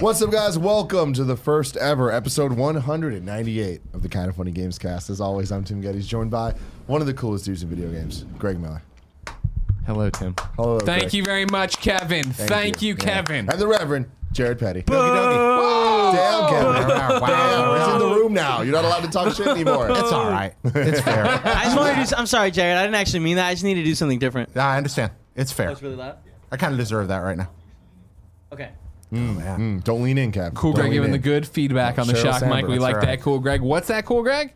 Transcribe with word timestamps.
What's 0.00 0.22
up, 0.22 0.30
guys? 0.30 0.58
Welcome 0.58 1.12
to 1.14 1.24
the 1.24 1.36
first 1.36 1.76
ever 1.76 2.10
episode 2.10 2.52
198 2.52 3.82
of 3.92 4.02
the 4.02 4.08
Kinda 4.08 4.32
Funny 4.32 4.50
Gamescast. 4.52 5.10
As 5.10 5.20
always, 5.20 5.52
I'm 5.52 5.62
Tim 5.62 5.82
Gettys, 5.82 6.06
joined 6.06 6.30
by 6.30 6.54
one 6.86 7.00
of 7.02 7.06
the 7.06 7.12
coolest 7.14 7.44
dudes 7.44 7.62
in 7.62 7.68
video 7.68 7.90
games, 7.90 8.24
Greg 8.38 8.58
Miller. 8.58 8.82
Hello, 9.86 10.08
Tim. 10.08 10.34
Hello, 10.56 10.78
Thank 10.80 11.02
Greg. 11.02 11.14
you 11.14 11.22
very 11.24 11.44
much, 11.46 11.78
Kevin. 11.80 12.24
Thank, 12.32 12.80
you, 12.80 12.94
Yeah. 12.94 13.04
Kevin. 13.04 13.50
And 13.50 13.60
the 13.60 13.66
Reverend 13.66 14.06
Jared 14.32 14.58
Petty. 14.58 14.82
Damn, 14.82 16.48
Kevin. 16.48 16.88
Damn, 16.88 17.78
he's 17.78 17.92
in 17.94 17.98
the 17.98 18.14
room 18.14 18.32
now. 18.32 18.62
You're 18.62 18.72
not 18.74 18.84
allowed 18.86 19.02
to 19.04 19.10
talk 19.10 19.34
shit 19.34 19.46
anymore. 19.48 19.90
It's 19.90 20.12
all 20.12 20.30
right. 20.30 20.54
It's 20.64 21.00
fair. 21.02 21.26
I 21.44 21.64
just 21.64 21.76
wanted 21.76 21.90
to 21.90 21.96
do. 21.96 22.02
s- 22.02 22.14
I'm 22.16 22.26
sorry, 22.26 22.50
Jared. 22.50 22.76
I 22.78 22.82
didn't 22.82 22.94
actually 22.96 23.20
mean 23.20 23.36
that. 23.36 23.48
I 23.48 23.52
just 23.52 23.64
need 23.64 23.74
to 23.74 23.84
do 23.84 23.94
something 23.94 24.18
different. 24.18 24.48
Yeah, 24.56 24.66
I 24.66 24.76
understand. 24.78 25.12
It's 25.36 25.52
fair. 25.52 25.68
That's 25.68 25.82
really 25.82 25.96
loud. 25.96 26.16
I 26.50 26.56
kind 26.56 26.72
of 26.72 26.78
deserve 26.78 27.08
that 27.08 27.18
right 27.18 27.36
now. 27.36 27.50
Okay. 28.52 28.70
Mm, 29.12 29.82
don't 29.82 30.02
lean 30.02 30.18
in, 30.18 30.32
Kev. 30.32 30.54
Cool 30.54 30.72
Don't 30.72 30.82
Greg 30.82 30.90
lean 30.90 30.98
giving 31.00 31.12
the 31.12 31.18
good 31.18 31.46
feedback 31.46 31.98
on 31.98 32.06
the 32.06 32.12
Sheryl 32.12 32.38
shock 32.38 32.42
mic. 32.42 32.66
We 32.66 32.78
like 32.78 32.96
right. 32.96 33.06
that, 33.06 33.20
Cool 33.20 33.40
Greg. 33.40 33.60
What's 33.60 33.88
that, 33.88 34.04
Cool 34.04 34.22
Greg? 34.22 34.52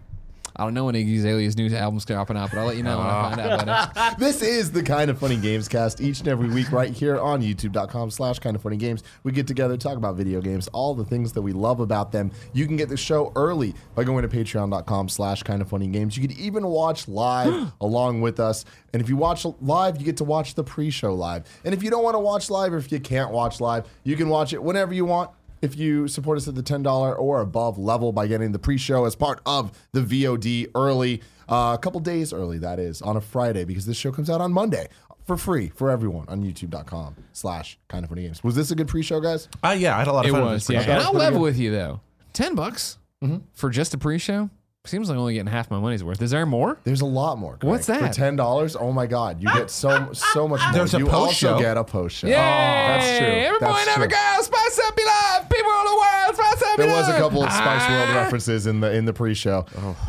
I 0.56 0.62
don't 0.62 0.74
know 0.74 0.84
when 0.84 0.94
Iggy 0.94 1.18
Azalea's 1.18 1.56
new 1.56 1.74
album's 1.74 2.04
dropping 2.04 2.36
out, 2.36 2.50
but 2.50 2.60
I'll 2.60 2.66
let 2.66 2.76
you 2.76 2.84
know 2.84 2.98
when 2.98 3.06
I 3.08 3.28
find 3.28 3.40
out 3.40 3.62
about 3.62 4.12
it. 4.12 4.18
This 4.24 4.40
is 4.40 4.70
the 4.70 4.84
Kinda 4.84 5.14
Funny 5.14 5.36
Gamescast 5.36 6.00
each 6.00 6.20
and 6.20 6.28
every 6.28 6.48
week 6.48 6.70
right 6.70 6.92
here 6.92 7.18
on 7.18 7.42
youtube.com 7.42 8.12
slash 8.12 8.38
kind 8.38 8.54
of 8.54 8.62
funny 8.62 8.76
games. 8.76 9.02
We 9.24 9.32
get 9.32 9.48
together, 9.48 9.76
talk 9.76 9.96
about 9.96 10.14
video 10.14 10.40
games, 10.40 10.68
all 10.68 10.94
the 10.94 11.04
things 11.04 11.32
that 11.32 11.42
we 11.42 11.52
love 11.52 11.80
about 11.80 12.12
them. 12.12 12.30
You 12.52 12.66
can 12.66 12.76
get 12.76 12.88
the 12.88 12.96
show 12.96 13.32
early 13.34 13.74
by 13.96 14.04
going 14.04 14.22
to 14.22 14.28
patreon.com 14.28 15.08
slash 15.08 15.42
kind 15.42 15.60
of 15.60 15.68
funny 15.68 15.88
games. 15.88 16.16
You 16.16 16.28
can 16.28 16.38
even 16.38 16.64
watch 16.68 17.08
live 17.08 17.72
along 17.80 18.20
with 18.20 18.38
us. 18.38 18.64
And 18.92 19.02
if 19.02 19.08
you 19.08 19.16
watch 19.16 19.44
live, 19.60 19.98
you 19.98 20.04
get 20.04 20.18
to 20.18 20.24
watch 20.24 20.54
the 20.54 20.62
pre-show 20.62 21.14
live. 21.14 21.48
And 21.64 21.74
if 21.74 21.82
you 21.82 21.90
don't 21.90 22.04
want 22.04 22.14
to 22.14 22.20
watch 22.20 22.48
live 22.48 22.72
or 22.72 22.76
if 22.76 22.92
you 22.92 23.00
can't 23.00 23.32
watch 23.32 23.60
live, 23.60 23.88
you 24.04 24.14
can 24.14 24.28
watch 24.28 24.52
it 24.52 24.62
whenever 24.62 24.94
you 24.94 25.04
want 25.04 25.32
if 25.64 25.76
you 25.76 26.06
support 26.08 26.36
us 26.38 26.46
at 26.46 26.54
the 26.54 26.62
$10 26.62 27.18
or 27.18 27.40
above 27.40 27.78
level 27.78 28.12
by 28.12 28.26
getting 28.26 28.52
the 28.52 28.58
pre-show 28.58 29.04
as 29.06 29.14
part 29.16 29.40
of 29.46 29.72
the 29.92 30.00
VOD 30.00 30.70
early, 30.74 31.22
uh, 31.48 31.74
a 31.74 31.78
couple 31.82 32.00
days 32.00 32.32
early, 32.32 32.58
that 32.58 32.78
is, 32.78 33.02
on 33.02 33.16
a 33.16 33.20
Friday, 33.20 33.64
because 33.64 33.86
this 33.86 33.96
show 33.96 34.12
comes 34.12 34.28
out 34.30 34.40
on 34.40 34.52
Monday 34.52 34.88
for 35.24 35.36
free 35.36 35.70
for 35.74 35.90
everyone 35.90 36.26
on 36.28 36.42
youtube.com 36.42 37.16
slash 37.32 37.78
kind 37.88 38.04
of 38.04 38.10
funny 38.10 38.22
games. 38.22 38.44
Was 38.44 38.54
this 38.54 38.70
a 38.70 38.74
good 38.74 38.88
pre-show, 38.88 39.20
guys? 39.20 39.48
Uh, 39.64 39.74
yeah, 39.76 39.94
I 39.96 40.00
had 40.00 40.08
a 40.08 40.12
lot 40.12 40.26
It 40.26 40.28
of 40.28 40.34
fun. 40.34 40.44
with 40.44 40.52
was, 40.52 40.66
this 40.66 40.86
yeah. 40.86 40.92
And 40.96 41.02
I'll 41.02 41.12
level 41.14 41.38
good. 41.40 41.44
with 41.44 41.58
you, 41.58 41.70
though. 41.72 42.00
10 42.34 42.54
bucks 42.54 42.98
Mm-hmm. 43.22 43.38
for 43.54 43.70
just 43.70 43.94
a 43.94 43.98
pre 43.98 44.18
show? 44.18 44.50
Seems 44.86 45.08
like 45.08 45.14
I'm 45.16 45.20
only 45.20 45.32
getting 45.32 45.46
half 45.50 45.70
my 45.70 45.78
money's 45.80 46.04
worth. 46.04 46.20
Is 46.20 46.30
there 46.30 46.44
more? 46.44 46.76
There's 46.84 47.00
a 47.00 47.06
lot 47.06 47.38
more. 47.38 47.56
Greg. 47.56 47.70
What's 47.70 47.86
that? 47.86 48.00
For 48.14 48.20
$10, 48.20 48.76
oh 48.78 48.92
my 48.92 49.06
God, 49.06 49.40
you 49.42 49.48
get 49.50 49.70
so 49.70 50.12
so 50.12 50.46
much 50.46 50.60
more. 50.64 50.72
There's 50.74 50.92
a 50.92 50.98
you 50.98 51.06
post 51.06 51.14
also 51.14 51.32
show. 51.32 51.58
get 51.58 51.78
a 51.78 51.84
post 51.84 52.16
show. 52.16 52.26
Yay! 52.26 52.32
that's 52.34 53.18
true. 53.18 53.26
Every 53.26 53.58
boy 53.60 53.66
That's 53.66 53.78
and 53.80 53.88
every 53.96 54.08
true. 54.08 54.16
girl, 54.18 54.42
spice 54.42 54.80
up 54.86 54.98
your 54.98 55.06
life. 55.06 55.48
People 55.48 55.72
all 55.72 55.84
the 55.88 55.96
world, 55.96 56.36
spice 56.36 56.62
up 56.70 56.76
There 56.76 56.86
your 56.86 56.96
was 56.96 57.06
a 57.08 57.10
life. 57.12 57.18
couple 57.18 57.42
of 57.44 57.50
Spice 57.52 57.88
World 57.88 58.08
Ah. 58.10 58.14
references 58.16 58.66
in 58.66 58.80
the 58.80 58.92
in 58.92 59.06
the 59.06 59.14
pre-show. 59.14 59.64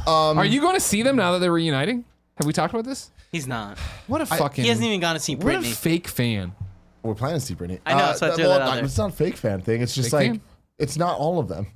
Are 0.07 0.43
you 0.45 0.59
going 0.59 0.75
to 0.75 0.81
see 0.81 1.03
them 1.03 1.15
now 1.15 1.31
that 1.31 1.39
they're 1.39 1.53
reuniting? 1.53 2.03
Have 2.37 2.45
we 2.45 2.51
talked 2.51 2.73
about 2.73 2.83
this? 2.83 3.11
He's 3.31 3.47
not. 3.47 3.77
What 4.07 4.19
a 4.19 4.25
fucking. 4.25 4.65
He 4.65 4.69
hasn't 4.69 4.85
even 4.85 4.99
gone 4.99 5.15
to 5.15 5.21
see 5.21 5.35
What 5.37 5.55
a 5.55 5.59
Britney. 5.59 5.73
fake 5.73 6.09
fan. 6.09 6.53
We're 7.01 7.15
planning 7.15 7.39
to 7.39 7.45
see 7.45 7.55
Britney. 7.55 7.79
I 7.85 7.93
know, 7.93 8.11
so 8.13 8.25
I 8.25 8.29
that- 8.31 8.35
threw 8.35 8.43
that 8.47 8.61
out 8.61 8.73
there. 8.75 8.83
It's 8.83 8.97
not 8.97 9.11
a 9.11 9.13
fake 9.13 9.37
fan 9.37 9.61
thing. 9.61 9.81
It's 9.81 9.95
just 9.95 10.09
Fake 10.11 10.13
like 10.19 10.31
fan? 10.31 10.41
it's 10.79 10.97
not 10.97 11.17
all 11.17 11.39
of 11.39 11.47
them. 11.47 11.67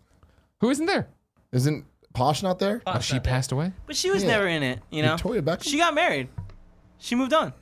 Who 0.59 0.69
isn't 0.69 0.85
there? 0.85 1.07
Isn't 1.53 1.85
Posh 2.13 2.41
not 2.43 2.59
there? 2.59 2.81
Oh, 2.87 2.99
she 2.99 3.19
passed 3.19 3.51
away. 3.51 3.71
but 3.85 3.95
she 3.95 4.09
was 4.11 4.23
Yeah. 4.23 4.29
never 4.31 4.47
in 4.47 4.63
it. 4.63 4.79
You 4.89 5.03
know. 5.03 5.13
Victoria 5.15 5.41
Beckham? 5.41 5.63
She 5.63 5.77
got 5.77 5.93
married. 5.93 6.27
She 6.97 7.15
moved 7.15 7.33
on. 7.33 7.53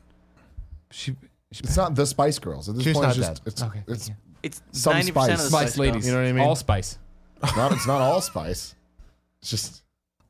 She. 0.91 1.15
she 1.51 1.63
It's 1.63 1.77
not 1.77 1.95
the 1.95 2.05
Spice 2.05 2.39
Girls. 2.39 2.69
At 2.69 2.75
this 2.75 2.83
She's 2.85 2.93
point, 2.95 3.09
it's 3.09 3.17
not 3.17 3.27
just 3.27 3.43
dead. 3.43 3.51
it's 3.53 3.61
Okay, 3.63 3.83
it's 3.87 4.11
It's 4.43 4.61
Some 4.71 4.93
ninety 4.93 5.11
percent 5.11 5.39
spice. 5.39 5.45
of 5.45 5.51
the 5.51 5.57
Spice 5.57 5.77
ladies. 5.77 6.05
You 6.07 6.13
know 6.13 6.21
what 6.21 6.27
I 6.27 6.31
mean? 6.31 6.43
All 6.45 6.55
spice. 6.55 6.97
not 7.55 7.71
it's 7.73 7.85
not 7.87 8.01
all 8.01 8.21
Spice. 8.21 8.73
It's 9.41 9.49
just 9.51 9.83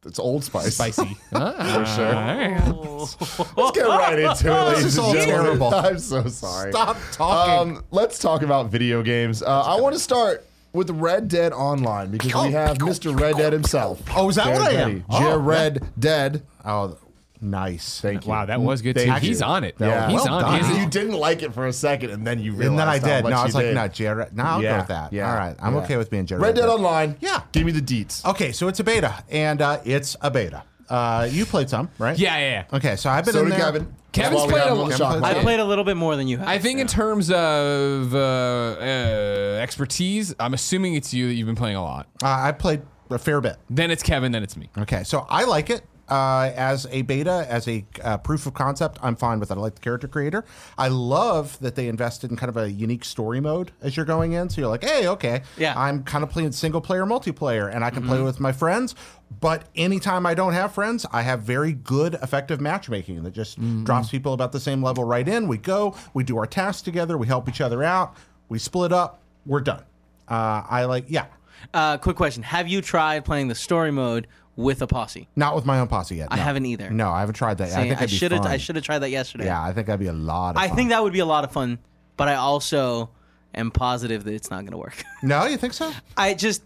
it's 0.05 0.19
Old 0.19 0.43
Spice. 0.43 0.73
Spicy. 0.75 1.17
ah, 1.33 1.79
For 1.79 1.85
sure. 1.85 2.07
all 2.07 2.13
right. 2.13 3.57
Let's 3.57 3.71
get 3.77 3.87
right 3.87 4.19
into 4.19 4.47
it, 4.51 4.63
ladies 4.63 4.85
is 4.85 4.97
and 4.97 5.13
gentlemen. 5.13 5.25
terrible. 5.27 5.73
I'm 5.73 5.99
so 5.99 6.27
sorry. 6.27 6.71
Stop 6.71 6.97
talking. 7.11 7.75
Um, 7.77 7.83
let's 7.91 8.17
talk 8.19 8.41
about 8.41 8.69
video 8.71 9.01
games. 9.03 9.43
Uh, 9.43 9.61
I 9.63 9.79
want 9.81 9.93
to 9.95 9.99
start 9.99 10.45
with 10.73 10.89
Red 10.91 11.27
Dead 11.27 11.53
Online 11.53 12.11
because 12.11 12.33
we 12.33 12.51
have 12.51 12.77
Mr. 12.77 13.17
Red 13.19 13.37
Dead 13.37 13.53
himself. 13.53 14.01
Oh, 14.15 14.29
is 14.29 14.35
that 14.35 14.45
Jared 14.45 14.59
what 14.59 14.71
I 14.71 14.73
am? 14.75 14.89
Petty. 15.01 15.03
Oh, 15.09 15.19
Jared 15.19 15.83
Dead. 15.99 16.43
oh, 16.65 16.97
nice. 17.41 18.01
Thank 18.01 18.25
you. 18.25 18.31
Wow, 18.31 18.45
that 18.45 18.59
was 18.61 18.81
good 18.81 18.95
Thank 18.95 19.07
too. 19.19 19.25
you. 19.25 19.29
He's 19.29 19.41
on 19.41 19.63
it. 19.63 19.75
Yeah. 19.79 20.07
He's 20.09 20.15
Well 20.23 20.33
on 20.35 20.41
done. 20.43 20.55
it. 20.55 20.65
He's- 20.65 20.77
You 20.79 20.89
didn't 20.89 21.13
like 21.13 21.43
it 21.43 21.53
for 21.53 21.67
a 21.67 21.73
second, 21.73 22.09
and 22.11 22.25
then 22.25 22.39
you 22.39 22.51
realized 22.53 22.69
And 22.71 22.79
then 22.79 22.87
I 22.87 22.99
how 22.99 23.05
did. 23.05 23.23
much 23.23 23.31
No, 23.31 23.37
I 23.37 23.39
you 23.41 23.45
was 23.45 23.55
like, 23.55 23.65
did. 23.65 23.75
no, 23.75 23.87
Jared. 23.87 24.35
No, 24.37 24.43
I'll 24.43 24.63
Yeah, 24.63 24.71
go 24.71 24.77
with 24.79 24.87
that. 24.87 25.13
yeah, 25.13 25.29
All 25.31 25.37
right. 25.37 25.55
I'm 25.59 25.73
yeah. 25.75 25.79
okay 25.81 25.97
with 25.97 26.09
being 26.09 26.25
Jared. 26.25 26.41
Red 26.43 26.55
Dead 26.55 26.67
Online. 26.69 27.15
Yeah. 27.19 27.41
Give 27.51 27.65
me 27.65 27.71
the 27.71 27.81
deets. 27.81 28.25
Okay, 28.25 28.51
so 28.51 28.67
it's 28.67 28.79
a 28.79 28.83
beta, 28.83 29.23
and 29.29 29.61
uh, 29.61 29.79
it's 29.85 30.15
a 30.21 30.31
beta. 30.31 30.63
Uh, 30.89 31.27
you 31.29 31.45
played 31.45 31.69
some, 31.69 31.89
right? 31.97 32.17
Yeah, 32.17 32.37
yeah, 32.37 32.49
yeah. 32.71 32.77
Okay, 32.77 32.95
so 32.95 33.09
I've 33.09 33.25
been 33.25 33.33
So 33.33 33.39
in 33.39 33.45
did 33.45 33.53
there. 33.53 33.59
Kevin. 33.59 33.95
Kevin's 34.13 34.41
That's 34.41 34.41
why 34.41 34.45
we 34.47 34.51
played 34.53 34.63
have 34.63 34.71
a 34.71 34.75
him 34.75 34.81
on 34.83 34.89
the 34.89 34.95
shot 34.97 35.07
Kevin 35.09 35.19
clock. 35.21 35.35
I 35.35 35.41
played 35.41 35.59
a 35.59 35.65
little 35.65 35.83
bit 35.83 35.97
more 35.97 36.15
than 36.15 36.27
you 36.27 36.37
have. 36.37 36.47
I 36.47 36.57
think 36.57 36.79
in 36.79 36.87
terms 36.87 37.29
of 37.29 38.15
uh, 38.15 38.17
uh, 38.17 39.59
expertise, 39.61 40.33
I'm 40.39 40.53
assuming 40.53 40.95
it's 40.95 41.13
you 41.13 41.27
that 41.27 41.33
you've 41.33 41.45
been 41.45 41.55
playing 41.55 41.75
a 41.75 41.83
lot. 41.83 42.07
Uh, 42.23 42.27
I 42.27 42.51
played 42.51 42.81
a 43.09 43.19
fair 43.19 43.41
bit. 43.41 43.57
Then 43.69 43.91
it's 43.91 44.01
Kevin. 44.03 44.31
Then 44.31 44.43
it's 44.43 44.57
me. 44.57 44.69
Okay, 44.77 45.03
so 45.03 45.25
I 45.29 45.43
like 45.43 45.69
it 45.69 45.83
uh, 46.09 46.51
as 46.55 46.87
a 46.89 47.01
beta, 47.03 47.45
as 47.49 47.67
a 47.67 47.85
uh, 48.03 48.17
proof 48.17 48.45
of 48.45 48.53
concept. 48.53 48.97
I'm 49.01 49.15
fine 49.15 49.39
with 49.39 49.51
it. 49.51 49.57
I 49.57 49.59
like 49.59 49.75
the 49.75 49.81
character 49.81 50.07
creator. 50.07 50.45
I 50.77 50.87
love 50.87 51.59
that 51.59 51.75
they 51.75 51.87
invested 51.87 52.31
in 52.31 52.37
kind 52.37 52.49
of 52.49 52.57
a 52.57 52.71
unique 52.71 53.03
story 53.03 53.39
mode 53.39 53.71
as 53.81 53.97
you're 53.97 54.05
going 54.05 54.33
in. 54.33 54.49
So 54.49 54.61
you're 54.61 54.69
like, 54.69 54.83
hey, 54.83 55.07
okay, 55.07 55.41
Yeah. 55.57 55.73
I'm 55.75 56.03
kind 56.03 56.23
of 56.23 56.29
playing 56.29 56.51
single 56.53 56.81
player, 56.81 57.05
multiplayer, 57.05 57.73
and 57.73 57.83
I 57.83 57.89
can 57.89 58.05
play 58.05 58.21
with 58.21 58.39
my 58.39 58.51
friends. 58.51 58.95
But 59.41 59.65
anytime 59.75 60.25
I 60.25 60.33
don't 60.33 60.53
have 60.53 60.73
friends, 60.73 61.05
I 61.11 61.21
have 61.21 61.41
very 61.41 61.73
good, 61.73 62.13
effective 62.15 62.61
matchmaking 62.61 63.23
that 63.23 63.33
just 63.33 63.57
drops 63.83 64.09
people 64.09 64.33
about 64.33 64.53
the 64.53 64.59
same 64.59 64.81
level 64.81 65.03
right 65.03 65.27
in. 65.27 65.47
We 65.49 65.57
go, 65.57 65.95
we 66.13 66.23
do 66.23 66.37
our 66.37 66.45
tasks 66.45 66.81
together, 66.81 67.17
we 67.17 67.27
help 67.27 67.49
each 67.49 67.59
other 67.59 67.83
out, 67.83 68.15
we 68.47 68.57
split 68.59 68.93
up, 68.93 69.21
we're 69.45 69.59
done. 69.61 69.83
Uh, 70.29 70.63
I 70.69 70.85
like, 70.85 71.05
yeah. 71.09 71.25
Uh, 71.73 71.97
quick 71.97 72.15
question: 72.15 72.43
Have 72.43 72.67
you 72.67 72.81
tried 72.81 73.25
playing 73.25 73.47
the 73.47 73.55
story 73.55 73.91
mode 73.91 74.27
with 74.57 74.81
a 74.81 74.87
posse? 74.87 75.29
Not 75.37 75.55
with 75.55 75.65
my 75.65 75.79
own 75.79 75.87
posse 75.87 76.17
yet. 76.17 76.27
I 76.31 76.35
no. 76.35 76.43
haven't 76.43 76.65
either. 76.65 76.89
No, 76.89 77.09
I 77.11 77.21
haven't 77.21 77.35
tried 77.35 77.59
that. 77.59 77.69
yet. 77.69 77.77
I 77.77 77.87
think 77.87 78.01
I 78.01 78.05
should 78.07 78.33
have. 78.33 78.45
I 78.45 78.57
should 78.57 78.75
have 78.75 78.83
tried 78.83 78.99
that 78.99 79.09
yesterday. 79.11 79.45
Yeah, 79.45 79.63
I 79.63 79.71
think 79.71 79.87
that'd 79.87 79.99
be 80.01 80.07
a 80.07 80.13
lot 80.13 80.57
of 80.57 80.57
I 80.61 80.67
fun. 80.67 80.75
think 80.75 80.89
that 80.89 81.01
would 81.01 81.13
be 81.13 81.19
a 81.19 81.25
lot 81.25 81.45
of 81.45 81.51
fun, 81.53 81.79
but 82.17 82.27
I 82.27 82.35
also 82.35 83.11
am 83.55 83.71
positive 83.71 84.25
that 84.25 84.33
it's 84.33 84.49
not 84.51 84.61
going 84.61 84.71
to 84.71 84.77
work. 84.77 85.01
No, 85.23 85.45
you 85.45 85.57
think 85.57 85.73
so? 85.73 85.91
I 86.15 86.33
just, 86.33 86.61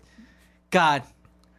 God, 0.72 1.04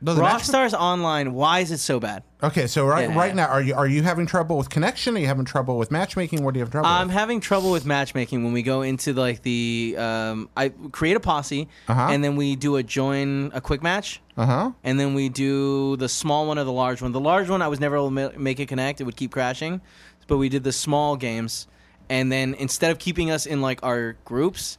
No, 0.00 0.14
Rockstar's 0.16 0.74
Online. 0.74 1.32
Why 1.32 1.60
is 1.60 1.70
it 1.70 1.78
so 1.78 2.00
bad? 2.00 2.22
Okay, 2.42 2.66
so 2.66 2.84
right 2.84 3.08
Yeah. 3.08 3.16
right 3.16 3.34
now, 3.36 3.46
are 3.46 3.62
you 3.62 3.74
are 3.74 3.86
you 3.86 4.02
having 4.02 4.26
trouble 4.26 4.56
with 4.56 4.68
connection? 4.68 5.16
Are 5.16 5.20
you 5.20 5.28
having 5.28 5.44
trouble 5.44 5.78
with 5.78 5.92
matchmaking? 5.92 6.42
What 6.42 6.54
do 6.54 6.58
you 6.58 6.64
have 6.64 6.72
trouble 6.72 6.88
I'm 6.88 7.06
with? 7.06 7.14
having 7.16 7.38
trouble 7.40 7.70
with 7.70 7.86
matchmaking 7.86 8.42
when 8.42 8.52
we 8.52 8.62
go 8.62 8.82
into 8.82 9.12
like 9.12 9.42
the 9.42 9.94
um, 9.96 10.48
I 10.56 10.70
create 10.90 11.16
a 11.16 11.20
posse 11.20 11.68
Uh-huh. 11.86 12.08
and 12.10 12.24
then 12.24 12.34
we 12.34 12.56
do 12.56 12.74
a 12.76 12.82
join 12.82 13.52
a 13.54 13.60
quick 13.60 13.80
match 13.80 14.20
Uh 14.36 14.46
huh. 14.46 14.70
and 14.82 14.98
then 14.98 15.14
we 15.14 15.28
do 15.28 15.96
the 15.98 16.08
small 16.08 16.46
one 16.48 16.58
or 16.58 16.64
the 16.64 16.72
large 16.72 17.00
one. 17.00 17.12
The 17.12 17.20
large 17.20 17.48
one 17.48 17.62
I 17.62 17.68
was 17.68 17.78
never 17.78 17.94
able 17.96 18.08
to 18.10 18.32
make 18.38 18.58
it 18.58 18.66
connect; 18.66 19.00
it 19.00 19.04
would 19.04 19.16
keep 19.16 19.30
crashing. 19.30 19.80
But 20.26 20.38
we 20.38 20.48
did 20.48 20.64
the 20.64 20.72
small 20.72 21.14
games, 21.16 21.68
and 22.08 22.32
then 22.32 22.54
instead 22.54 22.90
of 22.90 22.98
keeping 22.98 23.30
us 23.30 23.46
in 23.46 23.60
like 23.60 23.84
our 23.84 24.16
groups, 24.24 24.78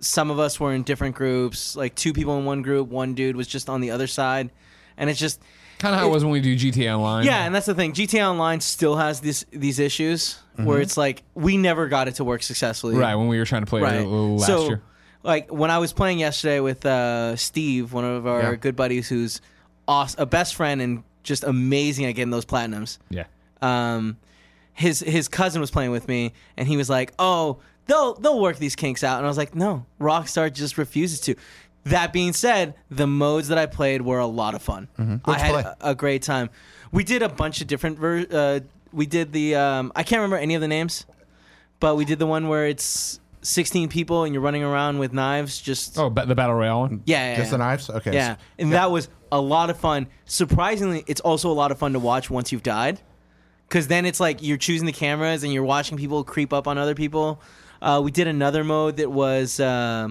some 0.00 0.30
of 0.30 0.38
us 0.38 0.58
were 0.58 0.72
in 0.72 0.84
different 0.84 1.16
groups. 1.16 1.76
Like 1.76 1.94
two 1.96 2.14
people 2.14 2.38
in 2.38 2.46
one 2.46 2.62
group, 2.62 2.88
one 2.88 3.12
dude 3.12 3.36
was 3.36 3.46
just 3.46 3.68
on 3.68 3.82
the 3.82 3.90
other 3.90 4.06
side, 4.06 4.50
and 4.96 5.10
it's 5.10 5.18
just 5.20 5.40
Kind 5.78 5.94
of 5.94 6.00
how 6.00 6.08
it 6.08 6.10
was 6.10 6.24
when 6.24 6.32
we 6.32 6.40
do 6.40 6.56
GTA 6.56 6.92
Online. 6.96 7.24
yeah, 7.24 7.44
and 7.44 7.54
that's 7.54 7.66
the 7.66 7.74
thing. 7.74 7.92
GTA 7.92 8.28
Online 8.28 8.60
still 8.60 8.96
has 8.96 9.20
this 9.20 9.44
these 9.50 9.78
issues 9.78 10.38
where 10.56 10.80
it's 10.80 10.96
like 10.96 11.22
we 11.34 11.56
never 11.56 11.86
got 11.88 12.08
it 12.08 12.16
to 12.16 12.24
work 12.24 12.42
successfully. 12.42 12.96
Right, 12.96 13.14
when 13.14 13.28
we 13.28 13.38
were 13.38 13.44
trying 13.44 13.62
to 13.62 13.66
play 13.70 13.80
Right. 13.80 14.00
it 14.00 14.06
last 14.06 14.46
so, 14.46 14.66
year. 14.68 14.82
like 15.22 15.52
when 15.52 15.70
I 15.70 15.78
was 15.78 15.92
playing 15.92 16.18
yesterday 16.18 16.58
with 16.60 16.84
uh, 16.84 17.36
Steve, 17.36 17.92
one 17.92 18.04
of 18.04 18.26
our 18.26 18.42
Yeah. 18.42 18.54
good 18.56 18.74
buddies, 18.74 19.08
who's 19.08 19.40
awesome, 19.86 20.20
a 20.20 20.26
best 20.26 20.56
friend 20.56 20.82
and 20.82 21.04
just 21.22 21.44
amazing 21.44 22.06
at 22.06 22.12
getting 22.12 22.30
those 22.30 22.44
platinums. 22.44 22.98
Yeah. 23.10 23.24
Um, 23.62 24.16
his 24.72 25.00
his 25.00 25.28
cousin 25.28 25.60
was 25.60 25.70
playing 25.70 25.90
with 25.92 26.08
me, 26.08 26.32
and 26.56 26.66
he 26.68 26.76
was 26.76 26.88
like, 26.90 27.12
"Oh, 27.18 27.58
they'll 27.86 28.14
they'll 28.14 28.40
work 28.40 28.56
these 28.58 28.74
kinks 28.76 29.04
out," 29.04 29.18
and 29.18 29.26
I 29.26 29.28
was 29.28 29.38
like, 29.38 29.54
"No, 29.54 29.86
Rockstar 30.00 30.52
just 30.52 30.76
refuses 30.78 31.20
to." 31.20 31.34
That 31.90 32.12
being 32.12 32.32
said, 32.32 32.74
the 32.90 33.06
modes 33.06 33.48
that 33.48 33.58
I 33.58 33.66
played 33.66 34.02
were 34.02 34.18
a 34.18 34.26
lot 34.26 34.54
of 34.54 34.62
fun. 34.62 34.88
I 34.98 35.02
What'd 35.02 35.46
you 35.46 35.54
had 35.54 35.62
play? 35.64 35.72
a, 35.80 35.90
a 35.90 35.94
great 35.94 36.22
time. 36.22 36.50
We 36.92 37.04
did 37.04 37.22
a 37.22 37.28
bunch 37.28 37.60
of 37.60 37.66
different. 37.66 37.98
Ver- 37.98 38.26
uh, 38.30 38.60
we 38.92 39.06
did 39.06 39.32
the. 39.32 39.54
Um, 39.56 39.92
I 39.94 40.02
can't 40.02 40.18
remember 40.20 40.36
any 40.38 40.54
of 40.54 40.60
the 40.60 40.68
names, 40.68 41.04
but 41.80 41.96
we 41.96 42.04
did 42.04 42.18
the 42.18 42.26
one 42.26 42.48
where 42.48 42.66
it's 42.66 43.20
16 43.42 43.88
people 43.88 44.24
and 44.24 44.34
you're 44.34 44.42
running 44.42 44.62
around 44.64 44.98
with 44.98 45.12
knives. 45.12 45.60
Just 45.60 45.98
Oh, 45.98 46.10
ba- 46.10 46.26
the 46.26 46.34
Battle 46.34 46.54
Royale 46.56 46.80
one? 46.80 47.02
yeah, 47.06 47.30
yeah, 47.32 47.36
Just 47.36 47.46
yeah. 47.46 47.50
the 47.52 47.58
knives? 47.58 47.90
Okay. 47.90 48.12
Yeah, 48.14 48.36
and 48.58 48.72
that 48.72 48.90
was 48.90 49.08
a 49.30 49.40
lot 49.40 49.70
of 49.70 49.78
fun. 49.78 50.06
Surprisingly, 50.24 51.04
it's 51.06 51.20
also 51.20 51.50
a 51.50 51.52
lot 51.52 51.70
of 51.70 51.78
fun 51.78 51.92
to 51.92 51.98
watch 51.98 52.30
once 52.30 52.50
you've 52.52 52.62
died, 52.62 53.00
because 53.68 53.86
then 53.88 54.06
it's 54.06 54.20
like 54.20 54.42
you're 54.42 54.56
choosing 54.56 54.86
the 54.86 54.92
cameras 54.92 55.44
and 55.44 55.52
you're 55.52 55.64
watching 55.64 55.96
people 55.98 56.24
creep 56.24 56.52
up 56.52 56.66
on 56.66 56.78
other 56.78 56.94
people. 56.94 57.40
Uh, 57.80 58.00
we 58.02 58.10
did 58.10 58.26
another 58.26 58.64
mode 58.64 58.96
that 58.96 59.10
was 59.12 59.60
uh, 59.60 60.08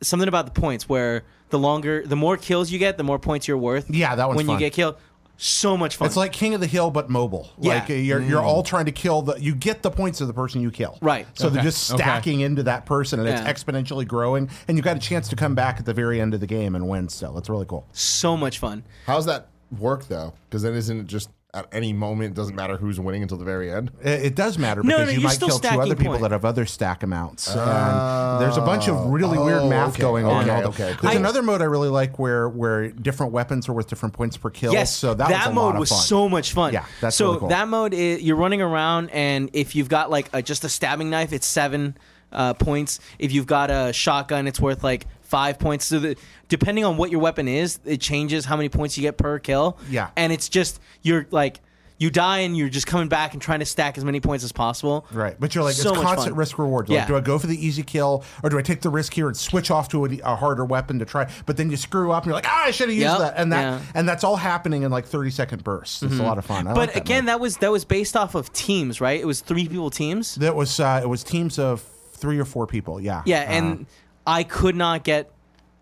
something 0.00 0.28
about 0.28 0.46
the 0.52 0.60
points, 0.60 0.88
where 0.88 1.24
the 1.50 1.58
longer, 1.58 2.06
the 2.06 2.16
more 2.16 2.36
kills 2.36 2.70
you 2.70 2.78
get, 2.78 2.96
the 2.96 3.04
more 3.04 3.18
points 3.18 3.46
you're 3.48 3.58
worth. 3.58 3.90
Yeah, 3.90 4.14
that 4.16 4.28
one's 4.28 4.36
when 4.38 4.48
you 4.48 4.58
get 4.58 4.72
killed. 4.72 4.96
So 5.42 5.74
much 5.74 5.96
fun. 5.96 6.04
It's 6.06 6.16
like 6.16 6.32
King 6.34 6.52
of 6.52 6.60
the 6.60 6.66
Hill, 6.66 6.90
but 6.90 7.08
mobile. 7.08 7.48
Yeah. 7.58 7.74
Like 7.76 7.88
uh, 7.88 7.94
you're 7.94 8.20
you're 8.20 8.42
all 8.42 8.62
trying 8.62 8.84
to 8.84 8.92
kill 8.92 9.22
the. 9.22 9.40
You 9.40 9.54
get 9.54 9.82
the 9.82 9.90
points 9.90 10.20
of 10.20 10.26
the 10.26 10.34
person 10.34 10.60
you 10.60 10.70
kill. 10.70 10.98
Right. 11.00 11.26
So 11.32 11.48
they're 11.48 11.60
Okay, 11.60 11.66
just 11.68 11.90
okay. 11.92 12.02
stacking 12.02 12.40
into 12.40 12.62
that 12.64 12.84
person, 12.84 13.20
and 13.20 13.26
Yeah. 13.26 13.48
it's 13.48 13.62
exponentially 13.64 14.06
growing. 14.06 14.50
And 14.68 14.76
you've 14.76 14.84
got 14.84 14.98
a 14.98 15.00
chance 15.00 15.28
to 15.30 15.36
come 15.36 15.54
back 15.54 15.78
at 15.78 15.86
the 15.86 15.94
very 15.94 16.20
end 16.20 16.34
of 16.34 16.40
the 16.40 16.46
game 16.46 16.74
and 16.74 16.86
win. 16.90 17.08
Still, 17.08 17.38
it's 17.38 17.48
really 17.48 17.64
cool. 17.64 17.86
so 17.92 18.36
much 18.36 18.58
fun. 18.58 18.84
How's 19.06 19.24
that 19.26 19.48
work 19.78 20.08
though? 20.08 20.34
Because 20.50 20.60
then 20.62 20.74
isn't 20.74 21.00
it 21.00 21.06
just 21.06 21.30
at 21.52 21.66
any 21.72 21.92
moment 21.92 22.30
it 22.32 22.34
doesn't 22.34 22.54
matter 22.54 22.76
who's 22.76 23.00
winning 23.00 23.22
until 23.22 23.36
the 23.36 23.44
very 23.44 23.70
end? 23.72 23.90
It, 24.02 24.24
it 24.26 24.34
does 24.36 24.56
matter 24.58 24.82
because 24.82 24.98
no, 25.00 25.04
you 25.06 25.18
you're 25.20 25.28
might 25.28 25.38
kill 25.40 25.58
two 25.58 25.68
other 25.68 25.96
people 25.96 26.12
point. 26.12 26.22
that 26.22 26.30
have 26.30 26.44
other 26.44 26.64
stack 26.66 27.02
amounts. 27.02 27.48
and 27.48 28.40
there's 28.40 28.56
a 28.56 28.60
bunch 28.62 28.88
of 28.88 29.06
really 29.06 29.38
weird 29.38 29.62
Oh, 29.62 29.68
math 29.68 29.90
okay, 29.94 30.00
going 30.02 30.26
on. 30.26 30.48
okay, 30.48 30.64
okay, 30.64 30.92
cool. 30.94 31.02
There's 31.02 31.14
I- 31.16 31.18
another 31.18 31.42
mode 31.42 31.60
I 31.60 31.64
really 31.64 31.88
like 31.88 32.18
where 32.18 32.48
where 32.48 32.90
different 32.90 33.32
weapons 33.32 33.68
are 33.68 33.72
worth 33.72 33.88
different 33.88 34.14
points 34.14 34.36
per 34.36 34.50
kill. 34.50 34.72
Yes, 34.72 34.94
so 34.94 35.14
that, 35.14 35.28
was 35.30 35.46
a 35.46 35.52
mode 35.52 35.56
lot 35.64 35.74
of 35.74 35.80
was 35.80 35.88
fun. 35.90 35.98
so 35.98 36.28
much 36.28 36.52
fun. 36.52 36.72
Yeah, 36.72 36.84
that's 37.00 37.16
so 37.16 37.26
really 37.26 37.38
cool. 37.40 37.48
that 37.48 37.68
mode 37.68 37.94
is 37.94 38.22
you're 38.22 38.36
running 38.36 38.62
around, 38.62 39.10
and 39.10 39.50
if 39.52 39.74
you've 39.74 39.88
got 39.88 40.10
like 40.10 40.28
a, 40.32 40.42
just 40.42 40.64
a 40.64 40.68
stabbing 40.68 41.10
knife, 41.10 41.32
it's 41.32 41.46
seven 41.46 41.96
uh, 42.32 42.54
points. 42.54 43.00
If 43.18 43.32
you've 43.32 43.46
got 43.46 43.70
a 43.70 43.92
shotgun, 43.92 44.46
it's 44.46 44.60
worth 44.60 44.84
like 44.84 45.06
five 45.30 45.58
points. 45.58 45.86
So 45.86 45.98
the, 46.00 46.16
depending 46.48 46.84
on 46.84 46.96
what 46.96 47.10
your 47.10 47.20
weapon 47.20 47.48
is, 47.48 47.78
it 47.84 48.00
changes 48.00 48.44
how 48.44 48.56
many 48.56 48.68
points 48.68 48.96
you 48.98 49.02
get 49.02 49.16
per 49.16 49.38
kill. 49.38 49.78
Yeah. 49.88 50.10
and 50.16 50.32
it's 50.32 50.48
just 50.48 50.80
you're 51.02 51.26
like. 51.30 51.60
You 52.02 52.08
die 52.08 52.38
and 52.38 52.56
you're 52.56 52.70
just 52.70 52.86
coming 52.86 53.08
back 53.08 53.34
and 53.34 53.42
trying 53.42 53.58
to 53.58 53.66
stack 53.66 53.98
as 53.98 54.06
many 54.06 54.20
points 54.20 54.42
as 54.42 54.52
possible. 54.52 55.06
Right, 55.12 55.36
but 55.38 55.54
you're 55.54 55.62
like 55.62 55.74
So 55.74 55.90
it's 55.92 56.00
constant 56.00 56.30
fun. 56.30 56.38
risk 56.38 56.58
reward. 56.58 56.88
Yeah. 56.88 57.00
Like, 57.00 57.08
do 57.08 57.16
I 57.16 57.20
go 57.20 57.38
for 57.38 57.46
the 57.46 57.66
easy 57.66 57.82
kill 57.82 58.24
or 58.42 58.48
do 58.48 58.58
I 58.58 58.62
take 58.62 58.80
the 58.80 58.88
risk 58.88 59.12
here 59.12 59.26
and 59.26 59.36
switch 59.36 59.70
off 59.70 59.90
to 59.90 60.06
a, 60.06 60.18
a 60.24 60.34
harder 60.34 60.64
weapon 60.64 60.98
to 61.00 61.04
try? 61.04 61.30
But 61.44 61.58
then 61.58 61.70
you 61.70 61.76
screw 61.76 62.10
up 62.10 62.22
and 62.22 62.30
you're 62.30 62.36
like, 62.36 62.46
ah, 62.48 62.64
I 62.64 62.70
should 62.70 62.88
have 62.88 62.96
used 62.96 63.04
Yep, 63.06 63.18
that, 63.18 63.34
and 63.36 63.52
that 63.52 63.60
yeah. 63.60 63.78
Mm-hmm. 63.80 63.98
and 63.98 64.08
that's 64.08 64.24
all 64.24 64.36
happening 64.36 64.84
in 64.84 64.90
like 64.90 65.04
30 65.04 65.30
second 65.30 65.62
bursts. 65.62 66.02
It's 66.02 66.18
a 66.18 66.22
lot 66.22 66.38
of 66.38 66.46
fun. 66.46 66.66
I 66.66 66.72
But 66.72 66.78
like 66.78 66.94
that 66.94 67.02
again, 67.02 67.24
mode. 67.24 67.28
that 67.28 67.40
was 67.40 67.58
that 67.58 67.70
was 67.70 67.84
based 67.84 68.16
off 68.16 68.34
of 68.34 68.50
teams, 68.54 69.02
right? 69.02 69.20
It 69.20 69.26
was 69.26 69.42
three 69.42 69.68
people 69.68 69.90
teams. 69.90 70.36
that 70.36 70.56
was 70.56 70.80
uh, 70.80 71.00
it 71.04 71.06
was 71.06 71.22
teams 71.22 71.58
of 71.58 71.82
three 72.14 72.38
or 72.38 72.46
four 72.46 72.66
people. 72.66 72.98
Yeah, 72.98 73.20
Yeah, 73.26 73.40
Uh, 73.40 73.44
and 73.52 73.86
I 74.26 74.42
could 74.44 74.76
not 74.76 75.04
get 75.04 75.30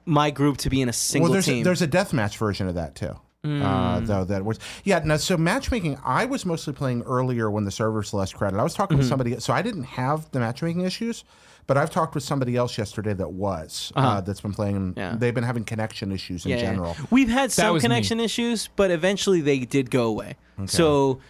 my 0.04 0.30
group 0.30 0.56
to 0.58 0.70
be 0.70 0.80
in 0.80 0.88
a 0.88 0.92
single 0.92 1.28
well, 1.28 1.32
there's 1.34 1.46
team. 1.46 1.60
A, 1.60 1.64
there's 1.64 1.82
a 1.82 1.88
deathmatch 1.88 2.36
version 2.38 2.68
of 2.68 2.74
that 2.76 2.94
too. 2.94 3.18
Uh, 3.44 4.00
though 4.00 4.24
that 4.24 4.44
was 4.44 4.58
yeah. 4.84 4.98
Now, 5.02 5.16
so 5.16 5.36
matchmaking, 5.38 5.96
I 6.04 6.26
was 6.26 6.44
mostly 6.44 6.72
playing 6.74 7.02
earlier 7.02 7.50
when 7.50 7.64
the 7.64 7.70
servers 7.70 8.12
less 8.12 8.32
crowded. 8.32 8.58
I 8.58 8.62
was 8.62 8.74
talking 8.74 8.98
with 8.98 9.06
somebody, 9.06 9.38
so 9.40 9.54
I 9.54 9.62
didn't 9.62 9.84
have 9.84 10.30
the 10.32 10.40
matchmaking 10.40 10.82
issues, 10.82 11.24
but 11.66 11.78
I've 11.78 11.88
talked 11.88 12.14
with 12.14 12.24
somebody 12.24 12.56
else 12.56 12.76
yesterday 12.76 13.14
that 13.14 13.30
was 13.32 13.90
uh 13.96 14.20
that's 14.20 14.40
been 14.42 14.52
playing. 14.52 14.94
Yeah. 14.96 15.14
They've 15.16 15.34
been 15.34 15.44
having 15.44 15.64
connection 15.64 16.12
issues 16.12 16.44
in 16.44 16.50
Yeah, 16.50 16.56
yeah. 16.56 16.62
general. 16.62 16.96
We've 17.10 17.28
had 17.30 17.50
some 17.50 17.72
was 17.72 17.82
me. 17.82 17.88
connection 17.88 18.20
issues, 18.20 18.68
but 18.76 18.90
eventually 18.90 19.40
they 19.40 19.60
did 19.60 19.90
go 19.90 20.06
away. 20.06 20.36
So 20.66 21.20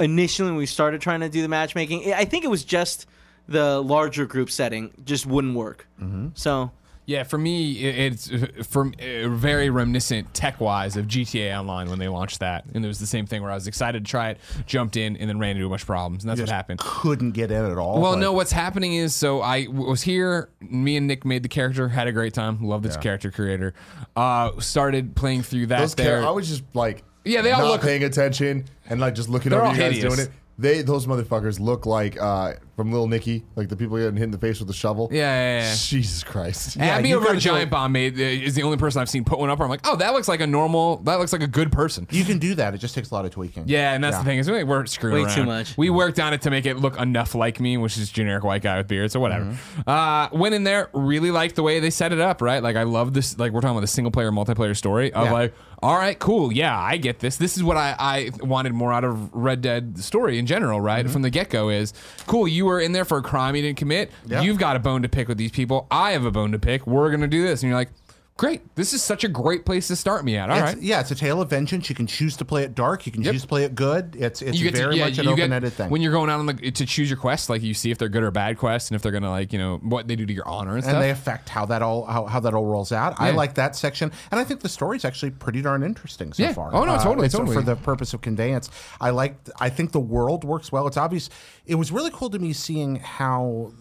initially, 0.00 0.50
when 0.50 0.56
we 0.58 0.66
started 0.66 1.00
trying 1.00 1.20
to 1.20 1.28
do 1.30 1.40
the 1.40 1.48
matchmaking, 1.48 2.12
I 2.12 2.24
think 2.26 2.44
it 2.44 2.48
was 2.48 2.64
just 2.64 3.06
the 3.48 3.80
larger 3.80 4.26
group 4.26 4.50
setting 4.50 4.92
just 5.04 5.26
wouldn't 5.26 5.54
work. 5.56 5.86
Mm-hmm. 6.00 6.28
So 6.34 6.70
Yeah, 7.06 7.22
for 7.22 7.38
me, 7.38 7.72
it's 7.78 8.30
uh, 8.30 8.46
from 8.68 8.92
uh, 9.00 9.28
very 9.30 9.70
reminiscent 9.70 10.34
tech 10.34 10.60
wise 10.60 10.96
of 10.98 11.06
GTA 11.06 11.58
Online 11.58 11.88
when 11.88 11.98
they 11.98 12.08
launched 12.08 12.40
that, 12.40 12.66
and 12.74 12.84
it 12.84 12.88
was 12.88 12.98
the 12.98 13.06
same 13.06 13.24
thing 13.26 13.40
where 13.40 13.50
I 13.50 13.54
was 13.54 13.66
excited 13.66 14.04
to 14.04 14.10
try 14.10 14.30
it, 14.30 14.38
jumped 14.66 14.98
in, 14.98 15.16
and 15.16 15.26
then 15.30 15.38
ran 15.38 15.56
into 15.56 15.64
a 15.64 15.70
bunch 15.70 15.80
of 15.80 15.86
problems, 15.86 16.22
and 16.22 16.30
that's 16.30 16.40
what 16.40 16.50
happened. 16.50 16.80
Couldn't 16.80 17.30
get 17.32 17.50
in 17.50 17.64
at 17.64 17.78
all. 17.78 18.02
Well, 18.02 18.10
like- 18.12 18.20
no, 18.20 18.34
what's 18.34 18.52
happening 18.52 18.92
is 18.94 19.14
so 19.14 19.40
I 19.40 19.66
was 19.68 20.02
here. 20.02 20.50
Me 20.60 20.98
and 20.98 21.06
Nick 21.06 21.24
made 21.24 21.42
the 21.42 21.48
character, 21.48 21.88
had 21.88 22.06
a 22.08 22.12
great 22.12 22.34
time, 22.34 22.62
loved 22.62 22.84
its 22.84 22.98
character 22.98 23.30
creator. 23.30 23.72
Uh, 24.14 24.60
started 24.60 25.16
playing 25.16 25.40
through 25.42 25.68
that. 25.68 25.80
Those 25.80 25.94
there. 25.94 26.20
char- 26.20 26.28
I 26.28 26.32
was 26.32 26.46
just 26.46 26.64
like, 26.74 27.04
Yeah, 27.24 27.40
they 27.40 27.52
all 27.52 27.62
not 27.62 27.68
look- 27.70 27.80
paying 27.80 28.04
attention 28.04 28.66
and 28.90 29.00
like 29.00 29.14
just 29.14 29.30
looking 29.30 29.48
They're 29.48 29.60
over 29.60 29.68
all 29.68 29.74
you 29.74 29.80
guys 29.80 29.94
hideous. 29.94 30.14
doing 30.16 30.26
it. 30.28 30.32
They 30.58 30.82
those 30.82 31.06
motherfuckers 31.06 31.58
look 31.60 31.86
like 31.86 32.20
uh, 32.20 32.54
from 32.78 32.92
Little 32.92 33.08
Nicky, 33.08 33.44
like 33.56 33.68
the 33.68 33.74
people 33.74 33.96
getting 33.98 34.14
hit 34.16 34.22
in 34.22 34.30
the 34.30 34.38
face 34.38 34.60
with 34.60 34.70
a 34.70 34.72
shovel. 34.72 35.08
Yeah, 35.10 35.18
yeah, 35.22 35.60
yeah. 35.64 35.74
Jesus 35.76 36.22
Christ. 36.22 36.78
Abby 36.78 37.08
you 37.08 37.16
over 37.16 37.30
at 37.30 37.38
Giant 37.40 37.72
Bomb 37.72 37.90
made 37.90 38.14
uh, 38.16 38.22
is 38.22 38.54
the 38.54 38.62
only 38.62 38.76
person 38.76 39.02
I've 39.02 39.10
seen 39.10 39.24
put 39.24 39.40
one 39.40 39.50
up. 39.50 39.58
Where 39.58 39.66
I'm 39.66 39.70
like, 39.70 39.80
oh, 39.84 39.96
that 39.96 40.12
looks 40.12 40.28
like 40.28 40.40
a 40.40 40.46
normal. 40.46 40.98
That 40.98 41.16
looks 41.18 41.32
like 41.32 41.42
a 41.42 41.48
good 41.48 41.72
person. 41.72 42.06
you 42.12 42.24
can 42.24 42.38
do 42.38 42.54
that. 42.54 42.74
It 42.74 42.78
just 42.78 42.94
takes 42.94 43.10
a 43.10 43.14
lot 43.14 43.24
of 43.24 43.32
tweaking. 43.32 43.64
Yeah, 43.66 43.94
and 43.94 44.04
that's 44.04 44.14
Yeah. 44.14 44.18
the 44.20 44.24
thing 44.26 44.38
is 44.38 44.48
we 44.48 44.62
we're 44.62 44.86
screwing 44.86 45.16
Way 45.16 45.22
around. 45.24 45.34
too 45.34 45.44
much. 45.44 45.76
We 45.76 45.90
worked 45.90 46.20
on 46.20 46.32
it 46.32 46.42
to 46.42 46.50
make 46.50 46.66
it 46.66 46.76
look 46.76 46.96
enough 47.00 47.34
like 47.34 47.58
me, 47.58 47.76
which 47.78 47.98
is 47.98 48.10
generic 48.12 48.44
white 48.44 48.62
guy 48.62 48.76
with 48.78 48.86
beard. 48.86 49.10
So 49.10 49.18
whatever. 49.18 49.46
Mm-hmm. 49.46 49.90
Uh, 49.90 50.28
went 50.38 50.54
in 50.54 50.62
there, 50.62 50.88
really 50.92 51.32
liked 51.32 51.56
the 51.56 51.64
way 51.64 51.80
they 51.80 51.90
set 51.90 52.12
it 52.12 52.20
up. 52.20 52.40
Right, 52.40 52.62
like 52.62 52.76
I 52.76 52.84
love 52.84 53.12
this. 53.12 53.36
Like 53.40 53.50
we're 53.50 53.60
talking 53.60 53.76
about 53.76 53.80
the 53.80 53.88
single 53.88 54.12
player, 54.12 54.30
multiplayer 54.30 54.76
story 54.76 55.12
of 55.12 55.26
Yeah. 55.26 55.32
like, 55.32 55.54
all 55.82 55.96
right, 55.96 56.18
cool, 56.18 56.52
yeah, 56.52 56.78
I 56.78 56.96
get 56.96 57.18
this. 57.18 57.36
This 57.38 57.56
is 57.56 57.64
what 57.64 57.76
I, 57.76 57.94
I 57.98 58.30
wanted 58.40 58.72
more 58.72 58.92
out 58.92 59.02
of 59.04 59.32
Red 59.34 59.62
Dead 59.62 59.98
story 59.98 60.38
in 60.38 60.46
general. 60.46 60.80
Right 60.80 61.04
Mm-hmm. 61.04 61.12
from 61.12 61.22
the 61.22 61.30
get 61.30 61.50
go 61.50 61.68
is 61.70 61.92
cool. 62.28 62.46
You 62.46 62.67
were 62.68 62.80
in 62.80 62.92
there 62.92 63.04
for 63.04 63.18
a 63.18 63.22
crime 63.22 63.56
you 63.56 63.62
didn't 63.62 63.78
commit. 63.78 64.10
Yeah. 64.26 64.42
You've 64.42 64.58
got 64.58 64.76
a 64.76 64.78
bone 64.78 65.02
to 65.02 65.08
pick 65.08 65.26
with 65.28 65.38
these 65.38 65.50
people. 65.50 65.86
I 65.90 66.12
have 66.12 66.24
a 66.24 66.30
bone 66.30 66.52
to 66.52 66.58
pick. 66.58 66.86
We're 66.86 67.10
gonna 67.10 67.26
do 67.26 67.42
this, 67.42 67.62
and 67.62 67.68
you're 67.68 67.78
like. 67.78 67.90
Great! 68.38 68.74
This 68.76 68.92
is 68.92 69.02
such 69.02 69.24
a 69.24 69.28
great 69.28 69.66
place 69.66 69.88
to 69.88 69.96
start 69.96 70.24
me 70.24 70.36
at. 70.36 70.48
All 70.48 70.56
It's- 70.56 70.74
right, 70.74 70.82
Yeah, 70.82 71.00
it's 71.00 71.10
a 71.10 71.16
tale 71.16 71.42
of 71.42 71.50
vengeance. 71.50 71.88
You 71.90 71.96
can 71.96 72.06
choose 72.06 72.36
to 72.36 72.44
play 72.44 72.62
it 72.62 72.72
dark. 72.72 73.04
You 73.04 73.10
can 73.10 73.22
Yep. 73.22 73.32
choose 73.32 73.42
to 73.42 73.48
play 73.48 73.64
it 73.64 73.74
good. 73.74 74.14
It's 74.16 74.40
it's 74.42 74.56
very 74.60 74.92
to, 74.92 74.96
yeah, 74.96 75.04
much 75.06 75.18
an 75.18 75.26
open-ended 75.26 75.72
thing. 75.72 75.90
When 75.90 76.02
you're 76.02 76.12
going 76.12 76.30
out 76.30 76.38
on 76.38 76.46
the 76.46 76.54
to 76.70 76.86
choose 76.86 77.10
your 77.10 77.18
quest, 77.18 77.50
like 77.50 77.62
you 77.62 77.74
see 77.74 77.90
if 77.90 77.98
they're 77.98 78.08
good 78.08 78.22
or 78.22 78.30
bad 78.30 78.56
quests, 78.56 78.90
and 78.90 78.94
if 78.96 79.02
they're 79.02 79.10
gonna 79.10 79.28
like 79.28 79.52
you 79.52 79.58
know 79.58 79.78
what 79.82 80.06
they 80.06 80.14
do 80.14 80.24
to 80.24 80.32
your 80.32 80.46
honor 80.46 80.74
and, 80.76 80.84
stuff. 80.84 80.94
and 80.94 81.02
stuff. 81.02 81.02
they 81.02 81.10
affect 81.10 81.48
how 81.48 81.66
that 81.66 81.82
all 81.82 82.04
how, 82.04 82.26
how 82.26 82.38
that 82.38 82.54
all 82.54 82.64
rolls 82.64 82.92
out. 82.92 83.16
I 83.18 83.32
like 83.32 83.54
that 83.54 83.74
section, 83.74 84.12
and 84.30 84.38
I 84.38 84.44
think 84.44 84.60
the 84.60 84.68
story's 84.68 85.04
actually 85.04 85.32
pretty 85.32 85.60
darn 85.60 85.82
interesting 85.82 86.32
so 86.32 86.44
Yeah. 86.44 86.52
far. 86.52 86.70
Oh, 86.72 86.84
no, 86.84 86.92
uh, 86.92 87.02
totally, 87.02 87.26
it's 87.26 87.34
totally. 87.34 87.56
For 87.56 87.62
the 87.62 87.74
purpose 87.74 88.14
of 88.14 88.20
conveyance, 88.20 88.70
I 89.00 89.10
like. 89.10 89.36
I 89.60 89.68
think 89.68 89.90
the 89.90 89.98
world 90.00 90.44
works 90.44 90.70
well. 90.70 90.86
It's 90.86 90.96
obvious. 90.96 91.28
It 91.66 91.74
was 91.74 91.90
really 91.90 92.10
cool 92.14 92.30
to 92.30 92.38
me 92.38 92.52
seeing 92.52 92.96
how. 92.96 93.72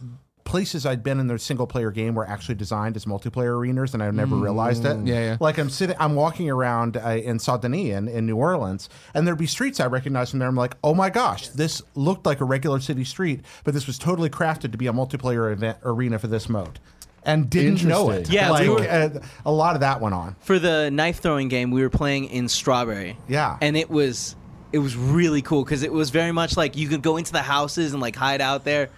Places 0.47 0.85
I'd 0.85 1.03
been 1.03 1.19
in 1.19 1.27
their 1.27 1.37
single 1.37 1.67
player 1.67 1.91
game 1.91 2.15
were 2.15 2.25
actually 2.25 2.55
designed 2.55 2.95
as 2.95 3.03
multiplayer 3.03 3.57
arenas, 3.59 3.93
and 3.93 4.01
I 4.01 4.09
never 4.11 4.37
realized 4.37 4.85
it. 4.85 4.95
Mm. 4.95 5.05
Yeah, 5.05 5.19
yeah. 5.19 5.37
Like 5.41 5.57
I'm 5.57 5.69
sitting, 5.69 5.97
I'm 5.99 6.15
walking 6.15 6.49
around 6.49 6.95
uh, 6.95 7.09
in 7.09 7.37
Saint 7.37 7.61
Denis 7.63 7.93
in, 7.93 8.07
in 8.07 8.25
New 8.25 8.37
Orleans, 8.37 8.87
and 9.13 9.27
there'd 9.27 9.37
be 9.37 9.45
streets 9.45 9.81
I 9.81 9.87
recognized 9.87 10.29
from 10.31 10.39
there. 10.39 10.47
I'm 10.47 10.55
like, 10.55 10.77
oh 10.85 10.93
my 10.93 11.09
gosh, 11.09 11.49
this 11.49 11.81
looked 11.95 12.25
like 12.25 12.39
a 12.39 12.45
regular 12.45 12.79
city 12.79 13.03
street, 13.03 13.41
but 13.65 13.73
this 13.73 13.87
was 13.87 13.97
totally 13.99 14.29
crafted 14.29 14.71
to 14.71 14.77
be 14.77 14.87
a 14.87 14.93
multiplayer 14.93 15.51
event 15.51 15.79
arena 15.83 16.17
for 16.17 16.27
this 16.27 16.47
mode, 16.47 16.79
and 17.23 17.49
didn't 17.49 17.83
know 17.83 18.09
it. 18.11 18.29
Yeah, 18.29 18.49
like 18.51 18.63
we 18.63 18.69
were- 18.69 18.87
uh, 18.89 19.19
a 19.45 19.51
lot 19.51 19.75
of 19.75 19.81
that 19.81 19.99
went 19.99 20.15
on. 20.15 20.37
for 20.39 20.59
the 20.59 20.89
knife 20.89 21.19
throwing 21.19 21.49
game, 21.49 21.71
we 21.71 21.81
were 21.81 21.89
playing 21.89 22.23
in 22.29 22.47
Strawberry. 22.47 23.17
Yeah. 23.27 23.57
and 23.59 23.75
it 23.75 23.89
was 23.89 24.37
it 24.71 24.79
was 24.79 24.95
really 24.95 25.41
cool 25.41 25.65
because 25.65 25.83
it 25.83 25.91
was 25.91 26.09
very 26.09 26.31
much 26.31 26.55
like 26.55 26.77
you 26.77 26.87
could 26.87 27.01
go 27.01 27.17
into 27.17 27.33
the 27.33 27.41
houses 27.41 27.91
and 27.91 28.01
like 28.01 28.15
hide 28.15 28.39
out 28.39 28.63
there. 28.63 28.89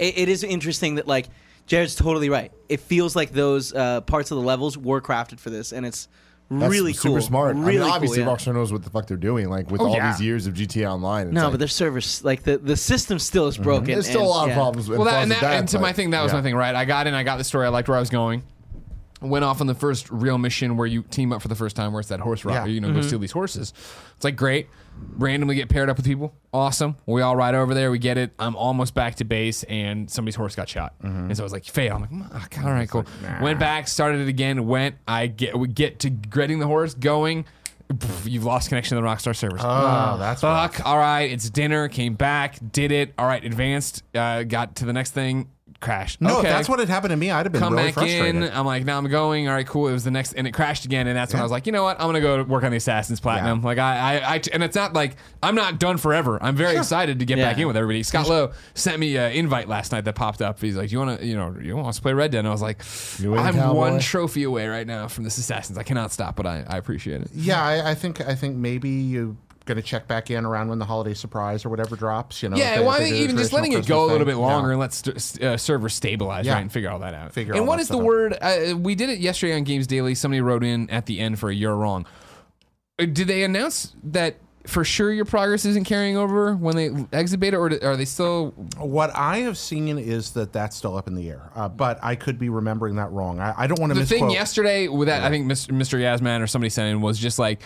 It, 0.00 0.18
it 0.18 0.28
is 0.28 0.42
interesting 0.42 0.96
that 0.96 1.06
like 1.06 1.26
Jared's 1.66 1.94
totally 1.94 2.28
right. 2.30 2.50
It 2.68 2.80
feels 2.80 3.14
like 3.14 3.30
those 3.32 3.72
uh, 3.72 4.00
parts 4.00 4.30
of 4.32 4.36
the 4.38 4.42
levels 4.42 4.76
were 4.76 5.00
crafted 5.00 5.38
for 5.38 5.50
this, 5.50 5.72
and 5.72 5.86
it's 5.86 6.08
That's 6.50 6.68
really 6.70 6.92
cool. 6.94 7.12
super 7.12 7.20
smart. 7.20 7.54
Really 7.56 7.78
I 7.78 7.84
mean, 7.84 7.90
obviously, 7.92 8.18
cool, 8.24 8.26
yeah. 8.26 8.36
Rockstar 8.36 8.54
knows 8.54 8.72
what 8.72 8.82
the 8.82 8.90
fuck 8.90 9.06
they're 9.06 9.16
doing. 9.16 9.48
Like 9.48 9.70
with 9.70 9.80
Oh, 9.80 9.86
all 9.86 9.94
yeah. 9.94 10.10
these 10.12 10.20
years 10.20 10.46
of 10.48 10.54
GTA 10.54 10.90
Online. 10.90 11.28
it's 11.28 11.34
No, 11.34 11.42
like, 11.44 11.52
but 11.52 11.58
their 11.60 11.68
servers 11.68 12.24
like 12.24 12.42
the 12.42 12.58
the 12.58 12.76
system 12.76 13.18
still 13.20 13.46
is 13.46 13.56
broken. 13.56 13.84
there's 13.92 14.08
still 14.08 14.20
and- 14.22 14.26
a 14.26 14.30
lot 14.30 14.44
yeah. 14.48 14.52
of 14.54 14.56
problems. 14.56 14.88
well, 14.88 15.04
that, 15.04 15.22
and, 15.22 15.30
with 15.30 15.40
that, 15.40 15.58
and 15.58 15.68
to 15.68 15.76
but- 15.76 15.82
my 15.82 15.92
thing, 15.92 16.10
that 16.10 16.22
was 16.22 16.32
yeah. 16.32 16.38
my 16.38 16.42
thing, 16.42 16.56
right? 16.56 16.74
I 16.74 16.84
got 16.86 17.06
in, 17.06 17.14
I 17.14 17.22
got 17.22 17.36
the 17.36 17.44
story, 17.44 17.66
I 17.66 17.68
liked 17.68 17.88
where 17.88 17.96
I 17.96 18.00
was 18.00 18.10
going. 18.10 18.42
Went 19.20 19.44
off 19.44 19.60
on 19.60 19.66
the 19.66 19.74
first 19.74 20.10
real 20.10 20.38
mission 20.38 20.76
where 20.76 20.86
you 20.86 21.02
team 21.02 21.32
up 21.32 21.42
for 21.42 21.48
the 21.48 21.54
first 21.54 21.76
time, 21.76 21.92
where 21.92 22.00
it's 22.00 22.08
that 22.08 22.20
horse 22.20 22.44
ride, 22.44 22.54
Yeah. 22.54 22.64
you 22.66 22.80
know, 22.80 22.92
go 22.92 23.00
steal 23.02 23.18
these 23.18 23.32
horses. 23.32 23.72
It's 24.16 24.24
like 24.24 24.36
great. 24.36 24.68
Randomly 25.16 25.54
get 25.54 25.68
paired 25.68 25.88
up 25.88 25.96
with 25.96 26.04
people. 26.06 26.34
Awesome. 26.52 26.96
We 27.06 27.22
all 27.22 27.34
ride 27.36 27.54
over 27.54 27.72
there. 27.74 27.90
We 27.90 27.98
get 27.98 28.18
it. 28.18 28.32
I'm 28.38 28.54
almost 28.56 28.94
back 28.94 29.14
to 29.16 29.24
base, 29.24 29.62
and 29.64 30.10
somebody's 30.10 30.34
horse 30.36 30.54
got 30.54 30.68
shot. 30.68 30.94
And 31.02 31.34
so 31.36 31.42
I 31.42 31.44
was 31.44 31.52
like, 31.52 31.64
fail. 31.64 31.94
I'm 31.96 32.00
like, 32.02 32.10
"Mm, 32.10 32.44
okay, 32.46 32.62
all 32.62 32.72
right, 32.72 32.88
cool. 32.88 33.04
Went 33.40 33.58
back, 33.58 33.88
started 33.88 34.20
it 34.20 34.28
again. 34.28 34.66
Went. 34.66 34.96
I 35.08 35.26
get 35.28 35.58
we 35.58 35.68
get 35.68 36.00
to 36.00 36.10
getting 36.10 36.58
the 36.58 36.66
horse 36.66 36.94
going. 36.94 37.44
You've 38.24 38.44
lost 38.44 38.68
connection 38.68 38.96
to 38.96 39.02
the 39.02 39.08
Rockstar 39.08 39.34
servers. 39.34 39.60
Oh, 39.64 40.16
that's 40.18 40.42
rough. 40.44 40.76
Fuck. 40.76 40.86
All 40.86 40.96
right. 40.98 41.22
It's 41.30 41.50
dinner. 41.50 41.88
Came 41.88 42.14
back. 42.14 42.56
Did 42.70 42.92
it. 42.92 43.12
All 43.18 43.26
right. 43.26 43.44
Advanced. 43.44 44.04
Uh, 44.14 44.44
got 44.44 44.76
to 44.76 44.84
the 44.84 44.92
next 44.92 45.10
thing. 45.10 45.48
Crashed. 45.80 46.20
No, 46.20 46.38
okay. 46.40 46.48
if 46.48 46.52
that's 46.54 46.68
what 46.68 46.78
had 46.78 46.90
happened 46.90 47.12
to 47.12 47.16
me, 47.16 47.30
I'd 47.30 47.46
have 47.46 47.52
been 47.52 47.60
Come 47.62 47.72
really 47.72 47.86
back 47.86 47.94
frustrated. 47.94 48.34
in. 48.36 48.42
I'm 48.52 48.66
like, 48.66 48.84
now 48.84 48.98
I'm 48.98 49.08
going. 49.08 49.48
All 49.48 49.54
right, 49.54 49.66
cool. 49.66 49.88
It 49.88 49.92
was 49.92 50.04
the 50.04 50.10
next, 50.10 50.34
and 50.34 50.46
it 50.46 50.52
crashed 50.52 50.84
again. 50.84 51.06
And 51.06 51.16
that's 51.16 51.32
when 51.32 51.40
I 51.40 51.42
was 51.42 51.50
like, 51.50 51.64
you 51.64 51.72
know 51.72 51.82
what? 51.82 51.98
I'm 51.98 52.06
gonna 52.06 52.20
go 52.20 52.42
work 52.42 52.64
on 52.64 52.70
the 52.70 52.76
Assassin's 52.76 53.18
Platinum. 53.18 53.60
Yeah. 53.60 53.64
Like 53.64 53.78
I, 53.78 54.18
I, 54.18 54.34
I, 54.34 54.42
and 54.52 54.62
it's 54.62 54.76
not 54.76 54.92
like 54.92 55.16
I'm 55.42 55.54
not 55.54 55.80
done 55.80 55.96
forever. 55.96 56.38
I'm 56.42 56.54
very 56.54 56.76
excited 56.76 57.18
to 57.20 57.24
get 57.24 57.38
back 57.38 57.56
in 57.56 57.66
with 57.66 57.78
everybody. 57.78 58.02
Scott 58.02 58.28
Lowe 58.28 58.52
sent 58.74 58.98
me 58.98 59.16
an 59.16 59.32
invite 59.32 59.68
last 59.68 59.90
night 59.92 60.04
that 60.04 60.14
popped 60.16 60.42
up. 60.42 60.60
He's 60.60 60.76
like, 60.76 60.92
you 60.92 60.98
want 60.98 61.18
to, 61.18 61.26
you 61.26 61.34
know, 61.34 61.56
you 61.58 61.74
want 61.74 61.88
us 61.88 61.96
to 61.96 62.02
play 62.02 62.12
Red 62.12 62.32
Dead? 62.32 62.40
And 62.40 62.48
I 62.48 62.50
was 62.50 62.60
like, 62.60 62.82
You 63.18 63.32
in, 63.32 63.40
I'm 63.40 63.54
cowboy? 63.54 63.78
one 63.78 64.00
trophy 64.00 64.42
away 64.42 64.68
right 64.68 64.86
now 64.86 65.08
from 65.08 65.24
this 65.24 65.38
Assassins. 65.38 65.78
I 65.78 65.82
cannot 65.82 66.12
stop, 66.12 66.36
but 66.36 66.46
I, 66.46 66.62
I 66.68 66.76
appreciate 66.76 67.22
it. 67.22 67.30
Yeah, 67.34 67.62
I, 67.64 67.92
I 67.92 67.94
think 67.94 68.20
I 68.20 68.34
think 68.34 68.56
maybe 68.56 68.90
you 68.90 69.38
going 69.74 69.82
to 69.82 69.88
check 69.88 70.06
back 70.08 70.30
in 70.30 70.44
around 70.44 70.68
when 70.68 70.78
the 70.78 70.84
holiday 70.84 71.14
surprise 71.14 71.64
or 71.64 71.68
whatever 71.68 71.94
drops. 71.96 72.42
You 72.42 72.48
know, 72.48 72.56
Yeah, 72.56 72.76
they- 72.76 72.80
well, 72.80 72.90
I 72.90 72.98
think 72.98 73.14
even 73.16 73.36
just 73.36 73.52
letting 73.52 73.72
it 73.72 73.76
Christmas 73.76 73.88
go 73.88 74.04
a 74.04 74.08
little 74.10 74.26
bit 74.26 74.36
longer 74.36 74.68
Yeah. 74.68 74.72
and 74.72 74.80
let 74.80 74.92
st- 74.92 75.42
uh, 75.42 75.56
servers 75.56 75.94
stabilize, 75.94 76.46
Yeah. 76.46 76.54
right, 76.54 76.60
and 76.62 76.72
figure 76.72 76.90
all 76.90 76.98
that 77.00 77.14
out. 77.14 77.32
Figure 77.32 77.54
and 77.54 77.66
what 77.66 77.78
is 77.80 77.88
the 77.88 77.98
out. 77.98 78.04
word? 78.04 78.36
Uh, 78.40 78.76
we 78.76 78.94
did 78.94 79.08
it 79.10 79.20
yesterday 79.20 79.54
on 79.56 79.64
Games 79.64 79.86
Daily. 79.86 80.14
Somebody 80.14 80.40
wrote 80.40 80.64
in 80.64 80.90
at 80.90 81.06
the 81.06 81.20
end 81.20 81.38
for 81.38 81.48
a 81.50 81.54
year 81.54 81.72
wrong. 81.72 82.06
Uh, 82.98 83.04
Did 83.06 83.28
they 83.28 83.44
announce 83.44 83.94
that 84.04 84.36
for 84.66 84.84
sure 84.84 85.10
your 85.10 85.24
progress 85.24 85.64
isn't 85.64 85.84
carrying 85.84 86.18
over 86.18 86.54
when 86.54 86.76
they 86.76 86.90
exit 87.16 87.40
beta, 87.40 87.56
or 87.56 87.70
are 87.82 87.96
they 87.96 88.04
still? 88.04 88.50
What 88.76 89.10
I 89.16 89.38
have 89.38 89.56
seen 89.56 89.98
is 89.98 90.32
that 90.32 90.52
that's 90.52 90.76
still 90.76 90.96
up 90.98 91.08
in 91.08 91.14
the 91.14 91.28
air, 91.30 91.50
uh, 91.54 91.68
but 91.70 91.98
I 92.02 92.14
could 92.14 92.38
be 92.38 92.50
remembering 92.50 92.96
that 92.96 93.10
wrong. 93.10 93.40
I, 93.40 93.54
I 93.56 93.66
don't 93.66 93.80
want 93.80 93.90
to 93.90 93.94
The 93.94 94.00
misquote. 94.00 94.18
thing 94.20 94.30
yesterday 94.30 94.86
with 94.88 95.08
that, 95.08 95.22
I 95.24 95.30
think 95.30 95.46
Mr. 95.50 95.70
Mr. 95.72 95.98
Yasman 95.98 96.42
or 96.42 96.46
somebody 96.46 96.68
sent 96.68 96.90
in 96.90 97.00
was 97.00 97.18
just 97.18 97.38
like, 97.38 97.62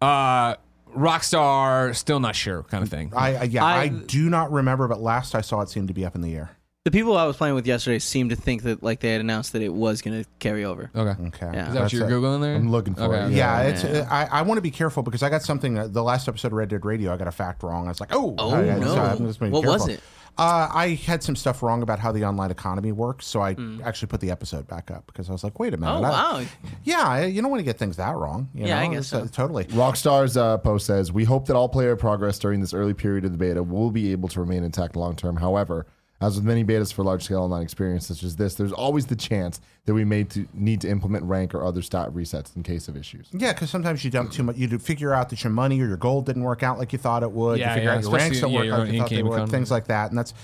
uh, 0.00 0.54
Rockstar 0.96 1.94
still 1.96 2.20
not 2.20 2.34
sure 2.36 2.62
kind 2.64 2.82
of 2.82 2.90
thing. 2.90 3.12
I, 3.14 3.36
I 3.36 3.42
yeah, 3.44 3.64
I, 3.64 3.82
I- 3.82 3.88
do 3.88 4.28
not 4.30 4.50
remember, 4.52 4.88
but 4.88 5.00
last 5.00 5.34
I 5.34 5.40
saw 5.40 5.60
it 5.62 5.68
seemed 5.68 5.88
to 5.88 5.94
be 5.94 6.04
up 6.04 6.14
in 6.14 6.20
the 6.22 6.34
air. 6.34 6.50
The 6.84 6.92
people 6.92 7.18
I 7.18 7.26
was 7.26 7.36
playing 7.36 7.54
with 7.54 7.66
yesterday 7.66 7.98
seemed 7.98 8.30
to 8.30 8.36
think 8.36 8.62
that 8.62 8.82
like 8.82 9.00
they 9.00 9.12
had 9.12 9.20
announced 9.20 9.52
that 9.52 9.60
it 9.60 9.72
was 9.74 10.00
going 10.00 10.22
to 10.24 10.28
carry 10.38 10.64
over. 10.64 10.90
okay. 10.94 11.22
Okay, 11.24 11.50
Yeah. 11.52 11.68
Is 11.68 11.74
that 11.74 11.82
what 11.82 11.92
you're 11.92 12.06
it. 12.08 12.10
googling 12.10 12.40
there? 12.40 12.54
I'm 12.54 12.70
looking 12.70 12.94
for 12.94 13.02
Okay. 13.02 13.26
it. 13.26 13.32
Yeah, 13.36 13.62
Yeah. 13.62 13.68
it's. 13.68 13.84
uh, 13.84 14.06
I, 14.10 14.24
I 14.38 14.42
want 14.42 14.56
to 14.56 14.62
be 14.62 14.70
careful 14.70 15.02
because 15.02 15.22
I 15.22 15.28
got 15.28 15.42
something. 15.42 15.76
Uh, 15.78 15.86
the 15.88 16.02
last 16.02 16.28
episode 16.28 16.48
of 16.48 16.52
Red 16.54 16.70
Dead 16.70 16.86
Radio, 16.86 17.12
I 17.12 17.18
got 17.18 17.28
a 17.28 17.32
fact 17.32 17.62
wrong. 17.62 17.86
I 17.86 17.88
was 17.90 18.00
like, 18.00 18.14
oh, 18.14 18.34
Oh, 18.38 18.52
I- 18.54 18.60
I- 18.70 18.78
no. 18.78 18.86
so 18.94 19.02
I'm 19.02 19.26
just 19.26 19.38
being 19.38 19.52
What 19.52 19.66
was 19.66 19.86
careful. 19.86 19.94
it? 19.94 20.00
Uh, 20.38 20.68
I 20.72 20.90
had 21.04 21.22
some 21.22 21.34
stuff 21.34 21.62
wrong 21.62 21.82
about 21.82 21.98
how 21.98 22.12
the 22.12 22.24
online 22.24 22.50
economy 22.52 22.92
works, 22.92 23.26
so 23.26 23.40
I 23.40 23.54
Hmm. 23.54 23.80
actually 23.84 24.06
put 24.08 24.20
the 24.20 24.30
episode 24.30 24.68
back 24.68 24.90
up 24.90 25.06
because 25.08 25.28
I 25.28 25.32
was 25.32 25.42
like, 25.42 25.58
wait 25.58 25.74
a 25.74 25.76
minute. 25.76 25.92
Oh 25.92 26.04
I- 26.04 26.10
wow! 26.10 26.42
Yeah, 26.84 27.24
you 27.24 27.42
don't 27.42 27.50
want 27.50 27.60
to 27.60 27.64
get 27.64 27.76
things 27.78 27.96
that 27.96 28.14
wrong. 28.16 28.48
you 28.54 28.66
Yeah, 28.66 28.78
I 28.78 28.86
guess 28.86 28.98
It's, 28.98 29.12
uh, 29.14 29.22
so. 29.24 29.26
totally. 29.32 29.64
Rockstar's 29.66 30.36
uh, 30.36 30.58
post 30.58 30.86
says, 30.86 31.12
"We 31.12 31.24
hope 31.24 31.46
that 31.46 31.56
all 31.56 31.68
player 31.68 31.96
progress 31.96 32.38
during 32.38 32.60
this 32.60 32.72
early 32.72 32.94
period 32.94 33.24
of 33.24 33.32
the 33.32 33.38
beta 33.38 33.62
will 33.62 33.90
be 33.90 34.12
able 34.12 34.28
to 34.28 34.40
remain 34.40 34.62
intact 34.62 34.94
long 34.94 35.16
term. 35.16 35.36
However, 35.36 35.86
as 36.20 36.34
with 36.34 36.44
many 36.44 36.64
betas 36.64 36.92
for 36.92 37.04
large 37.04 37.22
scale 37.22 37.42
online 37.42 37.62
experience 37.62 38.06
such 38.06 38.24
as 38.24 38.36
this, 38.36 38.54
there's 38.54 38.72
always 38.72 39.06
the 39.06 39.16
chance 39.16 39.60
that 39.86 39.94
we 39.94 40.04
may 40.04 40.24
to 40.24 40.46
need 40.52 40.80
to 40.80 40.88
implement 40.88 41.24
rank 41.24 41.54
or 41.54 41.64
other 41.64 41.80
stat 41.80 42.10
resets 42.10 42.56
in 42.56 42.62
case 42.62 42.88
of 42.88 42.96
issues." 42.96 43.28
Yeah, 43.32 43.52
because 43.52 43.70
sometimes 43.70 44.04
you 44.04 44.10
dump 44.10 44.32
too 44.32 44.42
much. 44.42 44.56
You 44.56 44.66
do 44.66 44.78
figure 44.78 45.14
out 45.14 45.30
that 45.30 45.44
your 45.44 45.52
money 45.52 45.80
or 45.80 45.86
your 45.86 45.96
gold 45.96 46.26
didn't 46.26 46.42
work 46.42 46.62
out 46.62 46.78
like 46.78 46.92
you 46.92 46.98
thought 46.98 47.22
it 47.22 47.30
would. 47.30 47.58
Yeah, 47.58 47.68
you 47.68 47.74
figure 47.74 47.90
yeah, 47.90 47.96
out 47.96 48.02
your 48.02 48.12
ranks 48.12 48.40
don't 48.40 48.52
yeah, 48.52 48.58
work 48.58 48.70
out 48.72 48.78
like 48.80 48.92
you 48.92 48.98
thought 48.98 49.10
they 49.10 49.22
would. 49.22 49.32
economy. 49.32 49.50
Things 49.50 49.70
like 49.70 49.86
that, 49.86 50.10
and 50.10 50.18
that's. 50.18 50.34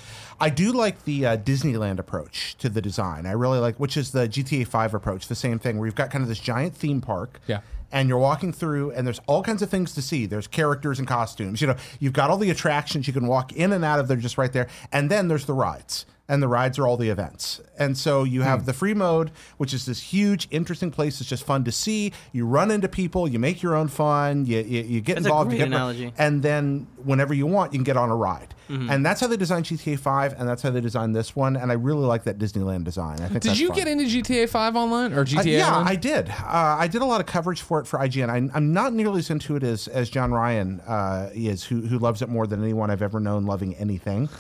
I 0.40 0.50
do 0.50 0.73
like 0.73 1.04
the 1.04 1.26
uh, 1.26 1.37
Disneyland 1.37 1.99
approach 1.99 2.57
to 2.59 2.69
the 2.69 2.83
design. 2.83 3.25
I 3.26 3.33
really 3.33 3.59
like, 3.59 3.78
which 3.78 3.97
is 3.97 4.12
the 4.12 4.28
GTA 4.28 4.66
Five 4.66 4.95
approach. 4.95 5.28
The 5.28 5.35
same 5.35 5.59
thing 5.59 5.78
where 5.78 5.87
you've 5.87 5.95
got 5.95 6.11
kind 6.11 6.23
of 6.23 6.28
this 6.28 6.40
giant 6.40 6.75
theme 6.75 7.00
park. 7.00 7.40
Yeah. 7.47 7.61
And 7.95 8.09
you're 8.09 8.19
walking 8.19 8.53
through, 8.53 8.91
and 8.91 9.07
there's 9.07 9.21
all 9.27 9.43
kinds 9.43 9.63
of 9.63 9.71
things 9.71 9.95
to 9.95 10.03
see. 10.03 10.27
There's 10.27 10.49
characters 10.49 10.99
and 10.99 11.09
costumes. 11.09 11.61
You 11.61 11.69
know, 11.69 11.77
you've 12.01 12.13
got 12.13 12.29
all 12.29 12.37
the 12.37 12.51
attractions 12.51 13.07
you 13.07 13.13
can 13.15 13.27
walk 13.27 13.53
in 13.53 13.73
and 13.73 13.85
out 13.85 14.01
of. 14.01 14.09
They're 14.09 14.17
just 14.17 14.37
right 14.37 14.53
there. 14.53 14.67
And 14.93 15.11
then 15.11 15.29
there's 15.29 15.47
the 15.47 15.55
rides 15.55 16.05
and 16.28 16.43
the 16.43 16.49
rides 16.49 16.78
are 16.78 16.87
all 16.87 16.97
the 16.97 17.11
events. 17.11 17.61
And 17.78 17.99
so 17.99 18.25
you 18.25 18.40
Hmm. 18.40 18.47
have 18.47 18.64
the 18.66 18.73
free 18.73 18.95
mode, 18.95 19.31
which 19.59 19.75
is 19.75 19.85
this 19.85 20.00
huge, 20.00 20.49
interesting 20.50 20.90
place. 20.90 21.21
It's 21.21 21.28
just 21.28 21.45
fun 21.45 21.64
to 21.64 21.73
see. 21.73 22.12
You 22.33 22.47
run 22.47 22.71
into 22.71 22.88
people, 22.88 23.28
you 23.28 23.38
make 23.38 23.62
your 23.62 23.75
own 23.75 23.88
fun, 23.88 24.47
you, 24.47 24.59
you, 24.61 24.83
you 24.83 25.00
get 25.02 25.16
That's 25.16 25.26
a 25.26 25.28
involved. 25.28 25.50
great 25.50 25.59
you 25.59 25.64
get 25.66 25.73
analogy. 25.75 26.12
And 26.16 26.43
then 26.43 26.87
whenever 27.02 27.35
you 27.35 27.47
want, 27.47 27.73
you 27.75 27.78
can 27.78 27.85
get 27.85 27.97
on 27.99 28.09
a 28.11 28.16
ride. 28.16 28.54
Mm-hmm. 28.71 28.88
And 28.90 29.04
that's 29.04 29.21
how 29.21 29.26
they 29.26 29.37
designed 29.37 29.66
GTA 29.66 29.99
5, 29.99 30.37
and 30.38 30.49
that's 30.49 30.62
how 30.62 30.71
they 30.71 30.81
designed 30.81 31.14
this 31.14 31.37
one. 31.37 31.57
And 31.57 31.71
I 31.71 31.75
really 31.75 32.07
like 32.07 32.25
that 32.25 32.38
Disneyland 32.38 32.85
design. 32.85 33.21
I 33.21 33.28
think 33.28 33.43
Did 33.43 33.59
you 33.59 33.69
fun. 33.69 33.76
get 33.76 33.88
into 33.88 34.04
GTA 34.04 34.49
5 34.49 34.76
online 34.76 35.12
or 35.12 35.21
Uh, 35.21 35.25
GTA? 35.25 35.45
yeah, 35.59 35.69
online? 35.76 35.88
I 35.93 35.97
did. 35.97 36.31
Uh, 36.31 36.76
I 36.78 36.87
did 36.87 37.02
a 37.02 37.04
lot 37.04 37.21
of 37.21 37.26
coverage 37.26 37.61
for 37.61 37.81
it 37.81 37.87
for 37.87 37.99
IGN. 37.99 38.31
I, 38.31 38.37
I'm 38.57 38.73
not 38.73 38.95
nearly 38.95 39.19
as 39.19 39.28
into 39.28 39.57
it 39.57 39.62
as, 39.62 39.88
as 39.88 40.09
John 40.09 40.33
Ryan 40.33 40.81
uh, 40.87 41.28
is, 41.35 41.64
who, 41.64 41.83
who 41.83 41.99
loves 41.99 42.23
it 42.23 42.31
more 42.31 42.47
than 42.47 42.62
anyone 42.62 42.90
I've 42.90 43.02
ever 43.02 43.21
known 43.21 43.45
loving 43.45 43.75
anything. 43.75 44.31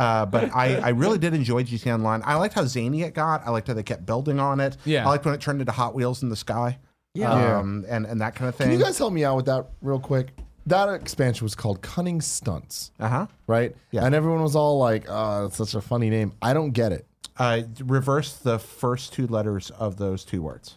Uh, 0.00 0.24
but 0.24 0.54
I, 0.56 0.76
I 0.82 0.88
really 0.88 1.18
did 1.18 1.34
enjoy 1.34 1.62
GTA 1.62 1.92
Online. 1.92 2.22
I 2.24 2.36
liked 2.36 2.54
how 2.54 2.64
zany 2.64 3.02
it 3.02 3.12
got. 3.12 3.46
I 3.46 3.50
liked 3.50 3.68
how 3.68 3.74
they 3.74 3.82
kept 3.82 4.06
building 4.06 4.40
on 4.40 4.58
it. 4.58 4.78
Yeah. 4.86 5.04
I 5.04 5.10
liked 5.10 5.26
when 5.26 5.34
it 5.34 5.42
turned 5.42 5.60
into 5.60 5.72
Hot 5.72 5.94
Wheels 5.94 6.22
in 6.22 6.30
the 6.30 6.36
sky. 6.36 6.78
Yeah. 7.12 7.58
Um, 7.58 7.84
and, 7.86 8.06
and 8.06 8.18
that 8.22 8.34
kind 8.34 8.48
of 8.48 8.54
thing. 8.54 8.68
Can 8.68 8.78
you 8.78 8.82
guys 8.82 8.96
help 8.96 9.12
me 9.12 9.24
out 9.24 9.36
with 9.36 9.46
that 9.46 9.66
real 9.82 10.00
quick? 10.00 10.28
That 10.66 10.88
expansion 10.88 11.44
was 11.44 11.54
called 11.54 11.82
Cunning 11.82 12.22
Stunts, 12.22 12.92
uh 12.98 13.08
huh. 13.08 13.26
right? 13.46 13.74
Yeah. 13.90 14.04
And 14.04 14.14
everyone 14.14 14.42
was 14.42 14.54
all 14.54 14.78
like, 14.78 15.06
"Oh, 15.08 15.46
it's 15.46 15.56
such 15.56 15.74
a 15.74 15.80
funny 15.80 16.10
name." 16.10 16.32
I 16.40 16.52
don't 16.52 16.70
get 16.70 16.92
it. 16.92 17.06
Uh, 17.36 17.62
reverse 17.84 18.36
the 18.36 18.58
first 18.58 19.12
two 19.12 19.26
letters 19.26 19.70
of 19.70 19.96
those 19.96 20.24
two 20.24 20.42
words. 20.42 20.76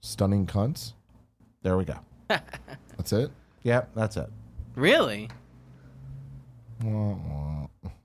Stunning 0.00 0.46
cunts. 0.46 0.92
There 1.62 1.76
we 1.76 1.84
go. 1.84 1.98
That's 2.28 3.12
it. 3.12 3.30
Yep, 3.62 3.90
that's 3.96 4.16
it. 4.16 4.28
Really? 4.76 5.28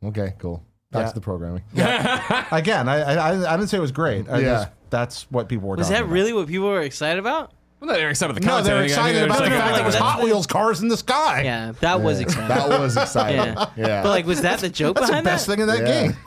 Okay, 0.04 0.34
cool. 0.40 0.64
Back 0.92 1.04
Yeah. 1.04 1.08
to 1.10 1.14
the 1.16 1.22
programming. 1.22 1.64
Yeah. 1.74 2.46
Again, 2.52 2.90
I, 2.90 2.98
I 3.02 3.54
I 3.54 3.58
didn't 3.58 3.70
say 3.70 3.78
it 3.78 3.82
was 3.82 3.92
great. 3.92 4.28
I 4.30 4.40
Yeah. 4.40 4.46
just, 4.46 4.70
that's 4.90 5.24
what 5.32 5.48
people 5.48 5.70
were. 5.70 5.76
Was 5.78 5.88
talking 5.88 5.96
that 6.00 6.04
about. 6.04 6.14
really 6.14 6.34
what 6.34 6.48
people 6.48 6.68
were 6.68 6.82
excited 6.82 7.20
about? 7.20 7.54
Well, 7.80 7.90
no, 7.90 7.94
they're 7.96 8.10
excited 8.10 8.32
about 8.32 8.42
the 8.42 8.46
No, 8.48 8.54
content. 8.58 8.66
they're 8.68 8.84
I 8.84 8.88
think- 8.88 8.98
I 9.00 9.04
think 9.04 9.16
excited 9.18 9.24
about 9.26 9.38
the 9.38 9.44
like, 9.50 9.60
fact 9.60 9.76
that 9.76 9.82
it 9.82 9.86
was 9.86 9.94
that's- 9.96 10.12
Hot 10.12 10.24
Wheels 10.24 10.48
cars 10.48 10.82
in 10.82 10.88
the 10.90 10.98
sky. 10.98 11.42
Yeah, 11.44 11.72
that 11.80 12.02
was 12.02 12.20
exciting. 12.20 12.48
That 12.50 12.70
was 12.80 12.98
exciting. 12.98 13.40
Yeah. 13.56 13.66
yeah. 13.78 14.04
But 14.04 14.10
like, 14.10 14.26
was 14.26 14.42
that 14.42 14.60
the 14.60 14.70
joke 14.70 14.96
That's 14.98 15.08
the 15.08 15.12
behind 15.12 15.26
best 15.26 15.48
that? 15.48 15.52
thing 15.54 15.62
in 15.62 15.68
that 15.68 15.80
Yeah. 15.88 16.02
game. 16.08 16.18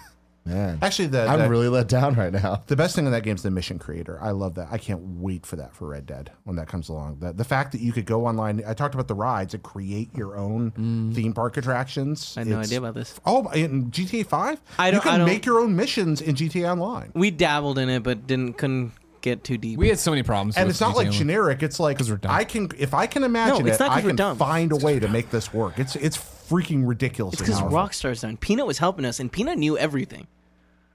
Man, 0.46 0.78
Actually, 0.82 1.08
the 1.08 1.26
I'm 1.26 1.38
the, 1.38 1.48
really 1.48 1.68
let 1.68 1.88
down 1.88 2.14
right 2.14 2.32
now. 2.32 2.62
the 2.66 2.76
best 2.76 2.94
thing 2.94 3.06
in 3.06 3.12
that 3.12 3.22
game 3.22 3.34
is 3.34 3.42
the 3.42 3.50
mission 3.50 3.78
creator. 3.78 4.18
I 4.20 4.32
love 4.32 4.54
that. 4.56 4.68
I 4.70 4.76
can't 4.76 5.00
wait 5.00 5.46
for 5.46 5.56
that 5.56 5.74
for 5.74 5.88
Red 5.88 6.04
Dead 6.04 6.30
when 6.44 6.56
that 6.56 6.68
comes 6.68 6.90
along. 6.90 7.18
The, 7.20 7.32
the 7.32 7.44
fact 7.44 7.72
that 7.72 7.80
you 7.80 7.92
could 7.92 8.04
go 8.04 8.26
online. 8.26 8.62
I 8.66 8.74
talked 8.74 8.94
about 8.94 9.08
the 9.08 9.14
rides 9.14 9.54
and 9.54 9.62
create 9.62 10.14
your 10.14 10.36
own 10.36 10.72
mm. 10.72 11.14
theme 11.14 11.32
park 11.32 11.56
attractions. 11.56 12.34
I 12.36 12.40
had 12.40 12.48
no 12.48 12.54
It's- 12.56 12.68
idea 12.68 12.78
about 12.78 12.94
this. 12.94 13.18
Oh, 13.24 13.48
in 13.48 13.90
GTA 13.90 14.26
Five, 14.26 14.60
I 14.78 14.86
you 14.88 14.92
don't- 14.92 15.00
can 15.02 15.14
I 15.14 15.18
don't- 15.18 15.26
make 15.26 15.46
your 15.46 15.60
own 15.60 15.74
missions 15.76 16.20
in 16.20 16.34
GTA 16.34 16.70
Online. 16.72 17.10
We 17.14 17.30
dabbled 17.30 17.78
in 17.78 17.88
it, 17.88 18.02
but 18.02 18.26
didn't 18.26 18.58
couldn't 18.58 18.92
get 19.22 19.42
too 19.42 19.56
deep. 19.56 19.78
We 19.78 19.88
had 19.88 19.98
so 19.98 20.10
many 20.10 20.22
problems. 20.22 20.56
And 20.58 20.66
with 20.66 20.74
it's 20.74 20.80
not 20.82 20.94
like 20.94 21.08
GTA. 21.08 21.12
generic. 21.12 21.62
It's 21.62 21.80
like 21.80 21.98
we're 22.00 22.16
dumb. 22.16 22.30
I 22.30 22.44
can 22.44 22.68
if 22.78 22.92
I 22.92 23.06
can 23.06 23.24
imagine 23.24 23.64
No, 23.64 23.72
it's 23.72 23.80
it, 23.80 23.90
I 23.90 24.02
can 24.02 24.14
dumb. 24.14 24.36
find 24.36 24.70
a 24.72 24.76
way 24.76 25.00
to 25.00 25.08
make 25.16 25.30
this 25.30 25.54
work. 25.54 25.78
It's 25.78 25.96
it's 25.96 26.18
freaking 26.18 26.86
ridiculous. 26.86 27.34
it's 27.34 27.42
because. 27.42 27.60
Rockstar's 27.62 28.20
done. 28.20 28.36
Peanut 28.36 28.66
was 28.66 28.76
helping 28.78 29.04
us, 29.06 29.20
and 29.20 29.32
Peanut 29.32 29.56
knew 29.58 29.78
everything. 29.78 30.26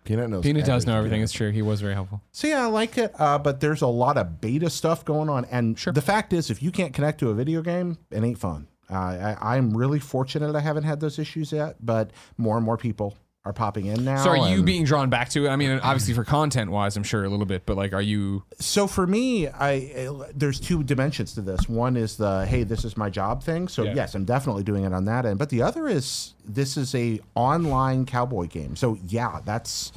Peanut 0.06 0.30
knows. 0.30 0.44
Peanut 0.44 0.66
does 0.66 0.88
know 0.88 0.98
everything. 0.98 1.22
It's 1.22 1.32
true. 1.32 1.52
He 1.52 1.62
was 1.62 1.82
very 1.82 1.94
helpful. 1.94 2.22
So 2.32 2.48
yeah, 2.48 2.64
I 2.64 2.68
like 2.68 2.98
it, 2.98 3.14
uh, 3.20 3.38
but 3.38 3.60
there's 3.60 3.82
a 3.82 3.88
lot 3.88 4.18
of 4.18 4.42
beta 4.42 4.70
stuff 4.70 5.06
going 5.06 5.30
on, 5.30 5.46
and 5.46 5.78
sure. 5.78 5.94
the 5.94 6.02
fact 6.02 6.34
is, 6.34 6.50
if 6.50 6.64
you 6.64 6.72
can't 6.72 6.94
connect 6.94 7.20
to 7.20 7.30
a 7.30 7.34
video 7.34 7.62
game, 7.62 7.98
it 8.10 8.24
ain't 8.24 8.40
fun. 8.40 8.68
Uh, 8.90 8.96
I, 9.40 9.56
I'm 9.56 9.78
really 9.78 10.00
fortunate 10.00 10.56
I 10.56 10.62
haven't 10.62 10.84
had 10.84 11.00
those 11.00 11.20
issues 11.20 11.52
yet, 11.52 11.76
but 11.80 12.10
more 12.38 12.58
and 12.58 12.66
more 12.66 12.78
people 12.78 13.16
are 13.50 13.54
popping 13.54 13.88
in 13.88 14.06
now. 14.06 14.24
So 14.24 14.30
are 14.30 14.50
you 14.50 14.62
being 14.62 14.84
drawn 14.86 15.10
back 15.10 15.30
to 15.30 15.48
it? 15.48 15.50
I 15.50 15.56
mean, 15.56 15.72
obviously 15.82 16.14
for 16.14 16.24
content 16.24 16.70
wise, 16.70 16.96
I'm 16.96 17.04
sure 17.04 17.26
a 17.26 17.30
little 17.30 17.48
bit, 17.48 17.66
but 17.66 17.76
like, 17.76 17.94
are 17.94 18.02
you? 18.02 18.44
So 18.60 18.86
for 18.86 19.08
me, 19.08 19.48
I 19.48 20.08
there's 20.36 20.60
two 20.60 20.84
dimensions 20.84 21.34
to 21.34 21.42
this. 21.42 21.68
One 21.68 21.98
is 21.98 22.18
the 22.18 22.46
hey, 22.46 22.64
this 22.64 22.86
is 22.86 22.96
my 22.96 23.10
job 23.10 23.44
thing. 23.44 23.68
So 23.68 23.84
Yeah. 23.84 23.96
yes, 23.96 24.14
I'm 24.16 24.26
definitely 24.26 24.64
doing 24.64 24.84
it 24.84 24.94
on 24.94 25.06
that 25.06 25.26
end. 25.26 25.40
But 25.40 25.50
the 25.50 25.64
other 25.64 25.88
is 25.88 26.36
this 26.46 26.78
is 26.78 26.94
a 26.94 27.20
online 27.36 28.06
cowboy 28.06 28.48
game. 28.48 28.76
So 28.76 28.98
yeah, 29.08 29.40
that's 29.44 29.92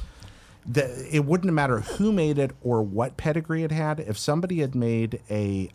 the, 0.65 1.07
it 1.11 1.25
wouldn't 1.25 1.53
matter 1.53 1.81
who 1.81 2.11
made 2.11 2.39
it 2.39 2.51
or 2.61 2.81
what 2.81 3.17
pedigree 3.17 3.63
it 3.63 3.71
had. 3.71 3.99
If 3.99 4.17
somebody 4.17 4.59
had 4.61 4.73
made 4.73 5.21
a 5.29 5.69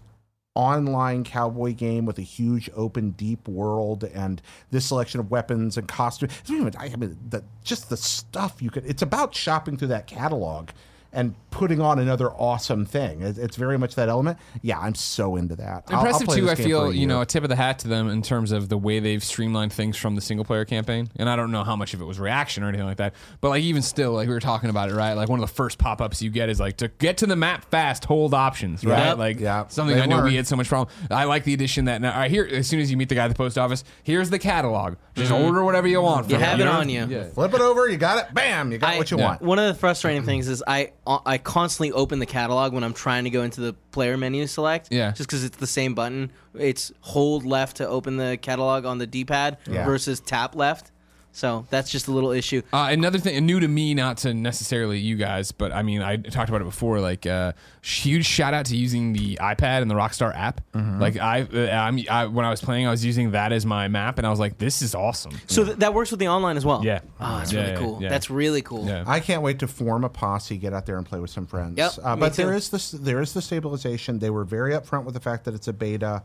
online 0.58 1.22
cowboy 1.22 1.72
game 1.72 2.04
with 2.04 2.18
a 2.18 2.22
huge 2.22 2.68
open 2.74 3.12
deep 3.12 3.46
world 3.46 4.02
and 4.02 4.42
this 4.72 4.84
selection 4.86 5.20
of 5.20 5.30
weapons 5.30 5.76
and 5.76 5.86
costumes 5.86 6.32
I 6.76 6.88
mean 6.96 7.16
the, 7.28 7.44
just 7.62 7.88
the 7.90 7.96
stuff 7.96 8.60
you 8.60 8.68
could 8.68 8.84
it's 8.84 9.00
about 9.00 9.36
shopping 9.36 9.76
through 9.76 9.88
that 9.88 10.08
catalog 10.08 10.70
and 11.12 11.34
putting 11.50 11.80
on 11.80 11.98
another 11.98 12.30
awesome 12.30 12.84
thing. 12.84 13.22
It, 13.22 13.38
it's 13.38 13.56
very 13.56 13.78
much 13.78 13.94
that 13.94 14.08
element. 14.08 14.38
Yeah, 14.62 14.78
I'm 14.78 14.94
so 14.94 15.36
into 15.36 15.56
that. 15.56 15.84
I'll- 15.88 15.96
I'll 16.00 16.06
Impressive 16.06 16.28
too. 16.28 16.50
I 16.50 16.54
feel 16.54 16.92
you 16.92 17.06
know 17.06 17.20
a 17.22 17.26
tip 17.26 17.42
of 17.42 17.48
the 17.48 17.56
hat 17.56 17.78
to 17.80 17.88
them 17.88 18.08
in 18.08 18.22
terms 18.22 18.52
of 18.52 18.68
the 18.68 18.76
way 18.78 19.00
they've 19.00 19.24
streamlined 19.24 19.72
things 19.72 19.96
from 19.96 20.14
the 20.14 20.20
single 20.20 20.44
player 20.44 20.64
campaign. 20.64 21.08
And 21.16 21.28
I 21.28 21.36
don't 21.36 21.50
know 21.50 21.64
how 21.64 21.76
much 21.76 21.94
of 21.94 22.00
it 22.00 22.04
was 22.04 22.20
reaction 22.20 22.62
or 22.62 22.68
anything 22.68 22.86
like 22.86 22.98
that. 22.98 23.14
But 23.40 23.48
like 23.50 23.62
even 23.62 23.82
still, 23.82 24.12
like 24.12 24.28
we 24.28 24.34
were 24.34 24.40
talking 24.40 24.70
about 24.70 24.90
it, 24.90 24.94
right? 24.94 25.14
Like 25.14 25.28
one 25.28 25.40
of 25.40 25.48
the 25.48 25.54
first 25.54 25.78
pop 25.78 26.00
ups 26.00 26.20
you 26.22 26.30
get 26.30 26.48
is 26.48 26.60
like 26.60 26.76
to 26.78 26.88
get 26.88 27.18
to 27.18 27.26
the 27.26 27.36
map 27.36 27.70
fast, 27.70 28.04
hold 28.04 28.34
options, 28.34 28.84
right? 28.84 29.08
Yep. 29.08 29.18
Like 29.18 29.40
Yeah. 29.40 29.66
something 29.68 29.96
They 29.96 30.02
I 30.02 30.06
know 30.06 30.22
we 30.22 30.36
had 30.36 30.46
so 30.46 30.56
much 30.56 30.68
problem. 30.68 30.94
I 31.10 31.24
like 31.24 31.44
the 31.44 31.54
addition 31.54 31.86
that 31.86 32.00
now, 32.00 32.12
all 32.12 32.18
right, 32.20 32.30
here 32.30 32.46
as 32.50 32.66
soon 32.68 32.80
as 32.80 32.90
you 32.90 32.96
meet 32.96 33.08
the 33.08 33.14
guy 33.14 33.24
at 33.24 33.28
the 33.28 33.34
post 33.34 33.56
office, 33.56 33.84
here's 34.02 34.30
the 34.30 34.38
catalog. 34.38 34.96
Just 35.14 35.32
mm-hmm. 35.32 35.44
order 35.44 35.64
whatever 35.64 35.88
you 35.88 36.02
want. 36.02 36.30
You 36.30 36.36
have 36.36 36.60
it 36.60 36.64
know? 36.64 36.72
on 36.72 36.88
you. 36.88 37.06
Yeah. 37.06 37.24
Flip 37.30 37.52
it 37.54 37.60
over, 37.60 37.88
you 37.88 37.96
got 37.96 38.26
it. 38.26 38.34
Bam, 38.34 38.70
you 38.72 38.78
got 38.78 38.94
I- 38.94 38.98
what 38.98 39.10
you 39.10 39.18
Yeah. 39.18 39.24
want. 39.24 39.42
One 39.42 39.58
of 39.58 39.66
the 39.66 39.74
frustrating 39.80 40.24
things 40.24 40.48
is 40.48 40.62
I 40.66 40.92
I 41.24 41.38
constantly 41.38 41.90
open 41.92 42.18
the 42.18 42.26
catalog 42.26 42.72
when 42.74 42.84
I'm 42.84 42.92
trying 42.92 43.24
to 43.24 43.30
go 43.30 43.42
into 43.42 43.60
the 43.62 43.72
player 43.92 44.16
menu 44.18 44.46
select. 44.46 44.88
Yeah. 44.90 45.12
Just 45.12 45.28
because 45.28 45.42
it's 45.42 45.56
the 45.56 45.66
same 45.66 45.94
button. 45.94 46.30
It's 46.54 46.92
hold 47.00 47.46
left 47.46 47.78
to 47.78 47.88
open 47.88 48.16
the 48.18 48.38
catalog 48.40 48.84
on 48.84 48.98
the 48.98 49.06
D-pad 49.06 49.56
Yeah. 49.66 49.84
versus 49.86 50.20
tap 50.20 50.54
left. 50.54 50.90
So 51.38 51.64
that's 51.70 51.88
just 51.88 52.08
a 52.08 52.10
little 52.10 52.32
issue. 52.32 52.62
Uh, 52.72 52.88
another 52.90 53.20
thing, 53.20 53.46
new 53.46 53.60
to 53.60 53.68
me, 53.68 53.94
not 53.94 54.16
to 54.18 54.34
necessarily 54.34 54.98
you 54.98 55.14
guys, 55.14 55.52
but 55.52 55.70
I 55.70 55.82
mean, 55.84 56.02
I 56.02 56.16
talked 56.16 56.48
about 56.48 56.62
it 56.62 56.64
before. 56.64 56.98
Like, 56.98 57.26
uh, 57.26 57.52
huge 57.80 58.26
shout 58.26 58.54
out 58.54 58.66
to 58.66 58.76
using 58.76 59.12
the 59.12 59.36
iPad 59.40 59.82
and 59.82 59.88
the 59.88 59.94
Rockstar 59.94 60.34
app. 60.34 60.60
Mm-hmm. 60.72 61.00
Like, 61.00 61.16
I, 61.16 61.42
uh, 61.42 61.70
I'm, 61.70 62.00
I, 62.10 62.26
when 62.26 62.44
I 62.44 62.50
was 62.50 62.60
playing, 62.60 62.88
I 62.88 62.90
was 62.90 63.04
using 63.04 63.30
that 63.30 63.52
as 63.52 63.64
my 63.64 63.86
map, 63.86 64.18
and 64.18 64.26
I 64.26 64.30
was 64.30 64.40
like, 64.40 64.58
this 64.58 64.82
is 64.82 64.96
awesome. 64.96 65.30
So 65.46 65.64
th- 65.64 65.76
that 65.76 65.94
works 65.94 66.10
with 66.10 66.18
the 66.18 66.26
online 66.26 66.56
as 66.56 66.64
well. 66.64 66.84
Yeah. 66.84 67.02
Oh, 67.20 67.38
that's 67.38 67.52
Yeah, 67.52 67.60
really 67.60 67.72
yeah, 67.72 67.78
cool. 67.78 67.98
yeah. 68.02 68.08
That's 68.08 68.30
really 68.30 68.62
cool. 68.62 68.86
Yeah. 68.88 69.04
I 69.06 69.20
can't 69.20 69.42
wait 69.42 69.60
to 69.60 69.68
form 69.68 70.02
a 70.02 70.08
posse, 70.08 70.56
get 70.58 70.72
out 70.74 70.86
there 70.86 70.96
and 70.96 71.06
play 71.06 71.20
with 71.20 71.30
some 71.30 71.46
friends. 71.46 71.78
Yep, 71.78 71.92
uh, 72.02 72.16
but 72.16 72.34
there 72.34 72.50
too. 72.50 72.56
is 72.56 72.70
this, 72.70 72.90
there 72.90 73.20
is 73.20 73.32
the 73.32 73.42
stabilization. 73.42 74.18
They 74.18 74.30
were 74.30 74.42
very 74.44 74.72
upfront 74.72 75.04
with 75.04 75.14
the 75.14 75.20
fact 75.20 75.44
that 75.44 75.54
it's 75.54 75.68
a 75.68 75.72
beta, 75.72 76.24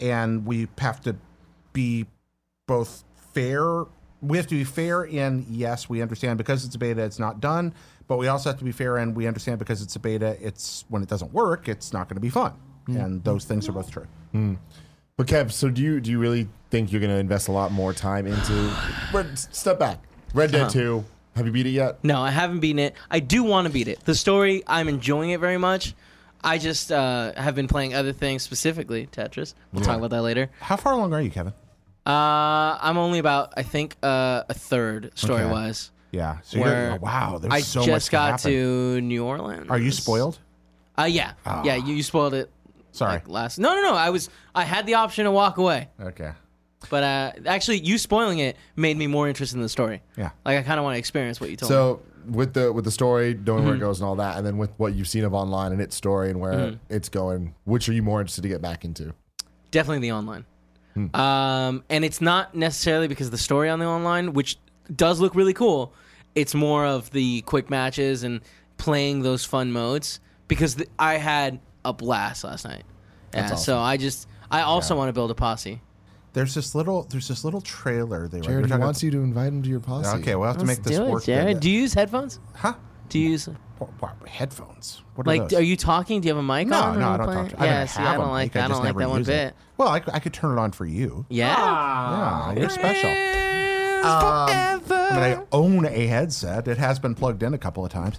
and 0.00 0.46
we 0.46 0.68
have 0.78 1.02
to 1.02 1.16
be 1.74 2.06
both 2.66 3.04
fair. 3.34 3.84
We 4.20 4.36
have 4.36 4.46
to 4.48 4.54
be 4.56 4.64
fair 4.64 5.04
in 5.04 5.46
yes, 5.48 5.88
we 5.88 6.02
understand 6.02 6.38
because 6.38 6.64
it's 6.64 6.74
a 6.74 6.78
beta, 6.78 7.02
it's 7.04 7.18
not 7.18 7.40
done. 7.40 7.72
But 8.08 8.16
we 8.16 8.26
also 8.28 8.48
have 8.50 8.58
to 8.58 8.64
be 8.64 8.72
fair 8.72 8.96
and 8.96 9.14
we 9.14 9.26
understand 9.26 9.58
because 9.58 9.82
it's 9.82 9.94
a 9.96 9.98
beta, 10.00 10.36
it's 10.40 10.84
when 10.88 11.02
it 11.02 11.08
doesn't 11.08 11.32
work, 11.32 11.68
it's 11.68 11.92
not 11.92 12.08
going 12.08 12.16
to 12.16 12.20
be 12.20 12.30
fun. 12.30 12.54
And 12.88 13.22
those 13.22 13.44
things 13.44 13.68
are 13.68 13.72
both 13.72 13.90
true. 13.90 14.06
But 14.32 15.26
Kev, 15.26 15.50
so 15.52 15.68
do 15.68 15.82
you 15.82 16.00
do 16.00 16.10
you 16.10 16.18
really 16.18 16.48
think 16.70 16.90
you're 16.92 17.00
going 17.00 17.12
to 17.12 17.18
invest 17.18 17.48
a 17.48 17.52
lot 17.52 17.70
more 17.72 17.92
time 17.92 18.26
into? 18.26 18.72
Red, 19.12 19.38
step 19.38 19.78
back. 19.78 19.98
Red 20.32 20.54
Uh-huh. 20.54 20.64
Dead 20.64 20.72
Two. 20.72 21.04
Have 21.36 21.46
you 21.46 21.52
beat 21.52 21.66
it 21.66 21.70
yet? 21.70 22.02
No, 22.02 22.20
I 22.20 22.30
haven't 22.30 22.60
beaten 22.60 22.78
it. 22.80 22.94
I 23.10 23.20
do 23.20 23.42
want 23.44 23.66
to 23.66 23.72
beat 23.72 23.86
it. 23.88 24.00
The 24.04 24.14
story, 24.14 24.62
I'm 24.66 24.88
enjoying 24.88 25.30
it 25.30 25.38
very 25.40 25.58
much. 25.58 25.94
I 26.42 26.58
just 26.58 26.90
uh, 26.90 27.32
have 27.36 27.54
been 27.54 27.68
playing 27.68 27.94
other 27.94 28.12
things, 28.12 28.42
specifically 28.42 29.06
Tetris. 29.06 29.54
We'll 29.72 29.84
talk 29.84 29.98
about 29.98 30.10
that 30.10 30.22
later. 30.22 30.50
How 30.60 30.76
far 30.76 30.92
along 30.94 31.12
are 31.14 31.20
you, 31.20 31.30
Kevin? 31.30 31.52
Uh, 32.08 32.78
I'm 32.80 32.96
only 32.96 33.18
about, 33.18 33.52
I 33.56 33.62
think, 33.62 33.96
uh, 34.02 34.42
a 34.48 34.54
third 34.54 35.12
story 35.14 35.44
wise. 35.46 35.90
Yeah. 36.10 36.38
So 36.42 36.58
you're, 36.58 36.92
oh, 36.92 36.98
wow, 37.02 37.36
there's 37.38 37.52
I 37.52 37.60
so 37.60 37.80
much 37.80 37.88
I 37.90 37.92
just 37.96 38.10
got 38.10 38.30
happen. 38.40 38.50
to 38.50 39.00
New 39.02 39.24
Orleans. 39.24 39.66
Are 39.68 39.78
you 39.78 39.90
spoiled? 39.90 40.38
Uh, 40.98 41.04
yeah, 41.04 41.32
yeah. 41.64 41.76
You, 41.76 41.94
you 41.94 42.02
spoiled 42.02 42.32
it. 42.34 42.50
Sorry. 42.92 43.12
Like 43.12 43.28
last. 43.28 43.58
No, 43.58 43.74
no, 43.74 43.82
no. 43.82 43.94
I 43.94 44.08
was. 44.10 44.30
I 44.54 44.64
had 44.64 44.86
the 44.86 44.94
option 44.94 45.26
to 45.26 45.30
walk 45.30 45.58
away, 45.58 45.88
Okay. 46.00 46.32
but 46.90 47.02
uh, 47.04 47.32
actually, 47.46 47.78
you 47.80 47.98
spoiling 47.98 48.38
it 48.38 48.56
made 48.74 48.96
me 48.96 49.06
more 49.06 49.28
interested 49.28 49.56
in 49.56 49.62
the 49.62 49.68
story. 49.68 50.00
Yeah. 50.16 50.30
Like 50.46 50.58
I 50.58 50.62
kind 50.62 50.80
of 50.80 50.84
want 50.84 50.94
to 50.94 50.98
experience 50.98 51.40
what 51.40 51.50
you 51.50 51.56
told 51.56 51.70
me. 51.70 51.74
So 51.76 52.00
with 52.26 52.54
the 52.54 52.72
with 52.72 52.84
the 52.86 52.90
story, 52.90 53.34
knowing 53.34 53.58
Mm-hmm. 53.60 53.66
where 53.66 53.76
it 53.76 53.80
goes 53.80 54.00
and 54.00 54.08
all 54.08 54.16
that, 54.16 54.38
and 54.38 54.46
then 54.46 54.56
with 54.56 54.70
what 54.78 54.94
you've 54.94 55.06
seen 55.08 55.24
of 55.24 55.34
online 55.34 55.70
and 55.72 55.80
its 55.82 55.94
story 55.94 56.30
and 56.30 56.40
where 56.40 56.54
Mm-hmm. 56.54 56.76
it's 56.88 57.08
going, 57.10 57.54
which 57.64 57.88
are 57.88 57.92
you 57.92 58.02
more 58.02 58.20
interested 58.20 58.42
to 58.42 58.48
get 58.48 58.62
back 58.62 58.84
into? 58.84 59.12
Definitely 59.70 60.00
the 60.08 60.12
online. 60.12 60.46
Hmm. 60.94 61.14
Um, 61.14 61.84
and 61.90 62.04
it's 62.04 62.20
not 62.20 62.54
necessarily 62.54 63.08
because 63.08 63.26
of 63.28 63.30
the 63.30 63.38
story 63.38 63.68
on 63.68 63.78
the 63.78 63.86
online, 63.86 64.32
which 64.32 64.58
does 64.94 65.20
look 65.20 65.34
really 65.34 65.54
cool. 65.54 65.92
It's 66.34 66.54
more 66.54 66.84
of 66.86 67.10
the 67.10 67.42
quick 67.42 67.70
matches 67.70 68.22
and 68.22 68.40
playing 68.78 69.22
those 69.22 69.44
fun 69.44 69.72
modes 69.72 70.20
because 70.46 70.76
th- 70.76 70.88
I 70.98 71.14
had 71.14 71.60
a 71.84 71.92
blast 71.92 72.44
last 72.44 72.64
night. 72.64 72.84
Yeah, 73.34 73.48
That's 73.48 73.64
so 73.64 73.78
I 73.78 73.96
just 73.96 74.26
I 74.50 74.62
also 74.62 74.96
want 74.96 75.08
to 75.08 75.12
build 75.12 75.30
a 75.30 75.34
posse. 75.34 75.80
There's 76.32 76.54
this 76.54 76.74
little 76.74 77.02
there's 77.04 77.28
this 77.28 77.44
little 77.44 77.60
trailer 77.60 78.28
they 78.28 78.38
were 78.38 78.44
Jared, 78.44 78.64
he 78.66 78.70
talking- 78.70 78.84
wants 78.84 79.02
you 79.02 79.10
to 79.10 79.18
invite 79.18 79.48
him 79.48 79.62
to 79.62 79.68
your 79.68 79.80
posse. 79.80 80.16
Okay, 80.20 80.34
we'll 80.36 80.46
have 80.48 80.58
to 80.58 80.64
make 80.64 80.82
this 80.82 80.96
Do 80.96 81.04
it, 81.06 81.10
work. 81.10 81.24
Jared. 81.24 81.60
Do 81.60 81.70
you 81.70 81.80
use 81.82 81.94
headphones? 81.94 82.38
huh? 82.54 82.74
Do 83.08 83.18
you 83.18 83.30
use 83.30 83.48
What, 83.78 83.90
what, 84.00 84.28
headphones? 84.28 85.02
What 85.14 85.26
are 85.26 85.30
like? 85.36 85.48
those? 85.50 85.60
Are 85.60 85.62
you 85.62 85.76
talking? 85.76 86.20
Do 86.20 86.28
you 86.28 86.34
have 86.34 86.42
a 86.44 86.46
mic 86.46 86.68
no, 86.68 86.80
on? 86.80 86.98
no, 86.98 87.08
I 87.10 87.16
don't 87.16 87.26
playing? 87.26 87.48
talk 87.48 87.58
to. 87.58 87.62
I 87.62 87.66
Yeah, 87.66 87.78
don't 87.78 87.88
see, 87.88 88.02
I 88.02 88.14
don't 88.16 88.30
like. 88.30 88.54
mic, 88.54 88.64
I 88.64 88.68
don't 88.68 88.84
like 88.84 88.96
that 88.96 89.08
one 89.08 89.18
use 89.20 89.28
it. 89.28 89.32
bit. 89.32 89.54
Well, 89.76 89.88
I, 89.88 90.00
could 90.00 90.32
turn 90.34 90.56
it 90.56 90.60
on 90.60 90.72
for 90.72 90.84
you. 90.86 91.24
Yeah. 91.28 91.56
Yeah, 91.56 92.60
you're 92.60 92.68
special. 92.70 93.10
Um, 93.10 94.82
I 94.90 95.10
mean, 95.14 95.22
I 95.22 95.42
own 95.52 95.84
a 95.86 96.06
headset. 96.06 96.68
It 96.68 96.78
has 96.78 96.98
been 96.98 97.14
plugged 97.14 97.42
in 97.42 97.54
a 97.54 97.58
couple 97.58 97.84
of 97.84 97.90
times. 97.90 98.18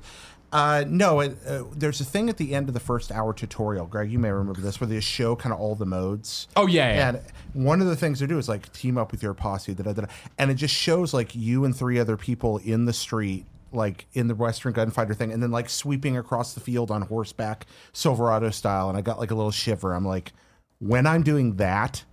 Uh, 0.51 0.83
no, 0.87 1.19
it, 1.19 1.37
uh, 1.47 1.63
there's 1.75 2.01
a 2.01 2.05
thing 2.05 2.27
at 2.27 2.37
the 2.37 2.55
end 2.55 2.67
of 2.69 2.73
the 2.73 2.79
first 2.79 3.11
hour 3.11 3.33
tutorial, 3.33 3.85
Greg. 3.85 4.11
You 4.11 4.17
may 4.19 4.31
remember 4.31 4.59
this, 4.61 4.81
where 4.81 4.87
they 4.87 4.99
show 4.99 5.35
kind 5.35 5.53
of 5.53 5.59
all 5.59 5.75
the 5.75 5.85
modes. 5.85 6.47
Oh, 6.55 6.65
yeah, 6.67 6.93
yeah. 6.95 7.09
And 7.09 7.21
one 7.65 7.81
of 7.81 7.87
the 7.87 7.95
things 7.95 8.19
they 8.19 8.25
do 8.27 8.37
is 8.39 8.49
like 8.49 8.71
team 8.73 8.97
up 8.97 9.11
with 9.11 9.21
your 9.21 9.33
posse, 9.35 9.73
da, 9.75 9.83
da, 9.83 9.93
da, 9.93 10.01
da. 10.01 10.07
and 10.39 10.49
it 10.49 10.55
just 10.55 10.73
shows 10.73 11.13
like 11.13 11.35
you 11.35 11.65
and 11.65 11.75
three 11.75 11.99
other 11.99 12.17
people 12.17 12.57
in 12.57 12.85
the 12.85 12.93
street, 12.93 13.45
like 13.71 14.07
in 14.13 14.27
the 14.27 14.35
Western 14.35 14.73
gunfighter 14.73 15.13
thing, 15.13 15.31
and 15.31 15.41
then 15.43 15.51
like 15.51 15.69
sweeping 15.69 16.17
across 16.17 16.53
the 16.53 16.59
field 16.59 16.91
on 16.91 17.01
horseback, 17.03 17.65
Silverado 17.93 18.49
style. 18.49 18.89
And 18.89 18.97
I 18.97 19.01
got 19.01 19.19
like 19.19 19.31
a 19.31 19.35
little 19.35 19.51
shiver. 19.51 19.93
I'm 19.93 20.05
like, 20.05 20.33
when 20.79 21.05
I'm 21.07 21.23
doing 21.23 21.55
that, 21.57 22.03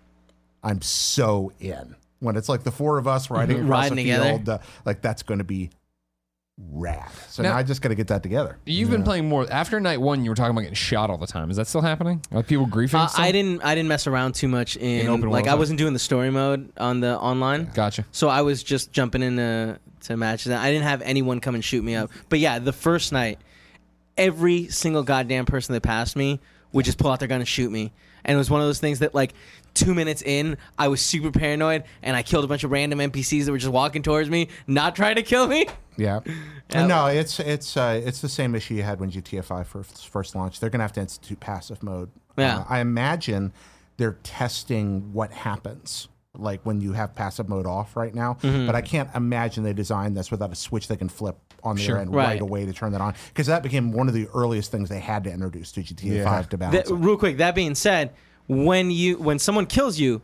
I'm 0.63 0.83
so 0.83 1.53
in. 1.61 1.97
When 2.21 2.37
it's 2.37 2.49
like 2.49 2.63
the 2.65 2.71
four 2.73 2.99
of 2.99 3.07
us 3.07 3.31
riding 3.31 3.57
across 3.65 3.91
Riding 3.91 3.97
the 3.97 4.03
together. 4.05 4.25
field, 4.25 4.49
uh, 4.49 4.59
like 4.85 5.03
that's 5.03 5.23
going 5.23 5.39
to 5.39 5.45
be 5.45 5.71
rad. 6.59 7.11
So 7.29 7.43
now, 7.43 7.51
Now- 7.51 7.57
I 7.59 7.63
just 7.63 7.83
got 7.83 7.91
to 7.91 7.95
get 7.95 8.09
that 8.09 8.23
together. 8.23 8.57
You've 8.65 8.89
been 8.91 9.03
playing 9.03 9.29
more 9.29 9.47
after 9.53 9.79
night 9.79 10.01
one. 10.01 10.25
You 10.25 10.31
were 10.31 10.35
talking 10.35 10.53
about 10.53 10.63
getting 10.63 10.75
shot 10.75 11.11
all 11.11 11.19
the 11.19 11.27
time. 11.27 11.51
Is 11.51 11.59
that 11.59 11.67
still 11.67 11.83
happening? 11.83 12.23
Like 12.31 12.47
people 12.47 12.67
griefing? 12.67 12.95
Uh. 13.05 13.09
I 13.17 13.31
didn't. 13.33 13.63
I 13.63 13.75
didn't 13.75 13.89
mess 13.89 14.07
around 14.07 14.35
too 14.35 14.49
much 14.49 14.77
in, 14.77 15.01
In 15.03 15.09
open 15.09 15.21
like 15.29 15.31
world 15.31 15.37
I 15.47 15.51
stuff? 15.51 15.59
wasn't 15.59 15.79
doing 15.79 15.93
the 15.93 15.99
story 15.99 16.31
mode 16.31 16.73
on 16.79 17.01
the 17.01 17.19
online. 17.19 17.71
Gotcha. 17.75 18.07
So 18.11 18.29
I 18.29 18.41
was 18.41 18.63
just 18.63 18.91
jumping 18.93 19.23
into 19.23 19.79
to 20.07 20.17
matches. 20.17 20.53
I 20.53 20.71
didn't 20.71 20.85
have 20.85 21.03
anyone 21.03 21.41
come 21.41 21.55
and 21.55 21.65
shoot 21.65 21.85
me 21.85 21.95
up. 21.95 22.11
But 22.29 22.39
yeah, 22.39 22.59
the 22.59 22.73
first 22.73 23.13
night, 23.13 23.39
every 24.17 24.69
single 24.69 25.03
goddamn 25.03 25.47
person 25.47 25.73
that 25.75 25.83
passed 25.83 26.17
me 26.17 26.41
would 26.73 26.85
just 26.85 26.99
pull 26.99 27.11
out 27.11 27.19
their 27.21 27.29
gun 27.29 27.41
and 27.41 27.49
shoot 27.49 27.71
me. 27.71 27.93
And 28.25 28.35
it 28.35 28.39
was 28.39 28.51
one 28.51 28.61
of 28.61 28.67
those 28.67 28.81
things 28.81 28.99
that 28.99 29.15
like 29.15 29.35
two 29.75 29.95
minutes 29.95 30.23
in, 30.23 30.59
I 30.79 30.89
was 30.89 31.01
super 31.01 31.31
paranoid 31.31 31.85
and 32.03 32.17
I 32.17 32.23
killed 32.23 32.45
a 32.45 32.49
bunch 32.49 32.65
of 32.65 32.71
random 32.71 32.99
NPCs 32.99 33.45
that 33.45 33.53
were 33.53 33.59
just 33.59 33.73
walking 33.73 34.03
towards 34.03 34.29
me, 34.29 34.49
not 34.67 34.97
trying 34.97 35.15
to 35.17 35.23
kill 35.23 35.47
me. 35.47 35.67
Yeah. 35.97 36.21
Yeah. 36.69 36.89
No, 36.89 37.07
it's 37.07 37.39
it's 37.39 37.77
uh, 37.77 38.01
it's 38.05 38.21
the 38.21 38.29
same 38.29 38.57
issue 38.57 38.75
you 38.75 38.83
had 38.83 38.99
when 38.99 39.09
GTA 39.09 39.45
5 39.45 39.69
first, 39.69 40.09
first 40.09 40.35
launched. 40.35 40.61
They're 40.61 40.69
going 40.69 40.81
to 40.81 40.83
have 40.83 40.93
to 40.95 41.01
institute 41.01 41.39
passive 41.39 41.81
mode. 41.81 42.11
Yeah. 42.37 42.59
Uh, 42.59 42.65
I 42.69 42.81
imagine 42.81 43.53
they're 43.97 44.19
testing 44.25 45.13
what 45.13 45.31
happens 45.31 46.09
like 46.39 46.61
when 46.65 46.81
you 46.81 46.93
have 46.93 47.15
passive 47.15 47.49
mode 47.49 47.67
off 47.67 47.97
right 47.97 48.15
now. 48.15 48.35
Mm-hmm. 48.43 48.67
But 48.67 48.75
I 48.75 48.81
can't 48.83 49.09
imagine 49.15 49.65
they 49.65 49.73
designed 49.73 50.17
this 50.17 50.31
without 50.31 50.53
a 50.53 50.55
switch 50.55 50.89
they 50.89 50.97
can 50.97 51.09
flip 51.09 51.37
on 51.63 51.77
their 51.77 51.85
Sure. 51.85 51.99
end 51.99 52.15
right. 52.15 52.27
Right. 52.27 52.41
away 52.41 52.67
to 52.67 52.73
turn 52.73 52.93
that 52.93 53.01
on 53.01 53.15
because 53.29 53.47
that 53.49 53.63
became 53.63 53.93
one 53.93 54.09
of 54.09 54.15
the 54.15 54.29
earliest 54.35 54.71
things 54.71 54.89
they 54.89 55.01
had 55.01 55.25
to 55.25 55.31
introduce 55.33 55.73
to 55.73 55.83
GTA 55.83 56.17
Yeah. 56.19 56.25
5 56.25 56.49
to 56.51 56.59
balance. 56.59 56.89
That, 56.89 56.95
real 56.95 57.17
quick, 57.17 57.39
that 57.39 57.55
being 57.55 57.75
said, 57.75 58.13
when 58.49 58.91
you 58.91 59.17
when 59.19 59.39
someone 59.39 59.67
kills 59.67 59.99
you, 59.99 60.23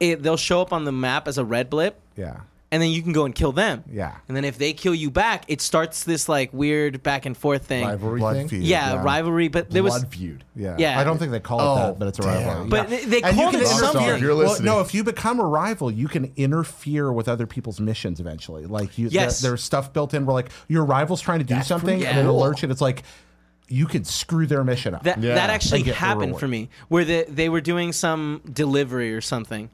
it, 0.00 0.22
they'll 0.22 0.36
show 0.36 0.60
up 0.60 0.72
on 0.72 0.84
the 0.84 0.92
map 0.92 1.28
as 1.28 1.36
a 1.38 1.44
red 1.44 1.68
blip, 1.70 2.00
Yeah. 2.16 2.40
And 2.72 2.82
then 2.82 2.90
you 2.90 3.02
can 3.02 3.12
go 3.12 3.24
and 3.26 3.34
kill 3.34 3.52
them. 3.52 3.84
Yeah. 3.88 4.16
And 4.26 4.36
then 4.36 4.44
if 4.44 4.58
they 4.58 4.72
kill 4.72 4.94
you 4.94 5.10
back, 5.10 5.44
it 5.46 5.60
starts 5.60 6.02
this 6.02 6.28
like 6.28 6.52
weird 6.52 7.02
back 7.04 7.26
and 7.26 7.36
forth 7.36 7.66
thing. 7.66 7.84
Rivalry 7.86 8.18
Blood 8.18 8.36
thing. 8.36 8.48
feud. 8.48 8.64
Yeah, 8.64 9.00
rivalry. 9.04 9.46
But 9.48 9.70
there 9.70 9.82
was 9.84 9.92
Blood 9.98 10.08
feud. 10.12 10.44
Yeah. 10.56 10.76
Yeah. 10.78 10.98
I 10.98 11.04
don't 11.04 11.18
think 11.18 11.30
they 11.30 11.38
call 11.40 11.60
it 11.60 11.62
Oh, 11.62 11.74
that, 11.76 11.98
but 12.00 12.08
it's 12.08 12.18
a 12.18 12.22
rivalry. 12.22 12.44
damn. 12.44 12.68
But 12.70 12.88
they- 12.90 13.04
they 13.04 13.22
And 13.22 13.36
you 13.36 13.42
called 13.42 13.54
can 13.54 13.60
it 13.62 13.66
interfere- 13.66 13.78
something. 13.92 14.08
If 14.08 14.20
you're 14.20 14.34
Well, 14.34 14.48
listening. 14.48 14.66
no, 14.66 14.80
if 14.80 14.94
you 14.94 15.04
become 15.04 15.38
a 15.38 15.44
rival, 15.46 15.90
you 15.90 16.08
can 16.08 16.32
interfere 16.36 17.12
with 17.12 17.28
other 17.28 17.46
people's 17.46 17.78
missions 17.78 18.18
eventually. 18.18 18.66
Like 18.66 18.96
you, 18.98 19.08
Yes. 19.10 19.40
there- 19.40 19.50
there's 19.50 19.62
stuff 19.62 19.92
built 19.92 20.14
in 20.14 20.24
where 20.26 20.34
like 20.34 20.48
your 20.66 20.84
rival's 20.84 21.20
trying 21.20 21.38
to 21.40 21.44
do 21.44 21.62
something 21.62 21.98
pretty 22.00 22.06
and 22.06 22.18
it 22.18 22.24
cool. 22.24 22.40
alerts 22.40 22.62
you. 22.62 22.66
and 22.66 22.72
It's 22.72 22.80
like 22.80 23.02
you 23.68 23.86
could 23.86 24.06
screw 24.06 24.46
their 24.46 24.64
mission 24.64 24.94
up. 24.94 25.02
that 25.04 25.22
Yeah. 25.22 25.34
that 25.34 25.50
actually 25.50 25.78
And 25.80 25.84
get 25.86 25.90
the 25.92 25.98
happened 26.00 26.22
reward. 26.28 26.40
for 26.40 26.48
me, 26.48 26.68
where 26.88 27.04
they 27.04 27.24
they 27.28 27.48
were 27.48 27.60
doing 27.60 27.92
some 27.92 28.40
delivery 28.50 29.14
or 29.14 29.20
something. 29.20 29.68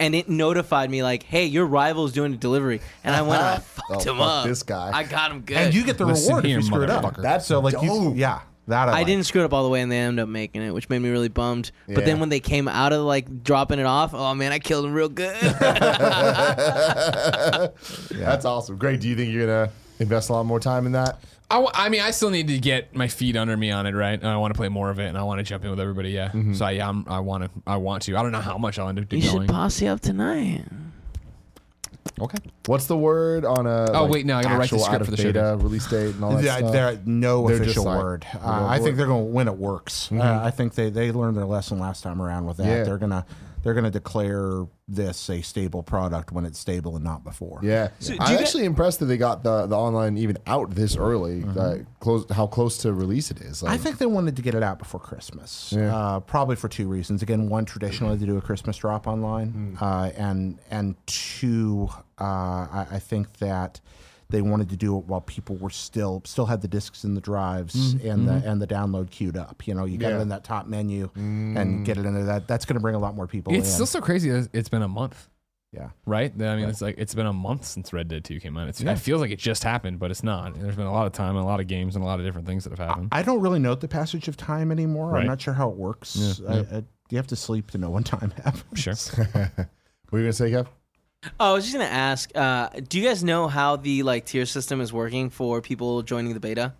And 0.00 0.14
it 0.14 0.28
notified 0.28 0.90
me 0.90 1.02
like, 1.02 1.24
"Hey, 1.24 1.46
your 1.46 1.66
rival's 1.66 2.12
doing 2.12 2.32
a 2.32 2.36
delivery," 2.36 2.80
and 3.02 3.16
I 3.16 3.22
went, 3.22 3.40
and 3.42 3.48
I 3.48 3.58
fucked 3.58 4.06
Oh, 4.06 4.12
him 4.12 4.18
fuck 4.18 4.28
up. 4.28 4.46
this 4.46 4.62
guy. 4.62 4.90
I 4.94 5.02
got 5.02 5.32
him 5.32 5.40
good. 5.40 5.56
and 5.56 5.74
you 5.74 5.84
get 5.84 5.98
the 5.98 6.06
Listen 6.06 6.28
reward 6.28 6.44
here, 6.44 6.58
if 6.58 6.64
you 6.64 6.68
screw 6.70 6.82
it 6.84 6.90
up. 6.90 7.16
That's 7.16 7.46
so 7.46 7.58
like 7.60 7.74
you, 7.82 8.12
yeah, 8.14 8.40
that 8.68 8.88
I, 8.88 8.92
I 8.92 8.94
like. 8.94 9.06
didn't 9.06 9.24
screw 9.26 9.40
it 9.42 9.44
up 9.44 9.52
all 9.52 9.64
the 9.64 9.68
way, 9.70 9.80
and 9.80 9.90
they 9.90 9.98
ended 9.98 10.22
up 10.22 10.28
making 10.28 10.62
it, 10.62 10.70
which 10.72 10.88
made 10.88 11.00
me 11.00 11.08
really 11.10 11.28
bummed. 11.28 11.72
But 11.88 12.04
then 12.04 12.20
when 12.20 12.28
they 12.28 12.38
came 12.38 12.68
out 12.68 12.92
of 12.92 13.02
like 13.02 13.42
dropping 13.42 13.80
it 13.80 13.86
off, 13.86 14.14
oh 14.14 14.34
man, 14.36 14.52
I 14.52 14.60
killed 14.60 14.84
him 14.84 14.92
real 14.94 15.08
good. 15.08 15.34
That's 18.12 18.44
awesome. 18.44 18.76
Great. 18.76 19.00
Do 19.00 19.08
you 19.08 19.16
think 19.16 19.32
you're 19.32 19.46
gonna 19.46 19.70
invest 19.98 20.28
a 20.30 20.32
lot 20.32 20.46
more 20.46 20.60
time 20.60 20.86
in 20.86 20.92
that? 20.92 21.18
I, 21.50 21.66
I 21.74 21.88
mean, 21.88 22.00
I 22.02 22.10
still 22.10 22.30
need 22.30 22.48
to 22.48 22.58
get 22.58 22.94
my 22.94 23.08
feet 23.08 23.34
under 23.36 23.56
me 23.56 23.70
on 23.70 23.86
it, 23.86 23.92
right? 23.94 24.18
And 24.18 24.26
I 24.28 24.36
want 24.36 24.52
to 24.52 24.58
play 24.58 24.68
more 24.68 24.90
of 24.90 24.98
it, 24.98 25.06
and 25.06 25.16
I 25.16 25.22
want 25.22 25.38
to 25.38 25.42
jump 25.44 25.64
in 25.64 25.70
with 25.70 25.80
everybody. 25.80 26.10
Yeah. 26.10 26.30
So 26.52 26.68
yeah, 26.68 26.88
I'm, 26.88 27.04
I 27.08 27.20
want 27.20 27.44
to. 27.44 27.50
I 27.66 27.76
want 27.78 28.02
to. 28.04 28.16
I 28.16 28.22
don't 28.22 28.32
know 28.32 28.40
how 28.40 28.58
much 28.58 28.78
I'll 28.78 28.88
end 28.88 28.98
up 28.98 29.08
doing. 29.08 29.22
You 29.22 29.28
should 29.30 29.48
posse 29.48 29.88
up 29.88 30.00
tonight. 30.00 30.64
okay. 32.20 32.38
What's 32.66 32.86
the 32.86 32.96
word 32.98 33.44
on 33.46 33.66
a? 33.66 33.90
Oh, 33.92 34.02
like, 34.04 34.12
wait, 34.12 34.26
no, 34.26 34.36
I 34.36 34.42
gotta 34.42 34.58
write 34.58 34.70
the 34.70 34.78
script 34.78 35.06
for 35.06 35.10
of 35.10 35.16
the 35.16 35.22
show 35.22 35.32
beta 35.32 35.56
release 35.58 35.86
date 35.88 36.14
and 36.14 36.24
all 36.24 36.32
that 36.36 36.44
Yeah, 36.44 36.58
stuff? 36.58 36.72
there 36.72 36.98
no 37.06 37.46
They're 37.48 37.62
official 37.62 37.84
like, 37.84 38.02
word. 38.02 38.26
Uh, 38.34 38.66
I 38.68 38.78
think 38.78 38.96
they're 38.96 39.06
going 39.06 39.24
to 39.26 39.32
when 39.32 39.48
it 39.48 39.56
works. 39.56 40.10
Uh, 40.12 40.40
I 40.42 40.50
think 40.50 40.74
they 40.74 40.90
they 40.90 41.12
learned 41.12 41.36
their 41.36 41.46
lesson 41.46 41.78
last 41.78 42.02
time 42.02 42.20
around 42.20 42.44
with 42.46 42.58
that. 42.58 42.66
Yeah. 42.66 42.82
They're 42.84 42.98
gonna 42.98 43.24
they're 43.62 43.74
gonna 43.74 43.90
declare 43.90 44.66
this 44.88 45.28
a 45.28 45.42
stable 45.42 45.82
product 45.82 46.32
when 46.32 46.44
it's 46.46 46.58
stable 46.58 46.96
and 46.96 47.04
not 47.04 47.22
before. 47.22 47.60
Yeah, 47.62 47.90
do 48.00 48.16
I'm 48.18 48.32
you 48.32 48.38
actually 48.38 48.64
impressed 48.64 49.00
that 49.00 49.06
they 49.06 49.18
got 49.18 49.42
the, 49.42 49.66
the 49.66 49.76
online 49.76 50.16
even 50.16 50.38
out 50.46 50.70
this 50.74 50.96
early. 50.96 51.44
Uh, 51.44 51.78
close, 52.00 52.24
how 52.30 52.46
close 52.46 52.78
to 52.78 52.92
release 52.92 53.30
it 53.30 53.40
is. 53.40 53.62
I 53.62 53.76
think 53.76 53.98
they 53.98 54.06
wanted 54.06 54.36
to 54.36 54.42
get 54.42 54.54
it 54.54 54.62
out 54.62 54.78
before 54.78 55.00
Christmas. 55.00 55.72
Yeah. 55.76 55.94
Uh, 55.94 56.20
probably 56.20 56.56
for 56.56 56.68
two 56.68 56.88
reasons. 56.88 57.22
Again, 57.22 57.48
one, 57.48 57.64
traditionally 57.64 58.16
they 58.16 58.26
do 58.26 58.38
a 58.38 58.40
Christmas 58.40 58.78
drop 58.78 59.06
online, 59.06 59.76
uh, 59.80 60.10
and 60.16 60.58
and 60.70 60.96
two, 61.06 61.88
uh, 62.18 62.24
I, 62.24 62.86
I 62.92 62.98
think 62.98 63.38
that 63.38 63.80
they 64.30 64.42
wanted 64.42 64.68
to 64.68 64.76
do 64.76 64.98
it 64.98 65.04
while 65.06 65.20
people 65.22 65.56
were 65.56 65.70
still 65.70 66.22
still 66.24 66.46
had 66.46 66.60
the 66.60 66.68
discs 66.68 67.04
in 67.04 67.14
the 67.14 67.20
drives 67.20 67.94
mm-hmm. 67.94 68.08
and 68.08 68.28
the 68.28 68.32
mm-hmm. 68.32 68.48
and 68.48 68.62
the 68.62 68.66
download 68.66 69.10
queued 69.10 69.36
up. 69.36 69.66
You 69.66 69.74
know, 69.74 69.84
you 69.84 69.98
got 69.98 70.10
Yeah. 70.10 70.18
it 70.18 70.22
in 70.22 70.28
that 70.28 70.44
top 70.44 70.66
menu 70.66 71.08
mm. 71.16 71.58
and 71.58 71.84
get 71.84 71.96
it 71.96 72.04
in 72.04 72.14
there. 72.14 72.24
That 72.24 72.46
that's 72.46 72.64
going 72.64 72.74
to 72.74 72.80
bring 72.80 72.94
a 72.94 72.98
lot 72.98 73.14
more 73.14 73.26
people 73.26 73.54
It's 73.54 73.68
in. 73.68 73.74
still 73.74 73.86
so 73.86 74.00
crazy. 74.00 74.28
It's 74.52 74.68
been 74.68 74.82
a 74.82 74.88
month, 74.88 75.28
yeah. 75.72 75.90
right? 76.04 76.30
I 76.30 76.56
mean, 76.56 76.68
it's 76.68 76.82
like 76.82 76.96
it's 76.98 77.14
been 77.14 77.26
a 77.26 77.32
month 77.32 77.64
since 77.64 77.92
Red 77.92 78.08
Dead 78.08 78.24
Two 78.24 78.38
came 78.38 78.56
out. 78.58 78.68
It's, 78.68 78.80
It 78.80 78.98
feels 78.98 79.20
like 79.20 79.30
it 79.30 79.38
just 79.38 79.64
happened, 79.64 79.98
but 79.98 80.10
it's 80.10 80.22
not. 80.22 80.60
There's 80.60 80.76
been 80.76 80.86
a 80.86 80.92
lot 80.92 81.06
of 81.06 81.12
time 81.12 81.36
and 81.36 81.44
a 81.44 81.48
lot 81.48 81.60
of 81.60 81.66
games 81.66 81.96
and 81.96 82.04
a 82.04 82.06
lot 82.06 82.20
of 82.20 82.26
different 82.26 82.46
things 82.46 82.64
that 82.64 82.70
have 82.76 82.86
happened. 82.86 83.08
I 83.12 83.22
don't 83.22 83.40
really 83.40 83.60
note 83.60 83.80
the 83.80 83.88
passage 83.88 84.28
of 84.28 84.36
time 84.36 84.70
anymore. 84.70 85.10
Right. 85.10 85.20
I'm 85.20 85.26
not 85.26 85.40
sure 85.40 85.54
how 85.54 85.70
it 85.70 85.76
works. 85.76 86.40
I, 86.46 86.58
I, 86.58 86.82
you 87.10 87.16
have 87.16 87.28
to 87.28 87.36
sleep 87.36 87.70
to 87.70 87.78
know 87.78 87.90
when 87.90 88.02
time 88.02 88.30
happens. 88.44 88.78
Sure. 88.78 88.94
what 89.24 89.68
were 90.10 90.18
you 90.18 90.24
gonna 90.24 90.32
say, 90.34 90.50
Kev? 90.50 90.66
Oh, 91.40 91.50
I 91.50 91.52
was 91.52 91.64
just 91.64 91.74
gonna 91.74 91.90
ask. 91.90 92.30
Uh, 92.34 92.68
do 92.88 92.98
you 92.98 93.08
guys 93.08 93.24
know 93.24 93.48
how 93.48 93.76
the 93.76 94.02
like 94.02 94.24
tier 94.24 94.46
system 94.46 94.80
is 94.80 94.92
working 94.92 95.30
for 95.30 95.60
people 95.60 96.02
joining 96.02 96.34
the 96.34 96.40
beta? 96.40 96.74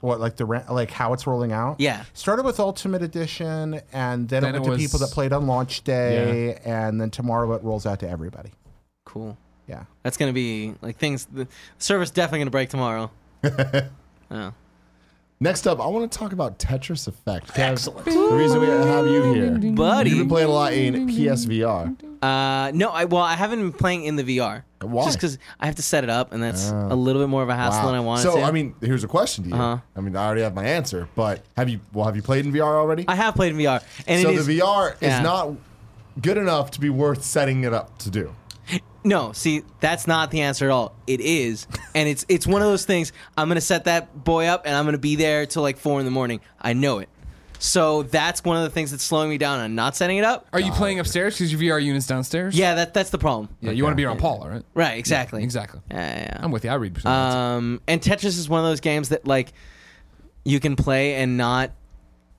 What 0.00 0.20
like 0.20 0.36
the 0.36 0.44
like 0.44 0.90
how 0.90 1.12
it's 1.12 1.26
rolling 1.26 1.52
out? 1.52 1.76
Yeah. 1.78 2.04
Started 2.12 2.44
with 2.44 2.60
Ultimate 2.60 3.02
Edition, 3.02 3.80
and 3.92 4.28
then, 4.28 4.42
Then 4.42 4.54
it 4.56 4.60
went 4.60 4.74
it 4.74 4.76
to 4.76 4.82
people 4.82 4.98
that 4.98 5.10
played 5.10 5.32
on 5.32 5.46
launch 5.46 5.84
day, 5.84 6.58
and 6.64 7.00
then 7.00 7.10
tomorrow 7.10 7.52
it 7.52 7.62
rolls 7.62 7.86
out 7.86 8.00
to 8.00 8.08
everybody. 8.08 8.50
Cool. 9.04 9.38
Yeah. 9.66 9.84
That's 10.02 10.16
gonna 10.16 10.32
be 10.32 10.74
like 10.82 10.98
things. 10.98 11.26
The 11.26 11.48
server's 11.78 12.10
definitely 12.10 12.40
gonna 12.40 12.50
break 12.50 12.68
tomorrow. 12.68 13.10
oh. 14.30 14.52
Next 15.42 15.66
up, 15.66 15.80
I 15.80 15.88
want 15.88 16.10
to 16.10 16.16
talk 16.16 16.32
about 16.32 16.60
Tetris 16.60 17.08
Effect. 17.08 17.58
Excellent. 17.58 18.04
The 18.04 18.28
reason 18.30 18.60
we 18.60 18.68
have 18.68 19.08
you 19.08 19.34
here, 19.34 19.72
Buddy. 19.72 20.10
you've 20.10 20.20
been 20.20 20.28
playing 20.28 20.48
a 20.48 20.52
lot 20.52 20.72
in 20.72 21.08
PSVR. 21.08 21.96
Uh, 22.22 22.70
no, 22.72 22.90
I 22.90 23.06
well, 23.06 23.22
I 23.22 23.34
haven't 23.34 23.58
been 23.58 23.72
playing 23.72 24.04
in 24.04 24.14
the 24.14 24.22
VR. 24.22 24.62
Why? 24.80 25.04
Just 25.04 25.16
because 25.18 25.38
I 25.58 25.66
have 25.66 25.74
to 25.74 25.82
set 25.82 26.04
it 26.04 26.10
up, 26.10 26.32
and 26.32 26.40
that's 26.40 26.70
a 26.70 26.94
little 26.94 27.20
bit 27.20 27.28
more 27.28 27.42
of 27.42 27.48
a 27.48 27.56
hassle 27.56 27.86
than 27.86 27.96
I 27.96 28.00
wanted 28.00 28.22
so 28.22 28.36
to. 28.36 28.42
I 28.42 28.52
mean, 28.52 28.76
here's 28.80 29.02
a 29.02 29.08
question 29.08 29.42
to 29.42 29.50
you. 29.50 29.56
Uh-huh. 29.56 29.78
I 29.96 30.00
mean, 30.00 30.14
I 30.14 30.26
already 30.26 30.42
have 30.42 30.54
my 30.54 30.64
answer, 30.64 31.08
but 31.16 31.44
have 31.56 31.68
you? 31.68 31.80
Well, 31.92 32.04
have 32.04 32.14
you 32.14 32.22
played 32.22 32.46
in 32.46 32.52
VR 32.52 32.76
already? 32.76 33.04
I 33.08 33.16
have 33.16 33.34
played 33.34 33.50
in 33.50 33.58
VR, 33.58 33.82
and 34.06 34.22
so 34.22 34.30
it 34.30 34.36
is 34.36 34.46
the 34.46 34.60
VR 34.60 34.94
yeah. 35.00 35.18
is 35.18 35.24
not 35.24 35.56
good 36.20 36.36
enough 36.36 36.70
to 36.72 36.80
be 36.80 36.88
worth 36.88 37.24
setting 37.24 37.64
it 37.64 37.74
up 37.74 37.98
to 37.98 38.10
do. 38.10 38.32
No. 39.04 39.32
See, 39.32 39.62
that's 39.80 40.06
not 40.06 40.30
the 40.30 40.42
answer 40.42 40.66
at 40.66 40.70
all. 40.70 40.94
It 41.06 41.20
is, 41.20 41.66
and 41.94 42.08
it's 42.08 42.24
it's 42.28 42.46
one 42.46 42.62
of 42.62 42.68
those 42.68 42.84
things. 42.84 43.12
I'm 43.36 43.48
gonna 43.48 43.60
set 43.60 43.84
that 43.84 44.24
boy 44.24 44.46
up, 44.46 44.62
and 44.66 44.74
I'm 44.74 44.84
gonna 44.84 44.98
be 44.98 45.16
there 45.16 45.46
till 45.46 45.62
like 45.62 45.78
four 45.78 45.98
in 45.98 46.04
the 46.04 46.10
morning. 46.10 46.40
I 46.60 46.72
know 46.72 46.98
it. 46.98 47.08
So 47.62 48.02
that's 48.02 48.42
one 48.42 48.56
of 48.56 48.64
the 48.64 48.70
things 48.70 48.90
that's 48.90 49.04
slowing 49.04 49.30
me 49.30 49.38
down 49.38 49.60
on 49.60 49.76
not 49.76 49.94
setting 49.94 50.16
it 50.16 50.24
up. 50.24 50.48
Are 50.52 50.58
you 50.58 50.72
playing 50.72 50.98
upstairs 50.98 51.34
because 51.34 51.52
your 51.52 51.78
VR 51.78 51.84
unit's 51.84 52.08
downstairs? 52.08 52.58
Yeah, 52.58 52.74
that 52.74 52.92
that's 52.92 53.10
the 53.10 53.18
problem. 53.18 53.50
Yeah. 53.60 53.70
You 53.70 53.84
want 53.84 53.92
to 53.92 53.96
be 53.96 54.04
around 54.04 54.18
Paula, 54.18 54.50
right? 54.50 54.64
Right. 54.74 54.98
Exactly. 54.98 55.44
Exactly. 55.44 55.80
Yeah, 55.88 55.96
yeah, 55.98 56.22
yeah. 56.22 56.40
I'm 56.40 56.50
with 56.50 56.64
you. 56.64 56.70
I 56.70 56.74
read. 56.74 56.94
between 56.94 57.12
the 57.12 57.18
lines. 57.18 57.34
Um, 57.34 57.80
and 57.86 58.00
Tetris 58.00 58.36
is 58.36 58.48
one 58.48 58.58
of 58.58 58.66
those 58.66 58.80
games 58.80 59.10
that 59.10 59.28
like 59.28 59.52
you 60.44 60.58
can 60.58 60.74
play 60.74 61.14
and 61.14 61.36
not, 61.36 61.70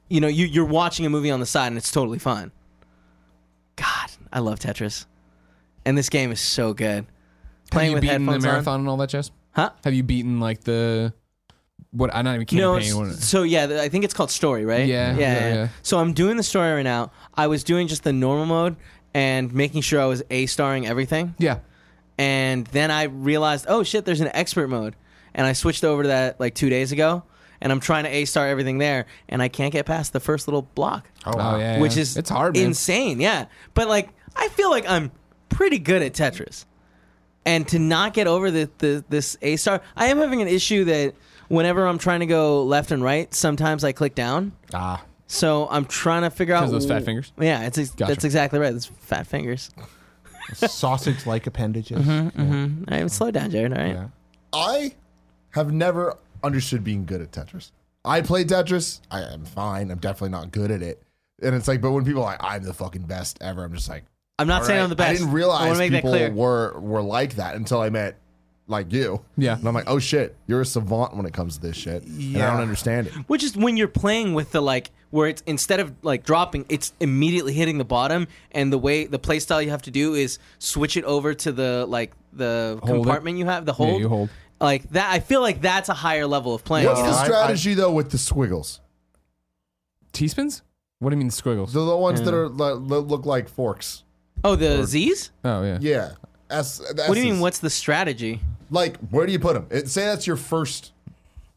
you 0.10 0.20
know, 0.20 0.28
you 0.28 0.46
you're 0.46 0.66
watching 0.66 1.06
a 1.06 1.10
movie 1.10 1.32
on 1.32 1.40
the 1.40 1.46
side 1.46 1.68
and 1.68 1.78
it's 1.78 1.90
totally 1.92 2.20
fine. 2.20 2.52
God, 3.78 4.12
I 4.34 4.40
love 4.40 4.60
Tetris, 4.60 5.06
and 5.86 5.98
this 5.98 6.10
game 6.10 6.32
is 6.32 6.40
so 6.42 6.74
good. 6.74 7.06
Have 7.06 7.08
Playing 7.72 7.90
you 7.92 7.96
with 7.96 8.02
beaten 8.02 8.26
the 8.26 8.32
headphones 8.32 8.44
marathon 8.46 8.74
on, 8.76 8.80
and 8.82 8.90
all 8.90 8.98
that 8.98 9.10
jazz? 9.10 9.32
huh? 9.52 9.72
Have 9.84 9.94
you 9.94 10.04
beaten 10.04 10.40
like 10.40 10.64
the 10.64 11.14
what? 11.92 12.14
I'm 12.14 12.26
not 12.26 12.36
even 12.36 12.48
No, 12.58 12.74
campaign. 12.80 12.98
what- 12.98 13.10
s- 13.10 13.26
so 13.26 13.44
yeah, 13.44 13.66
th- 13.68 13.80
I 13.80 13.90
think 13.90 14.04
it's 14.04 14.14
called 14.14 14.32
Story, 14.32 14.66
right? 14.66 14.86
Yeah, 14.88 15.14
yeah, 15.14 15.20
yeah, 15.20 15.40
yeah. 15.48 15.54
yeah. 15.56 15.68
So 15.82 16.00
I'm 16.00 16.14
doing 16.14 16.38
the 16.38 16.44
story 16.44 16.72
right 16.74 16.82
now. 16.84 17.12
I 17.36 17.48
was 17.48 17.64
doing 17.64 17.88
just 17.88 18.04
the 18.04 18.14
normal 18.14 18.46
mode 18.46 18.76
and 19.14 19.54
making 19.54 19.82
sure 19.82 20.02
I 20.02 20.06
was 20.06 20.24
a 20.30 20.46
starring 20.48 20.86
everything. 20.88 21.36
yeah. 21.38 21.60
and 22.18 22.68
then 22.68 22.92
I 22.92 23.04
realized, 23.04 23.66
oh 23.68 23.84
shit, 23.84 24.06
there's 24.06 24.22
an 24.22 24.30
expert 24.34 24.68
mode, 24.68 24.96
and 25.34 25.48
I 25.48 25.54
switched 25.54 25.84
over 25.84 26.04
to 26.04 26.08
that 26.10 26.40
like 26.40 26.54
two 26.54 26.70
days 26.70 26.92
ago, 26.92 27.24
and 27.62 27.72
I'm 27.72 27.80
trying 27.80 28.04
to 28.04 28.10
A 28.12 28.26
star 28.26 28.48
everything 28.48 28.78
there, 28.78 29.06
and 29.30 29.42
I 29.42 29.48
can't 29.48 29.72
get 29.74 29.86
past 29.88 30.14
the 30.14 30.20
first 30.20 30.48
little 30.48 30.62
block, 30.76 31.10
Oh, 31.26 31.34
Oh 31.36 31.58
yeah. 31.58 31.80
which 31.80 31.98
is 31.98 32.16
it's 32.18 32.30
hard, 32.30 32.56
man. 32.56 32.66
insane, 32.68 33.20
yeah. 33.20 33.46
But 33.74 33.88
like, 33.88 34.10
I 34.36 34.48
feel 34.50 34.70
like 34.70 34.88
I'm 34.88 35.12
pretty 35.54 35.80
good 35.80 36.02
at 36.02 36.14
Tetris, 36.14 36.66
and 37.46 37.68
to 37.70 37.80
not 37.80 38.14
get 38.14 38.28
over 38.28 38.52
the, 38.52 38.70
the 38.80 39.04
this 39.10 39.38
A 39.42 39.56
star, 39.56 39.82
I 39.96 40.08
am 40.08 40.18
having 40.18 40.42
an 40.42 40.48
issue 40.48 40.86
that 40.86 41.16
whenever 41.48 41.88
I'm 41.88 41.98
trying 41.98 42.22
to 42.22 42.26
go 42.26 42.64
left 42.64 42.92
and 42.92 43.04
right, 43.04 43.34
sometimes 43.34 43.84
I 43.84 43.92
click 43.92 44.16
down. 44.16 44.52
Ah. 44.74 45.04
So 45.28 45.68
I'm 45.70 45.86
trying 45.86 46.24
to 46.24 46.30
figure 46.30 46.54
out 46.54 46.70
those 46.70 46.86
fat 46.86 47.04
fingers? 47.06 47.32
Yeah, 47.40 47.66
it's 47.66 47.78
ex- 47.78 47.92
Gotcha. 47.92 48.12
that's 48.12 48.24
exactly 48.24 48.60
right. 48.60 48.72
Those 48.72 48.86
fat 48.86 49.26
fingers. 49.26 49.72
sausage 50.54 51.26
like 51.26 51.48
appendages. 51.48 52.06
Mm-hmm. 52.06 52.84
All 52.92 53.00
right, 53.00 53.10
slow 53.10 53.32
down, 53.32 53.50
Jared. 53.50 53.74
All 53.74 53.84
right. 53.84 53.96
Yeah. 53.96 54.08
I 54.54 54.94
have 55.52 55.72
never 55.72 56.18
understood 56.44 56.84
being 56.84 57.06
good 57.06 57.22
at 57.22 57.32
Tetris. 57.32 57.72
I 58.06 58.22
play 58.22 58.44
Tetris. 58.44 59.00
I 59.10 59.22
am 59.22 59.46
fine. 59.46 59.90
I'm 59.90 59.98
definitely 60.00 60.30
not 60.30 60.52
good 60.52 60.70
at 60.72 60.82
it. 60.82 61.02
And 61.42 61.56
it's 61.56 61.68
like, 61.68 61.82
but 61.82 61.92
when 61.92 62.06
people 62.06 62.22
are 62.22 62.32
like, 62.32 62.44
I'm 62.44 62.64
the 62.64 62.74
fucking 62.74 63.04
best 63.04 63.38
ever, 63.42 63.64
I'm 63.64 63.74
just 63.74 63.90
like, 63.90 64.04
I'm 64.40 64.48
not 64.48 64.62
all 64.62 64.68
saying 64.68 64.78
right. 64.80 64.84
I'm 64.84 64.90
the 64.90 64.96
best. 64.96 65.10
I 65.10 65.14
didn't 65.14 65.32
realize 65.32 65.66
want 65.68 65.74
to 65.76 65.80
make 65.80 65.92
people 65.92 66.12
that 66.12 66.18
clear. 66.18 66.32
were 66.34 66.80
were 66.80 67.02
like 67.02 67.36
that 67.36 67.56
until 67.56 67.80
I 67.82 67.90
met 67.90 68.18
like 68.68 68.92
you. 68.92 69.24
Yeah. 69.38 69.58
And 69.58 69.68
I'm 69.68 69.74
like, 69.74 69.90
oh 69.90 70.00
shit, 70.00 70.36
you're 70.48 70.62
a 70.62 70.66
savant 70.66 71.16
when 71.16 71.26
it 71.26 71.34
comes 71.34 71.56
to 71.58 71.62
this 71.62 71.76
shit. 71.76 72.04
And 72.04 72.38
I 72.38 72.52
don't 72.52 72.62
understand 72.62 73.08
it. 73.08 73.14
Which 73.28 73.44
is 73.44 73.56
when 73.56 73.78
you're 73.78 73.88
playing 73.88 74.34
with 74.34 74.52
the 74.52 74.62
like 74.62 74.92
where 75.12 75.28
it's 75.28 75.44
instead 75.46 75.80
of 75.80 75.94
like 76.02 76.24
dropping, 76.26 76.66
it's 76.70 76.94
immediately 77.00 77.54
hitting 77.54 77.78
the 77.78 77.84
bottom, 77.86 78.28
and 78.52 78.74
the 78.74 78.78
way 78.80 79.06
the 79.06 79.20
play 79.20 79.40
style 79.40 79.62
you 79.62 79.70
have 79.70 79.84
to 79.84 79.92
do 79.92 80.16
is 80.16 80.40
switch 80.60 80.98
it 80.98 81.04
over 81.04 81.34
to 81.36 81.52
the 81.52 81.86
like 81.88 82.12
the 82.32 82.80
Hold 82.82 82.90
it. 82.90 83.04
compartment 83.04 83.38
you 83.38 83.46
have, 83.46 83.66
the 83.66 83.74
hold. 83.74 84.00
you 84.02 84.10
hold. 84.10 84.30
Like 84.60 84.90
that, 84.92 85.12
I 85.12 85.20
feel 85.20 85.42
like 85.42 85.62
that's 85.62 85.90
a 85.90 85.94
higher 85.94 86.26
level 86.26 86.56
of 86.56 86.64
playing. 86.64 86.88
What's 86.88 87.00
you 87.02 87.06
the 87.06 87.12
know? 87.12 87.18
I- 87.18 87.26
strategy 87.26 87.74
though 87.76 87.92
with 87.92 88.10
the 88.12 88.18
squiggles? 88.18 88.80
T-spins? 90.14 90.62
What 91.00 91.10
do 91.10 91.16
you 91.16 91.20
mean 91.20 91.32
squiggles? 91.32 91.74
The, 91.74 91.84
the 91.86 91.98
ones 91.98 92.22
that 92.22 92.34
are 92.34 92.48
li- 92.48 92.74
li- 92.74 92.98
look 92.98 93.26
like 93.26 93.50
forks. 93.50 94.04
Oh, 94.44 94.56
the 94.56 94.84
Z's. 94.86 95.32
oh 95.44 95.64
yeah. 95.64 95.78
Yeah. 95.82 96.12
S, 96.50 96.78
the 96.78 97.06
What 97.06 97.16
do 97.16 97.22
you 97.22 97.32
mean? 97.34 97.40
What's 97.42 97.60
the 97.60 97.70
strategy? 97.70 98.40
like? 98.70 98.98
Where 99.10 99.26
do 99.26 99.32
you 99.32 99.40
put 99.40 99.54
them? 99.56 99.68
It, 99.72 99.88
say 99.90 100.06
that's 100.06 100.28
your 100.28 100.36
first 100.36 100.92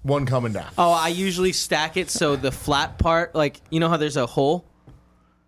one 0.02 0.24
coming 0.26 0.52
down. 0.52 0.70
Oh, 0.78 0.92
I 0.92 1.08
usually 1.08 1.52
stack 1.52 1.96
it 1.96 2.10
so 2.10 2.36
the 2.36 2.52
flat 2.52 2.98
part, 2.98 3.34
like 3.34 3.60
you 3.70 3.80
know 3.80 3.88
how 3.88 3.96
there's 3.96 4.16
a 4.16 4.26
hole. 4.26 4.64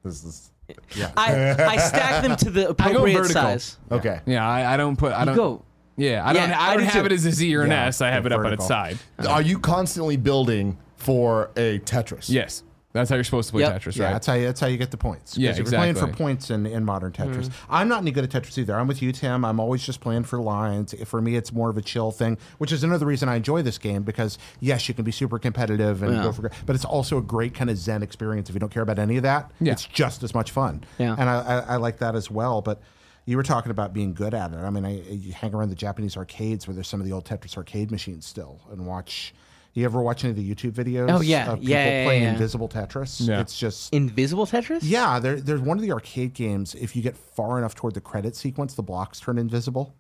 This 0.05 0.25
is 0.25 0.51
yeah. 0.95 1.13
I 1.17 1.55
I 1.55 1.77
stack 1.79 2.23
them 2.23 2.37
to 2.37 2.51
the 2.51 2.69
appropriate 2.71 3.15
vertical. 3.17 3.33
size. 3.43 3.79
okay. 3.91 4.21
Yeah, 4.27 4.47
I, 4.47 4.75
I 4.75 4.77
don't 4.77 4.97
put. 4.97 5.13
I 5.13 5.25
don't. 5.25 5.37
go. 5.37 5.65
Yeah, 5.97 6.23
I 6.27 6.33
don't. 6.33 6.51
Yeah, 6.51 6.61
I 6.61 6.65
I 6.71 6.75
don't 6.75 6.83
do 6.85 6.91
have 6.91 7.03
too. 7.03 7.07
it 7.07 7.13
as 7.13 7.25
a 7.27 7.33
Z 7.33 7.57
or 7.57 7.63
an 7.63 7.71
Yeah, 7.71 7.87
S. 7.87 8.01
I 8.03 8.11
have 8.11 8.27
it 8.27 8.33
up 8.33 8.39
on 8.39 8.45
vertical. 8.45 8.65
its 8.65 8.69
side. 8.69 8.99
Are 9.27 9.43
you 9.43 9.59
constantly 9.59 10.17
building 10.17 10.77
for 10.97 11.51
a 11.57 11.79
Tetris? 11.81 12.29
Yes, 12.29 12.63
that's 12.93 13.11
how 13.11 13.17
you're 13.17 13.25
supposed 13.25 13.49
to 13.49 13.53
play 13.53 13.63
Yep. 13.63 13.83
Tetris, 13.83 13.97
Yeah, 13.97 14.05
right? 14.07 14.13
that's 14.13 14.27
how 14.27 14.35
you, 14.35 14.47
that's 14.47 14.61
how 14.61 14.67
you 14.67 14.79
get 14.79 14.91
the 14.91 14.97
points. 14.97 15.37
Yeah, 15.37 15.51
if 15.51 15.59
you're 15.59 15.67
playing 15.67 15.95
for 15.95 16.07
points 16.09 16.51
in, 16.51 16.65
in 16.67 16.85
modern 16.85 17.13
Tetris. 17.13 17.47
Mm. 17.49 17.53
I'm 17.69 17.89
not 17.89 18.01
any 18.03 18.11
good 18.11 18.25
at 18.25 18.31
Tetris 18.31 18.57
either. 18.59 18.75
I'm 18.75 18.87
with 18.89 19.03
you, 19.03 19.13
Tim. 19.13 19.45
I'm 19.45 19.61
always 19.61 19.85
just 19.85 20.01
playing 20.01 20.25
for 20.25 20.41
lines. 20.41 20.95
For 21.07 21.21
me, 21.21 21.37
it's 21.37 21.53
more 21.53 21.69
of 21.69 21.77
a 21.77 21.83
chill 21.83 22.11
thing, 22.11 22.39
which 22.59 22.73
is 22.73 22.83
another 22.85 23.05
reason 23.07 23.29
I 23.29 23.37
enjoy 23.37 23.63
this 23.63 23.77
game 23.79 24.03
because 24.05 24.39
yes, 24.61 24.89
you 24.89 24.95
can 24.95 25.05
be 25.05 25.13
super 25.13 25.39
competitive 25.39 26.03
and 26.03 26.15
Yeah. 26.15 26.23
go 26.23 26.33
for, 26.33 26.51
but 26.67 26.75
it's 26.75 26.85
also 26.87 27.19
a 27.19 27.23
great 27.23 27.55
kind 27.55 27.69
of 27.69 27.77
zen 27.77 28.03
experience. 28.03 28.49
If 28.49 28.55
you 28.55 28.61
don't 28.61 28.73
care 28.73 28.83
about 28.83 28.99
any 28.99 29.17
of 29.19 29.23
that, 29.23 29.51
Yeah. 29.61 29.73
it's 29.73 29.85
just 29.85 30.23
as 30.23 30.35
much 30.35 30.51
fun. 30.51 30.85
Yeah. 30.99 31.15
and 31.19 31.29
I, 31.29 31.41
I, 31.41 31.59
I 31.59 31.77
like 31.77 31.99
that 31.99 32.15
as 32.15 32.31
well. 32.31 32.63
But 32.63 32.81
you 33.27 33.37
were 33.37 33.43
talking 33.43 33.71
about 33.71 33.93
being 33.93 34.15
good 34.15 34.33
at 34.33 34.53
it. 34.53 34.57
I 34.57 34.71
mean, 34.71 34.87
I, 34.87 35.03
you 35.03 35.35
hang 35.35 35.55
around 35.55 35.69
the 35.69 35.75
Japanese 35.75 36.17
arcades 36.17 36.67
where 36.67 36.75
there's 36.75 36.89
some 36.89 37.01
of 37.01 37.07
the 37.07 37.13
old 37.13 37.27
Tetris 37.27 37.59
arcade 37.59 37.91
machines 37.91 38.25
still, 38.25 38.61
and 38.73 38.87
watch. 38.87 39.35
You 39.79 39.85
ever 39.85 40.03
watch 40.03 40.25
any 40.25 40.31
of 40.33 40.37
the 40.37 40.55
YouTube 40.55 40.73
videos? 40.73 41.11
Oh, 41.11 41.21
yeah. 41.21 41.53
of 41.53 41.59
people 41.61 41.71
Yeah, 41.71 41.85
yeah, 42.01 42.05
playing 42.05 42.23
yeah. 42.25 42.33
Invisible 42.33 42.69
Tetris. 42.69 43.27
Yeah. 43.29 43.41
It's 43.41 43.59
just 43.59 43.93
Invisible 43.95 44.47
Tetris. 44.47 44.81
yeah, 44.83 45.19
there, 45.19 45.41
there's 45.41 45.61
one 45.61 45.79
of 45.79 45.83
the 45.83 45.93
arcade 45.93 46.35
games. 46.35 46.75
If 46.75 46.97
you 46.97 47.03
get 47.03 47.17
far 47.17 47.59
enough 47.59 47.75
toward 47.75 47.95
the 47.95 48.01
credit 48.01 48.35
sequence, 48.37 48.75
the 48.75 48.83
blocks 48.83 49.21
turn 49.21 49.39
invisible, 49.39 49.95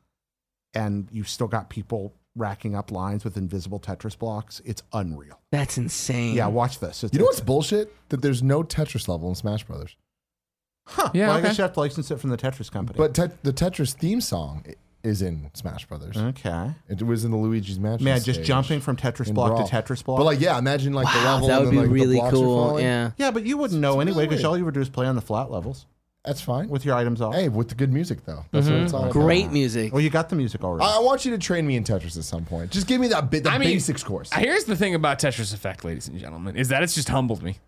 and 0.74 1.08
you've 1.12 1.28
still 1.28 1.46
got 1.48 1.70
people 1.70 2.14
racking 2.36 2.74
up 2.74 2.90
lines 2.90 3.24
with 3.24 3.36
invisible 3.36 3.80
Tetris 3.80 4.16
blocks. 4.18 4.60
It's 4.64 4.82
unreal. 4.92 5.40
That's 5.50 5.76
insane. 5.78 6.34
Yeah, 6.34 6.46
watch 6.48 6.78
this. 6.78 7.02
It's, 7.04 7.12
You 7.12 7.20
know 7.20 7.24
what's 7.26 7.40
bullshit? 7.40 7.92
That 8.10 8.22
there's 8.22 8.42
no 8.42 8.62
Tetris 8.62 9.08
level 9.08 9.28
in 9.28 9.34
Smash 9.34 9.64
Brothers. 9.64 9.96
Huh. 10.86 11.10
Yeah, 11.14 11.26
well, 11.28 11.36
I 11.36 11.38
okay. 11.40 11.48
guess 11.48 11.58
you 11.58 11.62
have 11.62 11.72
to 11.74 11.80
license 11.80 12.10
it 12.10 12.18
from 12.20 12.30
the 12.30 12.36
Tetris 12.36 12.70
company. 12.70 12.96
But 12.96 13.14
te- 13.14 13.34
the 13.42 13.52
Tetris 13.52 13.92
theme 13.94 14.20
song 14.20 14.64
i- 14.68 14.74
is 15.02 15.22
in 15.22 15.50
Smash 15.54 15.86
Brothers. 15.86 16.16
okay. 16.16 16.72
It 16.88 17.02
was 17.02 17.24
in 17.24 17.30
the 17.30 17.36
Luigi's 17.36 17.78
Mansion. 17.78 18.04
Man, 18.04 18.20
just 18.20 18.38
stage 18.38 18.46
jumping 18.46 18.80
from 18.80 18.96
Tetris 18.96 19.28
in 19.28 19.34
block 19.34 19.50
Brawl. 19.50 19.66
to 19.66 19.72
Tetris 19.74 20.04
block. 20.04 20.18
But 20.18 20.24
like, 20.24 20.40
yeah, 20.40 20.58
imagine 20.58 20.92
like 20.92 21.12
the 21.12 21.20
level. 21.20 21.48
that 21.48 21.62
and 21.62 21.66
would 21.66 21.66
then, 21.66 21.70
be 21.74 21.78
like, 21.78 21.88
the 21.88 21.92
really 21.92 22.16
blocks 22.16 22.34
are 22.34 22.36
cool. 22.36 22.68
falling. 22.68 22.84
Yeah. 22.84 23.10
yeah, 23.16 23.30
but 23.30 23.44
you 23.44 23.56
wouldn't 23.56 23.80
know 23.80 24.00
anyway 24.00 24.26
because 24.26 24.44
all 24.44 24.56
you 24.58 24.64
would 24.64 24.74
do 24.74 24.80
is 24.80 24.88
play 24.88 25.06
on 25.06 25.14
the 25.14 25.22
flat 25.22 25.50
levels 25.50 25.86
That's 26.24 26.40
fine. 26.40 26.68
with 26.68 26.84
your 26.84 26.96
items 26.96 27.20
off. 27.20 27.34
hey, 27.34 27.48
with 27.48 27.68
the 27.68 27.74
good 27.74 27.92
music 27.92 28.24
though. 28.24 28.44
That's 28.50 28.66
what 28.66 28.74
mm-hmm. 28.74 28.84
it's 28.84 28.92
all 28.92 29.02
about. 29.04 29.12
Great 29.12 29.50
music. 29.52 29.92
Well, 29.92 30.02
you 30.02 30.10
got 30.10 30.28
the 30.28 30.36
music 30.36 30.64
already. 30.64 30.84
I 30.84 30.96
I 30.96 31.00
want 31.00 31.24
you 31.24 31.30
to 31.30 31.38
train 31.38 31.66
me 31.66 31.76
in 31.76 31.84
Tetris 31.84 32.16
at 32.16 32.24
some 32.24 32.44
point. 32.44 32.70
Just 32.70 32.86
give 32.86 33.00
me 33.00 33.08
that 33.08 33.30
bit, 33.30 33.44
the 33.44 33.50
I 33.50 33.58
mean, 33.58 33.68
basics 33.68 34.02
course. 34.02 34.32
Uh, 34.32 34.40
here's 34.40 34.64
the 34.64 34.76
thing 34.76 34.94
about 34.94 35.18
Tetris 35.20 35.54
Effect, 35.54 35.84
ladies 35.84 36.08
and 36.08 36.18
gentlemen, 36.18 36.56
is 36.56 36.68
that 36.68 36.82
it's 36.82 36.94
just 36.94 37.08
humbled 37.08 37.42
me. 37.42 37.58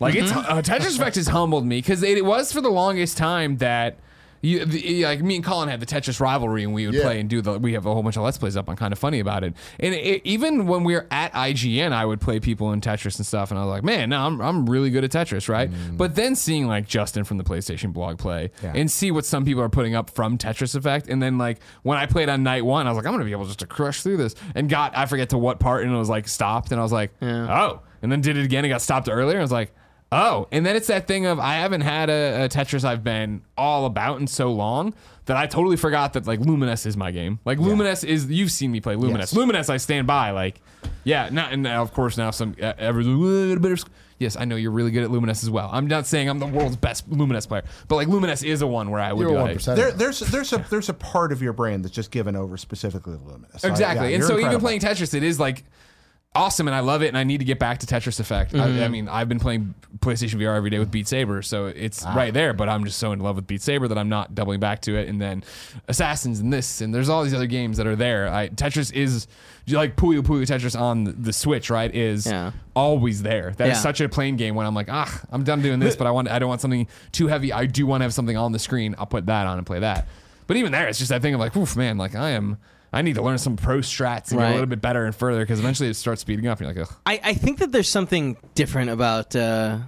Like 0.00 0.16
it's 0.16 0.32
mm-hmm. 0.32 0.52
uh, 0.52 0.62
Tetris 0.62 0.96
Effect 0.96 1.16
has 1.16 1.28
humbled 1.28 1.64
me 1.64 1.78
because 1.78 2.02
it, 2.02 2.24
was 2.24 2.52
for 2.52 2.60
the 2.60 2.70
longest 2.70 3.16
time 3.16 3.58
that. 3.58 3.98
You, 4.42 4.64
the, 4.64 5.04
like 5.04 5.22
me 5.22 5.36
and 5.36 5.44
Colin 5.44 5.68
had 5.68 5.78
the 5.78 5.86
Tetris 5.86 6.18
rivalry, 6.20 6.64
and 6.64 6.74
we 6.74 6.84
would 6.86 6.96
Yeah. 6.96 7.02
play 7.02 7.20
and 7.20 7.30
do 7.30 7.40
the. 7.40 7.58
We 7.60 7.74
have 7.74 7.86
a 7.86 7.92
whole 7.94 8.02
bunch 8.02 8.16
of 8.16 8.24
let's 8.24 8.38
plays 8.38 8.56
up 8.56 8.68
on 8.68 8.74
kind 8.74 8.92
of 8.92 8.98
funny 8.98 9.20
about 9.20 9.44
it. 9.44 9.54
And 9.78 9.94
it, 9.94 10.20
even 10.24 10.66
when 10.66 10.82
we 10.82 10.94
were 10.94 11.06
at 11.12 11.32
IGN, 11.32 11.92
I 11.92 12.04
would 12.04 12.20
play 12.20 12.40
people 12.40 12.72
in 12.72 12.80
Tetris 12.80 13.18
and 13.18 13.26
stuff, 13.26 13.50
and 13.52 13.60
I 13.60 13.64
was 13.64 13.70
like, 13.70 13.84
man, 13.84 14.10
no, 14.10 14.20
I'm 14.26 14.40
I'm 14.42 14.68
really 14.68 14.90
good 14.90 15.04
at 15.04 15.12
Tetris, 15.12 15.48
right? 15.48 15.70
Mm. 15.70 15.96
But 15.96 16.16
then 16.16 16.34
seeing 16.34 16.66
like 16.66 16.88
Justin 16.88 17.22
from 17.22 17.38
the 17.38 17.44
PlayStation 17.44 17.92
blog 17.92 18.18
play 18.18 18.50
Yeah. 18.64 18.72
and 18.74 18.90
see 18.90 19.12
what 19.12 19.24
some 19.24 19.44
people 19.44 19.62
are 19.62 19.68
putting 19.68 19.94
up 19.94 20.10
from 20.10 20.36
Tetris 20.38 20.74
Effect, 20.74 21.08
and 21.08 21.22
then 21.22 21.38
like 21.38 21.58
when 21.84 21.96
I 21.96 22.06
played 22.06 22.28
on 22.28 22.42
night 22.42 22.64
one, 22.64 22.86
I 22.88 22.90
was 22.90 22.96
like, 22.96 23.06
I'm 23.06 23.12
gonna 23.12 23.24
be 23.24 23.30
able 23.32 23.46
just 23.46 23.60
to 23.60 23.66
crush 23.66 24.02
through 24.02 24.16
this, 24.16 24.34
and 24.56 24.68
got 24.68 24.96
I 24.98 25.06
forget 25.06 25.28
to 25.28 25.38
what 25.38 25.60
part, 25.60 25.84
and 25.84 25.94
it 25.94 25.96
was 25.96 26.08
like 26.10 26.26
stopped, 26.26 26.72
and 26.72 26.80
I 26.80 26.82
was 26.82 26.92
like, 26.92 27.12
oh, 27.22 27.80
and 28.02 28.10
then 28.10 28.20
did 28.20 28.36
it 28.36 28.44
again, 28.44 28.64
and 28.64 28.72
got 28.72 28.82
stopped 28.82 29.08
earlier, 29.08 29.36
and 29.36 29.40
I 29.40 29.44
was 29.44 29.52
like. 29.52 29.72
Oh, 30.12 30.46
and 30.52 30.64
then 30.66 30.76
it's 30.76 30.88
that 30.88 31.08
thing 31.08 31.24
of 31.24 31.40
I 31.40 31.54
haven't 31.54 31.80
had 31.80 32.10
a, 32.10 32.44
a 32.44 32.48
Tetris 32.48 32.84
I've 32.84 33.02
been 33.02 33.42
all 33.56 33.86
about 33.86 34.20
in 34.20 34.26
so 34.26 34.52
long 34.52 34.92
that 35.24 35.36
I 35.38 35.46
totally 35.46 35.76
forgot 35.76 36.12
that 36.12 36.26
like 36.26 36.38
Lumines 36.40 36.84
is 36.84 36.96
my 36.96 37.10
game. 37.10 37.38
Like 37.46 37.58
Lumines 37.58 38.04
is 38.04 38.26
you've 38.26 38.52
seen 38.52 38.70
me 38.70 38.80
play 38.80 38.94
Lumines. 38.94 39.18
Yes. 39.18 39.34
Lumines 39.34 39.70
I 39.70 39.78
stand 39.78 40.06
by. 40.06 40.32
Like, 40.32 40.60
yeah, 41.04 41.30
not 41.32 41.52
and 41.52 41.62
now, 41.62 41.80
of 41.80 41.94
course 41.94 42.18
now 42.18 42.30
some 42.30 42.54
uh, 42.62 42.74
every 42.78 43.04
better. 43.56 43.76
Yes, 44.18 44.36
I 44.36 44.44
know 44.44 44.54
you're 44.54 44.70
really 44.70 44.90
good 44.92 45.02
at 45.02 45.10
Lumines 45.10 45.42
as 45.42 45.50
well. 45.50 45.68
I'm 45.72 45.86
not 45.88 46.06
saying 46.06 46.28
I'm 46.28 46.38
the 46.38 46.46
world's 46.46 46.76
best 46.76 47.10
Lumines 47.10 47.48
player, 47.48 47.64
but 47.88 47.96
like 47.96 48.06
Lumines 48.06 48.44
is 48.44 48.62
a 48.62 48.66
one 48.66 48.90
where 48.90 49.00
I 49.00 49.12
would 49.12 49.22
You're 49.22 49.30
be 49.30 49.34
a 49.34 49.38
one 49.38 49.46
like, 49.46 49.56
percent. 49.56 49.76
there, 49.76 49.90
there's 49.92 50.20
there's 50.20 50.52
a 50.52 50.58
there's 50.70 50.88
a 50.88 50.94
part 50.94 51.32
of 51.32 51.40
your 51.42 51.52
brain 51.52 51.82
that's 51.82 51.94
just 51.94 52.10
given 52.10 52.36
over 52.36 52.56
specifically 52.56 53.14
to 53.14 53.18
Lumines. 53.20 53.60
So, 53.60 53.68
Exactly. 53.68 54.08
yeah, 54.08 54.14
and 54.14 54.20
you're 54.20 54.28
so 54.28 54.34
even 54.34 54.52
incredible. 54.52 54.60
playing 54.66 54.80
Tetris, 54.80 55.14
it 55.14 55.22
is 55.22 55.40
like 55.40 55.64
awesome 56.34 56.66
and 56.66 56.74
I 56.74 56.80
love 56.80 57.02
it 57.02 57.08
and 57.08 57.18
I 57.18 57.24
need 57.24 57.38
to 57.38 57.44
get 57.44 57.58
back 57.58 57.78
to 57.80 57.86
Tetris 57.86 58.18
Effect. 58.18 58.54
I, 58.54 58.84
I 58.84 58.88
mean, 58.88 59.06
I've 59.08 59.28
been 59.28 59.38
playing 59.40 59.74
PlayStation 59.98 60.36
VR 60.40 60.56
every 60.56 60.70
day 60.70 60.78
with 60.78 60.90
Beat 60.90 61.06
Saber, 61.06 61.42
so 61.42 61.66
it's 61.66 62.04
right 62.06 62.32
there, 62.32 62.54
but 62.54 62.68
I'm 62.70 62.84
just 62.84 62.98
so 62.98 63.12
in 63.12 63.20
love 63.20 63.36
with 63.36 63.46
Beat 63.46 63.60
Saber 63.60 63.86
that 63.88 63.98
I'm 63.98 64.08
not 64.08 64.34
doubling 64.34 64.58
back 64.58 64.80
to 64.82 64.96
it. 64.96 65.08
And 65.08 65.20
then 65.20 65.44
Assassins 65.88 66.40
and 66.40 66.50
this 66.52 66.80
and 66.80 66.94
there's 66.94 67.08
all 67.10 67.22
these 67.22 67.34
other 67.34 67.46
games 67.46 67.76
that 67.76 67.86
are 67.86 67.96
there. 67.96 68.28
I 68.32 68.48
Tetris 68.48 68.92
is 68.94 69.26
like 69.68 69.94
Puyo 69.96 70.20
Puyo 70.22 70.42
Tetris 70.46 70.78
on 70.78 71.04
the, 71.22 71.32
Switch, 71.32 71.68
right? 71.70 71.94
Is 71.94 72.26
Yeah. 72.26 72.52
always 72.74 73.22
there. 73.22 73.52
That 73.58 73.68
is 73.68 73.76
Yeah. 73.76 73.80
such 73.82 74.00
a 74.00 74.08
plain 74.08 74.36
game 74.36 74.54
when 74.54 74.66
I'm 74.66 74.74
like, 74.74 74.88
ah, 74.90 75.20
I'm 75.30 75.44
done 75.44 75.60
doing 75.60 75.80
this, 75.80 75.96
but 75.96 76.06
I 76.06 76.10
want 76.12 76.28
I 76.30 76.38
don't 76.38 76.48
want 76.48 76.60
something 76.62 76.88
too 77.12 77.26
heavy. 77.28 77.52
I 77.52 77.66
do 77.66 77.86
want 77.86 78.00
to 78.00 78.04
have 78.04 78.14
something 78.14 78.36
on 78.36 78.52
the 78.52 78.58
screen. 78.58 78.94
I'll 78.98 79.06
put 79.06 79.26
that 79.26 79.46
on 79.46 79.58
and 79.58 79.66
play 79.66 79.80
that. 79.80 80.08
But 80.46 80.56
even 80.56 80.72
there, 80.72 80.88
it's 80.88 80.98
just 80.98 81.10
that 81.10 81.20
thing 81.22 81.34
of 81.34 81.40
like, 81.40 81.56
oof, 81.56 81.76
man, 81.76 81.98
like 81.98 82.14
I 82.14 82.30
am. 82.30 82.56
I 82.92 83.02
need 83.02 83.14
to 83.14 83.22
learn 83.22 83.38
some 83.38 83.56
pro 83.56 83.78
strats 83.78 84.30
and 84.30 84.38
get 84.38 84.44
Right. 84.44 84.48
a 84.50 84.52
little 84.52 84.66
bit 84.66 84.80
better 84.82 85.04
and 85.06 85.14
further 85.14 85.40
because 85.40 85.58
eventually 85.58 85.88
it 85.88 85.94
starts 85.94 86.20
speeding 86.20 86.46
up. 86.46 86.60
And 86.60 86.66
you're 86.74 86.84
like, 86.84 86.90
Ugh. 86.90 86.96
I, 87.06 87.20
I 87.30 87.34
think 87.34 87.58
that 87.60 87.72
there's 87.72 87.88
something 87.88 88.36
different 88.54 88.90
about 88.90 89.34
uh, 89.34 89.78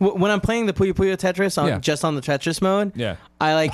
w- 0.00 0.18
when 0.20 0.30
I'm 0.30 0.40
playing 0.40 0.66
the 0.66 0.72
Puyo 0.72 0.92
Puyo 0.94 1.16
Tetris 1.16 1.60
on 1.60 1.68
Yeah. 1.68 1.78
just 1.78 2.04
on 2.04 2.16
the 2.16 2.20
Tetris 2.22 2.60
mode. 2.60 2.92
Yeah. 2.96 3.16
I 3.40 3.54
like 3.54 3.72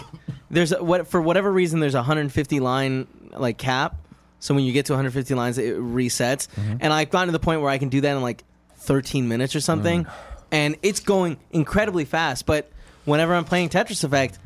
there's 0.50 0.72
a, 0.72 0.82
what 0.84 1.06
for 1.08 1.20
whatever 1.22 1.50
reason 1.50 1.80
there's 1.80 1.94
a 1.94 1.98
150 1.98 2.60
line 2.60 3.06
like 3.32 3.56
cap. 3.58 3.96
So 4.40 4.54
when 4.54 4.64
you 4.64 4.72
get 4.72 4.86
to 4.86 4.92
150 4.94 5.34
lines, 5.34 5.58
it 5.58 5.76
resets, 5.78 6.48
Mm-hmm. 6.48 6.76
and 6.80 6.92
I've 6.92 7.10
gotten 7.10 7.28
to 7.28 7.32
the 7.32 7.38
point 7.38 7.60
where 7.62 7.70
I 7.70 7.78
can 7.78 7.88
do 7.90 8.00
that 8.02 8.16
in 8.16 8.22
like 8.22 8.42
13 8.76 9.28
minutes 9.28 9.54
or 9.54 9.60
something, 9.60 10.04
Mm. 10.04 10.10
and 10.52 10.76
it's 10.82 11.00
going 11.00 11.36
incredibly 11.50 12.04
fast. 12.06 12.46
But 12.46 12.70
whenever 13.04 13.34
I'm 13.34 13.44
playing 13.44 13.68
Tetris 13.68 14.02
Effect, 14.02 14.38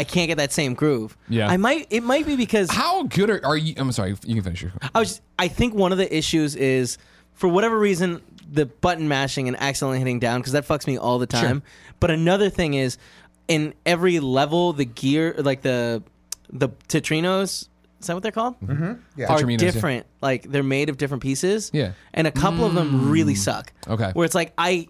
I 0.00 0.04
can't 0.04 0.28
get 0.28 0.38
that 0.38 0.50
same 0.50 0.72
groove. 0.72 1.14
Yeah. 1.28 1.46
I 1.46 1.58
might. 1.58 1.86
It 1.90 2.02
might 2.02 2.24
be 2.24 2.34
because 2.34 2.70
how 2.70 3.02
good 3.02 3.28
are, 3.28 3.44
are 3.44 3.56
you? 3.56 3.74
I'm 3.76 3.92
sorry, 3.92 4.16
you 4.24 4.34
can 4.34 4.42
finish 4.42 4.62
your. 4.62 4.72
I 4.94 4.98
was. 4.98 5.20
I 5.38 5.48
think 5.48 5.74
one 5.74 5.92
of 5.92 5.98
the 5.98 6.16
issues 6.16 6.56
is, 6.56 6.96
for 7.34 7.48
whatever 7.48 7.78
reason, 7.78 8.22
the 8.50 8.64
button 8.64 9.08
mashing 9.08 9.46
and 9.46 9.58
accidentally 9.60 9.98
hitting 9.98 10.18
down 10.18 10.40
because 10.40 10.54
that 10.54 10.66
fucks 10.66 10.86
me 10.86 10.96
all 10.96 11.18
the 11.18 11.26
time. 11.26 11.62
But 12.00 12.10
another 12.10 12.48
thing 12.48 12.72
is, 12.72 12.96
in 13.46 13.74
every 13.84 14.20
level, 14.20 14.72
the 14.72 14.86
gear, 14.86 15.34
like 15.36 15.60
the 15.60 16.02
the 16.48 16.70
tetrinos, 16.88 17.68
is 18.00 18.06
that 18.06 18.14
what 18.14 18.22
they're 18.22 18.32
called? 18.32 18.58
Mm-hmm. 18.60 18.94
Yeah. 19.16 19.26
Are 19.26 19.38
Tetraminos, 19.38 19.50
yeah. 19.60 19.70
different. 19.70 20.06
Like 20.22 20.44
they're 20.44 20.62
made 20.62 20.88
of 20.88 20.96
different 20.96 21.22
pieces. 21.22 21.70
Yeah. 21.74 21.92
And 22.14 22.26
a 22.26 22.32
couple 22.32 22.64
of 22.64 22.72
them 22.72 23.10
really 23.10 23.34
suck. 23.34 23.70
Okay. 23.86 24.12
Where 24.14 24.24
it's 24.24 24.34
like 24.34 24.54
I. 24.56 24.88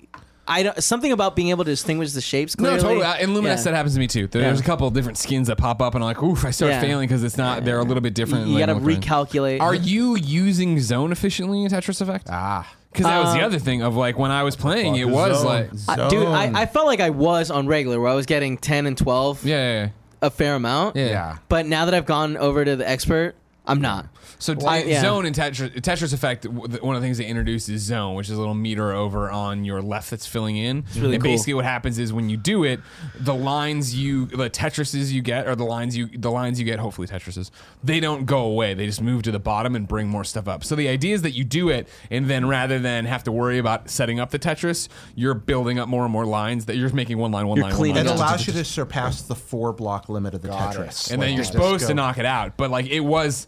I 0.50 0.62
don't, 0.64 0.82
something 0.82 1.12
about 1.12 1.36
being 1.36 1.48
able 1.50 1.64
to 1.64 1.70
distinguish 1.70 2.12
the 2.12 2.20
shapes 2.20 2.54
Clearly. 2.56 2.76
No, 2.76 2.82
totally. 2.82 3.22
In 3.22 3.30
Lumines, 3.30 3.58
Yeah. 3.58 3.62
that 3.62 3.74
happens 3.74 3.94
to 3.94 4.00
me 4.00 4.06
too. 4.08 4.26
There's 4.26 4.58
Yeah. 4.58 4.64
a 4.64 4.66
couple 4.66 4.86
of 4.88 4.94
different 4.94 5.16
skins 5.16 5.46
that 5.48 5.56
pop 5.56 5.80
up, 5.80 5.94
and 5.94 6.02
I'm 6.02 6.08
like, 6.08 6.22
oof, 6.22 6.44
I 6.44 6.50
start 6.50 6.72
Yeah. 6.72 6.80
failing 6.80 7.06
because 7.08 7.22
it's 7.22 7.38
not. 7.38 7.64
They're 7.64 7.78
a 7.78 7.84
little 7.84 8.00
bit 8.00 8.14
different. 8.14 8.48
You, 8.48 8.54
like, 8.58 8.66
got 8.66 8.74
to 8.74 8.80
recalculate. 8.80 9.60
Are 9.60 9.74
you 9.74 10.16
using 10.16 10.80
zone 10.80 11.12
efficiently 11.12 11.62
in 11.64 11.70
Tetris 11.70 12.00
Effect? 12.00 12.26
ah, 12.30 12.66
Because 12.92 13.06
that 13.06 13.22
was 13.22 13.32
the 13.32 13.38
Um, 13.38 13.44
other 13.46 13.58
thing 13.60 13.82
of 13.82 13.94
like 13.94 14.18
when 14.18 14.32
I 14.32 14.42
was 14.42 14.56
playing, 14.56 14.94
fuck 14.94 15.00
it 15.00 15.06
is 15.06 15.14
was 15.14 15.36
zone? 15.38 15.46
like, 15.46 15.70
I- 15.88 16.08
dude, 16.08 16.26
I, 16.26 16.62
I 16.62 16.66
felt 16.66 16.86
like 16.86 16.98
I 17.00 17.10
was 17.10 17.48
on 17.50 17.68
regular 17.68 18.00
where 18.00 18.10
I 18.10 18.14
was 18.14 18.26
getting 18.26 18.58
10 18.58 18.86
and 18.86 18.98
12 18.98 19.44
yeah, 19.46 19.82
yeah, 19.82 19.88
a 20.20 20.30
fair 20.30 20.56
amount. 20.56 20.96
yeah. 20.96 21.06
yeah. 21.06 21.36
But 21.48 21.66
now 21.66 21.84
that 21.84 21.94
I've 21.94 22.06
gone 22.06 22.36
over 22.36 22.64
to 22.64 22.74
the 22.74 22.88
expert, 22.90 23.36
I'm 23.66 23.80
not. 23.80 24.06
So 24.40 24.57
I- 24.66 24.83
yeah. 24.85 25.00
zone 25.03 25.26
and 25.26 25.37
Tetris, 25.37 25.70
Tetris 25.81 26.12
Effect, 26.12 26.44
w- 26.44 26.66
the- 26.66 26.79
one 26.85 26.96
of 26.96 27.03
the 27.03 27.07
things 27.07 27.18
they 27.18 27.26
introduced 27.26 27.68
is 27.68 27.83
zone, 27.83 28.14
which 28.16 28.29
is 28.29 28.37
a 28.37 28.38
little 28.38 28.55
meter 28.55 28.92
over 28.92 29.31
on 29.31 29.64
your 29.64 29.81
left 29.83 30.11
that's 30.11 30.26
filling 30.26 30.57
in. 30.57 30.85
really 30.96 31.14
and 31.14 31.22
cool. 31.22 31.33
basically, 31.33 31.55
what 31.55 31.64
happens 31.64 31.98
is 31.98 32.12
when 32.12 32.29
you 32.29 32.37
do 32.37 32.64
it, 32.64 32.81
the 33.18 33.35
lines 33.35 33.94
you, 33.94 34.26
the 34.26 34.48
Tetrises 34.50 35.12
you 35.12 35.22
get, 35.22 35.46
or 35.46 35.55
the 35.55 35.64
lines 35.64 35.96
you, 35.96 36.09
the 36.16 36.31
lines 36.31 36.59
you 36.59 36.64
get, 36.64 36.79
hopefully 36.79 37.07
Tetrises, 37.07 37.50
they 37.85 38.00
don't 38.00 38.24
go 38.26 38.40
away. 38.40 38.74
They 38.74 38.87
just 38.87 39.00
move 39.03 39.22
to 39.24 39.31
the 39.31 39.38
bottom 39.38 39.76
and 39.76 39.87
bring 39.87 40.09
more 40.09 40.24
stuff 40.24 40.48
up. 40.48 40.64
So 40.64 40.74
the 40.74 40.88
idea 40.88 41.14
is 41.14 41.22
that 41.22 41.33
you 41.33 41.44
do 41.44 41.68
it, 41.68 41.87
and 42.11 42.26
then 42.29 42.46
rather 42.48 42.79
than 42.79 43.05
have 43.05 43.22
to 43.24 43.33
worry 43.33 43.59
about 43.59 43.90
setting 43.90 44.18
up 44.18 44.31
the 44.31 44.38
Tetris, 44.38 44.88
you're 45.14 45.35
building 45.35 45.79
up 45.79 45.88
more 45.88 46.05
and 46.05 46.12
more 46.12 46.24
lines. 46.26 46.64
That 46.64 46.76
you're 46.76 46.87
just 46.87 46.94
making 46.94 47.18
one 47.18 47.31
line, 47.31 47.46
one 47.46 47.57
You're 47.57 47.64
line, 47.66 47.74
cleaning 47.74 47.96
one 47.96 48.07
It 48.07 48.09
line. 48.11 48.18
Yeah. 48.18 48.24
allows 48.31 48.46
you 48.46 48.53
to 48.55 48.64
surpass 48.64 49.22
the 49.22 49.35
four 49.35 49.72
block 49.72 50.09
limit 50.09 50.33
of 50.35 50.40
the 50.42 50.48
Tetris. 50.48 51.11
and 51.11 51.20
then 51.20 51.35
you're 51.35 51.44
supposed 51.44 51.87
to 51.88 51.94
knock 51.94 52.16
it 52.18 52.24
out. 52.26 52.57
But 52.57 52.70
like 52.70 52.87
it 52.87 53.00
was, 53.00 53.46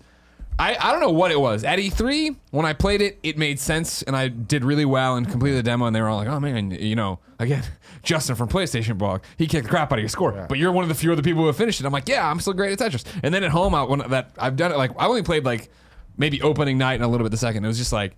I 0.59 0.77
I 0.79 0.93
don't 0.93 1.01
know 1.01 1.11
what 1.11 1.31
it 1.31 1.41
was 1.41 1.65
at 1.65 1.79
E3 1.79 2.37
when 2.51 2.67
I 2.67 2.73
played 2.73 3.01
it. 3.01 3.19
It 3.23 3.38
made 3.38 3.59
sense 3.59 4.03
and 4.03 4.15
I 4.17 4.29
did 4.29 4.65
really 4.65 4.85
well 4.85 5.17
and 5.17 5.29
completed 5.29 5.59
the 5.59 5.62
demo. 5.62 5.87
And 5.87 5.97
they 5.97 6.01
were 6.01 6.09
all 6.09 6.19
like, 6.19 6.29
"Oh 6.29 6.38
man, 6.41 6.71
you 6.71 6.95
know, 6.97 7.19
again, 7.38 7.62
Justin 8.03 8.37
from 8.37 8.49
PlayStation 8.49 8.99
Blog, 8.99 9.23
he 9.37 9.47
kicked 9.47 9.65
the 9.65 9.71
crap 9.71 9.93
out 9.93 9.99
of 9.99 10.03
your 10.03 10.09
score, 10.09 10.47
but 10.49 10.59
you're 10.59 10.73
one 10.73 10.83
of 10.85 10.88
the 10.88 10.95
few 10.95 11.12
other 11.12 11.23
people 11.23 11.43
who 11.43 11.47
have 11.47 11.57
finished 11.57 11.81
it." 11.81 11.87
I'm 11.87 11.93
like, 11.93 12.09
"Yeah, 12.09 12.29
I'm 12.29 12.41
still 12.41 12.53
great 12.53 12.79
at 12.79 12.93
Tetris." 12.93 13.05
And 13.23 13.33
then 13.35 13.45
at 13.45 13.51
home, 13.51 13.75
I 13.75 13.83
when 13.83 14.01
that 14.11 14.31
I've 14.38 14.57
done 14.57 14.73
it 14.73 14.77
like 14.77 14.91
I 14.99 15.07
only 15.07 15.23
played 15.23 15.45
like 15.45 15.71
maybe 16.17 16.43
opening 16.43 16.79
night 16.79 16.95
and 16.95 17.05
a 17.05 17.09
little 17.09 17.25
bit 17.25 17.31
the 17.31 17.37
second. 17.37 17.65
It 17.65 17.69
was 17.69 17.79
just 17.79 17.93
like, 17.93 18.15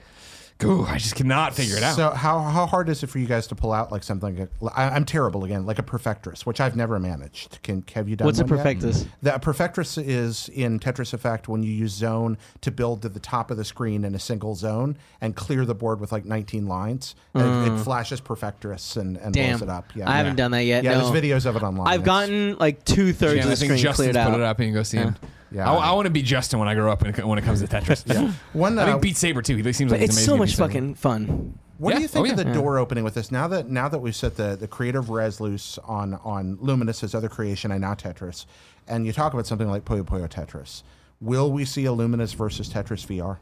"Ooh, 0.62 0.84
I 0.86 0.98
just 0.98 1.14
cannot 1.16 1.52
figure 1.54 1.76
it 1.76 1.82
out." 1.82 1.96
So 1.96 2.10
how 2.10 2.38
how 2.40 2.66
hard 2.66 2.88
is 2.88 3.02
it 3.02 3.08
for 3.08 3.18
you 3.18 3.26
guys 3.26 3.46
to 3.48 3.54
pull 3.54 3.72
out 3.72 3.90
like 3.90 4.02
something? 4.02 4.48
I, 4.74 4.84
I'm 4.90 5.04
terrible 5.04 5.44
again, 5.44 5.66
like 5.66 5.78
a 5.78 5.82
Perfectris, 5.82 6.46
which 6.46 6.60
I've 6.60 6.76
never 6.76 6.98
managed. 7.00 7.58
Can 7.62 7.84
have 7.94 8.08
you 8.08 8.16
done? 8.16 8.26
What's 8.26 8.38
a 8.38 8.44
one 8.44 8.56
yet? 8.58 8.64
perfectus? 8.64 9.06
The 9.22 9.30
Perfectris 9.32 10.02
is 10.02 10.48
in 10.50 10.78
Tetris 10.78 11.12
Effect 11.12 11.48
when 11.48 11.62
you 11.62 11.72
use 11.72 11.92
zone 11.92 12.38
to 12.60 12.70
build 12.70 13.02
to 13.02 13.08
the 13.08 13.20
top 13.20 13.50
of 13.50 13.56
the 13.56 13.64
screen 13.64 14.04
in 14.04 14.14
a 14.14 14.18
single 14.20 14.54
zone 14.54 14.96
and 15.20 15.34
clear 15.34 15.64
the 15.66 15.74
board 15.74 15.98
with 16.00 16.12
like 16.12 16.24
19 16.24 16.66
lines. 16.66 17.14
And 17.34 17.66
it, 17.66 17.72
it 17.72 17.78
flashes 17.84 18.20
Perfectris 18.20 18.96
and, 18.96 19.16
and 19.18 19.34
Mm. 19.34 19.48
Blows 19.50 19.62
it 19.62 19.68
up. 19.68 19.86
Yeah, 19.96 20.08
I 20.10 20.16
haven't 20.18 20.36
done 20.36 20.52
that 20.52 20.64
yet. 20.64 20.84
Yeah, 20.84 20.98
no. 20.98 21.10
there's 21.10 21.24
videos 21.24 21.46
of 21.46 21.56
it 21.56 21.62
online. 21.62 21.88
I've 21.88 22.00
It's- 22.02 22.06
gotten 22.06 22.56
like 22.58 22.84
two 22.84 23.12
thirds 23.12 23.36
Yeah, 23.36 23.42
of 23.44 23.48
the 23.50 23.56
screen 23.56 23.78
Justin's 23.78 24.12
cleared 24.12 24.14
put 24.26 24.34
out. 24.34 24.40
it 24.40 24.44
up 24.44 24.58
and 24.60 24.68
you 24.68 24.74
go 24.74 24.82
see 24.84 24.98
him. 24.98 25.16
Yeah. 25.54 25.70
I, 25.70 25.74
I 25.74 25.92
want 25.92 26.06
to 26.06 26.10
be 26.10 26.20
Justin 26.22 26.58
when 26.58 26.66
I 26.68 26.74
grow 26.74 26.90
up 26.90 27.02
and 27.02 27.16
when 27.28 27.38
it 27.38 27.42
comes 27.44 27.60
to 27.60 27.66
Tetris. 27.68 28.02
yeah. 28.12 28.32
One, 28.52 28.76
I 28.78 28.82
uh, 28.82 28.86
think 28.86 29.02
Beat 29.02 29.16
Saber 29.16 29.40
too. 29.40 29.56
He 29.56 29.72
seems 29.72 29.92
like 29.92 30.00
he's 30.00 30.10
it's 30.10 30.24
so 30.24 30.34
at 30.34 30.38
much 30.40 30.48
Beat 30.50 30.56
Saber. 30.56 30.68
fucking 30.68 30.94
fun. 30.96 31.58
What 31.78 31.90
Yeah. 31.90 31.96
do 31.96 32.02
you 32.02 32.08
think 32.08 32.28
Oh, 32.28 32.30
of 32.32 32.36
the 32.36 32.44
yeah. 32.46 32.52
door 32.52 32.78
opening 32.78 33.04
with 33.04 33.14
this? 33.14 33.30
Now 33.30 33.46
that 33.48 33.68
now 33.70 33.88
that 33.88 33.98
we've 34.00 34.14
set 34.16 34.36
the, 34.36 34.56
the 34.56 34.66
creative 34.68 35.10
res 35.10 35.40
loose 35.40 35.78
on 35.84 36.14
on 36.24 36.56
Lumines, 36.58 37.00
his 37.00 37.14
other 37.14 37.28
creation, 37.28 37.70
and 37.70 37.80
now 37.80 37.94
Tetris, 37.94 38.46
and 38.88 39.06
you 39.06 39.12
talk 39.12 39.32
about 39.32 39.46
something 39.46 39.68
like 39.70 39.84
Puyo 39.84 40.02
Puyo 40.02 40.28
Tetris, 40.28 40.82
will 41.20 41.50
we 41.52 41.64
see 41.64 41.86
a 41.86 41.90
Lumines 41.90 42.34
versus 42.34 42.68
Tetris 42.68 43.06
VR? 43.06 43.38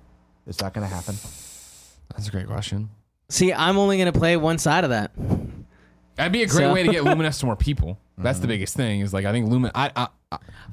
Is 0.47 0.57
that 0.59 0.75
going 0.75 0.87
to 0.87 0.93
happen? 0.95 1.15
That's 2.15 2.29
a 2.29 2.31
great 2.31 2.47
question. 2.47 2.91
See, 3.31 3.53
I'm 3.53 3.79
only 3.79 3.97
going 3.97 4.13
to 4.13 4.19
play 4.19 4.37
one 4.37 4.59
side 4.59 4.85
of 4.85 4.91
that. 4.91 5.13
That'd 6.17 6.33
be 6.33 6.43
a 6.43 6.47
great 6.47 6.65
So- 6.67 6.75
way 6.75 6.83
to 6.83 6.93
get 6.93 7.03
Lumines 7.05 7.39
to 7.41 7.47
more 7.47 7.57
people. 7.57 7.99
That's 8.19 8.37
Mm-hmm. 8.39 8.43
the 8.43 8.49
biggest 8.49 8.77
thing. 8.77 9.01
Is 9.01 9.13
like 9.15 9.25
I 9.25 9.33
think 9.33 9.49
Lumin. 9.49 9.71
I, 9.75 9.91
I 9.97 10.09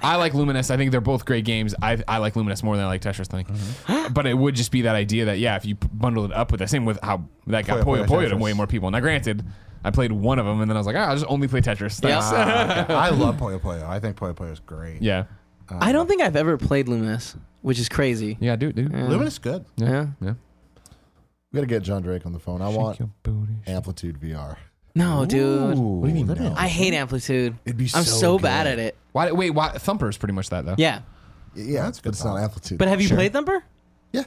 I 0.02 0.16
like 0.16 0.34
Lumines. 0.34 0.72
I 0.72 0.78
think 0.78 0.92
they're 0.92 1.02
both 1.02 1.26
great 1.26 1.46
games. 1.46 1.76
I, 1.82 2.02
I 2.08 2.18
like 2.18 2.34
Lumines 2.36 2.64
more 2.64 2.76
than 2.76 2.86
I 2.86 2.88
like 2.88 3.02
Tetris 3.02 3.28
thing. 3.28 3.46
Mm-hmm. 3.46 4.14
But 4.14 4.26
it 4.28 4.34
would 4.34 4.56
just 4.56 4.72
be 4.72 4.84
that 4.84 4.96
idea 4.96 5.26
that 5.26 5.40
yeah, 5.40 5.56
if 5.56 5.66
you 5.66 5.76
bundle 5.76 6.26
it 6.26 6.34
up 6.34 6.52
with 6.52 6.60
that 6.60 6.70
same 6.70 6.86
with 6.86 7.00
how 7.02 7.24
that 7.48 7.66
got 7.66 7.86
Puyo 7.86 8.06
Puyo 8.06 8.06
Puyo 8.06 8.08
Puyo 8.08 8.30
to 8.30 8.36
Tetris. 8.36 8.40
way 8.40 8.54
more 8.54 8.68
people. 8.68 8.90
Now, 8.92 9.00
granted, 9.00 9.44
I 9.84 9.92
played 9.92 10.12
one 10.12 10.40
of 10.40 10.46
them 10.46 10.62
and 10.62 10.70
then 10.70 10.78
I 10.78 10.80
was 10.80 10.88
like, 10.88 10.96
ah, 10.96 11.10
I'll 11.10 11.16
just 11.16 11.26
only 11.30 11.48
play 11.48 11.62
Tetris. 11.62 12.04
Yeah. 12.04 12.22
Thanks. 12.22 12.26
Ah, 12.32 12.84
okay. 12.84 12.94
I 12.94 13.10
love 13.10 13.38
Puyo 13.38 13.60
Puyo. 13.60 13.84
I 13.88 14.00
think 14.00 14.18
Puyo 14.18 14.34
Puyo 14.34 14.52
is 14.52 14.60
great. 14.60 15.02
yeah, 15.02 15.26
I 15.70 15.92
don't 15.92 16.08
think 16.08 16.22
I've 16.22 16.36
ever 16.36 16.58
played 16.58 16.88
Lumines, 16.88 17.38
which 17.62 17.80
is 17.80 17.90
crazy. 17.90 18.38
yeah, 18.40 18.56
dude, 18.56 18.76
dude. 18.76 18.92
Yeah. 18.92 19.00
Lumines 19.02 19.28
is 19.28 19.40
good. 19.40 19.66
Yeah. 19.78 20.08
yeah. 20.22 20.34
We 21.52 21.58
got 21.58 21.62
to 21.62 21.68
get 21.68 21.82
John 21.84 22.04
Drake 22.04 22.26
on 22.28 22.34
the 22.34 22.40
phone. 22.40 22.62
I 22.62 22.70
want 22.70 22.96
Shake 22.98 23.00
your 23.00 23.10
booty. 23.24 23.54
Amplitude 23.66 24.20
VR. 24.20 24.58
No, 24.96 25.26
dude. 25.26 25.78
What 25.78 26.08
do 26.10 26.14
you 26.18 26.26
mean 26.26 26.28
no? 26.28 26.54
I 26.58 26.68
hate 26.68 26.94
Amplitude. 26.94 27.56
It'd 27.66 27.78
be 27.78 27.86
I'm 27.94 28.04
so 28.04 28.20
so, 28.20 28.40
bad 28.40 28.64
good. 28.66 28.74
at 28.74 28.80
it. 28.80 28.98
Why? 29.12 29.32
Wait, 29.32 29.52
why? 29.52 29.70
Thumper 29.72 30.10
is 30.10 30.18
pretty 30.18 30.34
much 30.34 30.50
that 30.50 30.66
though. 30.66 30.76
Yeah. 30.78 31.02
Yeah, 31.56 31.84
That's 31.84 32.00
but 32.00 32.04
good 32.06 32.14
it's 32.14 32.24
not. 32.24 32.38
Amplitude. 32.38 32.78
But 32.78 32.88
have 32.88 33.02
you 33.02 33.08
Sure. 33.08 33.18
played 33.18 33.34
Thumper? 33.34 33.64
yeah, 34.12 34.24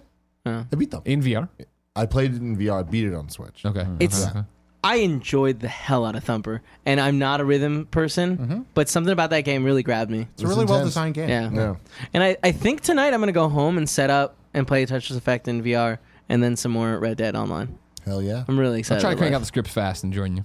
Oh. 0.46 0.64
I 0.70 0.77
beat 0.77 0.90
them. 0.90 1.03
In 1.05 1.22
VR. 1.22 1.48
I 1.94 2.07
played 2.07 2.35
it 2.35 2.40
in 2.40 2.57
VR. 2.57 2.81
I 2.81 2.83
beat 2.83 3.07
it 3.07 3.14
on 3.14 3.29
Switch. 3.29 3.64
Okay. 3.64 3.81
Mm-hmm. 3.81 3.96
It's- 4.01 4.29
Okay. 4.29 4.44
I 4.85 4.96
enjoyed 4.96 5.61
the 5.61 5.68
hell 5.68 6.05
out 6.05 6.16
of 6.16 6.25
Thumper, 6.25 6.61
and 6.85 6.98
I'm 7.01 7.16
not 7.16 7.40
a 7.40 7.44
rhythm 7.44 7.87
person, 7.87 8.37
mm-hmm. 8.37 8.61
but 8.75 8.88
something 8.88 9.12
about 9.12 9.31
that 9.31 9.42
game 9.42 9.62
really 9.64 9.85
grabbed 9.85 10.11
me. 10.11 10.27
It's 10.35 10.42
a 10.42 10.46
really 10.48 10.62
intense. 10.62 10.70
well 10.77 10.85
designed 10.85 11.14
game. 11.14 11.29
Yeah. 11.29 11.51
Yeah. 11.53 11.75
And 12.12 12.25
I, 12.25 12.37
I 12.42 12.51
think 12.51 12.81
tonight 12.81 13.14
I'm 13.14 13.20
going 13.20 13.29
to 13.29 13.33
go 13.33 13.48
home 13.48 13.79
and 13.79 13.88
set 13.88 14.11
up 14.11 14.35
and 14.53 14.66
play 14.66 14.85
Tetris 14.85 15.16
Effect 15.16 15.46
in 15.46 15.62
VR 15.62 15.98
and 16.29 16.42
then 16.42 16.57
some 16.57 16.72
more 16.72 16.98
Red 16.98 17.16
Dead 17.18 17.37
Online. 17.37 17.79
Hell 18.04 18.22
yeah. 18.22 18.44
I'm 18.48 18.58
really 18.58 18.80
excited. 18.80 18.98
I'll 18.98 19.02
try 19.02 19.10
to 19.10 19.16
crank 19.16 19.30
life. 19.32 19.36
out 19.36 19.40
the 19.40 19.46
scripts 19.46 19.72
fast 19.72 20.04
and 20.04 20.12
join 20.12 20.36
you. 20.36 20.44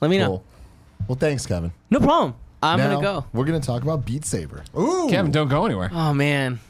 Let 0.00 0.10
me 0.10 0.18
know. 0.18 0.26
Cool. 0.26 0.44
Well, 1.08 1.16
thanks, 1.18 1.46
Kevin. 1.46 1.72
No 1.90 1.98
problem. 2.00 2.34
I'm 2.62 2.78
Now, 2.78 2.88
going 2.88 2.98
to 2.98 3.02
go. 3.02 3.24
We're 3.32 3.46
gonna 3.46 3.60
talk 3.60 3.82
about 3.82 4.04
Beat 4.04 4.24
Saber. 4.26 4.62
Ooh. 4.78 5.08
Kevin, 5.08 5.30
don't 5.32 5.48
go 5.48 5.64
anywhere. 5.64 5.90
Oh, 5.92 6.12
man. 6.12 6.60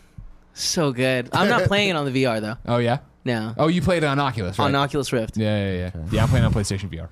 So 0.55 0.93
good. 0.93 1.29
I'm 1.33 1.49
not 1.49 1.63
playing 1.69 1.91
it 1.91 1.97
on 1.97 2.11
the 2.11 2.23
VR, 2.25 2.41
though. 2.41 2.57
Oh 2.67 2.79
yeah. 2.79 2.99
No. 3.25 3.55
Oh, 3.59 3.69
you 3.69 3.83
played 3.83 4.03
it 4.03 4.07
on 4.07 4.19
Oculus, 4.19 4.59
right? 4.59 4.67
On 4.67 4.75
Oculus 4.75 5.13
Rift. 5.13 5.37
yeah, 5.37 5.73
yeah, 5.73 5.91
yeah. 5.95 6.03
Yeah, 6.11 6.23
I'm 6.23 6.29
playing 6.29 6.45
on 6.45 6.53
PlayStation 6.55 6.91
VR. 6.91 7.09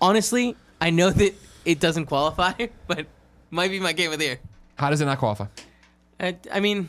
Honestly, 0.00 0.56
I 0.80 0.90
know 0.90 1.10
that 1.10 1.34
it 1.64 1.78
doesn't 1.78 2.06
qualify, 2.06 2.52
but 2.86 3.06
might 3.50 3.70
be 3.70 3.78
my 3.78 3.92
game 3.92 4.12
of 4.12 4.18
the 4.18 4.24
year. 4.24 4.38
How 4.76 4.90
does 4.90 5.00
it 5.00 5.04
not 5.06 5.18
qualify? 5.18 5.46
I, 6.18 6.36
I 6.52 6.60
mean, 6.60 6.88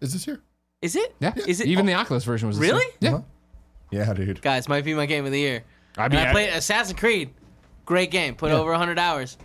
Is 0.00 0.12
this 0.12 0.24
here? 0.24 0.40
is 0.82 0.96
it? 0.96 1.14
Yeah. 1.20 1.32
Is 1.46 1.60
it 1.60 1.66
Even 1.68 1.84
oh, 1.84 1.92
the 1.92 1.94
Oculus 1.94 2.24
version 2.24 2.48
was 2.48 2.58
the 2.58 2.62
Really? 2.62 2.82
same. 2.82 2.90
Yeah. 3.00 3.10
Uh-huh. 3.10 3.22
Yeah, 3.90 4.12
dude. 4.12 4.42
guys? 4.42 4.68
Might 4.68 4.84
be 4.84 4.94
my 4.94 5.06
game 5.06 5.24
of 5.26 5.32
the 5.32 5.38
year. 5.40 5.64
I 5.96 6.04
And 6.04 6.14
mean, 6.14 6.22
I 6.22 6.28
I- 6.28 6.32
played 6.32 6.48
Assassin's 6.50 6.98
Creed. 6.98 7.30
Great 7.84 8.10
game. 8.10 8.34
Put 8.34 8.50
over 8.52 8.70
100 8.70 8.98
hours. 8.98 9.38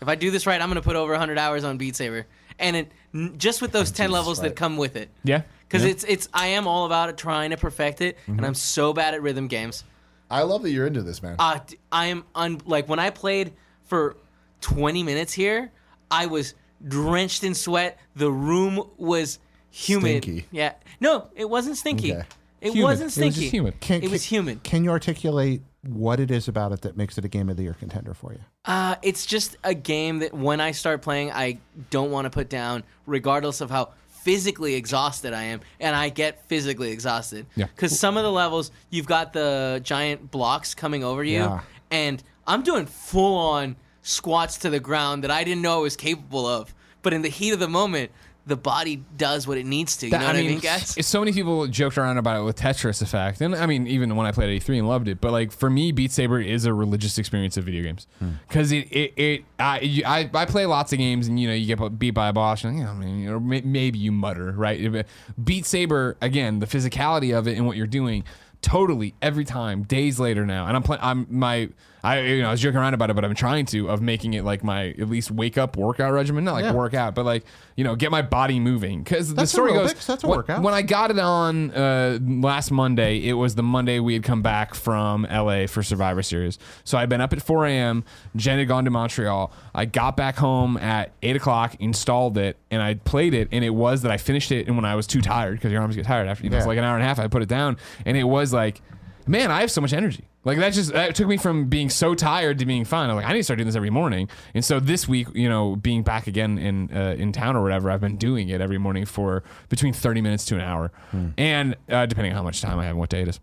If 0.00 0.08
I 0.08 0.14
do 0.14 0.30
this 0.30 0.46
right, 0.46 0.60
I'm 0.60 0.68
going 0.68 0.76
to 0.80 0.82
put 0.86 0.96
over 0.96 1.12
100 1.12 1.38
hours 1.38 1.64
on 1.64 1.78
Beat 1.78 1.96
Saber. 1.96 2.26
And 2.58 2.76
it, 2.76 3.38
just 3.38 3.62
with 3.62 3.72
those 3.72 3.90
10 3.90 4.08
this 4.08 4.12
levels 4.12 4.40
right. 4.40 4.48
that 4.48 4.56
come 4.56 4.76
with 4.76 4.96
it. 4.96 5.08
yeah. 5.24 5.42
Because 5.66 5.84
yeah. 5.86 5.90
it's 5.92 6.04
it's 6.04 6.28
I 6.34 6.48
am 6.48 6.66
all 6.66 6.84
about 6.84 7.08
it, 7.08 7.16
trying 7.16 7.48
to 7.48 7.56
perfect 7.56 8.02
it, 8.02 8.18
and 8.26 8.44
I'm 8.44 8.52
so 8.52 8.92
bad 8.92 9.14
at 9.14 9.22
rhythm 9.22 9.48
games. 9.48 9.84
I 10.30 10.42
love 10.42 10.62
that 10.64 10.70
you're 10.70 10.86
into 10.86 11.00
this, 11.00 11.22
man. 11.22 11.36
Uh, 11.38 11.60
d- 11.66 11.78
I 11.90 12.06
am 12.06 12.24
un- 12.34 12.60
like 12.66 12.90
when 12.90 12.98
I 12.98 13.08
played 13.08 13.54
for 13.84 14.18
20 14.60 15.02
minutes 15.02 15.32
here, 15.32 15.72
I 16.10 16.26
was 16.26 16.52
drenched 16.86 17.42
in 17.42 17.54
sweat. 17.54 17.98
The 18.16 18.30
room 18.30 18.82
was 18.98 19.38
humid. 19.70 20.24
Stinky. 20.24 20.44
Yeah, 20.50 20.74
no, 21.00 21.28
it 21.34 21.48
wasn't 21.48 21.78
stinky. 21.78 22.12
Okay. 22.16 22.26
It 22.62 22.72
Humid. 22.74 22.82
wasn't 22.84 23.02
It 23.02 23.04
was 23.06 23.12
stinky. 23.14 23.40
just 23.40 23.52
humid. 23.52 23.80
Can, 23.80 24.02
It 24.02 24.10
was 24.10 24.26
can- 24.26 24.36
humid. 24.36 24.62
Can 24.62 24.84
you 24.84 24.90
articulate 24.90 25.62
what 25.82 26.20
it 26.20 26.30
is 26.30 26.46
about 26.46 26.70
it 26.72 26.82
that 26.82 26.96
makes 26.96 27.18
it 27.18 27.24
a 27.24 27.28
game 27.28 27.48
of 27.48 27.56
the 27.56 27.64
year 27.64 27.74
contender 27.78 28.14
for 28.14 28.32
you? 28.32 28.38
Uh, 28.64 28.94
it's 29.02 29.26
just 29.26 29.56
a 29.64 29.74
game 29.74 30.20
that 30.20 30.32
when 30.32 30.60
I 30.60 30.70
start 30.70 31.02
playing, 31.02 31.32
I 31.32 31.58
don't 31.90 32.12
want 32.12 32.26
to 32.26 32.30
put 32.30 32.48
down, 32.48 32.84
regardless 33.04 33.60
of 33.60 33.70
how 33.70 33.90
physically 34.08 34.74
exhausted 34.74 35.32
I 35.32 35.42
am, 35.42 35.60
and 35.80 35.96
I 35.96 36.08
get 36.08 36.46
physically 36.48 36.92
exhausted. 36.92 37.46
Yeah. 37.56 37.66
Because 37.66 37.98
some 37.98 38.16
of 38.16 38.22
the 38.22 38.30
levels, 38.30 38.70
you've 38.90 39.06
got 39.06 39.32
the 39.32 39.80
giant 39.82 40.30
blocks 40.30 40.74
coming 40.76 41.02
over 41.02 41.24
you, 41.24 41.38
Yeah. 41.40 41.60
and 41.90 42.22
I'm 42.46 42.62
doing 42.62 42.86
full 42.86 43.36
on 43.36 43.74
squats 44.02 44.58
to 44.58 44.70
the 44.70 44.78
ground 44.78 45.24
that 45.24 45.32
I 45.32 45.42
didn't 45.42 45.62
know 45.62 45.78
I 45.78 45.82
was 45.82 45.96
capable 45.96 46.46
of. 46.46 46.72
But 47.02 47.12
in 47.12 47.22
the 47.22 47.28
heat 47.28 47.50
of 47.50 47.58
the 47.58 47.66
moment, 47.68 48.12
the 48.44 48.56
body 48.56 49.04
does 49.16 49.46
what 49.46 49.56
it 49.56 49.66
needs 49.66 49.96
to. 49.98 50.06
You 50.06 50.12
know 50.12 50.26
what 50.26 50.36
I 50.36 50.42
mean, 50.42 50.58
guys? 50.58 51.06
so 51.06 51.20
many 51.20 51.32
people 51.32 51.66
joked 51.68 51.96
around 51.96 52.18
about 52.18 52.40
it 52.40 52.44
with 52.44 52.56
Tetris 52.56 53.00
Effect, 53.00 53.40
and 53.40 53.54
I 53.54 53.66
mean, 53.66 53.86
even 53.86 54.14
when 54.16 54.26
I 54.26 54.32
played 54.32 54.54
at 54.54 54.62
E3 54.62 54.78
and 54.78 54.88
loved 54.88 55.08
it. 55.08 55.20
But 55.20 55.32
like 55.32 55.52
for 55.52 55.70
me, 55.70 55.92
Beat 55.92 56.10
Saber 56.10 56.40
is 56.40 56.64
a 56.64 56.74
religious 56.74 57.18
experience 57.18 57.56
of 57.56 57.64
video 57.64 57.82
games 57.82 58.06
hmm. 58.18 58.30
because 58.48 58.72
it, 58.72 58.88
it, 58.90 59.12
it 59.16 59.44
I, 59.58 59.80
you- 59.80 60.04
I 60.04 60.28
I 60.34 60.44
play 60.46 60.66
lots 60.66 60.92
of 60.92 60.98
games, 60.98 61.28
and 61.28 61.38
you 61.38 61.48
know, 61.48 61.54
you 61.54 61.74
get 61.74 61.98
beat 61.98 62.10
by 62.12 62.28
a 62.28 62.32
boss, 62.32 62.64
and 62.64 62.78
you 62.78 62.84
know, 62.84 62.90
I 62.90 62.94
mean, 62.94 63.28
or 63.28 63.38
may- 63.38 63.62
maybe 63.62 63.98
you 63.98 64.10
mutter, 64.10 64.52
right? 64.52 65.06
Beat 65.42 65.66
Saber 65.66 66.16
again, 66.20 66.58
the 66.58 66.66
physicality 66.66 67.36
of 67.36 67.46
it 67.46 67.56
and 67.56 67.66
what 67.66 67.76
you're 67.76 67.86
doing. 67.86 68.24
Totally 68.60 69.14
every 69.20 69.44
time, 69.44 69.82
days 69.82 70.20
later 70.20 70.46
now, 70.46 70.66
and 70.66 70.76
I'm 70.76 70.84
playing. 70.84 71.02
I'm 71.02 71.26
my 71.28 71.70
I 72.04 72.20
you 72.20 72.42
know 72.42 72.48
I 72.48 72.50
was 72.50 72.60
joking 72.60 72.78
around 72.78 72.94
about 72.94 73.10
it, 73.10 73.14
but 73.14 73.24
I'm 73.24 73.34
trying 73.34 73.64
to 73.66 73.88
of 73.88 74.02
making 74.02 74.34
it 74.34 74.44
like 74.44 74.64
my 74.64 74.88
at 74.88 75.08
least 75.08 75.30
wake 75.30 75.56
up 75.56 75.76
workout 75.76 76.12
regimen, 76.12 76.42
not 76.42 76.54
like 76.54 76.64
Yeah. 76.64 76.72
workout, 76.72 77.14
but 77.14 77.24
like 77.24 77.44
you 77.76 77.84
know 77.84 77.94
get 77.94 78.10
my 78.10 78.22
body 78.22 78.58
moving 78.58 79.02
because 79.04 79.32
the 79.34 79.46
story 79.46 79.72
goes. 79.72 79.94
that's 79.94 80.24
a 80.24 80.26
when- 80.26 80.38
workout. 80.38 80.62
When 80.62 80.74
I 80.74 80.82
got 80.82 81.10
it 81.12 81.18
on 81.20 81.70
uh, 81.70 82.18
last 82.20 82.72
Monday, 82.72 83.18
it 83.28 83.34
was 83.34 83.54
the 83.54 83.62
Monday 83.62 84.00
we 84.00 84.14
had 84.14 84.24
come 84.24 84.42
back 84.42 84.74
from 84.74 85.24
LA 85.30 85.66
for 85.68 85.82
Survivor 85.84 86.22
Series. 86.22 86.58
So 86.82 86.98
I'd 86.98 87.08
been 87.08 87.20
up 87.20 87.32
at 87.32 87.40
4 87.40 87.66
a.m. 87.66 88.04
Jen 88.34 88.58
had 88.58 88.66
gone 88.66 88.84
to 88.84 88.90
Montreal. 88.90 89.52
I 89.74 89.84
got 89.84 90.16
back 90.16 90.36
home 90.36 90.76
at 90.78 91.12
8 91.22 91.36
o'clock, 91.36 91.76
installed 91.78 92.36
it, 92.36 92.56
and 92.72 92.82
I 92.82 92.94
played 92.94 93.32
it. 93.32 93.48
And 93.52 93.64
it 93.64 93.70
was 93.70 94.02
that 94.02 94.10
I 94.10 94.16
finished 94.16 94.50
it, 94.50 94.66
and 94.66 94.74
when 94.76 94.84
I 94.84 94.96
was 94.96 95.06
too 95.06 95.20
tired, 95.22 95.52
because 95.58 95.70
your 95.70 95.80
arms 95.80 95.94
get 95.94 96.04
tired 96.06 96.26
after 96.26 96.42
you 96.42 96.50
know, 96.50 96.56
it's 96.56 96.66
like 96.66 96.78
an 96.78 96.84
hour 96.84 96.96
and 96.96 97.04
a 97.04 97.06
half, 97.06 97.18
I 97.20 97.28
put 97.28 97.42
it 97.42 97.48
down, 97.48 97.76
and 98.04 98.16
it 98.16 98.24
was 98.24 98.52
like, 98.52 98.80
man, 99.26 99.50
I 99.52 99.60
have 99.60 99.70
so 99.70 99.80
much 99.80 99.92
energy. 99.92 100.24
Like 100.44 100.58
that 100.58 100.72
just 100.72 100.92
that 100.92 101.14
took 101.14 101.28
me 101.28 101.36
from 101.36 101.66
being 101.66 101.88
so 101.88 102.14
tired 102.14 102.58
to 102.58 102.66
being 102.66 102.84
fine. 102.84 103.08
I'm 103.10 103.16
like, 103.16 103.26
I 103.26 103.32
need 103.32 103.38
to 103.38 103.44
start 103.44 103.58
doing 103.58 103.66
this 103.66 103.76
every 103.76 103.90
morning. 103.90 104.28
And 104.54 104.64
so 104.64 104.80
this 104.80 105.06
week, 105.06 105.28
you 105.34 105.48
know, 105.48 105.76
being 105.76 106.02
back 106.02 106.26
again 106.26 106.58
in 106.58 106.90
uh, 106.94 107.14
in 107.16 107.32
town 107.32 107.54
or 107.56 107.62
whatever, 107.62 107.90
I've 107.90 108.00
been 108.00 108.16
doing 108.16 108.48
it 108.48 108.60
every 108.60 108.78
morning 108.78 109.04
for 109.04 109.44
between 109.68 109.92
30 109.92 110.20
minutes 110.20 110.44
to 110.46 110.56
an 110.56 110.60
hour, 110.62 110.90
and 111.38 111.76
uh, 111.88 112.06
depending 112.06 112.32
on 112.32 112.36
how 112.36 112.42
much 112.42 112.60
time 112.60 112.78
I 112.78 112.84
have 112.84 112.90
and 112.92 112.98
what 112.98 113.10
day 113.10 113.22
it 113.22 113.28
is. 113.28 113.40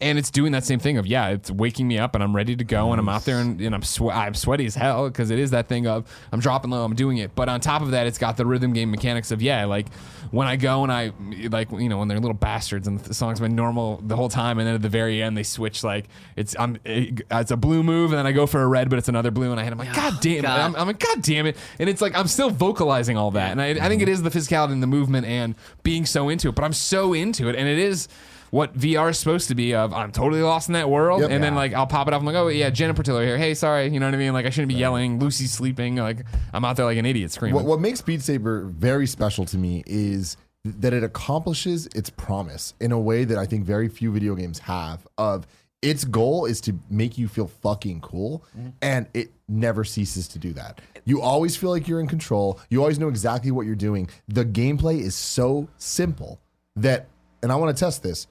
And 0.00 0.18
it's 0.18 0.30
doing 0.30 0.52
that 0.52 0.64
same 0.64 0.78
thing 0.78 0.98
of 0.98 1.06
yeah, 1.06 1.28
it's 1.28 1.50
waking 1.50 1.88
me 1.88 1.98
up 1.98 2.14
and 2.14 2.22
I'm 2.22 2.36
ready 2.36 2.54
to 2.54 2.64
go 2.64 2.92
and 2.92 3.00
I'm 3.00 3.08
out 3.08 3.24
there 3.24 3.38
and, 3.38 3.58
and 3.60 3.74
I'm 3.74 3.82
swe- 3.82 4.10
I'm 4.10 4.34
sweaty 4.34 4.66
as 4.66 4.74
hell 4.74 5.08
because 5.08 5.30
it 5.30 5.38
is 5.38 5.52
that 5.52 5.68
thing 5.68 5.86
of 5.86 6.06
I'm 6.32 6.40
dropping 6.40 6.70
low, 6.70 6.84
I'm 6.84 6.94
doing 6.94 7.18
it. 7.18 7.34
But 7.34 7.48
on 7.48 7.60
top 7.60 7.80
of 7.80 7.92
that, 7.92 8.06
it's 8.06 8.18
got 8.18 8.36
the 8.36 8.44
rhythm 8.44 8.72
game 8.74 8.90
mechanics 8.90 9.30
of 9.30 9.40
yeah, 9.40 9.64
like 9.64 9.86
when 10.32 10.48
I 10.48 10.56
go 10.56 10.82
and 10.82 10.92
I 10.92 11.12
like 11.48 11.70
you 11.70 11.88
know 11.88 11.98
when 11.98 12.08
they're 12.08 12.18
little 12.18 12.34
bastards 12.34 12.86
and 12.88 12.98
the 13.00 13.14
song's 13.14 13.40
been 13.40 13.54
normal 13.54 14.00
the 14.02 14.16
whole 14.16 14.28
time 14.28 14.58
and 14.58 14.66
then 14.66 14.74
at 14.74 14.82
the 14.82 14.88
very 14.88 15.22
end 15.22 15.36
they 15.36 15.44
switch 15.44 15.82
like 15.82 16.06
it's 16.34 16.54
I'm 16.58 16.78
it, 16.84 17.22
it's 17.30 17.52
a 17.52 17.56
blue 17.56 17.82
move 17.82 18.10
and 18.10 18.18
then 18.18 18.26
I 18.26 18.32
go 18.32 18.46
for 18.46 18.60
a 18.60 18.66
red 18.66 18.90
but 18.90 18.98
it's 18.98 19.08
another 19.08 19.30
blue 19.30 19.50
and 19.50 19.58
I 19.58 19.64
hit 19.64 19.72
I'm 19.72 19.78
like 19.78 19.94
god 19.94 20.14
damn 20.20 20.44
it 20.44 20.48
I'm, 20.48 20.76
I'm 20.76 20.88
like 20.88 20.98
god 20.98 21.22
damn 21.22 21.46
it. 21.46 21.56
And 21.78 21.88
it's 21.88 22.02
like 22.02 22.14
I'm 22.14 22.26
still 22.26 22.50
vocalizing 22.50 23.16
all 23.16 23.30
that. 23.30 23.52
And 23.52 23.62
I, 23.62 23.68
I 23.68 23.88
think 23.88 24.02
it 24.02 24.08
is 24.08 24.22
the 24.22 24.30
physicality 24.30 24.72
and 24.72 24.82
the 24.82 24.88
movement 24.88 25.26
and 25.26 25.54
being 25.84 26.04
so 26.04 26.28
into 26.28 26.48
it 26.48 26.54
but 26.54 26.64
I'm 26.64 26.72
so 26.74 27.14
into 27.14 27.48
it 27.48 27.54
and 27.54 27.66
it 27.66 27.78
is 27.78 28.08
what 28.50 28.76
VR 28.76 29.10
is 29.10 29.18
supposed 29.18 29.48
to 29.48 29.54
be 29.54 29.74
of 29.74 29.92
I'm 29.92 30.12
totally 30.12 30.42
lost 30.42 30.68
in 30.68 30.74
that 30.74 30.88
world 30.88 31.20
Yep. 31.20 31.30
and 31.30 31.42
then 31.42 31.54
like 31.54 31.72
I'll 31.74 31.86
pop 31.86 32.08
it 32.08 32.14
up 32.14 32.20
I'm 32.20 32.26
like 32.26 32.36
oh 32.36 32.48
yeah 32.48 32.70
Jenna 32.70 32.94
Portillo 32.94 33.22
here 33.22 33.38
hey 33.38 33.54
sorry 33.54 33.88
you 33.88 34.00
know 34.00 34.06
what 34.06 34.14
I 34.14 34.18
mean 34.18 34.32
like 34.32 34.46
I 34.46 34.50
shouldn't 34.50 34.68
be 34.68 34.74
yelling 34.74 35.18
Lucy's 35.18 35.52
sleeping 35.52 35.96
like 35.96 36.24
I'm 36.52 36.64
out 36.64 36.76
there 36.76 36.84
like 36.86 36.98
an 36.98 37.06
idiot 37.06 37.32
screaming 37.32 37.54
What, 37.54 37.64
what 37.64 37.80
makes 37.80 38.00
Beat 38.00 38.22
Saber 38.22 38.64
very 38.66 39.06
special 39.06 39.44
to 39.46 39.58
me 39.58 39.82
is 39.86 40.36
that 40.64 40.92
it 40.92 41.04
accomplishes 41.04 41.86
its 41.94 42.10
promise 42.10 42.74
in 42.80 42.92
a 42.92 42.98
way 42.98 43.24
that 43.24 43.38
I 43.38 43.46
think 43.46 43.64
very 43.64 43.88
few 43.88 44.12
video 44.12 44.34
games 44.34 44.58
have. 44.60 45.06
Of 45.18 45.46
its 45.82 46.04
goal 46.04 46.46
is 46.46 46.60
to 46.62 46.78
make 46.90 47.16
you 47.16 47.28
feel 47.28 47.46
fucking 47.46 48.00
cool, 48.00 48.44
mm-hmm. 48.56 48.70
and 48.82 49.06
it 49.14 49.30
never 49.48 49.84
ceases 49.84 50.26
to 50.28 50.38
do 50.38 50.52
that. 50.54 50.80
You 51.04 51.22
always 51.22 51.56
feel 51.56 51.70
like 51.70 51.86
you're 51.86 52.00
in 52.00 52.08
control. 52.08 52.58
You 52.68 52.80
always 52.80 52.98
know 52.98 53.08
exactly 53.08 53.50
what 53.50 53.66
you're 53.66 53.76
doing. 53.76 54.08
The 54.28 54.44
gameplay 54.44 55.00
is 55.00 55.14
so 55.14 55.68
simple 55.76 56.40
that, 56.74 57.06
and 57.42 57.52
I 57.52 57.56
want 57.56 57.76
to 57.76 57.80
test 57.80 58.02
this. 58.02 58.26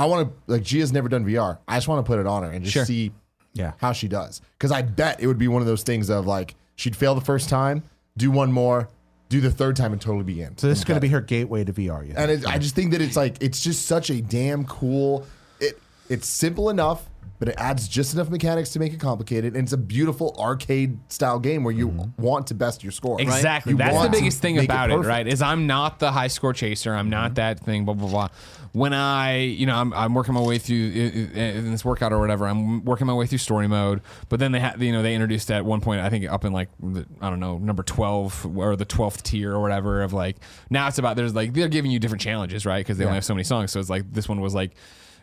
I 0.00 0.06
want 0.06 0.28
to 0.28 0.52
like 0.52 0.62
Gia's 0.62 0.92
never 0.92 1.08
done 1.08 1.24
VR. 1.24 1.58
I 1.68 1.76
just 1.76 1.88
want 1.88 2.04
to 2.04 2.08
put 2.08 2.18
it 2.18 2.26
on 2.26 2.42
her 2.42 2.50
and 2.50 2.64
just 2.64 2.72
Sure. 2.72 2.84
see 2.86 3.12
Yeah. 3.52 3.72
how 3.78 3.92
she 3.92 4.08
does. 4.08 4.40
Because 4.56 4.72
I 4.72 4.82
bet 4.82 5.20
it 5.20 5.26
would 5.26 5.38
be 5.38 5.48
one 5.48 5.60
of 5.60 5.66
those 5.66 5.82
things 5.82 6.08
of 6.08 6.26
like 6.26 6.54
she'd 6.76 6.96
fail 6.96 7.14
the 7.14 7.20
first 7.20 7.48
time, 7.48 7.82
do 8.16 8.30
one 8.30 8.50
more, 8.52 8.88
do 9.28 9.40
the 9.42 9.50
third 9.50 9.76
time, 9.76 9.92
and 9.92 10.00
totally 10.00 10.24
be 10.24 10.40
in. 10.40 10.56
So 10.56 10.68
this 10.68 10.78
is 10.78 10.84
going 10.84 10.96
to 10.96 11.00
be 11.02 11.08
her 11.08 11.20
gateway 11.20 11.64
to 11.64 11.72
VR. 11.72 12.00
You 12.02 12.14
think? 12.14 12.18
And 12.18 12.30
it, 12.30 12.46
I 12.46 12.58
just 12.58 12.74
think 12.74 12.92
that 12.92 13.02
it's 13.02 13.16
like 13.16 13.36
it's 13.42 13.62
just 13.62 13.84
such 13.86 14.08
a 14.10 14.22
damn 14.22 14.64
cool. 14.64 15.26
It 15.60 15.78
it's 16.08 16.26
simple 16.28 16.70
enough 16.70 17.09
but 17.40 17.48
it 17.48 17.54
adds 17.56 17.88
just 17.88 18.12
enough 18.14 18.28
mechanics 18.28 18.70
to 18.70 18.78
make 18.78 18.92
it 18.92 19.00
complicated. 19.00 19.54
And 19.56 19.64
it's 19.64 19.72
a 19.72 19.78
beautiful 19.78 20.36
arcade 20.38 20.98
style 21.10 21.38
game 21.38 21.64
where 21.64 21.72
you 21.72 21.88
mm-hmm. 21.88 22.22
want 22.22 22.46
to 22.48 22.54
best 22.54 22.84
your 22.84 22.92
score. 22.92 23.20
Exactly. 23.20 23.72
You 23.72 23.78
That's 23.78 24.02
the 24.02 24.10
biggest 24.10 24.42
thing 24.42 24.58
about 24.62 24.90
it, 24.90 24.96
perfect. 24.96 25.08
right? 25.08 25.26
Is 25.26 25.40
I'm 25.40 25.66
not 25.66 25.98
the 25.98 26.12
high 26.12 26.28
score 26.28 26.52
chaser. 26.52 26.94
I'm 26.94 27.08
not 27.08 27.28
mm-hmm. 27.28 27.34
that 27.36 27.60
thing. 27.60 27.86
Blah 27.86 27.94
blah 27.94 28.08
blah. 28.08 28.28
When 28.72 28.92
I, 28.92 29.38
you 29.38 29.66
know, 29.66 29.74
I'm, 29.74 29.92
I'm 29.94 30.14
working 30.14 30.34
my 30.34 30.42
way 30.42 30.58
through 30.58 30.92
i- 30.94 31.38
i- 31.40 31.42
in 31.56 31.72
this 31.72 31.84
workout 31.84 32.12
or 32.12 32.20
whatever. 32.20 32.46
I'm 32.46 32.84
working 32.84 33.06
my 33.06 33.14
way 33.14 33.26
through 33.26 33.38
story 33.38 33.66
mode. 33.66 34.00
But 34.28 34.38
then 34.38 34.52
they 34.52 34.60
had, 34.60 34.80
you 34.80 34.92
know, 34.92 35.02
they 35.02 35.14
introduced 35.14 35.50
at 35.50 35.64
one 35.64 35.80
point, 35.80 36.02
I 36.02 36.08
think 36.08 36.30
up 36.30 36.44
in 36.44 36.52
like, 36.52 36.68
the, 36.78 37.04
I 37.20 37.30
don't 37.30 37.40
know, 37.40 37.58
number 37.58 37.82
twelve 37.82 38.46
or 38.56 38.76
the 38.76 38.84
twelfth 38.84 39.22
tier 39.22 39.54
or 39.54 39.62
whatever 39.62 40.02
of 40.02 40.12
like. 40.12 40.36
Now 40.68 40.86
it's 40.88 40.98
about 40.98 41.16
there's 41.16 41.34
like 41.34 41.54
they're 41.54 41.68
giving 41.68 41.90
you 41.90 41.98
different 41.98 42.20
challenges, 42.20 42.66
right? 42.66 42.78
Because 42.78 42.98
they 42.98 43.04
only 43.04 43.16
have 43.16 43.24
so 43.24 43.34
many 43.34 43.44
songs. 43.44 43.72
So 43.72 43.80
it's 43.80 43.90
like 43.90 44.12
this 44.12 44.28
one 44.28 44.42
was 44.42 44.54
like 44.54 44.72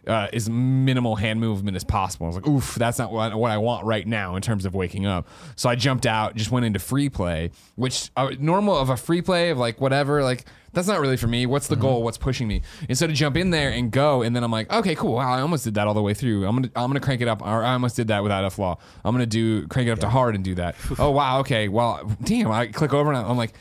uh, 0.07 0.27
as 0.33 0.49
minimal 0.49 1.15
hand 1.15 1.39
movement 1.39 1.75
as 1.75 1.83
possible. 1.83 2.25
I 2.25 2.29
was 2.29 2.35
like, 2.35 2.47
oof, 2.47 2.75
that's 2.75 2.97
not 2.97 3.11
what, 3.11 3.35
what 3.35 3.51
I 3.51 3.57
want 3.57 3.85
right 3.85 4.07
now 4.07 4.35
in 4.35 4.41
terms 4.41 4.65
of 4.65 4.73
waking 4.73 5.05
up. 5.05 5.27
So 5.55 5.69
I 5.69 5.75
jumped 5.75 6.05
out, 6.05 6.35
just 6.35 6.51
went 6.51 6.65
into 6.65 6.79
free 6.79 7.09
play, 7.09 7.51
which 7.75 8.09
uh, 8.15 8.31
normal 8.39 8.77
of 8.77 8.89
a 8.89 8.97
free 8.97 9.21
play 9.21 9.49
of 9.49 9.57
like 9.57 9.81
whatever, 9.81 10.23
like 10.23 10.45
that's 10.73 10.87
not 10.87 10.99
really 10.99 11.17
for 11.17 11.27
me. 11.27 11.45
What's 11.45 11.67
the 11.67 11.75
goal? 11.75 12.03
What's 12.03 12.17
pushing 12.17 12.47
me? 12.47 12.61
Instead 12.87 13.09
of 13.09 13.15
jump 13.15 13.35
in 13.35 13.49
there 13.49 13.71
and 13.71 13.91
go, 13.91 14.21
and 14.21 14.35
then 14.35 14.43
I'm 14.43 14.51
like, 14.51 14.71
okay, 14.71 14.93
cool. 14.95 15.13
Wow, 15.15 15.33
I 15.33 15.41
almost 15.41 15.63
did 15.63 15.73
that 15.73 15.87
all 15.87 15.95
the 15.95 16.01
way 16.01 16.13
through. 16.13 16.45
I'm 16.45 16.55
gonna 16.55 16.69
I'm 16.75 16.89
gonna 16.89 16.99
crank 16.99 17.21
it 17.21 17.27
up. 17.27 17.41
Or 17.41 17.63
I 17.63 17.73
almost 17.73 17.95
did 17.95 18.09
that 18.09 18.21
without 18.21 18.45
a 18.45 18.49
flaw. 18.49 18.77
I'm 19.03 19.13
gonna 19.13 19.25
do 19.25 19.67
crank 19.67 19.87
it 19.87 19.91
up 19.91 19.99
to 19.99 20.09
hard 20.09 20.35
and 20.35 20.43
do 20.43 20.55
that. 20.55 20.75
oh 20.99 21.11
wow, 21.11 21.39
okay. 21.39 21.67
Well, 21.67 22.11
damn. 22.21 22.51
I 22.51 22.67
click 22.67 22.93
over 22.93 23.11
and 23.11 23.17
I'm 23.17 23.37
like. 23.37 23.53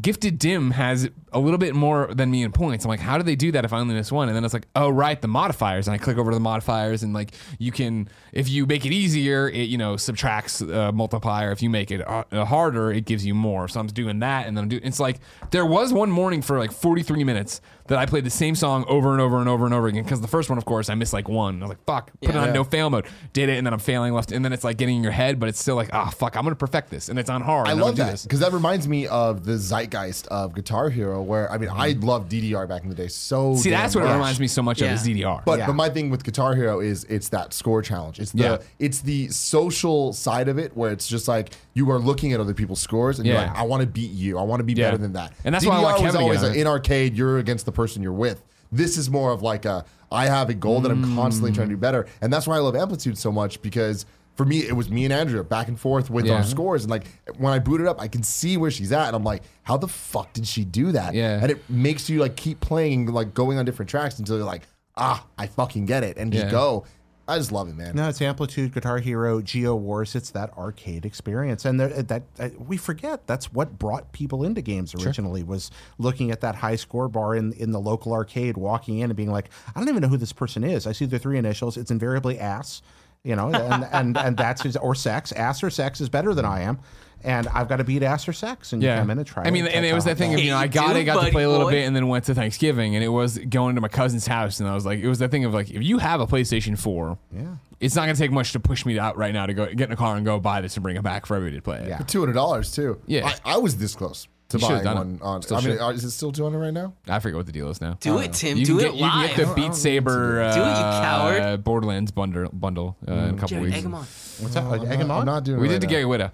Gifted 0.00 0.38
Dim 0.38 0.72
has 0.72 1.08
a 1.32 1.38
little 1.38 1.58
bit 1.58 1.74
more 1.74 2.12
than 2.12 2.30
me 2.30 2.42
in 2.42 2.52
points. 2.52 2.84
I'm 2.84 2.90
like, 2.90 3.00
how 3.00 3.16
do 3.16 3.24
they 3.24 3.36
do 3.36 3.52
that 3.52 3.64
if 3.64 3.72
I 3.72 3.78
only 3.78 3.94
miss 3.94 4.12
one? 4.12 4.28
And 4.28 4.36
then 4.36 4.44
it's 4.44 4.52
like, 4.52 4.66
oh 4.76 4.90
right, 4.90 5.20
the 5.20 5.28
modifiers. 5.28 5.88
And 5.88 5.94
I 5.94 5.98
click 5.98 6.18
over 6.18 6.30
to 6.30 6.34
the 6.34 6.40
modifiers, 6.40 7.02
and 7.02 7.14
like 7.14 7.32
you 7.58 7.72
can, 7.72 8.08
if 8.32 8.48
you 8.48 8.66
make 8.66 8.84
it 8.84 8.92
easier, 8.92 9.48
it 9.48 9.68
you 9.68 9.78
know 9.78 9.96
subtracts 9.96 10.60
uh, 10.60 10.92
multiplier. 10.92 11.52
If 11.52 11.62
you 11.62 11.70
make 11.70 11.90
it 11.90 12.06
uh, 12.06 12.44
harder, 12.44 12.92
it 12.92 13.06
gives 13.06 13.24
you 13.24 13.34
more. 13.34 13.66
So 13.66 13.80
I'm 13.80 13.86
doing 13.86 14.18
that, 14.20 14.46
and 14.46 14.56
then 14.56 14.64
I'm 14.64 14.68
doing. 14.68 14.82
It's 14.84 15.00
like 15.00 15.20
there 15.50 15.64
was 15.66 15.92
one 15.92 16.10
morning 16.10 16.42
for 16.42 16.58
like 16.58 16.70
43 16.70 17.24
minutes 17.24 17.60
that 17.88 17.98
I 17.98 18.06
played 18.06 18.24
the 18.24 18.30
same 18.30 18.54
song 18.54 18.84
over 18.88 19.12
and 19.12 19.20
over 19.20 19.38
and 19.38 19.48
over 19.48 19.64
and 19.66 19.74
over 19.74 19.86
again 19.88 20.04
because 20.04 20.20
the 20.20 20.28
first 20.28 20.48
one, 20.48 20.58
of 20.58 20.64
course, 20.64 20.88
I 20.88 20.94
missed 20.94 21.12
like 21.12 21.28
one. 21.28 21.58
I 21.62 21.66
was 21.66 21.68
like, 21.70 21.84
fuck, 21.84 22.10
put 22.20 22.30
it 22.30 22.36
on 22.36 22.52
no 22.52 22.64
fail 22.64 22.88
mode. 22.90 23.06
Did 23.32 23.48
it, 23.48 23.58
and 23.58 23.66
then 23.66 23.72
I'm 23.72 23.78
failing 23.80 24.12
left, 24.14 24.30
and 24.32 24.44
then 24.44 24.52
it's 24.52 24.64
like 24.64 24.76
getting 24.76 24.96
in 24.96 25.02
your 25.02 25.12
head, 25.12 25.40
but 25.40 25.48
it's 25.48 25.60
still 25.60 25.76
like, 25.76 25.90
ah, 25.92 26.10
fuck, 26.10 26.36
I'm 26.36 26.44
gonna 26.44 26.54
perfect 26.56 26.90
this, 26.90 27.08
and 27.08 27.18
it's 27.18 27.30
on 27.30 27.42
hard. 27.42 27.66
I 27.68 27.72
love 27.72 27.96
do 27.96 28.02
that 28.04 28.22
because 28.22 28.40
that 28.40 28.52
reminds 28.52 28.86
me 28.88 29.06
of 29.08 29.44
the 29.44 29.56
zeitgeist 29.58 30.26
of 30.28 30.54
Guitar 30.54 30.90
Hero, 30.90 31.22
where 31.22 31.50
I 31.50 31.58
mean, 31.58 31.70
I 31.72 31.92
loved 32.00 32.30
DDR 32.30 32.68
back 32.68 32.82
in 32.82 32.88
the 32.88 32.94
day 32.94 33.08
so. 33.08 33.54
See, 33.56 33.70
damn 33.70 33.80
that's 33.82 33.94
what 33.96 34.04
it 34.04 34.12
reminds 34.12 34.38
me 34.40 34.46
so 34.48 34.62
much 34.62 34.80
Yeah. 34.80 34.88
of 34.92 34.94
is 35.00 35.02
DDR. 35.06 35.42
But 35.44 35.58
Yeah. 35.60 35.66
but 35.66 35.72
my 35.74 35.88
thing 35.88 36.10
with 36.10 36.24
Guitar 36.24 36.54
Hero 36.54 36.80
is 36.80 37.04
it's 37.04 37.28
that 37.30 37.52
score 37.52 37.82
challenge. 37.82 38.20
It's 38.20 38.32
the 38.32 38.42
Yeah. 38.42 38.58
it's 38.78 39.00
the 39.00 39.28
social 39.28 40.12
side 40.12 40.48
of 40.48 40.58
it 40.58 40.76
where 40.76 40.90
it's 40.92 41.08
just 41.08 41.28
like 41.28 41.50
you 41.74 41.90
are 41.90 41.98
looking 41.98 42.32
at 42.32 42.40
other 42.40 42.54
people's 42.54 42.80
scores 42.80 43.18
and 43.18 43.26
you're 43.26 43.36
Yeah. 43.36 43.48
like, 43.48 43.56
I 43.56 43.62
want 43.62 43.80
to 43.82 43.86
beat 43.86 44.10
you. 44.10 44.38
I 44.38 44.42
want 44.42 44.60
to 44.60 44.64
be 44.64 44.72
Yeah. 44.72 44.86
better 44.88 44.98
than 44.98 45.12
that. 45.12 45.32
And 45.44 45.54
that's 45.54 45.64
why 45.64 45.76
I 45.78 45.82
want 45.82 45.98
DDR 45.98 46.06
was 46.06 46.14
always 46.16 46.40
get 46.40 46.46
on 46.50 46.52
a, 46.52 46.58
it. 46.58 46.60
in 46.62 46.66
arcade. 46.66 47.16
You're 47.16 47.38
against 47.38 47.66
the 47.66 47.72
person 47.78 48.02
you're 48.02 48.12
with. 48.12 48.42
This 48.72 48.98
is 48.98 49.08
more 49.08 49.30
of 49.32 49.40
like 49.40 49.64
a 49.64 49.84
I 50.10 50.26
have 50.26 50.48
a 50.50 50.54
goal 50.54 50.80
that 50.82 50.90
I'm 50.90 51.14
constantly 51.14 51.52
trying 51.52 51.68
to 51.68 51.74
do 51.74 51.80
better, 51.80 52.06
and 52.20 52.32
that's 52.32 52.46
why 52.46 52.56
I 52.56 52.60
love 52.60 52.74
Amplitude 52.76 53.16
so 53.18 53.30
much 53.32 53.62
because. 53.62 54.04
For 54.38 54.44
me, 54.44 54.58
it 54.60 54.72
was 54.80 54.88
me 54.88 55.02
and 55.04 55.12
Andrea 55.12 55.42
back 55.42 55.66
and 55.66 55.76
forth 55.80 56.10
with 56.10 56.24
Yeah. 56.24 56.34
our 56.34 56.44
scores, 56.44 56.84
and 56.84 56.90
like 56.92 57.06
when 57.38 57.52
I 57.52 57.58
boot 57.58 57.80
it 57.80 57.88
up, 57.88 58.00
I 58.00 58.06
can 58.06 58.22
see 58.22 58.56
where 58.56 58.70
she's 58.70 58.92
at, 58.92 59.08
and 59.08 59.16
I'm 59.16 59.24
like, 59.24 59.42
"How 59.64 59.76
the 59.76 59.88
fuck 59.88 60.32
did 60.32 60.46
she 60.46 60.64
do 60.64 60.92
that?" 60.92 61.12
Yeah. 61.12 61.40
and 61.42 61.50
it 61.50 61.58
makes 61.68 62.08
you 62.08 62.20
like 62.20 62.36
keep 62.36 62.60
playing, 62.60 63.06
like 63.06 63.34
going 63.34 63.58
on 63.58 63.64
different 63.64 63.88
tracks 63.90 64.16
until 64.20 64.36
you're 64.36 64.46
like, 64.46 64.62
"Ah, 64.96 65.24
I 65.36 65.48
fucking 65.48 65.86
get 65.86 66.04
it," 66.04 66.16
and 66.18 66.32
just 66.32 66.44
Yeah. 66.44 66.52
go. 66.52 66.84
I 67.28 67.36
just 67.36 67.52
love 67.52 67.68
it, 67.68 67.76
man. 67.76 67.94
No, 67.94 68.08
it's 68.08 68.22
Amplitude, 68.22 68.72
Guitar 68.72 68.98
Hero, 68.98 69.42
Geo 69.42 69.76
Wars. 69.76 70.14
It's 70.14 70.30
that 70.30 70.56
arcade 70.56 71.04
experience, 71.04 71.66
and 71.66 71.78
there, 71.78 72.02
that 72.02 72.22
uh, 72.40 72.48
we 72.58 72.78
forget 72.78 73.26
that's 73.26 73.52
what 73.52 73.78
brought 73.78 74.12
people 74.12 74.44
into 74.44 74.62
games 74.62 74.94
originally 74.94 75.42
was 75.42 75.70
looking 75.98 76.30
at 76.30 76.40
that 76.40 76.54
high 76.54 76.76
score 76.76 77.06
bar 77.06 77.36
in 77.36 77.52
in 77.52 77.70
the 77.70 77.80
local 77.80 78.14
arcade, 78.14 78.56
walking 78.56 78.98
in 79.00 79.10
and 79.10 79.16
being 79.16 79.30
like, 79.30 79.50
I 79.76 79.78
don't 79.78 79.90
even 79.90 80.00
know 80.00 80.08
who 80.08 80.16
this 80.16 80.32
person 80.32 80.64
is. 80.64 80.86
I 80.86 80.92
see 80.92 81.04
their 81.04 81.18
three 81.18 81.36
initials. 81.36 81.76
It's 81.76 81.90
invariably 81.90 82.38
ass, 82.38 82.80
you 83.24 83.36
know, 83.36 83.48
and 83.48 83.84
and 83.92 84.16
and 84.16 84.36
that's 84.36 84.62
his, 84.62 84.76
or 84.78 84.94
sex. 84.94 85.30
Ass 85.32 85.62
or 85.62 85.68
sex 85.68 86.00
is 86.00 86.08
better 86.08 86.32
than 86.32 86.46
I 86.46 86.62
am, 86.62 86.78
and 87.24 87.48
I've 87.48 87.68
got 87.68 87.76
to 87.76 87.84
beat 87.84 88.02
ass 88.02 88.28
or 88.28 88.32
sex. 88.32 88.72
And 88.72 88.82
you 88.82 88.88
come 88.88 89.10
in 89.10 89.18
and 89.18 89.26
try. 89.26 89.44
It. 89.44 89.46
I 89.46 89.50
mean, 89.50 89.66
it, 89.66 89.74
and 89.74 89.84
it 89.84 89.94
was 89.94 90.04
that 90.04 90.18
thing 90.18 90.34
of 90.34 90.40
you 90.40 90.50
know 90.50 90.56
I 90.56 90.66
got 90.68 90.96
it, 90.96 91.04
got 91.04 91.24
to 91.24 91.30
play 91.30 91.42
a 91.44 91.48
little 91.48 91.66
boy. 91.66 91.72
bit, 91.72 91.86
and 91.86 91.94
then 91.94 92.08
went 92.08 92.24
to 92.26 92.34
Thanksgiving, 92.34 92.94
and 92.94 93.04
it 93.04 93.08
was 93.08 93.38
going 93.38 93.74
to 93.74 93.80
my 93.80 93.88
cousin's 93.88 94.26
house, 94.26 94.60
and 94.60 94.68
I 94.68 94.74
was 94.74 94.86
like, 94.86 95.00
it 95.00 95.08
was 95.08 95.18
that 95.18 95.30
thing 95.30 95.44
of 95.44 95.52
like, 95.54 95.70
if 95.70 95.82
you 95.82 95.98
have 95.98 96.20
a 96.20 96.26
PlayStation 96.26 96.78
Four, 96.78 97.18
Yeah. 97.34 97.56
it's 97.80 97.94
not 97.96 98.02
gonna 98.02 98.14
take 98.14 98.30
much 98.32 98.52
to 98.52 98.60
push 98.60 98.84
me 98.86 98.98
out 98.98 99.16
right 99.16 99.32
now 99.32 99.46
to 99.46 99.54
go 99.54 99.66
get 99.66 99.88
in 99.88 99.92
a 99.92 99.96
car 99.96 100.16
and 100.16 100.24
go 100.24 100.38
buy 100.40 100.60
this 100.60 100.76
and 100.76 100.82
bring 100.82 100.96
it 100.96 101.02
back 101.02 101.26
for 101.26 101.36
everybody 101.36 101.56
to 101.56 101.62
play 101.62 101.78
it. 101.80 101.88
Yeah. 101.88 101.98
Two 101.98 102.20
hundred 102.20 102.34
dollars 102.34 102.72
too. 102.72 103.00
Yeah. 103.06 103.32
I, 103.44 103.54
I 103.54 103.56
was 103.58 103.76
this 103.78 103.94
close 103.94 104.28
to 104.50 104.56
You 104.56 104.60
should've 104.66 104.82
buying 104.82 104.84
done 104.84 104.96
it. 104.96 105.00
one. 105.00 105.18
On, 105.22 105.42
Still 105.42 105.56
I 105.56 105.60
mean, 105.60 105.70
should. 105.72 105.80
uh, 105.82 105.88
is 105.90 106.04
it 106.04 106.10
still 106.10 106.32
two 106.32 106.42
hundred 106.44 106.58
right 106.60 106.72
now? 106.72 106.94
I 107.08 107.18
forget 107.18 107.36
what 107.36 107.46
the 107.46 107.52
deal 107.52 107.68
is 107.70 107.80
now. 107.80 107.98
Do 108.00 108.18
it, 108.18 108.32
Tim. 108.32 108.56
You 108.56 108.64
Do 108.64 108.78
can 108.78 108.86
it 108.86 108.90
get, 108.92 108.94
you 108.98 109.10
can 109.10 109.36
get 109.36 109.46
the 109.48 109.54
Beat 109.54 109.74
Saber 109.74 110.40
uh, 110.42 110.54
Do 110.54 110.60
it, 110.62 110.68
you 110.68 110.72
coward. 110.72 111.64
Borderlands 111.64 112.10
bundle 112.10 112.48
bundle 112.52 112.96
uh, 113.06 113.12
in 113.12 113.18
a 113.18 113.32
couple 113.34 113.48
Jared, 113.48 113.64
weeks. 113.64 113.76
egg 113.78 113.84
him 113.84 113.94
on. 113.94 114.00
what's 114.00 114.54
that? 114.54 114.64
Like, 114.64 114.80
I'm, 114.82 114.86
egg 114.92 115.00
'em 115.00 115.08
not, 115.08 115.14
on? 115.14 115.20
I'm 115.20 115.26
not 115.26 115.44
doing. 115.44 115.60
We 115.60 115.66
it 115.66 115.68
did 115.68 115.74
right 115.74 115.80
to 115.82 115.86
now. 115.86 115.90
Gary 115.92 116.30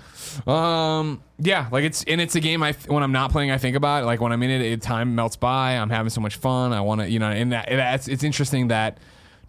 Whitta. 0.46 0.48
Um, 0.52 1.22
yeah, 1.38 1.68
like 1.72 1.84
it's 1.84 2.04
and 2.04 2.20
it's 2.20 2.34
a 2.36 2.40
game 2.40 2.62
I 2.62 2.72
when 2.86 3.02
I'm 3.02 3.12
not 3.12 3.32
playing 3.32 3.50
I 3.50 3.58
think 3.58 3.76
about. 3.76 4.02
it. 4.02 4.06
Like 4.06 4.20
when 4.20 4.32
I'm 4.32 4.42
in 4.42 4.50
it, 4.50 4.60
it 4.62 4.82
time 4.82 5.14
melts 5.14 5.36
by. 5.36 5.72
I'm 5.76 5.90
having 5.90 6.10
so 6.10 6.20
much 6.20 6.36
fun. 6.36 6.72
I 6.72 6.80
want 6.82 7.00
to, 7.00 7.10
you 7.10 7.18
know, 7.18 7.30
and 7.30 7.52
that, 7.52 7.66
that's 7.68 8.06
it's 8.08 8.22
interesting 8.22 8.68
that 8.68 8.98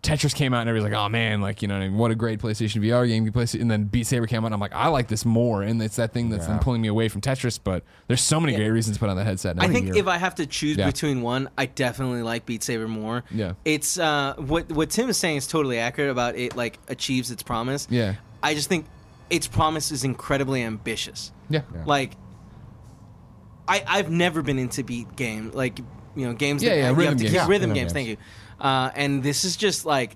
Tetris 0.06 0.34
came 0.36 0.54
out 0.54 0.62
and 0.62 0.70
everybody's 0.70 0.94
like, 0.94 1.02
oh 1.06 1.10
man, 1.10 1.42
like 1.42 1.62
you 1.62 1.68
know, 1.68 1.74
what 1.76 1.84
I 1.84 1.88
mean? 1.90 1.98
what 1.98 2.12
a 2.12 2.16
great 2.16 2.40
PlayStation 2.40 2.82
VR 2.84 3.08
game. 3.08 3.26
You 3.26 3.32
play, 3.32 3.46
and 3.60 3.70
then 3.72 3.86
Beat 3.86 4.06
Saber 4.08 4.28
came 4.28 4.44
out. 4.44 4.48
and 4.48 4.54
I'm 4.54 4.60
like, 4.60 4.74
I 4.74 4.88
like 4.88 5.08
this 5.08 5.26
more, 5.26 5.62
and 5.64 5.82
it's 5.82 5.96
that 5.96 6.14
thing 6.14 6.30
that's 6.30 6.48
then 6.48 6.60
pulling 6.60 6.82
me 6.82 6.88
away 6.88 7.10
from 7.10 7.22
Tetris. 7.22 7.60
But 7.64 7.84
there's 8.08 8.22
so 8.22 8.40
many 8.40 8.56
great 8.56 8.70
reasons 8.70 8.96
to 8.98 9.00
put 9.00 9.10
on 9.10 9.18
that 9.18 9.26
headset. 9.26 9.56
Now. 9.56 9.64
I 9.64 9.68
think 9.68 9.96
if 9.96 10.08
I 10.08 10.18
have 10.18 10.36
to 10.36 10.46
choose 10.46 10.78
Yeah. 10.78 10.86
between 10.86 11.22
one, 11.22 11.50
I 11.58 11.66
definitely 11.66 12.22
like 12.22 12.46
Beat 12.46 12.64
Saber 12.64 12.88
more. 12.88 13.24
Yeah. 13.32 13.54
It's 13.66 13.98
uh 14.00 14.36
what 14.38 14.72
what 14.72 14.90
Tim 14.90 15.10
is 15.10 15.18
saying 15.18 15.38
is 15.38 15.48
totally 15.48 15.80
accurate 15.80 16.12
about 16.12 16.36
it 16.36 16.56
like 16.56 16.78
achieves 16.88 17.32
its 17.32 17.44
promise. 17.44 17.88
Yeah. 17.90 18.16
I 18.44 18.54
just 18.54 18.70
think 18.70 18.86
its 19.30 19.48
promise 19.48 19.92
is 19.92 20.04
incredibly 20.04 20.62
ambitious. 20.64 21.32
yeah. 21.50 21.62
Like 21.86 22.12
I 23.68 23.84
I've 23.88 24.10
never 24.12 24.42
been 24.42 24.60
into 24.60 24.84
beat 24.84 25.16
game 25.16 25.52
like 25.54 25.80
you 26.16 26.26
know 26.28 26.34
games 26.34 26.62
Yeah, 26.64 26.70
that 26.70 26.78
yeah, 26.78 26.88
rhythm 26.90 27.04
have 27.06 27.12
to 27.18 27.18
games. 27.18 27.22
keep- 27.24 27.34
Yeah, 27.34 27.40
rhythm 27.42 27.50
rhythm 27.50 27.70
games, 27.74 27.80
games. 27.80 27.94
thank 27.94 28.08
you. 28.08 28.18
Uh, 28.60 28.90
and 28.96 29.22
this 29.24 29.44
is 29.46 29.56
just 29.58 29.86
like 29.86 30.16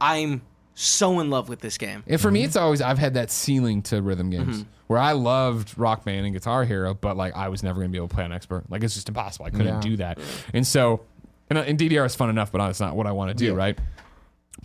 I'm 0.00 0.42
so 0.74 1.20
in 1.20 1.30
love 1.30 1.48
with 1.48 1.60
this 1.60 1.76
game. 1.78 2.02
And 2.06 2.20
for 2.20 2.30
me, 2.30 2.42
it's 2.44 2.56
always 2.56 2.80
I've 2.80 2.98
had 2.98 3.14
that 3.14 3.30
ceiling 3.30 3.82
to 3.82 4.00
rhythm 4.02 4.30
games 4.30 4.64
where 4.86 4.98
I 4.98 5.12
loved 5.12 5.76
Rock 5.78 6.04
Band 6.04 6.24
and 6.26 6.34
Guitar 6.34 6.64
Hero, 6.64 6.94
but 6.94 7.16
like 7.16 7.36
I 7.36 7.48
was 7.48 7.62
never 7.62 7.80
gonna 7.80 7.90
be 7.90 7.98
able 7.98 8.08
to 8.08 8.14
play 8.14 8.24
on 8.24 8.32
expert. 8.32 8.64
Like 8.70 8.82
it's 8.82 8.94
just 8.94 9.08
impossible. 9.08 9.46
I 9.46 9.50
couldn't 9.50 9.66
Yeah. 9.66 9.80
do 9.80 9.96
that. 9.98 10.18
And 10.54 10.66
so, 10.66 11.02
and, 11.48 11.58
and 11.58 11.78
DDR 11.78 12.06
is 12.06 12.14
fun 12.14 12.30
enough, 12.30 12.50
but 12.50 12.60
it's 12.70 12.80
not 12.80 12.96
what 12.96 13.06
I 13.06 13.12
want 13.12 13.30
to 13.30 13.34
do. 13.34 13.46
Yeah. 13.52 13.52
Right? 13.52 13.78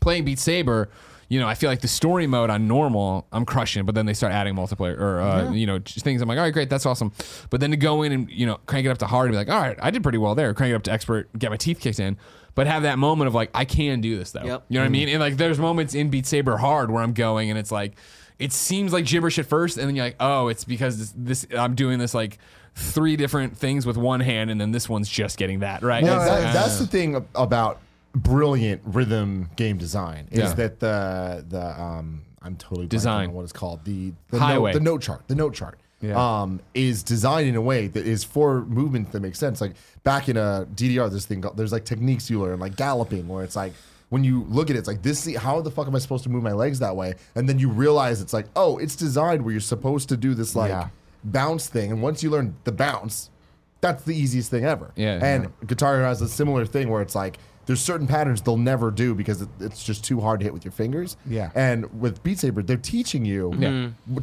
Playing 0.02 0.26
Beat 0.26 0.40
Saber. 0.40 0.90
You 1.28 1.40
know, 1.40 1.48
I 1.48 1.56
feel 1.56 1.72
like 1.72 1.82
the 1.82 1.88
story 1.88 2.28
mode 2.28 2.52
on 2.52 2.68
normal, 2.68 3.26
I'm 3.32 3.46
crushing, 3.46 3.84
but 3.84 3.96
then 3.96 4.06
they 4.06 4.14
start 4.14 4.32
adding 4.32 4.54
multiplayer 4.54 4.96
or, 4.96 5.20
uh, 5.20 5.52
you 5.54 5.66
know, 5.66 5.80
just 5.80 6.06
things. 6.06 6.22
I'm 6.22 6.30
like, 6.30 6.38
all 6.38 6.44
right, 6.44 6.54
great, 6.54 6.70
that's 6.70 6.86
awesome. 6.86 7.12
But 7.50 7.62
then 7.62 7.72
to 7.72 7.78
go 7.78 8.04
in 8.04 8.12
and, 8.12 8.30
you 8.30 8.46
know, 8.46 8.60
crank 8.68 8.86
it 8.86 8.90
up 8.90 9.00
to 9.00 9.08
hard 9.08 9.26
and 9.26 9.34
be 9.34 9.38
like, 9.38 9.50
all 9.50 9.60
right, 9.60 9.76
I 9.82 9.90
did 9.90 10.04
pretty 10.04 10.20
well 10.20 10.36
there. 10.36 10.54
Crank 10.54 10.72
it 10.72 10.76
up 10.76 10.84
to 10.84 10.92
expert, 10.92 11.28
get 11.38 11.50
my 11.50 11.58
teeth 11.58 11.80
kicked 11.80 12.00
in. 12.00 12.18
But 12.56 12.68
have 12.68 12.84
that 12.84 12.98
moment 12.98 13.28
of 13.28 13.36
like, 13.36 13.52
I 13.54 13.66
can 13.66 14.02
do 14.02 14.18
this 14.18 14.32
though. 14.32 14.44
Yep. 14.46 14.66
You 14.70 14.76
know 14.76 14.82
what 14.82 14.86
I 14.86 14.90
mean? 14.90 15.10
And 15.10 15.20
like, 15.20 15.38
there's 15.38 15.60
moments 15.60 15.94
in 15.94 16.10
Beat 16.10 16.26
Saber 16.26 16.58
hard 16.58 16.90
where 16.90 17.04
I'm 17.04 17.14
going 17.14 17.50
and 17.50 17.60
it's 17.60 17.72
like, 17.72 17.94
it 18.40 18.52
seems 18.54 18.92
like 18.92 19.06
gibberish 19.06 19.40
at 19.40 19.46
first, 19.46 19.78
and 19.78 19.88
then 19.88 19.96
you're 19.96 20.06
like, 20.06 20.18
oh, 20.20 20.48
it's 20.50 20.64
because 20.66 20.98
this, 20.98 21.14
this 21.16 21.58
I'm 21.58 21.74
doing 21.76 22.00
this 22.00 22.14
like 22.14 22.38
three 22.76 23.16
different 23.16 23.58
things 23.58 23.86
with 23.86 23.96
one 23.96 24.20
hand, 24.20 24.50
and 24.52 24.60
then 24.60 24.72
this 24.72 24.90
one's 24.90 25.08
just 25.08 25.38
getting 25.38 25.60
that 25.60 25.84
right. 25.84 26.04
Well, 26.04 26.18
It's, 26.22 26.30
that, 26.30 26.50
uh, 26.50 26.54
that's 26.54 26.78
the 26.80 26.86
thing 26.88 27.16
ab- 27.16 27.28
about 27.36 27.80
brilliant 28.14 28.82
rhythm 28.86 29.50
game 29.56 29.78
design 29.78 30.28
is 30.32 30.40
Yeah. 30.40 30.54
that 30.54 30.80
the 30.80 31.46
the 31.48 31.82
um 31.82 32.24
I'm 32.42 32.56
totally 32.58 32.88
blanking 32.88 32.90
Design. 32.90 33.30
on 33.30 33.34
what 33.36 33.44
it's 33.44 33.52
called 33.54 33.84
the 33.86 34.14
the 34.30 34.40
Highway. 34.40 34.72
note, 34.72 34.80
the 34.80 34.84
note 34.84 35.02
chart 35.02 35.22
the 35.28 35.36
note 35.36 35.54
chart 35.54 35.80
um 36.14 36.60
is 36.74 37.04
designed 37.04 37.48
in 37.48 37.56
a 37.56 37.62
way 37.62 37.88
that 37.88 38.06
is 38.06 38.24
for 38.24 38.62
movement 38.66 39.12
that 39.12 39.22
makes 39.22 39.40
sense 39.40 39.62
like 39.62 39.74
back 40.04 40.30
in 40.30 40.38
a 40.38 40.68
DDR 40.76 41.10
this 41.12 41.26
thing 41.26 41.44
there's 41.56 41.72
like 41.72 41.86
techniques 41.86 42.30
you 42.30 42.42
learn 42.42 42.60
like 42.60 42.76
galloping 42.76 43.28
where 43.28 43.44
it's 43.44 43.56
like 43.56 43.74
when 44.10 44.24
you 44.24 44.44
look 44.50 44.70
at 44.70 44.76
it, 44.76 44.80
it's 44.80 44.88
like 44.88 45.02
this. 45.02 45.36
How 45.36 45.62
the 45.62 45.72
fuck 45.72 45.88
am 45.88 45.96
I 45.96 46.00
supposed 46.00 46.24
to 46.26 46.30
move 46.30 46.44
my 46.44 46.52
legs 46.52 46.78
that 46.80 46.96
way? 46.96 47.16
And 47.34 47.50
then 47.50 47.58
you 47.58 47.70
realize 47.70 48.22
it's 48.22 48.34
like, 48.34 48.46
oh, 48.56 48.78
it's 48.78 48.96
designed 48.96 49.44
where 49.44 49.52
you're 49.52 49.60
supposed 49.60 50.10
to 50.10 50.16
do 50.16 50.36
this 50.36 50.56
like 50.56 50.70
Yeah. 50.70 50.90
bounce 51.24 51.68
thing. 51.68 51.92
And 51.92 52.04
once 52.04 52.22
you 52.22 52.30
learn 52.30 52.56
the 52.66 52.72
bounce, 52.72 53.32
that's 53.82 54.04
the 54.04 54.16
easiest 54.16 54.52
thing 54.52 54.64
ever. 54.64 54.92
Yeah, 54.96 55.20
And 55.24 55.48
Guitar 55.66 55.96
Hero 55.96 56.08
has 56.08 56.22
a 56.22 56.30
similar 56.30 56.68
thing 56.68 56.90
where 56.90 57.02
it's 57.02 57.16
like 57.16 57.40
there's 57.66 57.82
certain 57.82 58.08
patterns 58.08 58.42
they'll 58.42 58.58
never 58.58 58.92
do 58.92 59.16
because 59.16 59.42
it, 59.42 59.50
it's 59.60 59.84
just 59.84 60.04
too 60.04 60.22
hard 60.22 60.40
to 60.40 60.44
hit 60.44 60.54
with 60.54 60.64
your 60.66 60.72
fingers. 60.72 61.18
Yeah. 61.28 61.50
And 61.56 62.00
with 62.02 62.22
Beat 62.24 62.40
Saber, 62.40 62.62
they're 62.62 62.78
teaching 62.78 63.26
you 63.26 63.52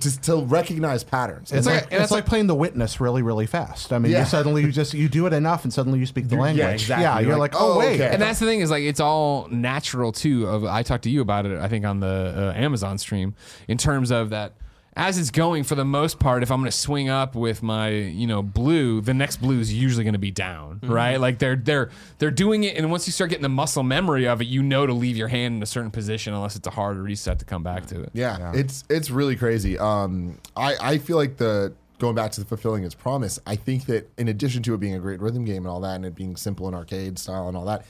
to, 0.01 0.21
to 0.23 0.37
recognize 0.45 1.05
patterns. 1.05 1.53
It's, 1.53 1.67
like- 1.67 1.75
like, 1.75 1.85
and 1.85 1.93
it's 1.95 2.03
it's 2.05 2.13
like 2.13 2.27
playing 2.27 2.47
The 2.47 2.55
Witness 2.55 3.01
really, 3.01 3.23
really 3.23 3.47
fast. 3.47 3.93
I 3.93 3.99
mean, 3.99 4.13
Yeah. 4.13 4.21
you 4.21 4.25
suddenly 4.27 4.63
you 4.63 4.73
just 4.73 4.95
you 4.95 5.09
do 5.09 5.27
it 5.27 5.33
enough, 5.33 5.65
and 5.65 5.73
suddenly 5.73 5.99
you 5.99 6.07
speak 6.07 6.29
the 6.29 6.37
Yeah, 6.37 6.43
language. 6.43 6.73
exactly. 6.83 7.03
Yeah, 7.05 7.19
You're 7.21 7.29
you're 7.31 7.39
like, 7.39 7.55
like, 7.55 7.63
oh, 7.63 7.75
oh, 7.75 7.79
wait. 7.79 8.01
okay. 8.01 8.13
And 8.13 8.21
that's 8.23 8.39
the 8.39 8.47
thing 8.47 8.61
is 8.61 8.71
like 8.71 8.83
it's 8.85 9.01
all 9.01 9.49
natural 9.51 10.13
too. 10.13 10.47
Of 10.47 10.65
I 10.65 10.83
talked 10.83 11.05
to 11.05 11.11
you 11.11 11.21
about 11.21 11.47
it. 11.47 11.59
I 11.59 11.69
think 11.69 11.85
on 11.85 12.01
the 12.01 12.53
uh, 12.55 12.59
Amazon 12.59 12.99
stream 12.99 13.35
in 13.69 13.79
terms 13.79 14.11
of 14.11 14.31
that. 14.31 14.55
As 14.95 15.17
it's 15.17 15.31
going, 15.31 15.65
for 15.65 15.75
the 15.75 15.87
most 15.87 16.19
part, 16.19 16.43
if 16.43 16.51
I'm 16.51 16.61
going 16.61 16.71
to 16.71 16.77
swing 16.77 17.09
up 17.09 17.35
with 17.35 17.63
my, 17.63 17.89
you 17.89 18.27
know, 18.27 18.43
blue, 18.43 19.01
the 19.01 19.15
next 19.15 19.37
blue 19.39 19.59
is 19.59 19.73
usually 19.73 20.05
going 20.05 20.13
to 20.13 20.19
be 20.19 20.31
down, 20.31 20.81
Mm-hmm. 20.81 20.93
right? 20.93 21.17
Like 21.21 21.39
they're 21.39 21.57
they're 21.57 21.91
they're 22.19 22.31
doing 22.31 22.65
it, 22.65 22.77
and 22.77 22.91
once 22.91 23.07
you 23.07 23.13
start 23.13 23.31
getting 23.31 23.43
the 23.43 23.49
muscle 23.49 23.83
memory 23.83 24.27
of 24.29 24.43
it, 24.43 24.49
you 24.49 24.63
know 24.63 24.87
to 24.87 24.93
leave 24.93 25.17
your 25.17 25.29
hand 25.29 25.57
in 25.57 25.63
a 25.63 25.67
certain 25.67 25.91
position, 25.91 26.35
unless 26.35 26.57
it's 26.57 26.67
a 26.67 26.71
hard 26.71 26.99
reset 26.99 27.39
to 27.39 27.45
come 27.47 27.63
back 27.63 27.87
to 27.87 28.03
it. 28.03 28.11
Yeah, 28.13 28.53
it's 28.55 28.85
it's 28.91 29.11
really 29.11 29.37
crazy. 29.37 29.79
Um, 29.79 30.39
I 30.57 30.77
I 30.81 30.99
feel 30.99 31.17
like 31.17 31.37
the 31.39 31.73
going 31.99 32.15
back 32.15 32.33
to 32.33 32.41
the 32.41 32.47
fulfilling 32.47 32.85
its 32.85 32.95
promise. 32.95 33.39
I 33.47 33.57
think 33.57 33.87
that 33.87 34.11
in 34.19 34.29
addition 34.29 34.63
to 34.65 34.75
it 34.75 34.79
being 34.81 34.95
a 34.95 34.99
great 34.99 35.21
rhythm 35.21 35.45
game 35.45 35.59
and 35.65 35.69
all 35.69 35.81
that, 35.81 35.95
and 35.97 36.05
it 36.05 36.15
being 36.15 36.37
simple 36.37 36.67
and 36.67 36.75
arcade 36.77 37.19
style 37.19 37.49
and 37.49 37.57
all 37.57 37.65
that, 37.67 37.87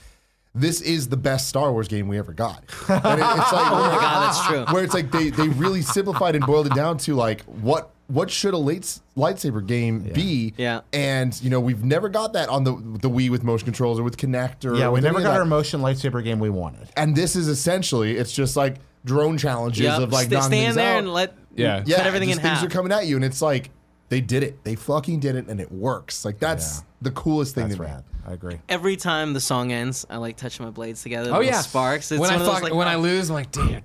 this 0.55 0.81
is 0.81 1.09
the 1.09 1.17
best 1.17 1.47
Star 1.47 1.71
Wars 1.71 1.87
game 1.87 2.07
we 2.07 2.17
ever 2.17 2.33
got. 2.33 2.63
And 2.89 3.19
it- 3.19 3.25
it's 3.25 3.53
like, 3.53 3.71
Oh 3.71 3.89
my 3.91 4.01
god, 4.01 4.27
that's 4.27 4.47
true. 4.47 4.65
where 4.73 4.83
it's 4.83 4.93
like 4.93 5.11
they 5.11 5.29
they 5.29 5.47
really 5.49 5.81
simplified 5.81 6.35
and 6.35 6.45
boiled 6.45 6.67
it 6.67 6.75
down 6.75 6.97
to 6.99 7.15
like 7.15 7.41
what 7.45 7.89
what 8.07 8.29
should 8.29 8.53
a 8.53 8.57
late 8.57 8.99
lightsaber 9.17 9.65
game 9.65 9.99
be? 9.99 10.53
Yeah. 10.57 10.81
And 10.91 11.39
you 11.41 11.49
know 11.49 11.59
we've 11.59 11.83
never 11.83 12.09
got 12.09 12.33
that 12.33 12.49
on 12.49 12.63
the 12.65 12.73
the 12.73 13.09
Wii 13.09 13.29
with 13.29 13.43
motion 13.43 13.65
controls 13.65 13.99
or 13.99 14.03
with 14.03 14.17
Kinect 14.17 14.65
or 14.69 14.75
yeah, 14.75 14.89
we 14.89 15.01
never 15.01 15.21
got 15.21 15.31
that. 15.31 15.39
our 15.39 15.45
motion 15.45 15.81
lightsaber 15.81 16.23
game 16.23 16.39
we 16.39 16.49
wanted. 16.49 16.89
And 16.97 17.15
this 17.15 17.35
is 17.35 17.47
essentially 17.47 18.17
it's 18.17 18.33
just 18.33 18.55
like 18.55 18.75
drone 19.05 19.37
challenges 19.37 19.81
Yep. 19.85 20.01
of 20.01 20.11
like 20.11 20.27
Sta- 20.27 20.41
things 20.41 20.45
stand 20.45 20.77
there 20.77 20.93
out. 20.95 20.99
and 20.99 21.13
let 21.13 21.33
Yeah. 21.55 21.83
yeah, 21.85 21.97
cut 21.97 22.07
everything 22.07 22.29
just 22.29 22.39
in 22.39 22.43
things 22.43 22.59
half. 22.59 22.67
are 22.67 22.69
coming 22.69 22.91
at 22.91 23.05
you, 23.07 23.15
and 23.15 23.25
it's 23.25 23.41
like 23.41 23.69
they 24.09 24.21
did 24.21 24.43
it. 24.43 24.63
They 24.63 24.75
fucking 24.75 25.19
did 25.21 25.35
it, 25.35 25.47
and 25.47 25.59
it 25.59 25.71
works. 25.71 26.23
Like 26.25 26.37
that's 26.39 26.79
Yeah. 26.79 26.83
The 27.03 27.11
coolest 27.11 27.55
thing 27.55 27.65
That's 27.65 27.75
to 27.77 27.81
me. 27.83 27.87
rad. 27.87 28.03
I 28.25 28.31
agree. 28.33 28.57
Every 28.69 28.95
time 28.95 29.33
the 29.33 29.41
song 29.41 29.71
ends, 29.73 30.05
I 30.09 30.15
like 30.17 30.37
touching 30.37 30.65
my 30.65 30.71
blades 30.71 31.03
together. 31.03 31.31
Oh 31.33 31.41
yeah, 31.41 31.59
sparks. 31.61 32.11
It's 32.11 32.19
when 32.21 32.29
I 32.29 32.33
one 32.33 32.41
of 32.41 32.45
those, 32.47 32.53
fuck, 32.55 32.63
like, 32.63 32.73
when 32.73 32.87
I 32.87 32.95
lose, 33.09 33.29
I'm 33.29 33.33
like, 33.35 33.51
damn, 33.51 33.83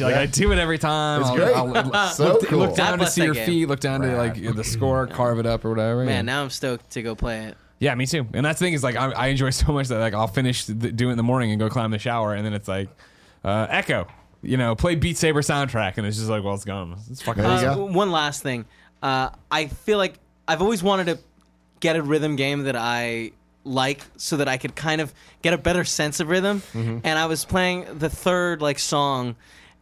like 0.00 0.14
I 0.14 0.26
do 0.26 0.52
it 0.52 0.58
every 0.58 0.78
time. 0.78 1.20
It's 1.22 1.30
I'll- 1.30 1.36
great. 1.36 1.54
I'll- 1.56 2.08
So 2.14 2.24
look, 2.34 2.46
cool. 2.46 2.58
look 2.60 2.76
down 2.76 2.86
God 2.86 2.90
to 2.92 2.96
bless 2.98 3.14
see 3.14 3.22
that 3.22 3.26
your 3.26 3.34
game. 3.34 3.46
feet, 3.46 3.66
look 3.68 3.80
down 3.80 4.00
to 4.02 4.16
like 4.16 4.40
the 4.40 4.62
score, 4.64 5.06
carve 5.06 5.38
it 5.38 5.46
up 5.46 5.64
or 5.64 5.70
whatever. 5.70 6.00
yeah. 6.04 6.06
man, 6.10 6.26
now 6.26 6.42
I'm 6.42 6.50
stoked 6.50 6.90
to 6.92 7.02
go 7.02 7.14
play 7.16 7.46
it. 7.46 7.56
Yeah, 7.78 7.94
me 7.96 8.06
too. 8.06 8.26
And 8.32 8.46
that's 8.46 8.58
the 8.60 8.66
thing 8.66 8.74
is 8.74 8.82
like 8.84 8.94
I, 8.96 9.10
I 9.10 9.26
enjoy 9.26 9.50
so 9.50 9.72
much 9.72 9.88
that 9.88 9.98
like 9.98 10.14
I'll 10.14 10.28
finish 10.28 10.64
th- 10.66 10.78
doing 10.96 11.10
it 11.10 11.12
in 11.12 11.16
the 11.16 11.22
morning 11.24 11.50
and 11.50 11.58
go 11.60 11.68
climb 11.68 11.90
the 11.90 11.98
shower, 11.98 12.34
and 12.34 12.46
then 12.46 12.52
it's 12.54 12.68
like 12.68 12.88
uh, 13.44 13.66
Echo, 13.68 14.06
you 14.42 14.56
know, 14.56 14.76
play 14.76 14.94
Beat 14.94 15.16
Saber 15.16 15.42
soundtrack, 15.42 15.98
and 15.98 16.06
it's 16.06 16.16
just 16.18 16.28
like, 16.30 16.44
well, 16.44 16.54
it's 16.54 16.64
gone. 16.64 16.96
It's 17.10 17.20
fucking 17.22 17.42
There 17.42 17.50
you 17.60 17.66
awesome. 17.68 17.74
go. 17.78 17.88
Uh, 17.88 17.92
one 17.92 18.12
last 18.12 18.42
thing. 18.44 18.64
Uh, 19.02 19.30
I 19.50 19.66
feel 19.66 19.98
like 19.98 20.14
I've 20.46 20.62
always 20.62 20.82
wanted 20.84 21.06
to 21.06 21.18
get 21.86 21.94
a 21.96 22.02
rhythm 22.02 22.34
game 22.34 22.64
that 22.64 22.74
I 22.74 23.30
like 23.62 24.02
so 24.16 24.38
that 24.38 24.48
I 24.48 24.56
could 24.56 24.74
kind 24.74 25.00
of 25.00 25.14
get 25.42 25.52
a 25.52 25.58
better 25.58 25.84
sense 25.84 26.18
of 26.18 26.28
rhythm. 26.28 26.62
Mm-hmm. 26.72 26.98
And 27.04 27.18
I 27.18 27.26
was 27.26 27.44
playing 27.44 27.86
the 27.98 28.10
third 28.10 28.60
like 28.60 28.80
song 28.80 29.36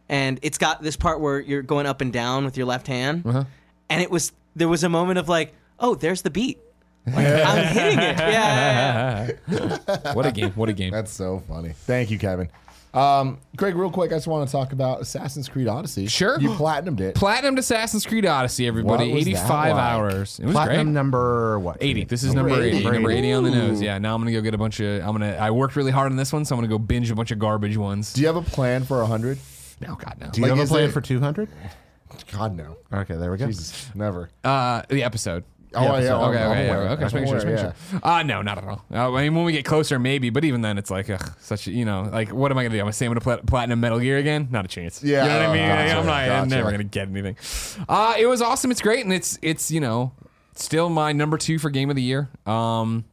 and 0.07 0.39
it's 0.43 0.59
got 0.59 0.83
this 0.83 0.95
part 0.95 1.19
where 1.19 1.39
you're 1.39 1.63
going 1.63 1.87
up 1.87 2.01
and 2.01 2.13
down 2.13 2.45
with 2.45 2.57
your 2.57 2.67
left 2.67 2.85
hand. 2.85 3.23
Uh-huh. 3.25 3.45
And 3.89 4.01
it 4.01 4.11
was 4.11 4.31
there 4.55 4.67
was 4.67 4.83
a 4.83 4.89
moment 4.89 5.19
of 5.19 5.27
like, 5.29 5.53
"Oh, 5.79 5.95
there's 5.95 6.21
the 6.21 6.29
beat." 6.29 6.59
Like, 7.07 7.27
I'm 7.27 7.67
hitting 7.67 7.99
it. 7.99 8.17
Yeah, 8.17 9.29
yeah, 9.47 9.77
yeah. 9.87 10.13
what 10.13 10.25
a 10.25 10.31
game! 10.31 10.51
What 10.53 10.69
a 10.69 10.73
game! 10.73 10.91
That's 10.91 11.11
so 11.11 11.43
funny. 11.47 11.69
Thank 11.69 12.09
you, 12.09 12.17
Kevin. 12.17 12.49
Um, 12.95 13.39
Greg, 13.57 13.75
real 13.75 13.91
quick, 13.91 14.11
I 14.11 14.15
just 14.15 14.27
want 14.27 14.47
to 14.47 14.51
talk 14.51 14.71
about 14.71 15.01
Assassin's 15.01 15.49
Creed 15.49 15.67
Odyssey. 15.67 16.07
Sure. 16.07 16.39
you 16.39 16.49
platinumed 16.51 16.99
it. 17.01 17.15
Platinum 17.15 17.57
Assassin's 17.57 18.05
Creed 18.05 18.25
Odyssey, 18.25 18.67
everybody. 18.67 19.09
What 19.09 19.15
was 19.15 19.25
that 19.25 19.31
85 19.31 19.49
like? 19.49 19.83
hours. 19.83 20.39
It 20.39 20.45
was 20.45 20.53
Platinum 20.53 20.87
great. 20.87 20.93
number 20.93 21.59
what? 21.59 21.77
80. 21.81 22.05
This 22.05 22.23
is 22.23 22.33
Number 22.33 22.49
number 22.51 22.63
80. 22.65 22.77
80. 22.77 22.89
Number 22.91 23.11
80 23.11 23.31
on 23.33 23.43
the 23.43 23.51
nose. 23.51 23.81
Yeah. 23.81 23.97
Now 23.97 24.15
I'm 24.15 24.21
gonna 24.21 24.31
go 24.31 24.41
get 24.41 24.53
a 24.53 24.57
bunch 24.57 24.79
of. 24.79 25.01
I'm 25.03 25.11
gonna. 25.11 25.33
I 25.39 25.51
worked 25.51 25.75
really 25.75 25.91
hard 25.91 26.11
on 26.11 26.17
this 26.17 26.31
one, 26.31 26.45
so 26.45 26.55
I'm 26.55 26.59
gonna 26.59 26.69
go 26.69 26.77
binge 26.79 27.11
a 27.11 27.15
bunch 27.15 27.31
of 27.31 27.39
garbage 27.39 27.75
ones. 27.77 28.13
Do 28.13 28.21
you 28.21 28.27
have 28.27 28.35
a 28.37 28.41
plan 28.41 28.83
for 28.85 29.03
hundred? 29.05 29.39
No, 29.81 29.95
God 29.95 30.15
no. 30.21 30.29
Do 30.29 30.39
you 30.39 30.43
Like, 30.47 30.49
have 30.51 30.59
a 30.59 30.61
is 30.63 30.69
plan 30.69 30.83
it- 30.85 30.91
for 30.93 31.01
200? 31.01 31.49
God 32.31 32.55
no. 32.55 32.77
Okay, 32.93 33.15
there 33.15 33.29
we 33.29 33.37
go. 33.37 33.47
Jesus, 33.47 33.89
never. 33.93 34.29
Uh, 34.43 34.83
the 34.89 35.03
episode. 35.03 35.43
Oh 35.75 35.97
yeah. 35.99 36.15
I'm- 36.15 36.29
Okay, 36.29 36.43
I'm 36.43 36.51
okay, 36.51 36.65
yeah, 36.67 36.73
aware. 36.75 36.89
okay. 36.89 37.01
Just 37.03 37.15
I'm 37.15 37.21
make 37.21 37.27
sure, 37.29 37.35
just 37.37 37.45
make 37.45 37.59
aware, 37.59 37.73
sure. 37.91 37.99
Uh, 38.03 38.23
no, 38.23 38.41
not 38.41 38.57
at 38.57 38.63
all. 38.63 38.85
Uh, 38.91 39.13
I 39.13 39.21
mean, 39.23 39.35
when 39.35 39.45
we 39.45 39.51
get 39.51 39.65
closer, 39.65 39.99
maybe, 39.99 40.29
but 40.29 40.43
even 40.45 40.61
then, 40.61 40.77
it's 40.77 40.89
like, 40.91 41.09
ugh, 41.09 41.33
such 41.39 41.67
a, 41.67 41.71
you 41.71 41.85
know, 41.85 42.09
like, 42.11 42.29
what 42.33 42.51
am 42.51 42.57
I 42.57 42.63
gonna 42.63 42.73
do? 42.75 42.79
I'm 42.79 42.85
gonna 42.85 42.93
say 42.93 43.05
I'm 43.05 43.11
gonna 43.11 43.21
plat- 43.21 43.45
platinum 43.45 43.79
Metal 43.79 43.99
Gear 43.99 44.17
again? 44.17 44.47
Not 44.51 44.65
a 44.65 44.67
chance. 44.67 45.03
Yeah, 45.03 45.23
you 45.23 45.29
know 45.29 45.39
what 45.39 45.49
I 45.49 45.53
mean? 45.53 45.67
gotcha, 45.67 45.97
I'm 45.99 46.05
not. 46.05 46.13
I'm 46.21 46.27
gotcha. 46.49 46.55
never 46.55 46.71
gonna 46.71 46.83
get 46.83 47.07
anything. 47.09 47.35
Uh, 47.89 48.15
it 48.17 48.25
was 48.27 48.41
awesome. 48.41 48.71
It's 48.71 48.81
great, 48.81 49.03
and 49.03 49.13
it's 49.13 49.37
it's 49.41 49.71
you 49.71 49.79
know, 49.79 50.13
still 50.55 50.89
my 50.89 51.11
number 51.11 51.37
two 51.37 51.59
for 51.59 51.69
game 51.69 51.89
of 51.89 51.95
the 51.95 52.01
year. 52.03 52.29
Um, 52.45 53.05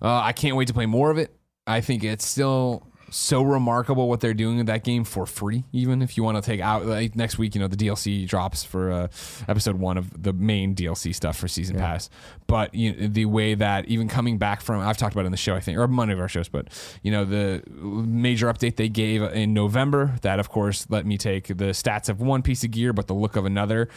uh, 0.00 0.20
I 0.22 0.32
can't 0.32 0.56
wait 0.56 0.68
to 0.68 0.74
play 0.74 0.86
more 0.86 1.10
of 1.10 1.18
it. 1.18 1.34
I 1.66 1.80
think 1.80 2.02
it's 2.04 2.26
still 2.26 2.86
so 3.10 3.42
remarkable 3.42 4.08
what 4.08 4.20
they're 4.20 4.34
doing 4.34 4.58
in 4.58 4.66
that 4.66 4.84
game 4.84 5.04
for 5.04 5.26
free. 5.26 5.64
Even 5.72 6.02
if 6.02 6.16
you 6.16 6.22
want 6.22 6.36
to 6.36 6.42
take 6.42 6.60
out 6.60 6.86
like 6.86 7.16
next 7.16 7.38
week, 7.38 7.54
you 7.54 7.60
know 7.60 7.68
the 7.68 7.76
DLC 7.76 8.26
drops 8.26 8.64
for 8.64 8.90
uh, 8.90 9.08
episode 9.48 9.76
one 9.76 9.96
of 9.96 10.22
the 10.22 10.32
main 10.32 10.74
DLC 10.74 11.14
stuff 11.14 11.36
for 11.36 11.48
season 11.48 11.76
pass. 11.76 12.10
But 12.46 12.74
you 12.74 12.94
know, 12.94 13.06
the 13.08 13.26
way 13.26 13.54
that 13.54 13.86
even 13.86 14.08
coming 14.08 14.38
back 14.38 14.60
from 14.60 14.80
I've 14.80 14.96
talked 14.96 15.14
about 15.14 15.22
it 15.22 15.26
in 15.26 15.32
the 15.32 15.38
show 15.38 15.54
I 15.54 15.60
think 15.60 15.78
or 15.78 15.86
one 15.86 16.10
of 16.10 16.20
our 16.20 16.28
shows, 16.28 16.48
but 16.48 16.68
you 17.02 17.10
know 17.10 17.24
the 17.24 17.62
major 17.70 18.46
update 18.46 18.76
they 18.76 18.88
gave 18.88 19.22
in 19.22 19.54
November 19.54 20.16
that 20.22 20.38
of 20.38 20.48
course 20.48 20.86
let 20.88 21.06
me 21.06 21.18
take 21.18 21.48
the 21.48 21.72
stats 21.72 22.08
of 22.08 22.20
one 22.20 22.42
piece 22.42 22.64
of 22.64 22.70
gear 22.70 22.92
but 22.92 23.06
the 23.06 23.14
look 23.14 23.36
of 23.36 23.44
another. 23.44 23.88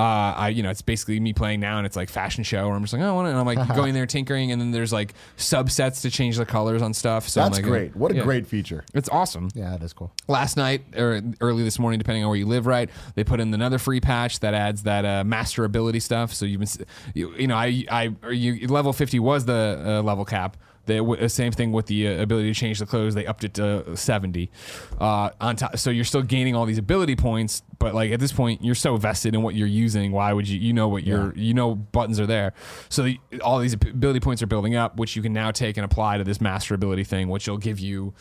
Uh, 0.00 0.34
I 0.34 0.48
you 0.48 0.62
know 0.62 0.70
it's 0.70 0.80
basically 0.80 1.20
me 1.20 1.34
playing 1.34 1.60
now 1.60 1.76
and 1.76 1.86
it's 1.86 1.94
like 1.96 2.08
fashion 2.08 2.42
show 2.42 2.66
where 2.66 2.74
I'm 2.74 2.82
just 2.82 2.94
like 2.94 3.02
oh 3.02 3.08
I 3.10 3.12
want 3.12 3.28
it 3.28 3.32
and 3.32 3.38
I'm 3.38 3.44
like 3.44 3.76
going 3.76 3.92
there 3.92 4.06
tinkering 4.06 4.50
and 4.50 4.58
then 4.58 4.70
there's 4.70 4.94
like 4.94 5.12
subsets 5.36 6.00
to 6.02 6.10
change 6.10 6.38
the 6.38 6.46
colors 6.46 6.80
on 6.80 6.94
stuff. 6.94 7.28
So 7.28 7.42
I'm 7.42 7.50
That's 7.50 7.58
like, 7.58 7.70
great. 7.70 7.96
What 7.96 8.10
a 8.10 8.14
yeah. 8.16 8.22
great 8.22 8.46
feature. 8.46 8.82
It's 8.94 9.10
awesome. 9.10 9.50
Yeah, 9.54 9.70
that 9.72 9.82
is 9.82 9.92
cool. 9.92 10.10
Last 10.26 10.56
night 10.56 10.82
or 10.96 11.20
early 11.42 11.64
this 11.64 11.78
morning, 11.78 11.98
depending 11.98 12.24
on 12.24 12.30
where 12.30 12.38
you 12.38 12.46
live, 12.46 12.66
right? 12.66 12.88
They 13.14 13.24
put 13.24 13.40
in 13.40 13.52
another 13.52 13.78
free 13.78 14.00
patch 14.00 14.40
that 14.40 14.54
adds 14.54 14.84
that 14.84 15.04
uh, 15.04 15.22
master 15.24 15.64
ability 15.64 16.00
stuff. 16.00 16.32
So 16.32 16.46
you've 16.46 16.60
been, 16.60 16.68
s- 16.68 16.78
you, 17.12 17.34
you 17.36 17.46
know, 17.46 17.56
I, 17.56 17.84
I, 17.90 18.14
or 18.22 18.32
you 18.32 18.68
level 18.68 18.94
fifty 18.94 19.18
was 19.18 19.44
the 19.44 19.82
uh, 19.84 20.02
level 20.02 20.24
cap. 20.24 20.56
The 20.86 20.96
w- 20.96 21.28
same 21.28 21.52
thing 21.52 21.72
with 21.72 21.86
the 21.86 22.08
uh, 22.08 22.22
ability 22.22 22.52
to 22.52 22.58
change 22.58 22.78
the 22.78 22.86
clothes. 22.86 23.14
They 23.14 23.26
upped 23.26 23.44
it 23.44 23.54
to 23.54 23.96
seventy. 23.96 24.50
Uh, 24.98 25.30
on 25.40 25.56
top, 25.56 25.76
so 25.78 25.90
you're 25.90 26.04
still 26.04 26.22
gaining 26.22 26.56
all 26.56 26.64
these 26.66 26.78
ability 26.78 27.16
points, 27.16 27.62
but 27.78 27.94
like 27.94 28.10
at 28.12 28.18
this 28.18 28.32
point, 28.32 28.64
you're 28.64 28.74
so 28.74 28.96
vested 28.96 29.34
in 29.34 29.42
what 29.42 29.54
you're 29.54 29.68
using. 29.68 30.10
Why 30.10 30.32
would 30.32 30.48
you? 30.48 30.58
You 30.58 30.72
know 30.72 30.88
what 30.88 31.04
your, 31.04 31.32
you 31.36 31.54
know, 31.54 31.74
buttons 31.74 32.18
are 32.18 32.26
there. 32.26 32.54
So 32.88 33.02
the- 33.04 33.20
all 33.42 33.58
these 33.58 33.74
ability 33.74 34.20
points 34.20 34.42
are 34.42 34.46
building 34.46 34.74
up, 34.74 34.96
which 34.96 35.14
you 35.16 35.22
can 35.22 35.32
now 35.32 35.50
take 35.50 35.76
and 35.76 35.84
apply 35.84 36.18
to 36.18 36.24
this 36.24 36.40
master 36.40 36.74
ability 36.74 37.04
thing, 37.04 37.28
which 37.28 37.46
will 37.46 37.58
give 37.58 37.78
you 37.78 38.14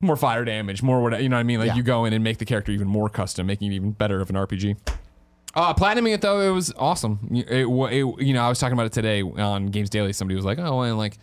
more 0.00 0.16
fire 0.16 0.44
damage, 0.44 0.82
more 0.82 1.00
whatever. 1.02 1.22
You 1.22 1.28
know 1.30 1.36
what 1.36 1.40
I 1.40 1.44
mean? 1.44 1.58
Like 1.58 1.68
Yeah. 1.68 1.76
you 1.76 1.82
go 1.82 2.04
in 2.04 2.12
and 2.12 2.22
make 2.22 2.38
the 2.38 2.44
character 2.44 2.70
even 2.72 2.86
more 2.88 3.08
custom, 3.08 3.46
making 3.46 3.72
it 3.72 3.76
even 3.76 3.92
better 3.92 4.20
of 4.20 4.28
an 4.30 4.36
RPG. 4.36 4.76
Uh, 5.54 5.74
platinuming 5.74 6.14
it 6.14 6.20
though, 6.20 6.40
it 6.40 6.50
was 6.50 6.72
awesome. 6.76 7.18
It, 7.32 7.66
it, 7.66 7.66
you 8.26 8.32
know, 8.34 8.42
I 8.42 8.48
was 8.48 8.58
talking 8.58 8.72
about 8.74 8.86
it 8.86 8.92
today 8.92 9.22
on 9.22 9.66
Games 9.66 9.90
Daily. 9.90 10.12
Somebody 10.12 10.36
was 10.36 10.44
like, 10.44 10.58
"Oh, 10.58 10.80
and 10.82 10.96
like." 10.98 11.18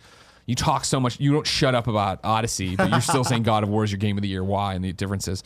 You 0.50 0.56
talk 0.56 0.84
so 0.84 0.98
much, 0.98 1.20
you 1.20 1.32
don't 1.32 1.46
shut 1.46 1.76
up 1.76 1.86
about 1.86 2.18
Odyssey, 2.24 2.74
but 2.74 2.90
you're 2.90 3.00
still 3.00 3.22
saying 3.22 3.44
God 3.44 3.62
of 3.62 3.68
War 3.68 3.84
is 3.84 3.92
your 3.92 3.98
game 3.98 4.18
of 4.18 4.22
the 4.22 4.28
year. 4.28 4.42
Why? 4.42 4.74
And 4.74 4.84
the 4.84 4.92
differences. 4.92 5.44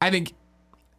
I 0.00 0.10
think 0.12 0.34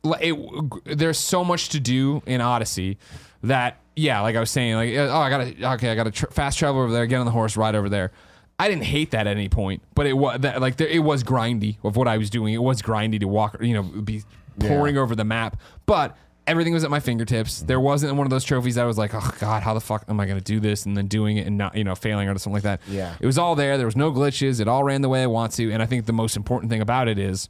it, 0.04 0.38
there's 0.84 1.18
so 1.18 1.46
much 1.46 1.70
to 1.70 1.80
do 1.80 2.22
in 2.26 2.42
Odyssey 2.42 2.98
that 3.44 3.80
yeah, 3.96 4.20
like 4.20 4.36
I 4.36 4.42
was 4.42 4.52
saying, 4.52 4.76
like 4.76 4.94
oh, 4.96 5.16
I 5.16 5.30
gotta 5.30 5.74
okay, 5.76 5.92
I 5.92 5.96
gotta 5.96 6.12
tr- 6.12 6.28
fast 6.28 6.60
travel 6.60 6.82
over 6.82 6.92
there, 6.92 7.06
get 7.06 7.20
on 7.20 7.26
the 7.26 7.32
horse, 7.32 7.56
ride 7.56 7.74
over 7.74 7.88
there. 7.88 8.12
I 8.60 8.68
didn't 8.68 8.84
hate 8.84 9.12
that 9.12 9.28
at 9.28 9.38
any 9.38 9.48
point, 9.48 9.82
but 9.96 10.06
it 10.08 10.14
was 10.14 10.42
that 10.42 10.60
like 10.60 10.76
there, 10.76 10.90
it 10.90 11.00
was 11.00 11.24
grindy 11.24 11.78
of 11.86 11.96
what 11.96 12.10
I 12.10 12.18
was 12.18 12.30
doing. 12.30 12.54
It 12.54 12.62
was 12.62 12.82
grindy 12.82 13.18
to 13.22 13.30
walk, 13.30 13.62
you 13.62 13.76
know, 13.76 13.84
be 13.84 14.24
pouring 14.60 14.98
over 14.98 15.16
the 15.16 15.26
map, 15.26 15.58
but. 15.86 16.18
Everything 16.48 16.74
was 16.74 16.84
at 16.84 16.90
my 16.90 17.00
fingertips. 17.02 17.62
There 17.62 17.80
wasn't 17.80 18.16
one 18.16 18.26
of 18.26 18.32
those 18.32 18.46
trophies 18.46 18.76
that 18.76 18.86
was 18.86 18.98
like, 18.98 19.14
oh 19.14 19.32
god, 19.40 19.64
how 19.64 19.74
the 19.74 19.82
fuck 19.82 20.06
am 20.08 20.20
I 20.20 20.26
going 20.26 20.38
to 20.38 20.44
do 20.44 20.60
this? 20.60 20.86
And 20.86 20.96
then 20.96 21.08
doing 21.08 21.38
it 21.38 21.46
and 21.46 21.58
not, 21.58 21.76
you 21.76 21.84
know, 21.84 21.94
failing 21.94 22.30
or 22.30 22.38
something 22.38 22.54
like 22.54 22.64
that. 22.64 22.82
Yeah. 22.88 23.16
it 23.20 23.26
was 23.26 23.38
all 23.38 23.54
there. 23.56 23.78
There 23.78 23.86
was 23.86 23.98
no 23.98 24.12
glitches. 24.12 24.62
It 24.62 24.68
all 24.68 24.84
ran 24.84 25.02
the 25.02 25.10
way 25.10 25.24
I 25.24 25.28
want 25.28 25.52
to. 25.54 25.72
And 25.72 25.84
I 25.84 25.86
think 25.86 26.06
the 26.06 26.14
most 26.14 26.38
important 26.38 26.72
thing 26.72 26.82
about 26.82 27.08
it 27.10 27.20
is 27.20 27.50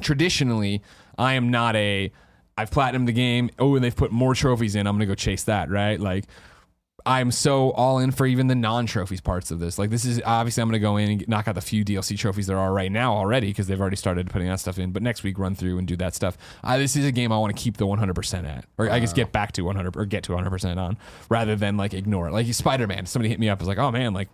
traditionally, 0.00 0.82
I 1.18 1.34
am 1.34 1.50
not 1.50 1.76
a 1.76 2.12
I've 2.56 2.70
platinumed 2.70 3.06
the 3.06 3.12
game. 3.12 3.50
Oh, 3.58 3.74
and 3.74 3.84
they've 3.84 3.94
put 3.94 4.12
more 4.12 4.34
trophies 4.34 4.76
in. 4.76 4.86
I'm 4.86 4.94
gonna 4.94 5.06
go 5.06 5.14
chase 5.14 5.44
that, 5.44 5.70
right? 5.70 5.98
Like 5.98 6.24
I'm 7.06 7.30
so 7.30 7.70
all 7.72 7.98
in 7.98 8.12
for 8.12 8.24
even 8.26 8.46
the 8.46 8.54
non-trophies 8.54 9.20
parts 9.20 9.50
of 9.50 9.58
this. 9.58 9.78
Like 9.78 9.90
this 9.90 10.06
is 10.06 10.22
obviously 10.24 10.62
I'm 10.62 10.68
going 10.68 10.80
to 10.80 10.86
go 10.86 10.96
in 10.96 11.10
and 11.10 11.28
knock 11.28 11.46
out 11.48 11.54
the 11.54 11.60
few 11.60 11.84
DLC 11.84 12.16
trophies 12.16 12.46
there 12.46 12.58
are 12.58 12.72
right 12.72 12.90
now 12.90 13.12
already 13.14 13.48
because 13.48 13.66
they've 13.66 13.80
already 13.80 13.96
started 13.96 14.30
putting 14.30 14.48
that 14.48 14.58
stuff 14.60 14.78
in. 14.78 14.90
But 14.90 15.02
next 15.02 15.22
week 15.22 15.38
run 15.38 15.54
through 15.54 15.76
and 15.76 15.86
do 15.86 15.96
that 15.96 16.14
stuff. 16.14 16.38
Uh, 16.62 16.78
this 16.78 16.96
is 16.96 17.04
a 17.04 17.12
game 17.12 17.30
I 17.30 17.36
want 17.38 17.54
to 17.54 17.62
keep 17.62 17.76
the 17.76 17.86
100% 17.86 18.44
at, 18.48 18.64
or 18.78 18.90
I 18.90 19.00
guess 19.00 19.12
get 19.12 19.32
back 19.32 19.52
to 19.52 19.62
100 19.62 19.96
or 19.96 20.06
get 20.06 20.24
to 20.24 20.32
100% 20.32 20.76
on, 20.78 20.96
rather 21.28 21.56
than 21.56 21.76
like 21.76 21.92
ignore 21.92 22.28
it. 22.28 22.32
Like 22.32 22.46
Spider-Man, 22.52 23.04
somebody 23.04 23.28
hit 23.28 23.38
me 23.38 23.48
up 23.50 23.58
was 23.58 23.68
like, 23.68 23.78
oh 23.78 23.90
man, 23.90 24.14
like, 24.14 24.28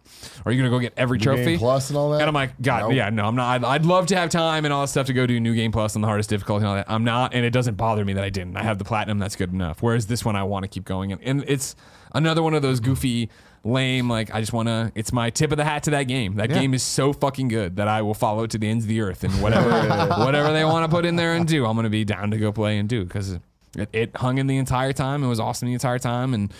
are 0.44 0.52
you 0.52 0.60
going 0.60 0.70
to 0.70 0.76
go 0.76 0.80
get 0.80 0.92
every 0.96 1.18
New 1.18 1.24
trophy 1.24 1.58
Plus 1.58 1.90
and 1.90 1.96
all 1.96 2.10
that? 2.10 2.20
And 2.20 2.28
I'm 2.28 2.34
like, 2.34 2.60
God, 2.62 2.82
Nope. 2.82 2.92
yeah, 2.94 3.10
no, 3.10 3.26
I'm 3.26 3.34
not. 3.34 3.64
I'd, 3.64 3.64
I'd 3.64 3.84
love 3.86 4.06
to 4.06 4.16
have 4.16 4.30
time 4.30 4.64
and 4.64 4.72
all 4.72 4.82
that 4.82 4.88
stuff 4.88 5.06
to 5.06 5.12
go 5.12 5.26
do 5.26 5.40
New 5.40 5.54
Game 5.56 5.72
Plus 5.72 5.96
on 5.96 6.02
the 6.02 6.08
hardest 6.08 6.30
difficulty 6.30 6.62
and 6.62 6.68
all 6.68 6.74
that. 6.76 6.88
I'm 6.88 7.02
not, 7.04 7.34
and 7.34 7.44
it 7.44 7.50
doesn't 7.50 7.74
bother 7.74 8.04
me 8.04 8.12
that 8.12 8.22
I 8.24 8.30
didn't. 8.30 8.56
I 8.56 8.62
have 8.62 8.78
the 8.78 8.84
platinum, 8.84 9.18
that's 9.18 9.34
good 9.36 9.52
enough. 9.52 9.82
Whereas 9.82 10.06
this 10.06 10.24
one, 10.24 10.36
I 10.36 10.44
want 10.44 10.62
to 10.64 10.68
keep 10.68 10.84
going, 10.84 11.10
and, 11.12 11.20
and 11.22 11.44
it's 11.48 11.74
another 12.12 12.42
one 12.42 12.54
of 12.54 12.62
those 12.62 12.80
goofy, 12.80 13.30
lame. 13.64 14.08
Like 14.08 14.34
I 14.34 14.40
just 14.40 14.52
want 14.52 14.68
to. 14.68 14.92
It's 14.94 15.12
my 15.12 15.30
tip 15.30 15.50
of 15.52 15.56
the 15.56 15.64
hat 15.64 15.84
to 15.84 15.90
that 15.92 16.04
game. 16.04 16.36
That 16.36 16.48
game 16.50 16.74
is 16.74 16.82
so 16.82 17.12
fucking 17.12 17.48
good 17.48 17.76
that 17.76 17.88
I 17.88 18.02
will 18.02 18.14
follow 18.14 18.44
it 18.44 18.50
to 18.52 18.58
the 18.58 18.68
ends 18.68 18.84
of 18.84 18.88
the 18.88 19.00
earth 19.00 19.24
and 19.24 19.32
whatever, 19.42 19.70
whatever 20.24 20.52
they 20.52 20.64
want 20.64 20.90
to 20.90 20.94
put 20.94 21.04
in 21.04 21.16
there 21.16 21.34
and 21.34 21.46
do, 21.46 21.66
I'm 21.66 21.76
gonna 21.76 21.90
be 21.90 22.04
down 22.04 22.30
to 22.30 22.38
go 22.38 22.52
play 22.52 22.78
and 22.78 22.88
do 22.88 23.04
because 23.04 23.32
it, 23.76 23.88
it 23.92 24.16
hung 24.16 24.38
in 24.38 24.46
the 24.46 24.56
entire 24.56 24.92
time. 24.92 25.22
It 25.22 25.28
was 25.28 25.40
awesome 25.40 25.68
the 25.68 25.74
entire 25.74 25.98
time 25.98 26.34
and. 26.34 26.52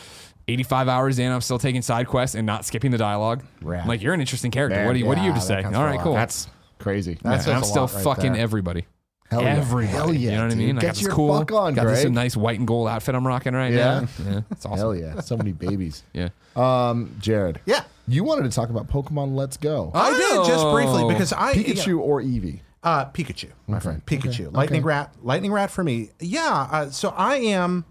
85 0.48 0.88
hours 0.88 1.18
in, 1.20 1.30
I'm 1.30 1.42
still 1.42 1.60
taking 1.60 1.80
side 1.80 2.08
quests 2.08 2.34
and 2.34 2.44
not 2.44 2.64
skipping 2.64 2.90
the 2.90 2.98
dialogue. 2.98 3.44
Like 3.86 4.02
you're 4.02 4.14
an 4.14 4.20
interesting 4.20 4.50
character. 4.50 4.78
Man, 4.78 4.86
what 4.86 4.94
do 4.94 4.98
you 4.98 5.06
What 5.06 5.14
do 5.14 5.20
you 5.20 5.30
have 5.30 5.40
to 5.40 5.46
say? 5.46 5.62
All 5.62 5.84
right, 5.84 6.00
cool. 6.00 6.14
That's 6.14 6.48
crazy. 6.80 7.18
That 7.22 7.46
Yeah, 7.46 7.56
I'm 7.56 7.62
still 7.62 7.86
right 7.86 8.02
fucking 8.02 8.32
there. 8.32 8.42
everybody. 8.42 8.86
Hell. 9.30 9.40
Everybody. 9.46 9.86
Hell 9.86 10.12
yeah, 10.14 10.18
You 10.32 10.36
know 10.36 10.42
what 10.42 10.46
I 10.46 10.48
dude. 10.50 10.58
mean? 10.58 10.78
I 10.78 10.80
got 10.80 10.94
this 10.94 11.02
your 11.02 11.12
cool. 11.12 11.38
fuck 11.38 11.52
on, 11.52 11.74
got 11.74 11.86
this 11.86 12.04
nice 12.06 12.36
white 12.36 12.58
and 12.58 12.66
gold 12.66 12.88
outfit 12.88 13.14
I'm 13.14 13.26
rocking 13.26 13.54
right 13.54 13.72
Yeah. 13.72 14.00
now. 14.00 14.08
Yeah, 14.30 14.40
it's 14.50 14.66
awesome. 14.66 14.78
Hell 14.78 14.96
yeah. 14.96 15.20
So 15.20 15.36
many 15.36 15.52
babies. 15.52 16.02
Yeah. 16.12 16.30
Um, 16.56 17.14
Jared. 17.20 17.60
Yeah. 17.64 17.84
You 18.08 18.24
wanted 18.24 18.42
to 18.42 18.50
talk 18.50 18.70
about 18.70 18.88
Pokemon 18.88 19.34
Let's 19.36 19.56
Go. 19.56 19.92
I 19.94 20.10
did 20.10 20.46
just 20.46 20.64
briefly 20.72 21.04
because 21.12 21.32
I 21.32 21.54
Pikachu 21.54 22.00
or 22.00 22.20
Eevee? 22.22 22.60
Uh, 22.82 23.04
Pikachu, 23.06 23.50
my 23.68 23.76
Okay. 23.76 23.84
friend. 23.84 24.06
Pikachu. 24.06 24.46
Okay. 24.46 24.56
Lightning 24.56 24.80
Okay. 24.80 24.86
rat. 24.86 25.14
Lightning 25.22 25.52
rat 25.52 25.70
for 25.70 25.84
me. 25.84 26.10
Yeah. 26.18 26.66
Uh, 26.72 26.90
so 26.90 27.10
I 27.16 27.36
am 27.36 27.84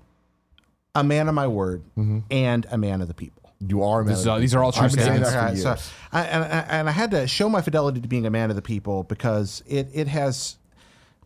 a 0.95 1.03
man 1.05 1.29
of 1.29 1.35
my 1.35 1.47
word 1.47 1.83
Mm-hmm. 1.97 2.19
and 2.31 2.65
a 2.69 2.77
man 2.77 3.01
of 3.01 3.07
the 3.07 3.13
people. 3.13 3.49
You 3.65 3.83
are. 3.83 4.01
a 4.01 4.03
man 4.03 4.11
This 4.13 4.19
is 4.21 4.27
of 4.27 4.35
the 4.35 4.39
these 4.41 4.55
are 4.55 4.63
all 4.63 4.71
true 4.73 4.83
I've 4.85 4.91
been 4.91 4.99
saying 5.05 5.23
statements. 5.23 5.31
that 5.33 5.47
Okay, 5.51 5.55
so 5.59 5.69
years. 5.69 5.91
I, 6.11 6.23
and, 6.23 6.43
and 6.69 6.89
I 6.89 6.91
had 6.91 7.11
to 7.11 7.27
show 7.27 7.47
my 7.49 7.61
fidelity 7.61 8.01
to 8.01 8.07
being 8.07 8.25
a 8.25 8.29
man 8.29 8.49
of 8.49 8.55
the 8.57 8.61
people 8.61 9.03
because 9.03 9.63
it 9.67 9.89
it 9.93 10.07
has. 10.09 10.57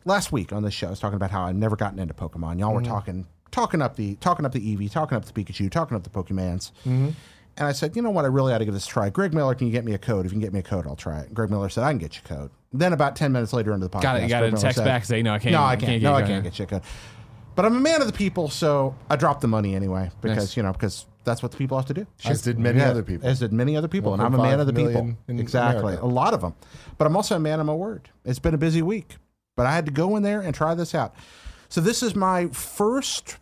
Last 0.06 0.32
week 0.32 0.52
on 0.52 0.64
this 0.64 0.74
show, 0.74 0.88
I 0.88 0.90
was 0.90 1.00
talking 1.00 1.16
about 1.16 1.32
how 1.32 1.44
I've 1.44 1.56
never 1.56 1.76
gotten 1.76 2.00
into 2.00 2.14
Pokemon. 2.14 2.60
Y'all 2.60 2.74
were 2.74 2.82
mm-hmm. 2.82 2.92
talking 2.92 3.28
talking 3.52 3.82
up 3.82 3.96
the 3.96 4.16
talking 4.16 4.46
up 4.46 4.52
the 4.52 4.60
Eevee, 4.60 4.92
talking 4.92 5.16
up 5.16 5.26
the 5.26 5.32
Pikachu, 5.32 5.72
talking 5.72 5.96
up 5.96 6.04
the 6.04 6.10
Pokemans. 6.10 6.72
Mm-hmm. 6.86 7.10
And 7.56 7.68
I 7.68 7.72
said, 7.72 7.96
you 7.96 8.02
know 8.02 8.10
what? 8.10 8.26
I 8.26 8.30
really 8.30 8.52
ought 8.52 8.58
to 8.58 8.66
give 8.66 8.74
this 8.74 8.86
a 8.86 8.90
try. 8.90 9.10
Greg 9.10 9.32
Miller, 9.32 9.54
can 9.54 9.68
you 9.68 9.74
get 9.74 9.86
me 9.86 9.94
a 9.94 10.00
code? 10.00 10.26
If 10.26 10.32
you 10.32 10.36
can 10.36 10.42
get 10.42 10.54
me 10.54 10.60
a 10.60 10.64
code, 10.64 10.88
I'll 10.88 10.96
try 10.96 11.20
it. 11.20 11.34
Greg 11.34 11.52
Miller 11.52 11.70
said, 11.70 11.84
I 11.84 11.92
can 11.92 12.00
get 12.00 12.16
you 12.16 12.22
a 12.26 12.28
code. 12.28 12.52
Then 12.74 12.94
about 12.94 13.16
ten 13.16 13.32
minutes 13.32 13.54
later 13.54 13.74
into 13.74 13.88
the 13.88 13.96
podcast, 13.96 14.02
Got 14.02 14.18
it. 14.18 14.24
You 14.24 14.30
got 14.30 14.40
Greg 14.40 14.52
to 14.52 14.56
Miller 14.56 14.62
text 14.64 14.78
said, 14.78 14.86
back 14.86 15.06
say 15.06 15.22
no. 15.22 15.34
I 15.34 15.40
can't. 15.40 15.54
no, 15.54 15.64
I 15.64 15.76
can't. 15.76 15.86
can't 15.86 16.04
no, 16.04 16.18
get 16.18 16.24
I 16.24 16.28
can't 16.28 16.44
get 16.44 16.60
you 16.60 16.64
a 16.64 16.68
code. 16.68 16.82
But 17.56 17.66
I'm 17.66 17.76
a 17.76 17.80
man 17.80 18.02
of 18.02 18.08
the 18.08 18.14
people, 18.14 18.50
so 18.50 18.96
I 19.10 19.16
dropped 19.16 19.42
the 19.42 19.48
money 19.48 19.76
anyway 19.76 20.10
because 20.22 20.38
Nice. 20.38 20.58
you 20.58 20.64
know 20.64 20.74
because 20.74 21.06
that's 21.24 21.44
what 21.44 21.52
the 21.52 21.58
people 21.58 21.78
have 21.78 21.86
to 21.86 21.94
do. 21.94 22.08
As 22.26 22.42
did 22.42 22.58
many 22.58 22.82
other 22.82 23.04
people. 23.04 23.28
As 23.28 23.40
did 23.40 23.54
many 23.54 23.78
other 23.78 23.88
people, 23.88 24.14
and 24.14 24.22
I'm 24.22 24.34
a 24.34 24.42
man 24.42 24.60
of 24.60 24.68
the 24.68 24.74
people. 24.74 25.16
Exactly, 25.28 25.94
America. 25.94 26.06
a 26.06 26.08
lot 26.08 26.34
of 26.34 26.42
them. 26.42 26.56
But 26.98 27.06
I'm 27.06 27.16
also 27.16 27.36
a 27.36 27.40
man 27.40 27.60
of 27.60 27.68
my 27.68 27.74
word. 27.74 28.10
It's 28.26 28.40
been 28.40 28.56
a 28.56 28.58
busy 28.58 28.82
week, 28.82 29.18
but 29.56 29.66
I 29.66 29.74
had 29.74 29.86
to 29.86 29.92
go 29.92 30.16
in 30.16 30.24
there 30.24 30.42
and 30.42 30.54
try 30.54 30.74
this 30.76 30.94
out. 30.96 31.14
So 31.70 31.82
this 31.82 32.04
is 32.04 32.16
my 32.16 32.48
first 32.48 33.38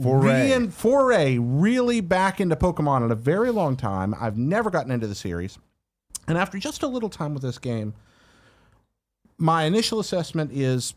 Foray. 0.00 0.50
rein- 0.50 0.70
foray 0.70 1.38
really 1.38 2.00
back 2.00 2.40
into 2.40 2.56
Pokemon 2.56 3.04
in 3.04 3.10
a 3.10 3.16
very 3.16 3.50
long 3.50 3.76
time. 3.76 4.14
I've 4.20 4.36
never 4.36 4.70
gotten 4.70 4.90
into 4.92 5.06
the 5.06 5.14
series, 5.14 5.58
and 6.26 6.36
after 6.38 6.58
just 6.58 6.82
a 6.82 6.86
little 6.88 7.10
time 7.10 7.34
with 7.34 7.42
this 7.42 7.58
game, 7.58 7.94
my 9.38 9.64
initial 9.64 10.00
assessment 10.00 10.52
is 10.52 10.94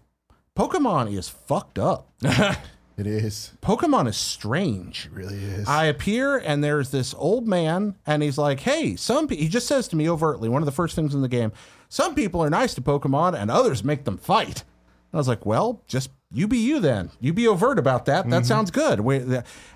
Pokemon 0.55 1.13
is 1.15 1.29
fucked 1.29 1.79
up. 1.79 2.09
It 2.97 3.05
is. 3.05 3.51
Pokemon 3.61 4.07
is 4.07 4.17
strange. 4.17 5.05
It 5.05 5.11
really 5.11 5.37
is. 5.37 5.67
I 5.67 5.85
appear 5.85 6.35
and 6.37 6.63
there's 6.63 6.89
this 6.89 7.13
old 7.15 7.47
man 7.47 7.95
and 8.07 8.23
he's 8.23 8.39
like, 8.39 8.61
"Hey, 8.61 8.95
some 8.95 9.27
pe-, 9.27 9.35
he 9.35 9.47
just 9.47 9.67
says 9.67 9.87
to 9.89 9.95
me 9.95 10.09
overtly, 10.09 10.49
one 10.49 10.63
of 10.63 10.65
the 10.65 10.71
first 10.71 10.95
things 10.95 11.13
in 11.13 11.21
the 11.21 11.27
game, 11.27 11.51
some 11.89 12.15
people 12.15 12.43
are 12.43 12.49
nice 12.49 12.73
to 12.75 12.81
Pokemon 12.81 13.35
and 13.39 13.49
others 13.51 13.83
make 13.83 14.03
them 14.05 14.17
fight." 14.17 14.63
I 15.13 15.17
was 15.17 15.27
like, 15.27 15.45
"Well, 15.45 15.81
just 15.87 16.09
you 16.31 16.47
be 16.47 16.57
you 16.57 16.79
then. 16.81 17.11
You 17.21 17.31
be 17.31 17.47
overt 17.47 17.79
about 17.79 18.05
that. 18.05 18.21
Mm-hmm. 18.21 18.31
That 18.31 18.45
sounds 18.45 18.69
good." 18.71 18.99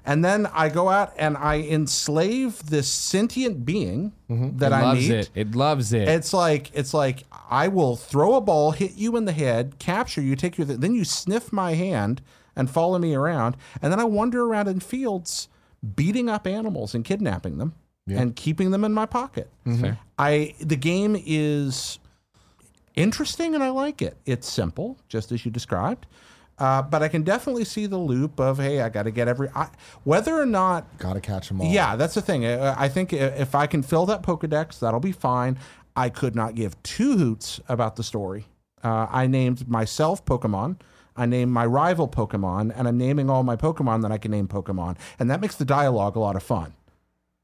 And 0.05 0.26
then 0.26 0.45
I 0.47 0.68
go 0.70 0.89
out 0.89 1.14
and 1.18 1.38
I 1.38 1.59
enslave 1.62 2.66
this 2.68 2.88
sentient 2.89 3.66
being 3.66 4.12
that 4.28 4.72
It 4.72 4.76
I 4.76 4.82
loves 4.84 4.99
meet. 4.99 5.12
it. 5.12 5.30
It 5.34 5.55
loves 5.55 5.93
it. 5.93 6.07
It's 6.07 6.34
like 6.34 6.70
it's 6.74 6.93
like 6.93 7.24
I 7.49 7.70
will 7.70 7.95
throw 7.95 8.36
a 8.36 8.41
ball, 8.41 8.72
hit 8.72 8.95
you 8.95 9.16
in 9.16 9.26
the 9.26 9.32
head, 9.32 9.80
capture 9.80 10.22
you, 10.22 10.36
take 10.36 10.57
you, 10.57 10.66
then 10.66 10.93
you 10.93 11.05
sniff 11.05 11.51
my 11.53 11.74
hand 11.74 12.22
and 12.55 12.70
follow 12.70 12.99
me 12.99 13.16
around, 13.16 13.55
and 13.82 13.91
then 13.91 13.99
I 13.99 14.03
wander 14.03 14.43
around 14.43 14.68
in 14.68 14.82
fields, 14.82 15.47
beating 15.95 16.30
up 16.30 16.45
animals 16.45 16.93
and 16.93 17.05
kidnapping 17.05 17.57
them 17.57 17.74
and 18.08 18.36
keeping 18.36 18.72
them 18.72 18.84
in 18.84 18.93
my 18.93 19.06
pocket. 19.06 19.49
Fair. 19.80 19.97
I 20.18 20.56
the 20.60 20.76
game 20.76 21.16
is 21.26 21.99
interesting 22.95 23.56
and 23.56 23.64
I 23.64 23.70
like 23.70 24.02
it. 24.02 24.18
It's 24.26 24.49
simple, 24.49 24.97
just 25.08 25.32
as 25.32 25.45
you 25.45 25.52
described. 25.52 26.08
Uh, 26.58 26.82
but 26.82 27.02
I 27.02 27.08
can 27.08 27.24
definitely 27.24 27.64
see 27.66 27.88
the 27.88 27.97
loop 27.97 28.39
of 28.39 28.60
hey, 28.60 28.82
I 28.82 28.89
got 28.89 29.04
to 29.04 29.12
get 29.12 29.28
every 29.28 29.49
I, 29.56 29.70
whether 30.04 30.39
or 30.39 30.45
not 30.45 30.97
Gotta 30.99 31.22
catch 31.22 31.47
them 31.47 31.62
all. 31.62 31.72
yeah, 31.72 31.95
that's 31.95 32.14
the 32.14 32.22
thing. 32.22 32.45
Uh, 32.45 32.76
I 32.78 32.88
think 32.88 33.14
if 33.14 33.56
I 33.56 33.66
can 33.66 33.82
fill 33.82 34.06
that 34.08 34.22
Pokedex, 34.22 34.80
that'll 34.80 34.99
be 34.99 35.12
fine. 35.12 35.58
I 35.95 36.10
could 36.10 36.36
not 36.36 36.54
give 36.56 36.82
two 36.84 37.18
hoots 37.18 37.60
about 37.68 37.95
the 37.95 38.04
story. 38.04 38.45
Uh, 38.84 39.08
I 39.10 39.28
named 39.28 39.68
myself 39.68 40.24
Pokemon. 40.26 40.78
I 41.16 41.26
named 41.26 41.52
my 41.52 41.66
rival 41.66 42.08
Pokemon, 42.08 42.72
and 42.76 42.88
I'm 42.88 42.97
naming 42.97 43.30
all 43.30 43.43
my 43.43 43.56
Pokemon 43.56 44.02
that 44.04 44.12
I 44.12 44.18
can 44.18 44.32
name 44.32 44.47
Pokemon, 44.47 44.97
and 45.20 45.30
that 45.30 45.41
makes 45.41 45.56
the 45.56 45.66
dialogue 45.66 46.16
a 46.16 46.20
lot 46.20 46.36
of 46.36 46.43
fun. 46.43 46.74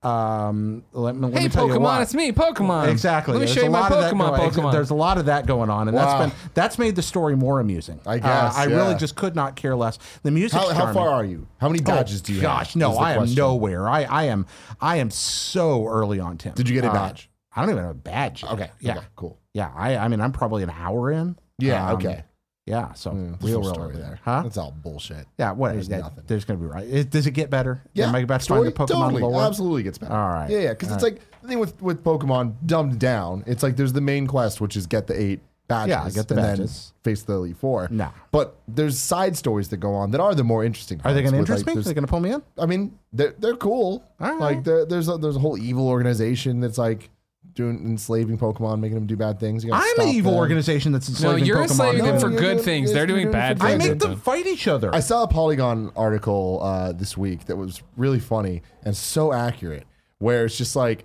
Um, 0.04 0.84
let, 0.94 1.16
me- 1.16 1.28
let 1.28 1.38
hey, 1.40 1.44
me 1.46 1.50
tell 1.50 1.68
you 1.68 1.74
Pokemon, 1.74 1.82
why. 1.82 2.02
it's 2.04 2.14
me, 2.14 2.32
Pokemon. 2.32 2.90
Exactly. 2.90 3.34
Let 3.34 3.42
me 3.42 3.48
show 3.48 3.64
you 3.64 3.70
my 3.72 3.90
Pokemon. 3.90 4.38
going- 4.38 4.52
Pokemon. 4.52 4.72
There's 4.72 4.92
a 4.92 4.96
lot 4.96 5.18
of 5.18 5.26
that 5.26 5.48
going 5.48 5.70
on, 5.72 5.88
and 5.88 5.98
Wow. 5.98 6.20
that's 6.20 6.32
been 6.34 6.52
that's 6.54 6.78
made 6.80 6.96
the 6.96 7.02
story 7.02 7.36
more 7.36 7.60
amusing. 7.60 8.00
I 8.06 8.16
Uh, 8.16 8.18
guess, 8.20 8.58
I 8.58 8.66
really 8.66 8.96
just 8.96 9.16
could 9.16 9.36
not 9.36 9.56
care 9.56 9.76
less. 9.76 9.98
The 10.24 10.32
music. 10.32 10.60
How, 10.60 10.70
how 10.74 10.94
far 10.94 11.10
are 11.10 11.26
you? 11.26 11.48
How 11.60 11.68
many 11.68 11.82
badges 11.82 12.22
do 12.22 12.32
you 12.32 12.40
have? 12.42 12.48
Gosh, 12.60 12.68
have? 12.74 12.76
no, 12.80 12.96
I 12.96 13.12
am 13.14 13.18
question. 13.18 13.36
nowhere. 13.38 13.90
I, 13.90 14.04
I 14.04 14.24
am 14.26 14.46
I 14.80 14.98
am 14.98 15.10
so 15.10 15.88
early 15.88 16.20
on 16.20 16.38
Tim. 16.38 16.54
Did 16.54 16.70
you 16.70 16.76
get 16.76 16.86
a 16.86 16.90
Uh, 16.90 16.94
badge? 16.94 17.30
I 17.56 17.62
don't 17.62 17.72
even 17.72 17.82
have 17.82 17.92
a 17.92 17.96
badge. 17.96 18.44
yet. 18.44 18.52
Okay. 18.52 18.70
Yeah. 18.80 18.98
Okay, 18.98 19.06
cool. 19.16 19.40
Yeah. 19.54 19.72
I 19.76 19.98
I 19.98 20.08
mean 20.10 20.22
I'm 20.22 20.32
probably 20.32 20.62
an 20.62 20.70
hour 20.70 21.12
in. 21.12 21.36
Yeah. 21.58 21.90
Um, 21.90 21.96
okay. 21.98 22.24
Yeah. 22.68 22.94
So 22.94 23.12
Mm, 23.12 23.42
real, 23.42 23.62
real 23.62 23.74
story 23.74 23.94
early. 23.94 24.02
there. 24.02 24.20
Huh? 24.24 24.42
That's 24.44 24.58
all 24.58 24.72
bullshit. 24.72 25.26
Yeah. 25.40 25.54
What? 25.54 25.74
There's 25.74 25.88
yeah, 25.88 26.00
nothing. 26.00 26.24
There's 26.28 26.46
gonna 26.46 26.60
be 26.60 26.66
right. 26.66 26.88
It, 26.88 27.10
does 27.10 27.26
it 27.26 27.32
get 27.32 27.50
better? 27.50 27.82
Yeah. 27.94 28.10
Am 28.10 28.16
I 28.16 28.20
about 28.20 28.42
to 28.42 28.48
find 28.48 28.66
the 28.68 28.72
Pokemon 28.72 28.88
totally, 28.88 29.22
lore? 29.22 29.42
Absolutely 29.42 29.84
gets 29.84 29.98
better. 29.98 30.14
All 30.14 30.30
right. 30.30 30.50
Yeah, 30.50 30.60
yeah. 30.60 30.70
Because 30.70 30.92
it's 30.92 31.04
like 31.04 31.22
the 31.42 31.48
thing 31.48 31.60
with 31.60 31.82
with 31.82 32.04
Pokemon 32.04 32.56
dumbed 32.66 33.00
down. 33.00 33.44
It's 33.48 33.64
like 33.64 33.78
there's 33.78 33.94
the 33.94 34.02
main 34.02 34.28
quest, 34.28 34.60
which 34.62 34.76
is 34.76 34.86
get 34.86 35.08
the 35.08 35.20
eight 35.20 35.40
badges. 35.68 35.90
Yeah, 35.90 36.10
get 36.22 36.28
the 36.28 36.36
badges. 36.36 36.94
Face 37.04 37.24
the 37.24 37.34
Elite 37.34 37.58
Four. 37.58 37.88
No. 37.90 38.10
But 38.32 38.58
there's 38.68 39.00
side 39.00 39.38
stories 39.38 39.70
that 39.70 39.78
go 39.78 39.94
on 39.94 40.12
that 40.12 40.22
are 40.22 40.36
the 40.36 40.44
more 40.44 40.64
interesting. 40.64 41.00
Are 41.04 41.14
they 41.14 41.22
going 41.22 41.34
to 41.34 41.40
interest 41.40 41.66
like, 41.66 41.76
me? 41.76 41.82
Are 41.82 41.84
they 41.84 41.94
going 41.94 42.06
to 42.06 42.10
pull 42.10 42.20
me 42.20 42.34
in? 42.34 42.44
I 42.58 42.66
mean, 42.66 42.98
they're 43.14 43.34
they're 43.38 43.56
cool. 43.56 44.04
All 44.20 44.32
right. 44.32 44.40
Like 44.40 44.64
there, 44.64 44.86
there's 44.86 45.08
a, 45.08 45.18
there's 45.18 45.36
a 45.36 45.40
whole 45.40 45.58
evil 45.58 45.88
organization 45.88 46.60
that's 46.60 46.78
like 46.78 47.10
doing 47.58 47.84
enslaving 47.84 48.38
Pokemon, 48.38 48.80
making 48.80 48.96
them 48.96 49.06
do 49.08 49.18
bad 49.18 49.40
things. 49.40 49.64
You 49.66 49.72
gotta 49.72 49.84
I'm 49.84 49.90
an 50.00 50.06
stop 50.06 50.16
evil 50.16 50.32
them. 50.32 50.40
organization 50.40 50.92
that's 50.94 51.10
no, 51.10 51.14
enslaving 51.32 51.46
you're 51.46 51.58
Pokemon. 51.58 51.62
enslaving 51.64 52.06
them 52.06 52.20
for 52.20 52.30
good 52.30 52.40
doing- 52.40 52.60
things. 52.60 52.94
They're 52.94 53.06
doing 53.06 53.24
doing 53.24 53.32
bad 53.34 53.60
for 53.60 53.66
I 53.66 53.72
things. 53.72 53.84
good 53.84 53.90
make 53.90 54.00
them 54.00 54.16
fight 54.20 54.48
each 54.48 54.68
other. 54.68 54.94
I 54.96 55.02
saw 55.02 55.24
a 55.24 55.28
Polygon 55.28 55.92
article 55.96 56.60
uh, 56.64 56.94
this 56.94 57.18
week 57.18 57.46
that 57.48 57.58
was 57.58 57.82
really 57.98 58.20
funny 58.20 58.62
and 58.84 58.96
so 58.96 59.34
accurate, 59.34 59.86
where 60.20 60.46
it's 60.46 60.58
just 60.58 60.76
like 60.76 61.04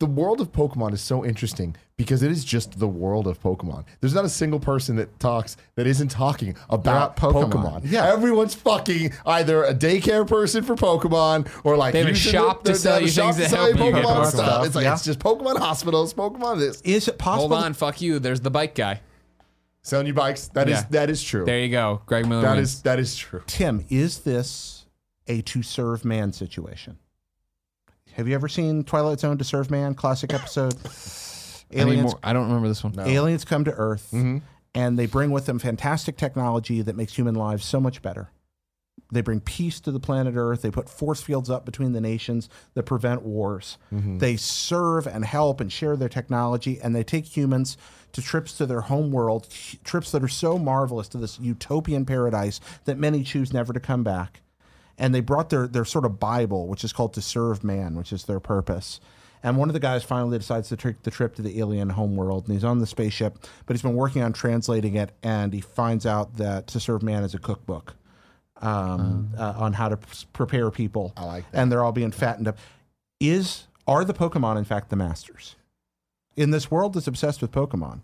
the 0.00 0.06
world 0.06 0.40
of 0.40 0.50
Pokemon 0.50 0.92
is 0.94 1.00
so 1.00 1.24
interesting 1.24 1.76
because 1.96 2.22
it 2.22 2.30
is 2.32 2.42
just 2.44 2.78
the 2.80 2.88
world 2.88 3.26
of 3.28 3.38
Pokemon. 3.40 3.84
There's 4.00 4.14
not 4.14 4.24
a 4.24 4.28
single 4.30 4.58
person 4.58 4.96
that 4.96 5.20
talks 5.20 5.56
that 5.76 5.86
isn't 5.86 6.08
talking 6.10 6.56
about 6.70 7.16
About 7.16 7.16
Pokemon. 7.16 7.52
Pokemon. 7.52 7.80
Yeah. 7.84 8.10
everyone's 8.12 8.54
fucking 8.54 9.12
either 9.26 9.62
a 9.62 9.74
daycare 9.74 10.26
person 10.26 10.64
for 10.64 10.74
Pokemon 10.74 11.48
or 11.64 11.76
like 11.76 11.92
They 11.92 11.98
have 12.00 12.08
a 12.08 12.10
using 12.12 12.32
shop 12.32 12.64
to 12.64 12.72
they 12.72 12.78
sell 12.78 12.94
have 12.94 13.02
a 13.02 13.04
you 13.04 13.10
shop 13.10 13.24
things 13.26 13.36
to 13.36 13.42
that 13.42 13.50
sell 13.50 13.64
help 13.66 13.78
you 13.78 13.84
you 13.84 13.92
get 13.92 14.04
Pokemon 14.04 14.14
Pokemon 14.16 14.26
stuff. 14.26 14.46
stuff. 14.46 14.66
It's 14.66 14.74
like 14.74 14.84
Yeah. 14.84 14.92
it's 14.94 15.04
just 15.04 15.18
Pokemon 15.20 15.58
hospitals, 15.58 16.14
Pokemon 16.14 16.58
this. 16.58 16.80
Is 16.80 17.06
it 17.06 17.18
possible? 17.18 17.48
Hold 17.54 17.64
on, 17.64 17.74
fuck 17.74 18.00
you. 18.00 18.18
There's 18.18 18.40
the 18.40 18.50
bike 18.50 18.74
guy. 18.74 19.00
Selling 19.82 20.06
you 20.06 20.14
bikes. 20.14 20.48
That 20.48 20.68
is 20.68 20.78
Yeah. 20.80 20.86
that 20.90 21.10
is 21.10 21.22
true. 21.22 21.44
There 21.44 21.58
you 21.58 21.68
go. 21.70 22.00
Greg 22.06 22.26
Miller 22.26 22.42
That 22.42 22.56
wins. 22.56 22.74
is 22.76 22.82
that 22.82 22.98
is 22.98 23.16
true. 23.16 23.42
Tim, 23.46 23.84
is 23.90 24.20
this 24.20 24.86
a 25.26 25.42
to 25.42 25.62
serve 25.62 26.04
man 26.06 26.32
situation? 26.32 26.96
Have 28.14 28.28
you 28.28 28.34
ever 28.34 28.48
seen 28.48 28.84
Twilight 28.84 29.20
Zone 29.20 29.38
to 29.38 29.44
serve 29.44 29.70
man 29.70 29.94
classic 29.94 30.32
episode? 30.32 30.74
Aliens, 31.72 32.02
more- 32.12 32.18
I 32.22 32.32
don't 32.32 32.46
remember 32.48 32.68
this 32.68 32.82
one. 32.82 32.98
aliens 32.98 33.44
come 33.44 33.64
to 33.64 33.72
Earth 33.72 34.08
Mm-hmm. 34.12 34.38
and 34.74 34.98
they 34.98 35.06
bring 35.06 35.30
with 35.30 35.46
them 35.46 35.58
fantastic 35.60 36.16
technology 36.16 36.82
that 36.82 36.96
makes 36.96 37.14
human 37.16 37.34
lives 37.36 37.64
so 37.64 37.80
much 37.80 38.02
better. 38.02 38.30
They 39.12 39.20
bring 39.22 39.40
peace 39.40 39.80
to 39.80 39.90
the 39.92 39.98
planet 40.00 40.34
Earth. 40.36 40.62
They 40.62 40.70
put 40.70 40.88
force 40.88 41.20
fields 41.20 41.48
up 41.50 41.64
between 41.64 41.92
the 41.92 42.00
nations 42.00 42.48
that 42.74 42.84
prevent 42.84 43.22
wars. 43.22 43.76
They 43.90 44.36
serve 44.36 45.06
and 45.06 45.24
help 45.24 45.60
and 45.60 45.72
share 45.72 45.96
their 45.96 46.08
technology, 46.08 46.80
and 46.80 46.94
they 46.94 47.02
take 47.02 47.24
humans 47.36 47.76
to 48.12 48.22
trips 48.22 48.56
to 48.58 48.66
their 48.66 48.82
home 48.82 49.10
world, 49.10 49.48
trips 49.84 50.12
that 50.12 50.22
are 50.22 50.28
so 50.28 50.58
marvelous 50.58 51.08
to 51.08 51.18
this 51.18 51.40
utopian 51.40 52.04
paradise 52.04 52.60
that 52.84 52.98
many 52.98 53.24
choose 53.24 53.52
never 53.52 53.72
to 53.72 53.80
come 53.80 54.04
back. 54.04 54.42
And 55.00 55.12
they 55.14 55.20
brought 55.20 55.50
their, 55.50 55.66
their 55.66 55.84
sort 55.84 56.04
of 56.04 56.20
Bible, 56.20 56.68
which 56.68 56.84
is 56.84 56.92
called 56.92 57.14
To 57.14 57.22
Serve 57.22 57.64
Man, 57.64 57.96
which 57.96 58.12
is 58.12 58.24
their 58.24 58.38
purpose. 58.38 59.00
And 59.42 59.56
one 59.56 59.70
of 59.70 59.72
the 59.72 59.80
guys 59.80 60.04
finally 60.04 60.36
decides 60.38 60.68
to 60.68 60.76
take 60.76 61.02
the 61.02 61.10
trip 61.10 61.34
to 61.36 61.42
the 61.42 61.58
alien 61.58 61.88
homeworld, 61.90 62.44
and 62.44 62.54
he's 62.54 62.64
on 62.64 62.78
the 62.78 62.86
spaceship, 62.86 63.38
but 63.64 63.74
he's 63.74 63.82
been 63.82 63.94
working 63.94 64.22
on 64.22 64.34
translating 64.34 64.94
it, 64.96 65.12
and 65.22 65.54
he 65.54 65.62
finds 65.62 66.04
out 66.04 66.36
that 66.36 66.66
To 66.68 66.80
Serve 66.80 67.02
Man 67.02 67.24
is 67.24 67.34
a 67.34 67.38
cookbook 67.38 67.94
um, 68.60 69.30
uh, 69.38 69.54
on 69.56 69.72
how 69.72 69.88
to 69.88 69.98
prepare 70.34 70.70
people. 70.70 71.12
I 71.16 71.24
like 71.24 71.44
And 71.52 71.72
they're 71.72 71.82
all 71.82 71.92
being 71.92 72.12
fattened 72.12 72.48
up. 72.48 72.58
Is 73.18 73.66
are 73.86 74.04
the 74.04 74.14
Pokemon 74.14 74.58
in 74.58 74.64
fact 74.64 74.90
the 74.90 74.96
masters 74.96 75.56
in 76.36 76.50
this 76.50 76.70
world 76.70 76.92
that's 76.94 77.06
obsessed 77.06 77.40
with 77.40 77.50
Pokemon? 77.50 78.00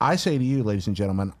I 0.00 0.16
say 0.16 0.38
to 0.38 0.44
you, 0.44 0.62
ladies 0.62 0.86
and 0.86 0.96
gentlemen, 0.96 1.32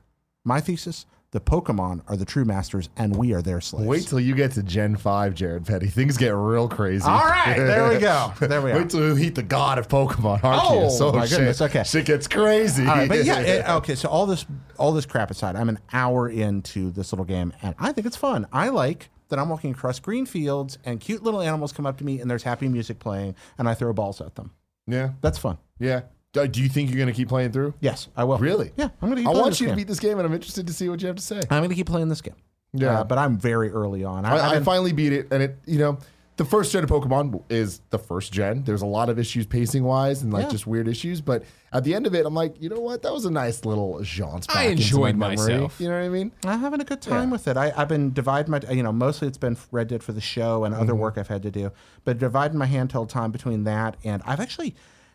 my 0.44 0.60
thesis: 0.60 1.06
the 1.34 1.40
Pokemon 1.40 2.00
are 2.06 2.16
the 2.16 2.24
true 2.24 2.44
masters, 2.44 2.88
and 2.96 3.16
we 3.16 3.34
are 3.34 3.42
their 3.42 3.60
slaves. 3.60 3.88
Wait 3.88 4.06
till 4.06 4.20
you 4.20 4.36
get 4.36 4.52
to 4.52 4.62
Gen 4.62 4.94
5, 4.94 5.34
Jared 5.34 5.66
Petty. 5.66 5.88
Things 5.88 6.16
get 6.16 6.28
real 6.30 6.68
crazy. 6.68 7.04
All 7.04 7.18
right, 7.18 7.56
there 7.56 7.88
we 7.88 7.98
go. 7.98 8.32
There 8.40 8.62
we 8.62 8.70
are. 8.70 8.78
Wait 8.78 8.90
till 8.90 9.08
you 9.08 9.16
meet 9.16 9.34
the 9.34 9.42
god 9.42 9.78
of 9.78 9.88
Pokemon, 9.88 10.42
Arceus. 10.42 11.00
Oh, 11.00 11.10
my 11.12 11.26
shit. 11.26 11.38
goodness, 11.38 11.60
okay. 11.60 11.82
Shit 11.82 12.06
gets 12.06 12.28
crazy. 12.28 12.86
All 12.86 12.94
right, 12.94 13.08
but 13.08 13.24
yeah, 13.24 13.40
it- 13.40 13.68
okay. 13.68 13.96
So 13.96 14.08
all 14.08 14.26
this, 14.26 14.46
all 14.78 14.92
this 14.92 15.06
crap 15.06 15.32
aside, 15.32 15.56
I'm 15.56 15.68
an 15.68 15.80
hour 15.92 16.28
into 16.28 16.92
this 16.92 17.12
little 17.12 17.24
game, 17.24 17.52
and 17.62 17.74
I 17.80 17.90
think 17.90 18.06
it's 18.06 18.16
fun. 18.16 18.46
I 18.52 18.68
like 18.68 19.10
that 19.30 19.40
I'm 19.40 19.48
walking 19.48 19.72
across 19.72 19.98
green 19.98 20.26
fields, 20.26 20.78
and 20.84 21.00
cute 21.00 21.24
little 21.24 21.40
animals 21.40 21.72
come 21.72 21.84
up 21.84 21.98
to 21.98 22.04
me, 22.04 22.20
and 22.20 22.30
there's 22.30 22.44
happy 22.44 22.68
music 22.68 23.00
playing, 23.00 23.34
and 23.58 23.68
I 23.68 23.74
throw 23.74 23.92
balls 23.92 24.20
at 24.20 24.36
them. 24.36 24.52
yeah. 24.86 25.10
That's 25.20 25.38
fun. 25.38 25.58
Yeah. 25.80 26.02
Do 26.34 26.46
do 26.46 26.62
you 26.62 26.68
think 26.68 26.90
you're 26.90 26.98
going 26.98 27.08
to 27.08 27.14
keep 27.14 27.28
playing 27.28 27.52
through? 27.52 27.72
Yes, 27.80 28.08
I 28.16 28.24
will. 28.24 28.36
Really? 28.38 28.72
Yeah, 28.76 28.88
I'm 29.00 29.08
gonna. 29.08 29.22
Keep 29.22 29.28
I 29.28 29.30
playing 29.32 29.40
want 29.42 29.50
this 29.52 29.60
you 29.62 29.68
to 29.68 29.76
beat 29.76 29.86
this 29.88 30.00
game, 30.00 30.18
and 30.18 30.26
I'm 30.26 30.34
interested 30.34 30.66
to 30.66 30.72
see 30.74 30.88
what 30.90 31.00
you 31.00 31.06
have 31.06 31.16
to 31.16 31.22
say. 31.22 31.40
I'm 31.50 31.62
gonna 31.62 31.74
keep 31.74 31.86
playing 31.86 32.08
this 32.10 32.20
game. 32.20 32.34
Yeah. 32.74 33.00
Uh, 33.00 33.04
but 33.04 33.16
I'm 33.18 33.38
very 33.38 33.70
early 33.70 34.04
on. 34.04 34.24
I, 34.26 34.30
I, 34.36 34.50
I've 34.56 34.62
I 34.62 34.64
finally 34.64 34.92
beat 34.92 35.12
it, 35.12 35.28
and 35.30 35.42
it, 35.44 35.56
you 35.64 35.78
know, 35.78 35.96
the 36.36 36.44
first 36.44 36.72
gen 36.72 36.82
of 36.82 36.90
Pokemon 36.90 37.40
is 37.48 37.80
the 37.90 37.98
first 38.00 38.32
gen. 38.32 38.64
There's 38.64 38.82
a 38.82 38.86
lot 38.86 39.08
of 39.08 39.16
issues 39.20 39.46
pacing 39.46 39.84
wise 39.84 40.22
and 40.22 40.32
like 40.32 40.46
Yeah. 40.46 40.50
just 40.50 40.66
weird 40.66 40.88
issues, 40.88 41.20
but 41.20 41.44
at 41.72 41.84
the 41.84 41.94
end 41.94 42.08
of 42.08 42.16
it, 42.16 42.26
I'm 42.26 42.34
like, 42.34 42.60
you 42.60 42.68
know 42.68 42.80
what? 42.80 43.02
That 43.02 43.12
was 43.12 43.26
a 43.26 43.30
nice 43.30 43.64
little 43.64 44.00
jaunt. 44.02 44.46
I 44.50 44.54
back 44.54 44.66
into 44.72 44.82
enjoyed 44.82 45.14
my 45.14 45.28
memory. 45.36 45.52
myself. 45.54 45.80
You 45.80 45.88
know 45.88 46.00
what 46.00 46.04
I 46.06 46.08
mean? 46.08 46.32
I'm 46.44 46.58
having 46.58 46.80
a 46.80 46.84
good 46.84 47.00
time 47.00 47.28
Yeah. 47.28 47.32
with 47.32 47.46
it. 47.46 47.56
I, 47.56 47.72
I've 47.76 47.86
been 47.88 48.12
dividing 48.12 48.50
my, 48.50 48.60
you 48.68 48.82
know, 48.82 48.90
mostly 48.92 49.28
it's 49.28 49.38
been 49.38 49.56
Red 49.70 49.86
Dead 49.86 50.02
for 50.02 50.10
the 50.10 50.20
show 50.20 50.64
and 50.64 50.74
Mm-hmm. 50.74 50.82
other 50.82 50.96
work 50.96 51.16
I've 51.16 51.28
had 51.28 51.42
to 51.44 51.52
do, 51.52 51.70
but 52.04 52.18
dividing 52.18 52.58
my 52.58 52.66
handheld 52.66 53.08
time 53.08 53.30
between 53.30 53.62
that 53.64 53.96
and 54.02 54.20
I've 54.26 54.40
actually 54.40 54.74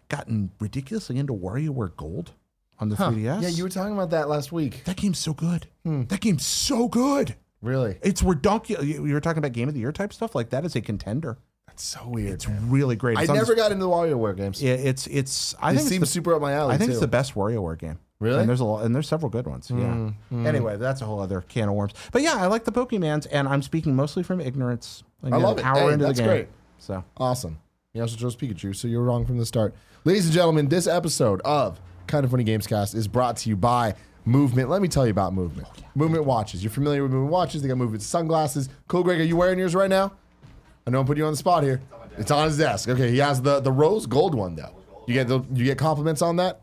gotten 0.10 0.52
ridiculously 0.60 1.18
into 1.18 1.34
WarioWare 1.34 1.96
Gold 1.96 2.32
on 2.80 2.90
the 2.90 2.96
3DS. 2.96 3.42
Yeah, 3.42 3.48
you 3.50 3.64
were 3.64 3.70
talking 3.70 3.94
about 3.94 4.10
that 4.12 4.28
last 4.30 4.52
week. 4.52 4.84
that 4.86 4.98
game's 4.98 5.20
so 5.20 5.34
good. 5.34 5.68
Hmm. 5.84 6.04
That 6.06 6.20
game's 6.22 6.46
so 6.46 6.88
good. 6.88 7.36
Really? 7.62 7.98
It's 8.02 8.22
redonkulous. 8.22 8.86
You 8.86 9.06
you 9.06 9.14
were 9.14 9.20
talking 9.22 9.40
about 9.40 9.52
Game 9.54 9.68
of 9.68 9.74
the 9.74 9.80
Year 9.82 9.92
type 9.92 10.14
stuff. 10.14 10.34
Like 10.36 10.50
that 10.52 10.66
is 10.66 10.76
a 10.76 10.82
contender. 10.82 11.38
That's 11.68 11.84
so 11.84 12.08
weird. 12.08 12.32
It's 12.34 12.48
really 12.48 12.96
great. 12.96 13.18
I 13.18 13.22
It's 13.22 13.30
on 13.30 13.36
never 13.36 13.48
this- 13.54 13.56
got 13.62 13.72
into 13.72 13.84
the 13.86 13.90
WarioWare 13.92 14.36
games. 14.38 14.62
Yeah, 14.64 14.74
it's 14.74 15.08
it's. 15.08 15.56
I 15.62 15.72
It 15.72 15.74
think 15.74 15.80
it's 15.82 15.90
seems 15.90 16.00
the, 16.02 16.06
super 16.08 16.34
up 16.36 16.42
my 16.42 16.54
alley. 16.54 16.76
I 16.76 16.78
think 16.78 16.88
too. 16.90 16.94
it's 16.94 17.02
the 17.02 17.08
best 17.08 17.36
WarioWare 17.36 17.78
game. 17.78 18.00
Really? 18.22 18.40
And 18.40 18.50
there's 18.50 18.60
a 18.60 18.66
lot, 18.66 18.84
and 18.86 18.94
there's 18.96 19.08
several 19.08 19.30
good 19.30 19.46
ones. 19.48 19.72
Yeah. 19.74 20.12
Anyway, 20.32 20.76
that's 20.78 21.02
a 21.02 21.06
whole 21.06 21.22
other 21.22 21.40
can 21.42 21.70
of 21.70 21.76
worms. 21.76 21.94
But 22.12 22.22
yeah, 22.22 22.36
I 22.36 22.48
like 22.48 22.66
the 22.66 22.72
Pokemans, 22.72 23.28
and 23.32 23.48
I'm 23.48 23.62
speaking 23.62 23.96
mostly 23.96 24.24
from 24.24 24.42
ignorance. 24.42 25.04
Like, 25.22 25.34
I 25.34 25.38
an 25.38 25.44
love 25.44 25.58
it. 25.60 25.66
Hour 25.66 25.88
Hey, 25.88 25.94
into 25.94 26.06
that's 26.06 26.18
the 26.18 26.24
game. 26.24 26.30
great. 26.32 26.48
So 26.80 27.04
Awesome. 27.18 27.60
You 27.96 28.04
also 28.04 28.18
chose 28.18 28.36
Pikachu, 28.36 28.76
so 28.76 28.88
you're 28.88 29.02
wrong 29.02 29.26
from 29.26 29.40
the 29.40 29.46
start. 29.48 29.74
Ladies 30.06 30.26
and 30.26 30.34
gentlemen, 30.34 30.68
this 30.70 30.86
episode 30.86 31.42
of 31.42 31.82
Kinda 32.06 32.28
Funny 32.28 32.44
Gamescast 32.44 32.94
is 32.94 33.08
brought 33.08 33.38
to 33.38 33.50
you 33.50 33.56
by 33.56 33.96
Movement. 34.26 34.70
Let 34.70 34.84
me 34.84 34.88
tell 34.88 35.08
you 35.08 35.12
about 35.12 35.34
Movement. 35.34 35.68
Oh, 35.76 35.84
movement 35.96 36.26
watches. 36.26 36.64
You're 36.64 36.70
familiar 36.70 37.02
with 37.02 37.12
Movement 37.12 37.32
watches. 37.32 37.64
They 37.64 37.68
got 37.68 37.78
Movement 37.78 38.04
sunglasses. 38.04 38.70
Cool, 38.88 39.02
Greg. 39.02 39.20
Are 39.20 39.24
you 39.24 39.36
wearing 39.36 39.58
yours 39.58 39.74
right 39.74 39.90
now? 39.90 40.12
I 40.86 40.92
know 40.92 41.00
I'm 41.00 41.08
putting 41.08 41.22
you 41.22 41.26
on 41.26 41.34
the 41.34 41.38
spot 41.38 41.64
here. 41.64 41.82
It's 42.20 42.30
on 42.30 42.46
his 42.46 42.60
desk. 42.60 42.90
Okay, 42.90 43.10
he 43.10 43.18
has 43.18 43.42
the 43.42 43.60
the 43.60 43.72
rose 43.72 44.06
gold 44.06 44.36
one 44.36 44.56
though. 44.56 44.76
You 45.08 45.16
get 45.16 45.28
the 45.28 45.40
you 45.52 45.66
get 45.66 45.80
compliments 45.80 46.22
on 46.22 46.36
that. 46.36 46.62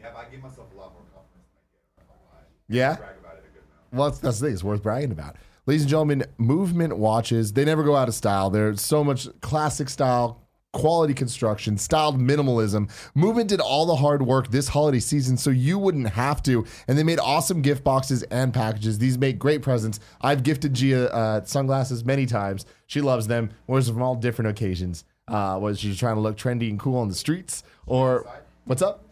Yeah, 0.00 0.08
but 0.12 0.26
I 0.26 0.30
give 0.30 0.42
myself 0.42 0.66
a 0.74 0.76
lot 0.76 0.92
more 0.92 1.02
confidence 1.14 1.46
than 1.52 1.62
I 1.62 1.70
get. 1.70 2.00
I'm 2.00 2.06
not 2.08 2.16
gonna 2.16 2.34
lie. 2.34 2.46
Yeah. 2.68 2.96
Brag 2.96 3.10
about 3.20 3.34
it 3.36 3.44
a 3.48 3.52
good 3.52 3.62
amount. 3.62 3.92
Well, 3.92 4.08
that's, 4.08 4.18
that's 4.18 4.40
the 4.40 4.46
thing. 4.46 4.54
It's 4.54 4.64
worth 4.64 4.82
bragging 4.82 5.12
about. 5.12 5.36
Ladies 5.66 5.82
and 5.82 5.90
gentlemen, 5.90 6.24
movement 6.38 6.96
watches, 6.96 7.52
they 7.52 7.64
never 7.64 7.84
go 7.84 7.94
out 7.94 8.08
of 8.08 8.14
style. 8.14 8.50
There's 8.50 8.80
so 8.80 9.04
much 9.04 9.28
classic 9.40 9.88
style, 9.88 10.40
quality 10.72 11.14
construction, 11.14 11.78
styled 11.78 12.20
minimalism. 12.20 12.90
Movement 13.14 13.48
did 13.48 13.60
all 13.60 13.86
the 13.86 13.96
hard 13.96 14.22
work 14.22 14.48
this 14.50 14.68
holiday 14.68 15.00
season 15.00 15.36
so 15.36 15.50
you 15.50 15.78
wouldn't 15.78 16.08
have 16.10 16.42
to. 16.44 16.64
And 16.86 16.98
they 16.98 17.02
made 17.02 17.18
awesome 17.18 17.62
gift 17.62 17.84
boxes 17.84 18.22
and 18.24 18.52
packages. 18.52 18.98
These 18.98 19.18
make 19.18 19.38
great 19.38 19.62
presents. 19.62 20.00
I've 20.20 20.42
gifted 20.42 20.74
Gia 20.74 21.12
uh, 21.12 21.44
sunglasses 21.44 22.04
many 22.04 22.26
times. 22.26 22.66
She 22.86 23.00
loves 23.00 23.26
them, 23.26 23.50
wears 23.66 23.86
them 23.86 23.96
from 23.96 24.02
all 24.02 24.14
different 24.14 24.50
occasions. 24.50 25.04
Uh, 25.26 25.58
was 25.60 25.80
she 25.80 25.94
trying 25.94 26.14
to 26.14 26.20
look 26.20 26.36
trendy 26.36 26.70
and 26.70 26.78
cool 26.78 26.98
on 26.98 27.08
the 27.08 27.14
streets? 27.14 27.62
Or 27.86 28.26
what's 28.64 28.82
up? 28.82 29.04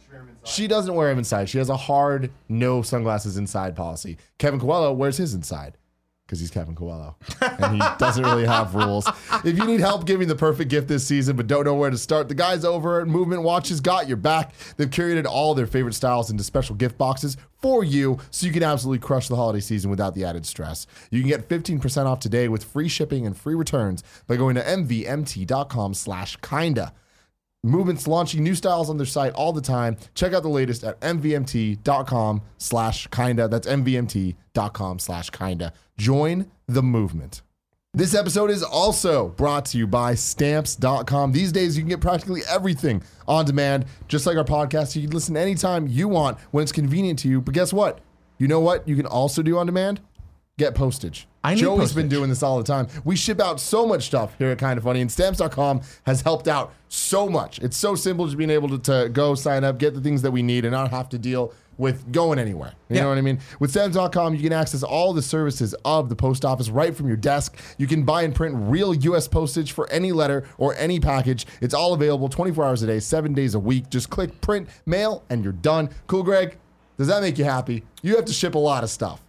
She 0.45 0.69
doesn't 0.69 0.95
wear 0.95 1.09
them 1.09 1.19
inside. 1.19 1.49
She 1.49 1.59
has 1.59 1.69
a 1.69 1.77
hard 1.77 2.31
no 2.49 2.81
sunglasses 2.81 3.37
inside 3.37 3.75
policy. 3.75 4.17
Kevin 4.39 4.61
Coelho 4.61 4.93
wears 4.93 5.17
his 5.17 5.35
inside 5.35 5.77
because 6.27 6.41
he's 6.41 6.51
Kevin 6.51 6.75
Coelho 6.75 7.17
and 7.41 7.75
he 7.75 7.89
doesn't 7.99 8.25
really 8.25 8.47
have 8.47 8.75
rules. 8.75 9.09
If 9.45 9.57
you 9.57 9.65
need 9.65 9.81
help 9.81 10.07
giving 10.07 10.27
the 10.27 10.35
perfect 10.35 10.71
gift 10.71 10.89
this 10.89 11.07
season 11.07 11.37
but 11.37 11.47
don't 11.47 11.65
know 11.65 11.75
where 11.75 11.91
to 11.91 11.99
start, 11.99 12.29
the 12.29 12.35
guys 12.35 12.65
over 12.65 13.01
at 13.01 13.07
Movement 13.07 13.43
Watches 13.43 13.81
got 13.81 14.09
your 14.09 14.17
back. 14.17 14.53
They've 14.77 14.91
curated 14.91 15.25
all 15.25 15.55
their 15.55 15.67
favorite 15.69 15.95
styles 15.95 16.31
into 16.31 16.43
special 16.43 16.75
gift 16.75 16.99
boxes 16.99 17.37
for 17.63 17.85
you 17.85 18.19
so 18.31 18.47
you 18.47 18.53
can 18.53 18.65
absolutely 18.65 18.99
crush 18.99 19.29
the 19.29 19.37
holiday 19.37 19.61
season 19.61 19.89
without 19.89 20.15
the 20.15 20.25
added 20.25 20.47
stress. 20.47 20.87
You 21.11 21.21
can 21.21 21.29
get 21.29 21.49
15% 21.49 22.07
off 22.07 22.19
today 22.19 22.49
with 22.49 22.65
free 22.65 22.89
shipping 22.89 23.25
and 23.25 23.37
free 23.37 23.55
returns 23.55 24.03
by 24.27 24.37
going 24.37 24.57
to 24.57 24.63
mvmt.com 24.63 25.95
slash 25.95 26.37
kinda. 26.43 26.93
Movement's 27.67 28.07
launching 28.07 28.43
new 28.43 28.55
styles 28.55 28.89
on 28.89 28.97
their 28.97 29.07
site 29.07 29.33
all 29.35 29.53
the 29.53 29.61
time. 29.61 29.97
Check 30.15 30.33
out 30.33 30.43
the 30.43 30.49
latest 30.49 30.85
at 30.85 31.01
mvmt.com 31.01 32.43
slash 32.59 33.07
kinda. 33.09 33.49
That's 33.49 33.67
mvmt.com 33.67 34.99
slash 34.99 35.31
kinda. 35.31 35.73
Join 35.99 36.51
the 36.67 36.83
movement. 36.83 37.43
This 37.97 38.15
episode 38.15 38.51
is 38.51 38.63
also 38.63 39.29
brought 39.29 39.65
to 39.67 39.79
you 39.79 39.87
by 39.87 40.15
stamps.com. 40.15 41.33
These 41.33 41.51
days, 41.51 41.79
you 41.79 41.83
can 41.83 41.89
get 41.89 42.03
practically 42.03 42.43
everything 42.47 43.03
on 43.27 43.47
demand. 43.47 43.87
Just 44.07 44.27
like 44.27 44.37
our 44.37 44.45
podcast, 44.45 44.95
you 44.95 45.03
can 45.03 45.13
listen 45.13 45.35
anytime 45.35 45.87
you 45.87 46.07
want 46.07 46.39
when 46.51 46.63
it's 46.63 46.73
convenient 46.73 47.19
to 47.21 47.29
you. 47.29 47.41
But 47.41 47.55
guess 47.55 47.73
what? 47.73 48.01
You 48.37 48.49
know 48.49 48.61
what 48.61 48.87
you 48.87 48.97
can 48.97 49.07
also 49.07 49.41
do 49.41 49.57
on 49.57 49.65
demand? 49.65 50.01
Get 50.59 50.75
postage. 50.75 51.27
I 51.47 51.55
need 51.55 51.61
Joey's 51.61 51.93
been 51.93 52.09
doing 52.09 52.29
this 52.29 52.43
all 52.43 52.59
the 52.59 52.65
time. 52.65 52.89
We 53.05 53.17
ship 53.17 53.41
out 53.41 53.61
so 53.61 53.87
much 53.87 54.07
stuff 54.07 54.35
here 54.39 54.51
at 54.51 54.59
Kinda 54.59 54.81
Funny, 54.83 55.01
and 55.01 55.11
stamps.com 55.11 55.81
has 56.05 56.21
helped 56.23 56.49
out 56.49 56.73
so 56.89 57.29
much. 57.29 57.59
It's 57.61 57.77
so 57.77 57.95
simple 57.95 58.27
just 58.27 58.37
being 58.37 58.51
able 58.51 58.69
to, 58.71 58.79
to 59.05 59.09
go 59.11 59.35
sign 59.35 59.65
up, 59.65 59.79
get 59.79 59.95
the 59.95 60.01
things 60.01 60.23
that 60.23 60.31
we 60.31 60.43
need, 60.43 60.65
and 60.65 60.73
not 60.73 60.91
have 60.91 61.09
to 61.11 61.19
deal 61.19 61.53
with 61.79 62.11
going 62.11 62.39
anywhere. 62.39 62.73
You 62.89 62.97
Yeah. 62.97 63.03
know 63.03 63.11
what 63.11 63.19
I 63.19 63.21
mean? 63.21 63.39
With 63.61 63.71
stamps.com, 63.71 64.35
you 64.35 64.43
can 64.43 64.53
access 64.53 64.83
all 64.83 65.13
the 65.13 65.21
services 65.21 65.75
of 65.85 66.09
the 66.09 66.17
post 66.17 66.43
office 66.45 66.71
right 66.71 66.97
from 66.97 67.07
your 67.07 67.19
desk. 67.19 67.59
You 67.77 67.87
can 67.87 68.03
buy 68.05 68.23
and 68.23 68.35
print 68.35 68.55
real 68.57 68.95
U.S. 68.95 69.29
postage 69.29 69.73
for 69.73 69.87
any 69.91 70.11
letter 70.11 70.45
or 70.57 70.75
any 70.77 71.01
package. 71.01 71.47
It's 71.61 71.75
all 71.75 71.93
available 71.93 72.31
24 72.31 72.65
hours 72.65 72.83
a 72.83 72.87
day, 72.87 72.99
seven 72.99 73.35
days 73.35 73.55
a 73.55 73.59
week. 73.59 73.91
Just 73.91 74.09
click 74.09 74.41
print, 74.41 74.69
mail, 74.87 75.23
and 75.29 75.45
you're 75.45 75.53
done. 75.53 75.91
Cool, 76.07 76.23
Greg? 76.23 76.57
Does 76.97 77.09
that 77.09 77.21
make 77.21 77.37
you 77.37 77.45
happy? 77.45 77.85
You 78.03 78.17
have 78.17 78.25
to 78.25 78.33
ship 78.33 78.55
a 78.55 78.59
lot 78.59 78.83
of 78.83 78.89
stuff. 78.89 79.23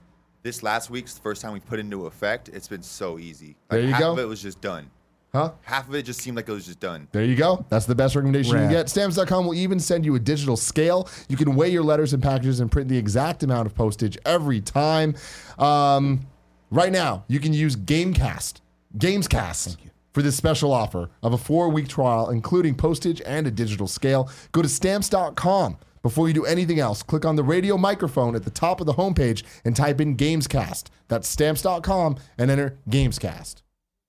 This 0.48 0.64
last 0.64 0.90
week's 0.90 1.14
the 1.14 1.20
first 1.20 1.42
time 1.42 1.52
we 1.52 1.60
put 1.60 1.78
into 1.78 2.06
effect. 2.06 2.48
It's 2.48 2.70
been 2.70 2.82
so 2.82 3.20
easy. 3.20 3.58
There 3.68 3.82
you 3.82 3.90
half 3.90 4.00
go. 4.00 4.12
of 4.14 4.20
it 4.20 4.24
was 4.24 4.42
just 4.42 4.62
done. 4.62 4.90
Huh? 5.34 5.52
Half 5.64 5.90
of 5.90 5.96
it 5.96 6.04
just 6.04 6.22
seemed 6.22 6.38
like 6.38 6.48
it 6.48 6.54
was 6.54 6.66
just 6.66 6.80
done. 6.80 7.10
There 7.12 7.26
you 7.26 7.36
go. 7.36 7.66
That's 7.68 7.86
the 7.86 7.96
best 7.96 8.16
recommendation 8.16 8.54
you 8.54 8.60
can 8.60 8.72
get. 8.72 8.88
Stamps.com 8.88 9.46
will 9.46 9.56
even 9.56 9.78
send 9.78 10.06
you 10.06 10.16
a 10.16 10.20
digital 10.20 10.56
scale. 10.56 11.10
You 11.28 11.36
can 11.36 11.54
weigh 11.54 11.68
your 11.68 11.84
letters 11.84 12.14
and 12.14 12.24
packages 12.24 12.62
and 12.62 12.72
print 12.72 12.88
the 12.88 12.98
exact 12.98 13.44
amount 13.44 13.66
of 13.66 13.76
postage 13.76 14.18
every 14.26 14.62
time. 14.62 15.16
Um, 15.60 16.26
right 16.72 16.94
now, 16.94 17.26
you 17.28 17.42
can 17.42 17.52
use 17.52 17.76
Gamecast, 17.76 18.62
Gamescast, 18.98 19.76
for 20.14 20.22
this 20.22 20.38
special 20.38 20.72
offer 20.72 21.10
of 21.24 21.34
a 21.34 21.38
four 21.38 21.68
week 21.68 21.90
trial, 21.90 22.30
including 22.30 22.74
postage 22.74 23.22
and 23.26 23.48
a 23.48 23.52
digital 23.52 23.86
scale. 23.90 24.30
Go 24.54 24.62
to 24.62 24.70
stamps.com. 24.70 25.78
Before 26.08 26.30
you 26.30 26.34
do 26.34 26.46
anything 26.46 26.80
else, 26.80 27.04
click 27.04 27.26
on 27.26 27.36
the 27.36 27.44
radio 27.44 27.78
microphone 27.78 28.34
at 28.34 28.46
the 28.46 28.50
top 28.50 28.80
of 28.80 28.86
the 28.86 28.94
homepage 28.94 29.44
and 29.66 29.76
type 29.76 30.00
in 30.00 30.16
Gamescast. 30.16 30.86
That's 31.10 31.28
stamps.com 31.28 32.16
and 32.38 32.50
enter 32.50 32.78
Gamescast. 32.90 33.56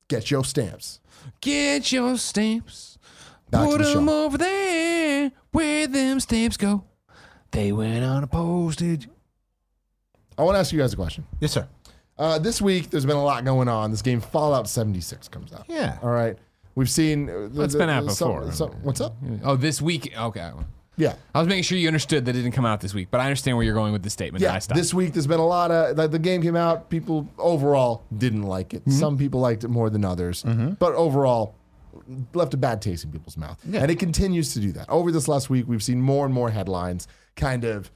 Get 0.07 0.31
your 0.31 0.45
stamps. 0.45 1.01
Get 1.41 1.91
your 1.91 2.17
stamps. 2.17 2.99
Back 3.51 3.65
to 3.65 3.71
Put 3.73 3.79
the 3.79 3.85
show. 3.85 3.95
them 3.95 4.09
over 4.09 4.39
there 4.39 5.33
where 5.51 5.89
them 5.89 6.21
stamps 6.21 6.57
go. 6.57 6.85
They 7.51 7.73
went 7.73 8.05
on 8.05 8.23
a 8.23 8.29
postage. 8.29 9.09
I 10.39 10.43
want 10.43 10.55
to 10.55 10.61
ask 10.61 10.73
you 10.73 10.79
guys 10.79 10.93
a 10.93 10.97
question. 10.97 11.27
yes, 11.41 11.51
sir. 11.51 11.67
Uh, 12.17 12.39
this 12.39 12.63
week, 12.63 12.91
there's 12.91 13.07
been 13.07 13.17
a 13.17 13.25
lot 13.25 13.45
going 13.45 13.67
on. 13.67 13.91
This 13.91 14.03
game, 14.03 14.21
Fallout 14.21 14.69
76, 14.69 15.27
comes 15.27 15.53
out. 15.53 15.65
Yeah. 15.69 15.99
All 16.01 16.11
right. 16.11 16.39
We've 16.77 16.89
seen. 16.89 17.29
uh, 17.29 17.49
the- 17.51 17.63
It's 17.65 17.73
the- 17.73 17.79
been 17.81 17.89
out 17.91 18.05
the- 18.07 18.13
some- 18.15 18.29
before. 18.35 18.53
some- 18.53 18.71
what's 18.85 19.01
up? 19.01 19.17
Oh, 19.43 19.57
this 19.57 19.83
week. 19.83 20.13
Okay. 20.17 20.53
Yeah. 20.99 21.15
I 21.35 21.39
was 21.39 21.49
making 21.49 21.63
sure 21.63 21.79
you 21.79 21.87
understood 21.87 22.27
that 22.27 22.37
it 22.37 22.43
didn't 22.43 22.55
come 22.55 22.67
out 22.67 22.81
this 22.81 22.93
week, 22.93 23.09
but 23.11 23.21
I 23.21 23.25
understand 23.25 23.57
where 23.57 23.65
you're 23.65 23.75
going 23.75 23.93
with 23.93 24.03
the 24.03 24.11
statement. 24.11 24.43
Yeah, 24.43 24.59
this 24.59 24.93
week 24.93 25.15
there's 25.15 25.27
been 25.27 25.41
a 25.41 25.47
lot 25.47 25.71
of 25.71 25.97
like 25.97 26.11
the 26.11 26.19
game 26.19 26.43
came 26.43 26.57
out. 26.57 26.91
People 26.91 27.27
overall 27.39 28.05
didn't 28.17 28.43
like 28.43 28.75
it. 28.75 28.81
Mm-hmm. 28.81 28.99
Some 28.99 29.17
people 29.17 29.41
liked 29.41 29.65
it 29.65 29.69
more 29.69 29.89
than 29.89 30.05
others, 30.05 30.45
but 30.79 30.93
overall 30.95 31.55
left 32.35 32.55
a 32.55 32.57
bad 32.57 32.83
taste 32.83 33.05
in 33.05 33.13
people's 33.13 33.37
mouth. 33.37 33.59
And 33.65 33.91
it 33.91 33.99
continues 33.99 34.53
to 34.55 34.61
do 34.61 34.73
that. 34.73 34.89
Over 34.91 35.13
this 35.13 35.29
last 35.29 35.49
week, 35.49 35.67
we've 35.69 35.83
seen 35.83 36.01
more 36.01 36.27
and 36.27 36.35
more 36.35 36.51
headlines, 36.51 37.07
kind 37.37 37.65
of 37.65 37.91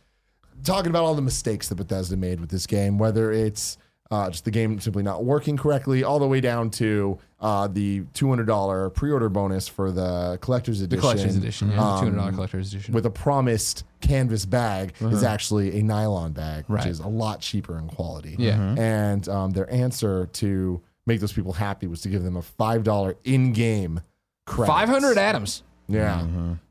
talking 0.64 0.90
about 0.90 1.04
all 1.04 1.14
the 1.14 1.22
mistakes 1.22 1.68
that 1.68 1.74
Bethesda 1.74 2.16
made 2.16 2.40
with 2.40 2.50
this 2.50 2.66
game, 2.66 2.98
whether 2.98 3.32
it's 3.32 3.78
uh, 4.12 4.28
just 4.30 4.44
the 4.44 4.50
game 4.50 4.78
simply 4.78 5.02
not 5.02 5.24
working 5.24 5.56
correctly, 5.56 6.04
all 6.04 6.18
the 6.18 6.28
way 6.28 6.40
down 6.40 6.68
to 6.70 7.18
uh, 7.40 7.66
the 7.66 8.00
$200 8.14 8.92
pre-order 8.94 9.28
bonus 9.28 9.66
for 9.68 9.90
the 9.90 10.38
collector's 10.42 10.80
edition. 10.82 10.96
the 10.96 11.00
collector's 11.00 11.36
edition, 11.36 11.70
yeah, 11.70 11.80
um, 11.80 11.98
two 11.98 12.04
hundred 12.06 12.18
dollar 12.18 12.32
collector's 12.32 12.72
edition. 12.74 12.94
with 12.94 13.06
a 13.06 13.10
promised 13.10 13.84
canvas 14.00 14.44
bag 14.44 14.92
Uh-huh. 15.00 15.08
is 15.16 15.22
actually 15.22 15.78
a 15.78 15.82
nylon 15.82 16.32
bag, 16.32 16.64
which 16.66 16.80
Right. 16.80 16.88
is 16.88 17.00
a 17.00 17.08
lot 17.08 17.40
cheaper 17.40 17.78
in 17.78 17.88
quality. 17.88 18.36
Yeah. 18.38 18.58
Mhm. 18.58 18.78
And 18.78 19.28
um, 19.28 19.50
their 19.52 19.72
answer 19.72 20.26
to 20.34 20.80
make 21.06 21.20
those 21.20 21.32
people 21.32 21.54
happy 21.54 21.86
was 21.86 22.00
to 22.02 22.08
give 22.08 22.22
them 22.22 22.36
a 22.36 22.42
five 22.42 22.84
dollar 22.84 23.16
in-game 23.24 24.00
credit. 24.46 24.70
Five 24.70 24.88
hundred 24.88 25.16
atoms. 25.18 25.62
Yeah. 25.88 26.24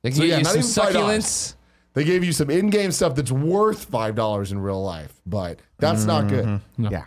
They 0.04 0.10
can 0.12 0.18
So, 0.20 0.24
yeah, 0.24 0.38
you 0.38 0.44
not 0.44 0.54
some 0.54 0.60
even 0.60 0.70
succulents. 1.02 1.56
They 1.94 2.04
gave 2.06 2.24
you 2.24 2.32
some 2.32 2.50
in-game 2.50 2.92
stuff 2.92 3.16
that's 3.16 3.32
worth 3.32 3.86
five 3.86 4.16
dollars 4.16 4.52
in 4.54 4.60
real 4.60 4.82
life, 4.82 5.14
but 5.26 5.60
that's 5.80 6.06
not 6.06 6.28
good. 6.30 6.62
Yeah. 6.78 7.06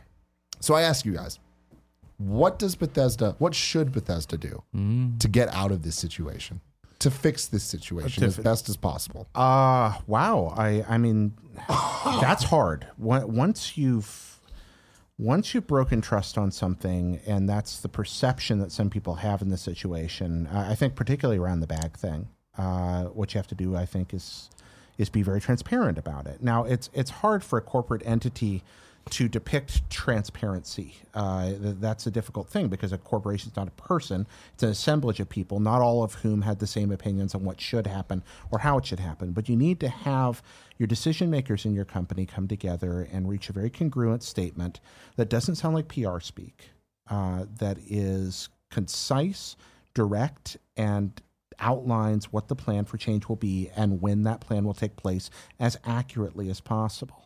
So 0.64 0.74
I 0.74 0.80
ask 0.80 1.04
you 1.04 1.12
guys, 1.12 1.38
what 2.16 2.58
does 2.58 2.74
Bethesda, 2.74 3.34
what 3.38 3.54
should 3.54 3.92
Bethesda 3.92 4.38
do 4.38 4.62
to 5.18 5.28
get 5.28 5.52
out 5.52 5.70
of 5.70 5.82
this 5.82 5.94
situation? 5.94 6.62
To 7.00 7.10
fix 7.10 7.46
this 7.46 7.64
situation 7.64 8.22
To 8.22 8.26
as 8.26 8.38
best 8.38 8.70
as 8.70 8.78
possible. 8.78 9.28
Uh 9.34 9.98
wow. 10.06 10.54
I 10.56 10.82
I 10.88 10.96
mean 10.96 11.34
that's 12.20 12.44
hard. 12.44 12.86
Once 12.96 13.76
you've 13.76 14.40
once 15.18 15.52
you've 15.52 15.66
broken 15.66 16.00
trust 16.00 16.38
on 16.38 16.50
something 16.50 17.20
and 17.26 17.46
that's 17.46 17.80
the 17.80 17.88
perception 17.90 18.58
that 18.60 18.72
some 18.72 18.88
people 18.88 19.16
have 19.16 19.42
in 19.42 19.50
the 19.50 19.58
situation, 19.58 20.46
I 20.46 20.74
think 20.74 20.94
particularly 20.94 21.38
around 21.38 21.60
the 21.60 21.66
bag 21.66 21.98
thing, 21.98 22.28
uh, 22.56 23.04
what 23.04 23.34
you 23.34 23.38
have 23.38 23.48
to 23.48 23.54
do 23.54 23.76
I 23.76 23.84
think 23.84 24.14
is 24.14 24.48
is 24.96 25.10
be 25.10 25.22
very 25.22 25.42
transparent 25.42 25.98
about 25.98 26.26
it. 26.26 26.42
Now 26.42 26.64
it's 26.64 26.88
it's 26.94 27.10
hard 27.10 27.44
for 27.44 27.58
a 27.58 27.62
corporate 27.62 28.02
entity 28.06 28.62
to 29.10 29.28
depict 29.28 29.88
transparency. 29.90 30.96
Uh, 31.12 31.48
th- 31.48 31.76
that's 31.78 32.06
a 32.06 32.10
difficult 32.10 32.48
thing 32.48 32.68
because 32.68 32.92
a 32.92 32.98
corporation 32.98 33.50
is 33.50 33.56
not 33.56 33.68
a 33.68 33.72
person; 33.72 34.26
it's 34.54 34.62
an 34.62 34.70
assemblage 34.70 35.20
of 35.20 35.28
people, 35.28 35.60
not 35.60 35.80
all 35.80 36.02
of 36.02 36.14
whom 36.14 36.42
had 36.42 36.58
the 36.58 36.66
same 36.66 36.90
opinions 36.90 37.34
on 37.34 37.44
what 37.44 37.60
should 37.60 37.86
happen 37.86 38.22
or 38.50 38.60
how 38.60 38.78
it 38.78 38.86
should 38.86 39.00
happen. 39.00 39.32
But 39.32 39.48
you 39.48 39.56
need 39.56 39.80
to 39.80 39.88
have 39.88 40.42
your 40.78 40.86
decision 40.86 41.30
makers 41.30 41.64
in 41.64 41.74
your 41.74 41.84
company 41.84 42.26
come 42.26 42.48
together 42.48 43.08
and 43.12 43.28
reach 43.28 43.48
a 43.48 43.52
very 43.52 43.70
congruent 43.70 44.22
statement 44.22 44.80
that 45.16 45.28
doesn't 45.28 45.56
sound 45.56 45.74
like 45.74 45.88
PR 45.88 46.20
speak, 46.20 46.70
uh, 47.08 47.44
that 47.58 47.78
is 47.86 48.48
concise, 48.70 49.56
direct, 49.94 50.56
and 50.76 51.20
outlines 51.60 52.32
what 52.32 52.48
the 52.48 52.56
plan 52.56 52.84
for 52.84 52.96
change 52.96 53.28
will 53.28 53.36
be 53.36 53.70
and 53.76 54.00
when 54.00 54.22
that 54.24 54.40
plan 54.40 54.64
will 54.64 54.74
take 54.74 54.96
place 54.96 55.30
as 55.60 55.78
accurately 55.84 56.50
as 56.50 56.60
possible. 56.60 57.23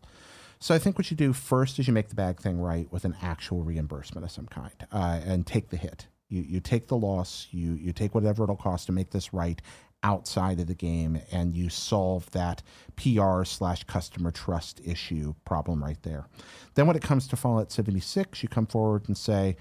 So 0.61 0.75
I 0.75 0.79
think 0.79 0.99
what 0.99 1.11
you 1.11 1.17
do 1.17 1.33
first 1.33 1.79
is 1.79 1.87
you 1.87 1.95
make 1.95 2.09
the 2.09 2.15
bag 2.15 2.41
thing 2.41 2.61
right 2.61 2.91
with 2.91 3.05
an 3.05 3.17
actual 3.23 3.63
reimbursement 3.63 4.25
of 4.25 4.31
some 4.31 4.47
kind 4.47 4.75
uh, 4.93 5.21
and 5.25 5.47
take 5.47 5.71
the 5.71 5.77
hit. 5.77 6.07
You, 6.29 6.43
you 6.43 6.61
take 6.61 6.89
the 6.89 6.97
loss, 6.97 7.47
you, 7.51 7.75
you 7.75 7.93
take 7.93 8.15
whatever 8.15 8.43
it'll 8.43 8.57
cost 8.57 8.87
to 8.87 8.93
make 8.93 9.11
this 9.11 9.33
right 9.33 9.63
outside 10.03 10.61
of 10.61 10.67
the 10.67 10.75
game, 10.75 11.21
and 11.33 11.55
you 11.55 11.69
solve 11.69 12.31
that 12.31 12.63
PR 12.97 13.45
slash 13.45 13.85
customer 13.85 14.31
trust 14.31 14.81
issue 14.85 15.35
problem 15.45 15.83
right 15.83 16.01
there. 16.03 16.27
Then 16.75 16.87
when 16.87 16.97
it 16.97 17.03
comes 17.03 17.27
to 17.29 17.37
Fallout 17.37 17.73
76, 17.73 18.43
you 18.43 18.49
come 18.49 18.67
forward 18.67 19.09
and 19.09 19.17
say, 19.17 19.57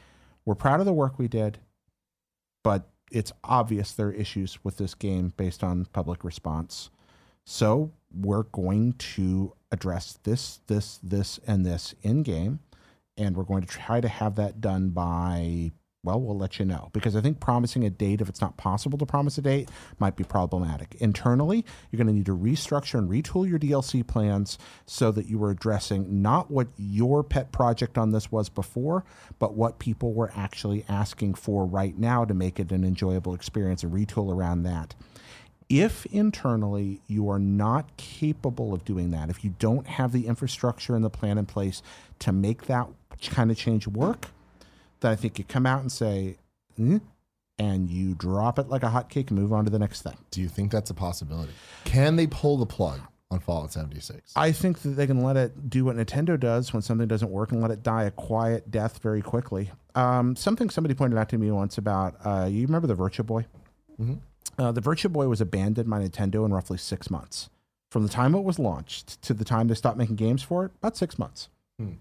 We're 0.45 0.55
proud 0.55 0.79
of 0.79 0.85
the 0.85 0.93
work 0.93 1.17
we 1.17 1.27
did, 1.27 1.59
but 2.63 2.89
it's 3.11 3.31
obvious 3.43 3.93
there 3.93 4.07
are 4.07 4.13
issues 4.13 4.63
with 4.63 4.77
this 4.77 4.93
game 4.93 5.33
based 5.37 5.63
on 5.63 5.85
public 5.85 6.23
response. 6.23 6.89
So 7.49 7.93
we're 8.13 8.43
going 8.43 8.91
to 9.15 9.53
address 9.71 10.19
this, 10.23 10.59
this, 10.67 10.99
this, 11.01 11.39
and 11.47 11.65
this 11.65 11.95
in 12.01 12.23
game, 12.23 12.59
and 13.15 13.37
we're 13.37 13.45
going 13.45 13.61
to 13.61 13.67
try 13.67 14.01
to 14.01 14.09
have 14.09 14.35
that 14.35 14.59
done 14.59 14.89
by. 14.89 15.71
Well, 16.03 16.19
we'll 16.19 16.37
let 16.37 16.59
you 16.59 16.65
know 16.65 16.89
because 16.91 17.15
I 17.15 17.21
think 17.21 17.39
promising 17.39 17.85
a 17.85 17.89
date, 17.89 18.19
if 18.19 18.27
it's 18.27 18.41
not 18.41 18.57
possible 18.57 18.97
to 18.97 19.05
promise 19.05 19.37
a 19.37 19.41
date, 19.41 19.69
might 19.97 20.17
be 20.17 20.25
problematic. 20.25 20.95
Internally, 20.99 21.63
you're 21.89 21.97
going 21.97 22.07
to 22.07 22.13
need 22.13 22.25
to 22.25 22.37
restructure 22.37 22.99
and 22.99 23.09
retool 23.09 23.47
your 23.47 23.59
DLC 23.59 24.05
plans 24.05 24.57
so 24.85 25.09
that 25.11 25.27
you 25.27 25.41
are 25.43 25.51
addressing 25.51 26.21
not 26.21 26.51
what 26.51 26.67
your 26.75 27.23
pet 27.23 27.53
project 27.53 27.97
on 27.97 28.11
this 28.11 28.29
was 28.29 28.49
before, 28.49 29.05
but 29.39 29.53
what 29.53 29.79
people 29.79 30.13
were 30.13 30.31
actually 30.35 30.83
asking 30.89 31.33
for 31.33 31.65
right 31.65 31.97
now 31.97 32.25
to 32.25 32.33
make 32.33 32.59
it 32.59 32.73
an 32.73 32.83
enjoyable 32.83 33.33
experience 33.33 33.83
and 33.83 33.93
retool 33.93 34.33
around 34.33 34.63
that. 34.63 34.95
If 35.70 36.05
internally 36.07 37.01
you 37.07 37.30
are 37.30 37.39
not 37.39 37.97
capable 37.97 38.74
of 38.74 38.86
doing 38.86 39.11
that, 39.11 39.30
if 39.30 39.43
you 39.43 39.53
don't 39.59 39.86
have 39.88 40.13
the 40.13 40.28
infrastructure 40.28 40.95
and 40.95 41.03
the 41.03 41.09
plan 41.09 41.38
in 41.38 41.45
place 41.45 41.82
to 42.20 42.32
make 42.32 42.68
that 42.68 42.88
kind 43.22 43.51
of 43.51 43.57
change 43.57 43.86
work, 43.88 44.28
then 45.01 45.11
I 45.11 45.15
think 45.15 45.38
you 45.38 45.43
come 45.43 45.65
out 45.65 45.82
and 45.82 45.91
say, 45.91 46.38
"Hmm," 46.78 46.97
and 47.59 47.89
you 47.89 48.13
drop 48.13 48.59
it 48.59 48.70
like 48.70 48.84
a 48.84 48.88
hotcake 48.88 49.30
and 49.30 49.39
move 49.39 49.51
on 49.51 49.65
to 49.65 49.70
the 49.70 49.80
next 49.80 50.03
thing. 50.03 50.18
Do 50.32 50.41
you 50.41 50.47
think 50.47 50.72
that's 50.72 50.89
a 50.89 50.93
possibility? 50.93 51.51
Can 51.84 52.15
they 52.15 52.28
pull 52.28 52.57
the 52.57 52.65
plug 52.65 53.01
on 53.30 53.39
Fallout 53.39 53.74
76? 53.74 54.32
I 54.36 54.51
think 54.51 54.80
that 54.80 54.89
they 54.89 55.05
can 55.07 55.22
let 55.22 55.36
it 55.36 55.70
do 55.70 55.84
what 55.84 55.97
Nintendo 55.97 56.39
does 56.39 56.72
when 56.72 56.82
something 56.82 57.07
doesn't 57.07 57.30
work 57.30 57.51
and 57.51 57.61
let 57.61 57.72
it 57.72 57.84
die 57.84 58.03
a 58.03 58.11
quiet 58.11 58.72
death 58.72 58.99
very 58.99 59.22
quickly. 59.22 59.72
Um, 59.95 60.36
something 60.36 60.70
somebody 60.70 60.93
pointed 60.93 61.18
out 61.18 61.30
to 61.30 61.38
me 61.38 61.51
once 61.51 61.78
about 61.78 62.15
uh, 62.24 62.47
you 62.49 62.65
remember 62.65 62.88
the 62.88 62.95
Virtual 62.95 63.26
Boy? 63.26 63.45
Uh, 64.58 64.72
the 64.72 64.82
Virtual 64.82 65.12
Boy 65.12 65.28
was 65.28 65.41
abandoned 65.41 65.89
by 65.89 65.99
Nintendo 65.99 66.45
in 66.45 66.53
roughly 66.53 66.78
six 66.78 67.10
months. 67.12 67.49
From 67.91 68.03
the 68.03 68.10
time 68.10 68.36
it 68.36 68.43
was 68.43 68.60
launched 68.60 69.22
to 69.24 69.34
the 69.34 69.45
time 69.45 69.68
they 69.68 69.76
stopped 69.76 69.97
making 69.97 70.16
games 70.16 70.43
for 70.43 70.66
it, 70.66 70.72
about 70.78 70.97
six 70.97 71.18
months. 71.20 71.49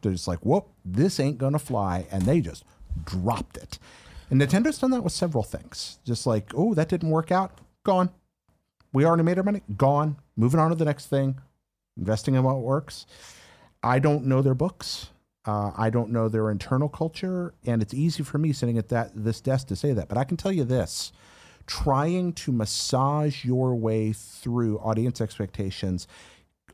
They're 0.01 0.13
just 0.13 0.27
like, 0.27 0.45
whoop, 0.45 0.69
this 0.85 1.21
ain't 1.21 1.39
gonna 1.39 1.59
fly, 1.59 2.07
and 2.11 2.23
they 2.23 2.41
just 2.41 2.65
dropped 3.05 3.57
it. 3.59 3.79
And 4.31 4.41
Nintendo's 4.41 4.79
done 4.79 4.91
that 4.93 5.05
with 5.05 5.13
several 5.13 5.45
things. 5.45 5.99
Just 6.05 6.27
like, 6.27 6.53
oh, 6.55 6.75
that 6.75 6.89
didn't 6.89 7.11
work 7.11 7.31
out, 7.31 7.61
gone. 7.85 8.11
We 8.93 9.05
already 9.05 9.23
made 9.23 9.37
our 9.39 9.45
money, 9.45 9.61
gone. 9.77 10.17
Moving 10.37 10.59
on 10.61 10.71
to 10.71 10.77
the 10.77 10.87
next 10.87 11.07
thing, 11.07 11.39
investing 11.97 12.35
in 12.35 12.43
what 12.43 12.61
works. 12.61 13.07
I 13.83 13.99
don't 13.99 14.25
know 14.25 14.43
their 14.43 14.55
books. 14.55 15.11
Uh, 15.45 15.71
I 15.77 15.91
don't 15.91 16.11
know 16.11 16.29
their 16.29 16.51
internal 16.51 16.89
culture, 16.89 17.55
and 17.65 17.81
it's 17.83 17.95
easy 17.95 18.23
for 18.25 18.39
me 18.39 18.53
sitting 18.53 18.79
at 18.79 18.89
that 18.89 19.13
this 19.15 19.41
desk 19.41 19.69
to 19.69 19.77
say 19.77 19.93
that. 19.93 20.09
But 20.09 20.19
I 20.19 20.25
can 20.25 20.37
tell 20.37 20.51
you 20.51 20.65
this: 20.65 21.13
trying 21.67 22.33
to 22.33 22.53
massage 22.53 23.45
your 23.45 23.75
way 23.75 24.13
through 24.13 24.79
audience 24.79 25.21
expectations 25.21 26.07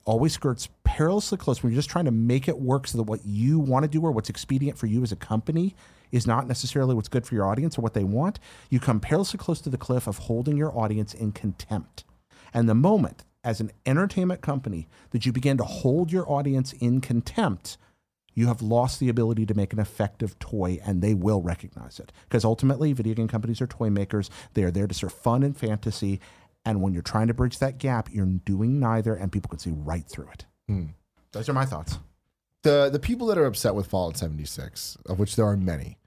always 0.05 0.33
skirts 0.33 0.69
perilously 0.85 1.39
close 1.39 1.63
when 1.63 1.73
you're 1.73 1.79
just 1.79 1.91
trying 1.91 2.05
to 2.05 2.11
make 2.11 2.49
it 2.49 2.59
work 2.59 2.87
so 2.87 2.99
that 2.99 3.05
what 3.05 3.25
you 3.25 3.59
want 3.59 3.85
to 3.85 3.89
do 3.89 4.01
or 4.03 4.11
what's 4.11 4.29
expedient 4.29 4.77
for 4.77 4.87
you 4.87 5.03
as 5.03 5.13
a 5.13 5.17
company 5.17 5.75
is 6.11 6.27
not 6.27 6.47
necessarily 6.47 6.95
what's 6.95 7.09
good 7.09 7.27
for 7.27 7.35
your 7.35 7.47
audience 7.47 7.79
or 7.79 7.83
what 7.83 7.95
they 7.95 8.05
want. 8.05 8.39
You 8.69 8.81
come 8.81 9.01
perilously 9.01 9.39
close 9.39 9.61
to 9.63 9.71
the 9.71 9.79
cliff 9.79 10.07
of 10.07 10.19
holding 10.19 10.57
your 10.57 10.77
audience 10.77 11.15
in 11.15 11.33
contempt. 11.33 12.05
And 12.53 12.69
the 12.69 12.75
moment, 12.75 13.25
as 13.45 13.61
an 13.61 13.73
entertainment 13.87 14.43
company, 14.43 14.89
that 15.11 15.25
you 15.25 15.33
begin 15.33 15.57
to 15.57 15.65
hold 15.65 16.13
your 16.13 16.31
audience 16.31 16.75
in 16.75 17.01
contempt, 17.01 17.79
you 18.35 18.47
have 18.47 18.63
lost 18.63 19.01
the 19.01 19.09
ability 19.09 19.47
to 19.47 19.55
make 19.55 19.73
an 19.73 19.79
effective 19.79 20.39
toy 20.39 20.79
and 20.85 21.03
they 21.03 21.15
will 21.15 21.43
recognize 21.43 21.99
it. 22.01 22.13
Because 22.29 22.45
ultimately, 22.45 22.93
video 22.93 23.15
game 23.15 23.29
companies 23.29 23.61
are 23.61 23.67
toy 23.67 23.91
makers. 23.91 24.31
They 24.55 24.63
are 24.65 24.71
there 24.71 24.87
to 24.87 24.95
serve 24.95 25.13
fun 25.13 25.43
and 25.43 25.57
fantasy. 25.57 26.21
And 26.65 26.81
when 26.81 26.93
you're 26.93 27.03
trying 27.03 27.27
to 27.27 27.35
bridge 27.35 27.59
that 27.59 27.79
gap, 27.79 28.09
you're 28.13 28.25
doing 28.27 28.79
neither 28.79 29.15
and 29.15 29.31
people 29.33 29.49
can 29.49 29.59
see 29.59 29.73
right 29.73 30.07
through 30.07 30.29
it. 30.33 30.47
Those 31.33 31.49
are 31.49 31.53
my 31.53 31.65
thoughts. 31.67 31.99
the 32.63 32.89
the 32.91 32.99
people 33.01 33.27
that 33.27 33.37
are 33.39 33.47
upset 33.47 33.75
with 33.75 33.87
Fallout 33.87 34.17
76, 34.17 34.97
of 35.07 35.19
which 35.19 35.37
there 35.37 35.47
are 35.47 35.57
many, 35.57 35.99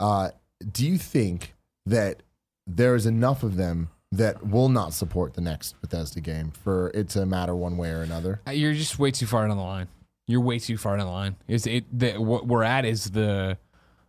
uh, 0.00 0.30
do 0.72 0.86
you 0.86 0.96
think 0.98 1.54
that 1.84 2.22
there 2.66 2.94
is 2.94 3.04
enough 3.06 3.42
of 3.42 3.56
them 3.56 3.90
that 4.12 4.46
will 4.46 4.68
not 4.68 4.92
support 4.94 5.34
the 5.34 5.40
next 5.40 5.80
Bethesda 5.80 6.20
game 6.20 6.50
for 6.50 6.90
it 6.94 7.08
to 7.10 7.26
matter 7.26 7.54
one 7.54 7.76
way 7.76 7.90
or 7.90 8.02
another? 8.02 8.40
Uh, 8.46 8.52
You're 8.52 8.72
just 8.72 8.98
way 8.98 9.10
too 9.10 9.26
far 9.26 9.46
down 9.46 9.56
the 9.56 9.62
line. 9.62 9.88
You're 10.26 10.40
way 10.40 10.58
too 10.58 10.76
far 10.76 10.96
down 10.96 11.06
the 11.06 11.12
line. 11.12 11.36
Is 11.46 11.66
it 11.66 11.84
that 11.98 12.20
what 12.20 12.46
we're 12.46 12.64
at 12.64 12.84
is 12.84 13.10
the 13.12 13.58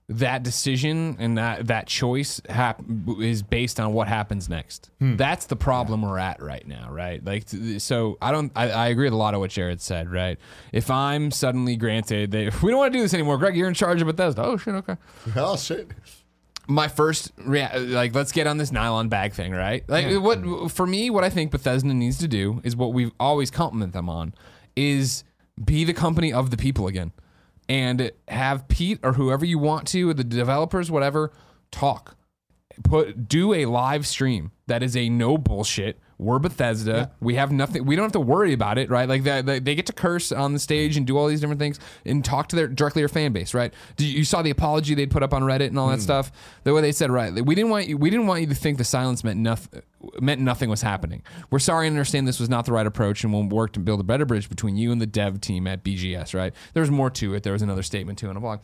that 0.10 0.42
decision 0.42 1.18
and 1.20 1.38
that 1.38 1.68
that 1.68 1.86
choice 1.86 2.40
hap- 2.50 2.82
is 3.20 3.44
based 3.44 3.78
on 3.78 3.92
what 3.94 4.08
happens 4.08 4.48
next. 4.48 4.90
Hmm. 5.00 5.18
That's 5.18 5.48
the 5.48 5.58
problem 5.58 6.02
we're 6.02 6.18
at 6.18 6.42
right 6.42 6.66
now, 6.66 6.90
right? 6.90 7.24
Like, 7.24 7.44
so 7.80 8.18
I 8.22 8.32
don't. 8.32 8.52
I, 8.56 8.70
I 8.72 8.88
agree 8.88 9.06
with 9.06 9.14
a 9.14 9.18
lot 9.18 9.34
of 9.34 9.42
what 9.42 9.52
Jared 9.52 9.82
said, 9.82 10.10
right? 10.12 10.40
If 10.72 10.90
I'm 10.90 11.30
suddenly 11.30 11.76
granted 11.76 12.32
that 12.32 12.62
we 12.64 12.72
don't 12.72 12.80
want 12.80 12.94
to 12.94 12.98
do 12.98 13.04
this 13.04 13.14
anymore, 13.14 13.38
Greg, 13.38 13.56
you're 13.58 13.68
in 13.68 13.74
charge 13.74 14.02
of 14.02 14.08
Bethesda. 14.08 14.44
Oh 14.44 14.58
shit, 14.58 14.76
okay 14.76 14.96
Oh 15.36 15.58
shit. 15.58 15.90
my 16.68 16.88
first 16.88 17.32
rea- 17.38 17.78
like 17.78 18.16
let's 18.16 18.32
get 18.32 18.48
on 18.48 18.58
this 18.58 18.72
nylon 18.72 19.08
bag 19.10 19.34
thing 19.34 19.52
right 19.54 19.88
like 19.88 20.08
what 20.22 20.70
for 20.70 20.86
me 20.86 21.10
what 21.10 21.24
i 21.24 21.30
think 21.30 21.50
bethesda 21.50 21.94
needs 21.94 22.18
to 22.18 22.28
do 22.28 22.60
is 22.66 22.76
what 22.76 22.92
we've 22.92 23.12
always 23.22 23.50
compliment 23.50 23.94
them 23.94 24.10
on 24.10 24.34
is 24.76 25.24
be 25.64 25.84
the 25.84 25.94
company 25.94 26.32
of 26.32 26.52
the 26.52 26.58
people 26.58 26.88
again. 26.88 27.12
And 27.70 28.12
have 28.30 28.68
pete 28.70 29.00
or 29.04 29.14
whoever 29.14 29.44
you 29.44 29.60
want 29.60 29.88
to 29.90 30.14
the 30.14 30.24
developers 30.24 30.90
whatever 30.90 31.34
talk. 31.72 32.16
Put 32.84 33.28
do 33.28 33.54
a 33.54 33.66
live 33.66 34.08
stream 34.08 34.52
that 34.68 34.84
is 34.84 34.96
a 34.96 35.10
no 35.10 35.38
bullshit 35.38 36.00
we're 36.20 36.40
Bethesda. 36.40 37.12
We 37.20 37.36
have 37.36 37.52
nothing. 37.52 37.86
We 37.86 37.96
don't 37.96 38.06
have 38.06 38.12
to 38.14 38.20
worry 38.20 38.54
about 38.54 38.80
it, 38.80 38.90
right? 38.90 39.08
Like 39.08 39.24
that, 39.24 39.46
they, 39.46 39.60
they 39.60 39.76
get 39.76 39.86
to 39.86 39.94
curse 39.94 40.32
on 40.32 40.54
the 40.54 40.60
stage 40.60 40.98
and 40.98 41.06
do 41.06 41.16
all 41.16 41.28
these 41.28 41.42
different 41.42 41.60
things 41.60 41.80
and 42.06 42.26
talk 42.26 42.48
to 42.50 42.56
their 42.56 42.68
directly 42.68 43.02
their 43.02 43.10
fan 43.10 43.34
base, 43.34 43.54
right? 43.54 43.72
Do 43.98 44.06
you, 44.06 44.20
you 44.20 44.26
saw 44.26 44.42
the 44.42 44.50
apology 44.50 44.96
they'd 44.96 45.12
put 45.12 45.22
up 45.22 45.34
on 45.34 45.44
Reddit 45.44 45.68
and 45.68 45.78
all 45.78 45.90
that 45.90 45.96
hmm. 45.96 46.02
stuff? 46.02 46.32
The 46.64 46.74
way 46.74 46.82
they 46.82 46.92
said, 46.92 47.12
right? 47.12 47.34
We 47.34 47.54
didn't 47.54 47.70
want 47.70 47.88
you. 47.88 47.98
We 47.98 48.10
didn't 48.10 48.26
want 48.26 48.42
you 48.42 48.48
to 48.48 48.56
think 48.56 48.80
the 48.80 48.84
silence 48.84 49.24
meant 49.24 49.40
nothing. 49.40 49.84
Meant 50.20 50.42
nothing 50.42 50.70
was 50.70 50.84
happening. 50.84 51.24
We're 51.50 51.60
sorry 51.60 51.88
and 51.88 51.96
understand 51.96 52.28
this 52.28 52.40
was 52.40 52.50
not 52.50 52.66
the 52.66 52.72
right 52.72 52.86
approach, 52.86 53.24
and 53.24 53.34
we'll 53.34 53.44
work 53.44 53.74
to 53.74 53.80
build 53.80 54.00
a 54.00 54.04
better 54.04 54.26
bridge 54.26 54.48
between 54.48 54.78
you 54.78 54.92
and 54.92 55.02
the 55.02 55.08
dev 55.08 55.42
team 55.42 55.66
at 55.68 55.84
BGS. 55.84 56.34
Right? 56.34 56.54
There 56.74 56.82
was 56.82 56.92
more 56.92 57.10
to 57.12 57.34
it. 57.34 57.44
There 57.44 57.54
was 57.54 57.64
another 57.64 57.84
statement 57.84 58.20
too 58.20 58.30
on 58.30 58.38
a 58.38 58.40
blog, 58.40 58.60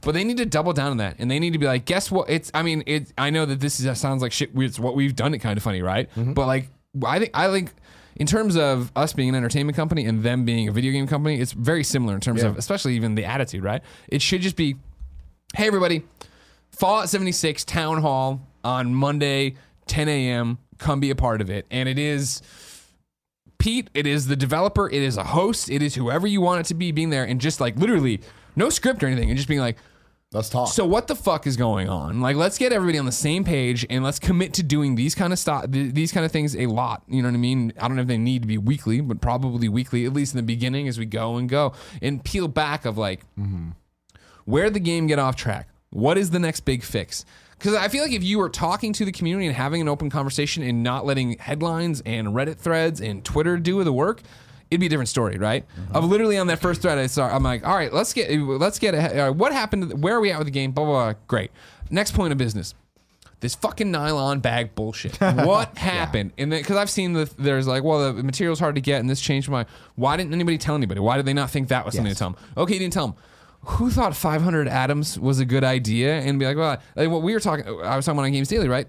but 0.00 0.12
they 0.12 0.24
need 0.24 0.38
to 0.38 0.46
double 0.46 0.72
down 0.72 0.90
on 0.90 0.96
that, 0.98 1.16
and 1.18 1.30
they 1.30 1.38
need 1.38 1.52
to 1.52 1.58
be 1.58 1.66
like, 1.66 1.84
guess 1.84 2.10
what? 2.10 2.28
It's. 2.28 2.50
I 2.52 2.62
mean, 2.62 2.82
it. 2.86 3.12
I 3.16 3.30
know 3.30 3.46
that 3.46 3.60
this 3.60 3.80
is 3.80 3.98
sounds 3.98 4.22
like 4.22 4.32
shit. 4.32 4.50
It's 4.54 4.78
what 4.78 4.94
we've 4.94 5.14
done. 5.14 5.34
It 5.34 5.38
kind 5.38 5.56
of 5.56 5.62
funny, 5.62 5.82
right? 5.82 6.10
Mm-hmm. 6.10 6.32
But 6.32 6.46
like, 6.46 6.70
I 7.04 7.18
think 7.18 7.30
I 7.34 7.50
think 7.50 7.72
in 8.16 8.26
terms 8.26 8.56
of 8.56 8.90
us 8.96 9.12
being 9.12 9.28
an 9.28 9.34
entertainment 9.34 9.76
company 9.76 10.04
and 10.04 10.22
them 10.22 10.44
being 10.44 10.68
a 10.68 10.72
video 10.72 10.92
game 10.92 11.06
company, 11.06 11.40
it's 11.40 11.52
very 11.52 11.84
similar 11.84 12.14
in 12.14 12.20
terms 12.20 12.42
of 12.42 12.58
especially 12.58 12.94
even 12.94 13.14
the 13.14 13.24
attitude, 13.24 13.62
right? 13.62 13.82
It 14.08 14.20
should 14.22 14.40
just 14.40 14.56
be, 14.56 14.76
hey 15.54 15.66
everybody, 15.66 16.02
Fallout 16.72 17.08
76 17.08 17.64
Town 17.64 18.00
Hall 18.02 18.40
on 18.64 18.94
Monday, 18.94 19.54
10 19.86 20.08
a.m. 20.08 20.58
Come 20.78 21.00
be 21.00 21.10
a 21.10 21.16
part 21.16 21.40
of 21.40 21.50
it. 21.50 21.66
And 21.70 21.88
it 21.88 21.98
is 21.98 22.42
Pete, 23.58 23.90
it 23.94 24.06
is 24.06 24.26
the 24.26 24.36
developer, 24.36 24.88
it 24.88 25.02
is 25.02 25.16
a 25.16 25.24
host, 25.24 25.70
it 25.70 25.82
is 25.82 25.94
whoever 25.94 26.26
you 26.26 26.40
want 26.40 26.60
it 26.60 26.66
to 26.66 26.74
be 26.74 26.92
being 26.92 27.10
there 27.10 27.24
and 27.24 27.40
just 27.40 27.60
like 27.60 27.76
literally 27.76 28.20
no 28.56 28.70
script 28.70 29.02
or 29.02 29.06
anything 29.06 29.30
and 29.30 29.36
just 29.36 29.48
being 29.48 29.60
like, 29.60 29.76
Let's 30.30 30.50
talk. 30.50 30.68
so 30.68 30.84
what 30.84 31.06
the 31.06 31.14
fuck 31.14 31.46
is 31.46 31.56
going 31.56 31.88
on? 31.88 32.20
Like, 32.20 32.36
let's 32.36 32.58
get 32.58 32.70
everybody 32.70 32.98
on 32.98 33.06
the 33.06 33.12
same 33.12 33.44
page 33.44 33.86
and 33.88 34.04
let's 34.04 34.18
commit 34.18 34.52
to 34.54 34.62
doing 34.62 34.94
these 34.94 35.14
kind 35.14 35.32
of 35.32 35.38
stuff, 35.38 35.64
these 35.68 36.12
kind 36.12 36.26
of 36.26 36.32
things 36.32 36.54
a 36.54 36.66
lot. 36.66 37.02
You 37.08 37.22
know 37.22 37.28
what 37.28 37.34
I 37.34 37.38
mean? 37.38 37.72
I 37.80 37.88
don't 37.88 37.96
know 37.96 38.02
if 38.02 38.08
they 38.08 38.18
need 38.18 38.42
to 38.42 38.48
be 38.48 38.58
weekly, 38.58 39.00
but 39.00 39.22
probably 39.22 39.70
weekly, 39.70 40.04
at 40.04 40.12
least 40.12 40.34
in 40.34 40.36
the 40.36 40.42
beginning 40.42 40.86
as 40.86 40.98
we 40.98 41.06
go 41.06 41.36
and 41.36 41.48
go 41.48 41.72
and 42.02 42.22
peel 42.22 42.46
back 42.46 42.84
of 42.84 42.98
like, 42.98 43.20
mm-hmm. 43.38 43.70
where 44.44 44.64
did 44.64 44.74
the 44.74 44.80
game 44.80 45.06
get 45.06 45.18
off 45.18 45.34
track? 45.34 45.68
What 45.90 46.18
is 46.18 46.28
the 46.28 46.38
next 46.38 46.60
big 46.60 46.82
fix? 46.82 47.24
Because 47.58 47.74
I 47.74 47.88
feel 47.88 48.02
like 48.02 48.12
if 48.12 48.22
you 48.22 48.38
were 48.38 48.50
talking 48.50 48.92
to 48.92 49.06
the 49.06 49.12
community 49.12 49.46
and 49.46 49.56
having 49.56 49.80
an 49.80 49.88
open 49.88 50.10
conversation 50.10 50.62
and 50.62 50.82
not 50.82 51.06
letting 51.06 51.38
headlines 51.38 52.02
and 52.04 52.28
Reddit 52.28 52.58
threads 52.58 53.00
and 53.00 53.24
Twitter 53.24 53.56
do 53.56 53.82
the 53.82 53.94
work, 53.94 54.20
it'd 54.70 54.80
be 54.80 54.86
a 54.86 54.88
different 54.88 55.08
story, 55.08 55.38
right? 55.38 55.64
Of 55.92 56.04
literally 56.04 56.38
on 56.38 56.46
that 56.48 56.60
first 56.60 56.82
thread, 56.82 56.98
I 56.98 57.06
saw, 57.06 57.28
I'm 57.28 57.42
like, 57.42 57.66
all 57.66 57.74
right, 57.74 57.92
let's 57.92 58.12
get, 58.12 58.30
let's 58.30 58.78
get, 58.78 58.94
ahead. 58.94 59.18
Uh, 59.18 59.32
what 59.32 59.52
happened? 59.52 60.02
Where 60.02 60.16
are 60.16 60.20
we 60.20 60.30
at 60.30 60.38
with 60.38 60.46
the 60.46 60.52
game? 60.52 60.72
Blah 60.72 60.84
blah. 60.84 61.12
blah. 61.12 61.20
Great. 61.26 61.50
Next 61.90 62.12
point 62.12 62.32
of 62.32 62.38
business. 62.38 62.74
This 63.40 63.54
fucking 63.54 63.90
nylon 63.92 64.40
bag 64.40 64.74
bullshit. 64.74 65.16
What 65.20 65.78
happened? 65.78 66.32
And 66.38 66.50
then 66.50 66.60
because 66.60 66.76
I've 66.76 66.90
seen 66.90 67.12
the 67.12 67.30
there's 67.38 67.68
like, 67.68 67.84
well, 67.84 68.12
the 68.12 68.22
material's 68.22 68.58
hard 68.58 68.74
to 68.74 68.80
get, 68.80 69.00
and 69.00 69.08
this 69.08 69.20
changed 69.20 69.48
my. 69.48 69.64
Why 69.94 70.16
didn't 70.16 70.34
anybody 70.34 70.58
tell 70.58 70.74
anybody? 70.74 71.00
Why 71.00 71.16
did 71.16 71.26
they 71.26 71.32
not 71.32 71.50
think 71.50 71.68
that 71.68 71.84
was 71.84 71.94
something 71.94 72.12
to 72.12 72.18
tell 72.18 72.30
them? 72.30 72.40
Okay, 72.56 72.74
you 72.74 72.80
didn't 72.80 72.94
tell 72.94 73.08
them. 73.08 73.16
Who 73.62 73.90
thought 73.90 74.16
500 74.16 74.66
atoms 74.68 75.18
was 75.18 75.40
a 75.40 75.44
good 75.44 75.64
idea? 75.64 76.20
And 76.20 76.38
be 76.38 76.46
like, 76.46 76.56
well, 76.56 76.78
like 76.96 77.10
what 77.10 77.22
we 77.22 77.32
were 77.32 77.40
talking. 77.40 77.66
I 77.66 77.96
was 77.96 78.04
talking 78.04 78.18
about 78.18 78.26
on 78.26 78.32
Games 78.32 78.48
Daily, 78.48 78.68
right? 78.68 78.88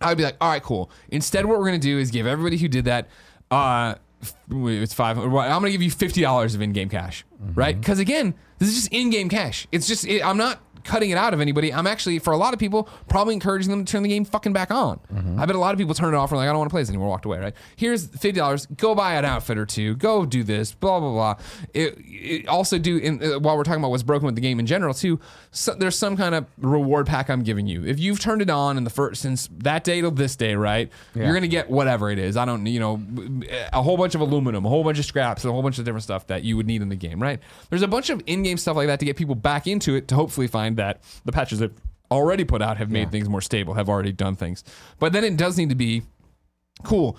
I 0.00 0.10
would 0.10 0.18
be 0.18 0.24
like, 0.24 0.36
all 0.40 0.50
right, 0.50 0.62
cool. 0.62 0.90
Instead, 1.10 1.44
what 1.44 1.58
we're 1.58 1.66
gonna 1.66 1.78
do 1.78 1.98
is 1.98 2.10
give 2.10 2.26
everybody 2.26 2.56
who 2.56 2.68
did 2.68 2.86
that, 2.86 3.08
uh, 3.50 3.96
it's 4.50 4.94
five. 4.94 5.18
I'm 5.18 5.30
gonna 5.30 5.70
give 5.70 5.82
you 5.82 5.90
fifty 5.90 6.20
dollars 6.20 6.54
of 6.54 6.62
in-game 6.62 6.88
cash, 6.88 7.24
right? 7.54 7.74
Mm-hmm. 7.74 7.80
Because 7.80 7.98
again, 7.98 8.34
this 8.58 8.68
is 8.68 8.74
just 8.74 8.92
in-game 8.92 9.28
cash. 9.28 9.66
It's 9.72 9.86
just 9.86 10.06
it, 10.06 10.24
I'm 10.24 10.36
not 10.36 10.60
cutting 10.88 11.10
it 11.10 11.18
out 11.18 11.34
of 11.34 11.40
anybody. 11.40 11.72
I'm 11.72 11.86
actually 11.86 12.18
for 12.18 12.32
a 12.32 12.36
lot 12.36 12.54
of 12.54 12.58
people 12.58 12.88
probably 13.08 13.34
encouraging 13.34 13.70
them 13.70 13.84
to 13.84 13.92
turn 13.92 14.02
the 14.02 14.08
game 14.08 14.24
fucking 14.24 14.52
back 14.52 14.70
on. 14.70 14.98
I 15.38 15.46
bet 15.46 15.54
a 15.54 15.58
lot 15.58 15.72
of 15.72 15.78
people 15.78 15.94
turn 15.94 16.14
it 16.14 16.16
off 16.16 16.30
and 16.32 16.38
like, 16.38 16.48
I 16.48 16.52
don't 16.52 16.58
want 16.58 16.70
to 16.70 16.74
play 16.74 16.80
this 16.82 16.88
anymore. 16.88 17.08
Walked 17.08 17.26
away. 17.26 17.38
Right? 17.38 17.54
Here's 17.76 18.06
fifty 18.06 18.32
dollars. 18.32 18.66
Go 18.66 18.94
buy 18.94 19.14
an 19.14 19.24
outfit 19.24 19.58
or 19.58 19.66
two. 19.66 19.94
Go 19.94 20.24
do 20.26 20.42
this. 20.42 20.72
Blah 20.72 21.00
blah 21.00 21.12
blah. 21.12 21.34
It, 21.74 21.96
it 21.98 22.48
also 22.48 22.78
do 22.78 22.96
in, 22.96 23.22
uh, 23.22 23.38
while 23.38 23.56
we're 23.56 23.64
talking 23.64 23.80
about 23.80 23.90
what's 23.90 24.02
broken 24.02 24.26
with 24.26 24.34
the 24.34 24.40
game 24.40 24.58
in 24.58 24.66
general 24.66 24.94
too. 24.94 25.20
So, 25.50 25.74
there's 25.74 25.96
some 25.96 26.16
kind 26.16 26.34
of 26.34 26.46
reward 26.58 27.06
pack 27.06 27.28
I'm 27.30 27.42
giving 27.42 27.66
you. 27.66 27.84
If 27.84 28.00
you've 28.00 28.18
turned 28.20 28.42
it 28.42 28.50
on 28.50 28.76
in 28.76 28.84
the 28.84 28.90
first 28.90 29.22
since 29.22 29.48
that 29.58 29.84
day 29.84 30.00
till 30.00 30.10
this 30.10 30.36
day, 30.36 30.54
right? 30.54 30.90
You're 31.14 31.34
gonna 31.34 31.48
get 31.48 31.68
whatever 31.70 32.10
it 32.10 32.18
is. 32.18 32.36
I 32.36 32.44
don't, 32.44 32.64
you 32.66 32.80
know, 32.80 33.00
a 33.72 33.82
whole 33.82 33.96
bunch 33.96 34.14
of 34.14 34.20
aluminum, 34.20 34.64
a 34.64 34.68
whole 34.68 34.84
bunch 34.84 34.98
of 34.98 35.04
scraps, 35.04 35.44
a 35.44 35.52
whole 35.52 35.62
bunch 35.62 35.78
of 35.78 35.84
different 35.84 36.04
stuff 36.04 36.26
that 36.28 36.44
you 36.44 36.56
would 36.56 36.66
need 36.66 36.80
in 36.82 36.88
the 36.88 36.96
game, 36.96 37.20
right? 37.20 37.40
There's 37.70 37.82
a 37.82 37.88
bunch 37.88 38.10
of 38.10 38.22
in-game 38.26 38.56
stuff 38.56 38.76
like 38.76 38.86
that 38.86 39.00
to 39.00 39.04
get 39.04 39.16
people 39.16 39.34
back 39.34 39.66
into 39.66 39.94
it 39.94 40.08
to 40.08 40.14
hopefully 40.14 40.46
find 40.46 40.77
that 40.78 41.02
the 41.24 41.32
patches 41.32 41.58
that 41.60 41.70
already 42.10 42.44
put 42.44 42.62
out 42.62 42.78
have 42.78 42.90
made 42.90 43.10
things 43.10 43.28
more 43.28 43.40
stable, 43.40 43.74
have 43.74 43.88
already 43.88 44.12
done 44.12 44.34
things. 44.34 44.64
But 44.98 45.12
then 45.12 45.24
it 45.24 45.36
does 45.36 45.58
need 45.58 45.68
to 45.68 45.74
be 45.74 46.02
cool. 46.82 47.18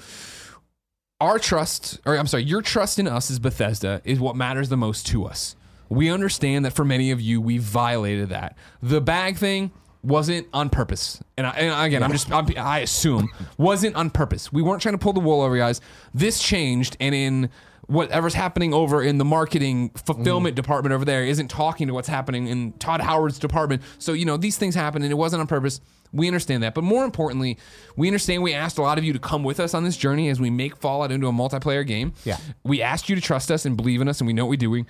Our 1.22 1.38
trust, 1.38 1.99
or 2.05 2.18
I'm 2.18 2.28
sorry, 2.28 2.43
your 2.43 2.62
trust 2.62 2.97
in 2.97 3.07
us 3.07 3.30
as 3.30 3.39
Bethesda 3.39 4.01
is 4.03 4.20
what 4.20 4.36
matters 4.36 4.70
the 4.70 4.78
most 4.78 5.05
to 5.07 5.26
us. 5.26 5.55
We 5.89 6.10
understand 6.10 6.66
that 6.66 6.72
for 6.72 6.86
many 6.86 7.12
of 7.12 7.20
you, 7.20 7.41
we 7.41 7.57
violated 7.57 8.30
that. 8.30 8.55
The 8.82 9.01
bag 9.01 9.38
thing 9.38 9.72
wasn't 10.01 10.47
on 10.53 10.70
purpose, 10.70 11.22
and, 11.38 11.45
I, 11.45 11.51
and 11.51 11.88
again, 11.88 12.03
I'm 12.03 12.12
just 12.12 12.32
I'm, 12.32 12.47
I 12.57 12.80
assume 12.80 13.28
wasn't 13.57 13.95
on 13.95 14.12
purpose. 14.12 14.53
We 14.53 14.62
weren't 14.62 14.82
trying 14.82 14.93
to 14.93 14.99
pull 14.99 15.14
the 15.14 15.20
wool 15.20 15.41
over 15.41 15.57
your 15.57 15.66
eyes. 15.66 15.82
This 16.14 16.41
changed, 16.41 16.95
and 17.01 17.14
in 17.14 17.49
whatever's 17.90 18.36
happening 18.36 18.72
over 18.74 19.02
in 19.02 19.18
the 19.18 19.26
marketing 19.26 19.90
fulfillment 19.96 20.56
department 20.56 20.94
over 20.94 21.04
there 21.04 21.26
isn't 21.26 21.48
talking 21.48 21.88
to 21.88 21.94
what's 21.94 22.08
happening 22.08 22.48
in 22.48 22.72
Todd 22.74 23.02
Howard's 23.02 23.40
department. 23.40 23.82
So 23.98 24.14
you 24.14 24.26
know 24.26 24.38
these 24.38 24.58
things 24.58 24.76
happen, 24.76 25.02
and 25.02 25.12
it 25.12 25.16
wasn't 25.16 25.42
on 25.42 25.48
purpose. 25.48 25.82
We 26.14 26.28
understand 26.28 26.64
that, 26.64 26.74
but 26.74 26.84
more 26.84 27.04
importantly, 27.04 27.58
we 27.96 28.08
understand 28.08 28.42
we 28.44 28.54
asked 28.54 28.78
a 28.78 28.82
lot 28.82 28.98
of 28.98 29.04
you 29.04 29.14
to 29.14 29.20
come 29.20 29.44
with 29.44 29.60
us 29.60 29.74
on 29.74 29.84
this 29.84 29.98
journey 29.98 30.30
as 30.30 30.40
we 30.40 30.50
make 30.50 30.76
Fallout 30.78 31.12
into 31.12 31.28
a 31.28 31.32
multiplayer 31.32 31.86
game. 31.86 32.14
Yeah. 32.26 32.38
we 32.64 32.82
asked 32.82 33.10
you 33.10 33.16
to 33.16 33.22
trust 33.22 33.52
us 33.52 33.66
and 33.66 33.76
believe 33.76 34.02
in 34.02 34.08
us, 34.08 34.20
and 34.22 34.28
we 34.28 34.34
know 34.34 34.46
what 34.46 34.52
we're 34.52 34.58
doing. 34.58 34.86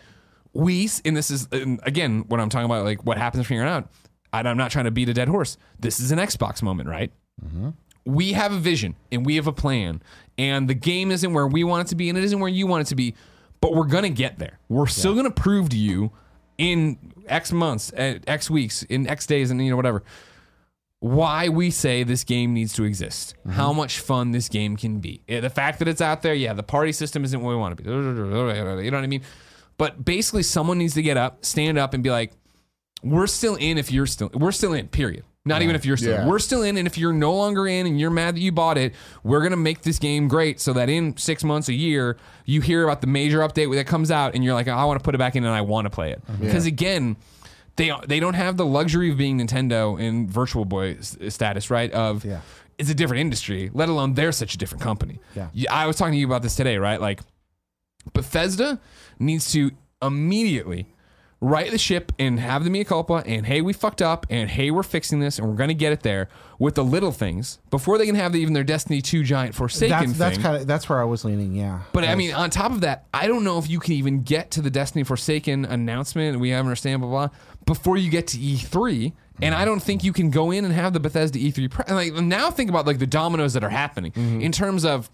We 0.53 0.89
and 1.05 1.15
this 1.15 1.31
is 1.31 1.47
and 1.51 1.79
again 1.83 2.25
what 2.27 2.39
I'm 2.39 2.49
talking 2.49 2.65
about, 2.65 2.83
like 2.83 3.05
what 3.05 3.17
happens 3.17 3.47
from 3.47 3.55
here 3.55 3.63
on 3.63 3.69
out. 3.69 3.89
And 4.33 4.47
I'm 4.47 4.57
not 4.57 4.71
trying 4.71 4.85
to 4.85 4.91
beat 4.91 5.09
a 5.09 5.13
dead 5.13 5.27
horse. 5.27 5.57
This 5.79 5.99
is 5.99 6.11
an 6.11 6.19
Xbox 6.19 6.61
moment, 6.61 6.87
right? 6.89 7.11
Mm-hmm. 7.43 7.69
we 8.05 8.33
have 8.33 8.51
a 8.51 8.57
vision 8.57 8.95
and 9.13 9.25
we 9.25 9.37
have 9.37 9.47
a 9.47 9.53
plan 9.53 10.01
and 10.39 10.69
the 10.69 10.73
game 10.73 11.11
isn't 11.11 11.33
where 11.33 11.45
we 11.45 11.65
want 11.65 11.85
it 11.85 11.89
to 11.89 11.95
be 11.95 12.07
and 12.07 12.17
it 12.17 12.23
isn't 12.23 12.39
where 12.39 12.49
you 12.49 12.65
want 12.65 12.81
it 12.81 12.87
to 12.87 12.95
be 12.95 13.13
but 13.61 13.73
we're 13.73 13.83
gonna 13.85 14.09
get 14.09 14.39
there. 14.39 14.57
We're 14.69 14.87
still 14.87 15.13
gonna 15.15 15.31
prove 15.31 15.69
to 15.69 15.77
you 15.77 16.11
in 16.57 16.97
x 17.27 17.51
months 17.51 17.91
uh, 17.93 18.19
x 18.25 18.49
weeks 18.49 18.83
in 18.83 19.07
x 19.07 19.27
days 19.27 19.51
and 19.51 19.63
you 19.63 19.69
know 19.69 19.75
whatever 19.75 20.03
why 21.01 21.47
we 21.47 21.71
say 21.71 22.03
this 22.03 22.23
game 22.25 22.53
needs 22.53 22.73
to 22.73 22.83
exist. 22.83 23.35
How 23.49 23.71
much 23.71 23.99
fun 23.99 24.31
this 24.31 24.49
game 24.49 24.75
can 24.75 24.99
be. 24.99 25.21
The 25.27 25.49
fact 25.49 25.79
that 25.79 25.87
it's 25.87 26.01
out 26.01 26.21
there 26.21 26.33
yeah 26.33 26.53
the 26.53 26.63
party 26.63 26.93
system 26.93 27.23
isn't 27.25 27.41
what 27.41 27.49
we 27.49 27.55
want 27.57 27.77
to 27.77 27.83
be. 27.83 27.89
You 27.89 28.01
know 28.01 28.97
what 28.97 29.03
i 29.03 29.07
mean? 29.07 29.21
But 29.77 30.03
basically 30.03 30.43
someone 30.43 30.77
needs 30.77 30.93
to 30.93 31.01
get 31.01 31.17
up 31.17 31.43
stand 31.43 31.77
up 31.77 31.93
and 31.93 32.01
be 32.01 32.11
like 32.11 32.31
we're 33.03 33.27
still 33.27 33.55
in 33.55 33.77
if 33.77 33.91
you're 33.91 34.05
still 34.05 34.29
we're 34.33 34.51
still 34.51 34.73
in 34.73 34.87
period 34.87 35.23
not 35.49 35.61
even 35.61 35.75
if 35.75 35.85
you're 35.85 35.97
still 35.97 36.13
Yeah. 36.13 36.27
we're 36.27 36.39
still 36.39 36.63
in 36.63 36.77
and 36.77 36.87
if 36.87 36.97
you're 36.97 37.11
no 37.11 37.33
longer 37.35 37.67
in 37.67 37.85
and 37.87 37.99
you're 37.99 38.09
mad 38.09 38.35
that 38.35 38.39
you 38.39 38.51
bought 38.53 38.77
it 38.77 38.93
we're 39.23 39.41
gonna 39.43 39.57
make 39.57 39.81
this 39.81 39.99
game 39.99 40.27
great 40.29 40.59
so 40.61 40.71
that 40.73 40.87
in 40.89 41.17
six 41.17 41.43
months 41.43 41.67
a 41.67 41.73
year 41.73 42.15
you 42.45 42.61
hear 42.61 42.83
about 42.85 43.01
the 43.01 43.07
major 43.07 43.39
update 43.39 43.73
that 43.75 43.87
comes 43.87 44.09
out 44.11 44.35
and 44.35 44.43
you're 44.43 44.53
like 44.53 44.67
i 44.69 44.85
want 44.85 44.97
to 44.99 45.03
put 45.03 45.13
it 45.15 45.17
back 45.17 45.35
in 45.35 45.43
and 45.43 45.53
i 45.53 45.61
want 45.61 45.85
to 45.85 45.89
play 45.89 46.11
it 46.11 46.21
because 46.39 46.65
again 46.65 47.17
they 47.75 47.91
they 48.07 48.19
don't 48.19 48.35
have 48.35 48.55
the 48.55 48.65
luxury 48.65 49.11
of 49.11 49.17
being 49.17 49.37
nintendo 49.39 49.99
in 49.99 50.27
virtual 50.29 50.63
boy 50.65 50.95
status 50.99 51.69
right 51.69 51.91
of 51.91 52.23
Yeah. 52.23 52.41
it's 52.77 52.89
a 52.89 52.95
different 52.95 53.21
industry 53.21 53.69
let 53.73 53.89
alone 53.89 54.13
they're 54.13 54.31
such 54.31 54.53
a 54.53 54.57
different 54.57 54.81
company 54.83 55.19
Yeah. 55.35 55.47
i 55.71 55.85
was 55.87 55.95
talking 55.97 56.13
to 56.13 56.19
you 56.19 56.25
about 56.27 56.41
this 56.43 56.55
today 56.55 56.77
right 56.77 57.01
like 57.01 57.19
Bethesda 58.13 58.79
needs 59.19 59.51
to 59.51 59.71
immediately 60.01 60.87
right 61.41 61.71
the 61.71 61.77
ship 61.77 62.11
and 62.19 62.39
have 62.39 62.65
the 62.65 62.69
mea 62.69 62.83
culpa 62.83 63.23
and 63.25 63.45
hey 63.45 63.61
we 63.61 63.71
fucked 63.71 64.01
up 64.01 64.25
and 64.29 64.49
hey 64.49 64.71
we're 64.71 64.83
fixing 64.83 65.21
this 65.21 65.39
and 65.39 65.47
we're 65.47 65.55
gonna 65.55 65.73
get 65.73 65.93
it 65.93 66.01
there 66.01 66.27
with 66.57 66.75
the 66.75 66.83
little 66.83 67.13
things 67.13 67.59
before 67.69 67.97
they 67.97 68.05
can 68.05 68.15
have 68.15 68.35
even 68.35 68.53
their 68.53 68.65
Destiny 68.65 69.01
2 69.01 69.23
giant 69.23 69.55
Forsaken 69.55 69.89
That's 69.89 70.17
that's 70.17 70.35
thing. 70.35 70.43
kind 70.43 70.57
of 70.57 70.67
that's 70.67 70.89
where 70.89 70.99
I 70.99 71.05
was 71.05 71.23
leaning. 71.23 71.55
Yeah, 71.55 71.81
but 71.93 72.03
I 72.03 72.15
mean, 72.15 72.33
on 72.33 72.49
top 72.49 72.71
of 72.71 72.81
that, 72.81 73.05
I 73.13 73.27
don't 73.27 73.43
know 73.43 73.57
if 73.57 73.69
you 73.69 73.79
can 73.79 73.93
even 73.93 74.23
get 74.23 74.51
to 74.51 74.61
the 74.61 74.69
Destiny 74.69 75.03
Forsaken 75.03 75.65
announcement. 75.65 76.39
We 76.39 76.49
haven't 76.49 76.67
understand 76.67 77.01
blah 77.01 77.09
blah. 77.09 77.29
before 77.65 77.97
you 77.97 78.09
get 78.09 78.27
to 78.27 78.37
E3. 78.37 79.13
And 79.41 79.55
I 79.55 79.63
don't 79.63 79.81
think 79.81 80.03
you 80.03 80.11
can 80.11 80.31
go 80.31 80.51
in 80.51 80.65
and 80.65 80.73
have 80.73 80.91
the 80.91 80.99
Bethesda 80.99 81.39
E3. 81.39 81.71
Pre- 81.71 81.95
like 81.95 82.13
now, 82.13 82.51
think 82.51 82.69
about 82.69 82.85
like 82.85 82.99
the 82.99 83.07
dominoes 83.07 83.53
that 83.53 83.63
are 83.63 83.69
happening 83.69 84.11
mm-hmm. 84.11 84.41
in 84.41 84.51
terms 84.51 84.83
of 84.83 85.09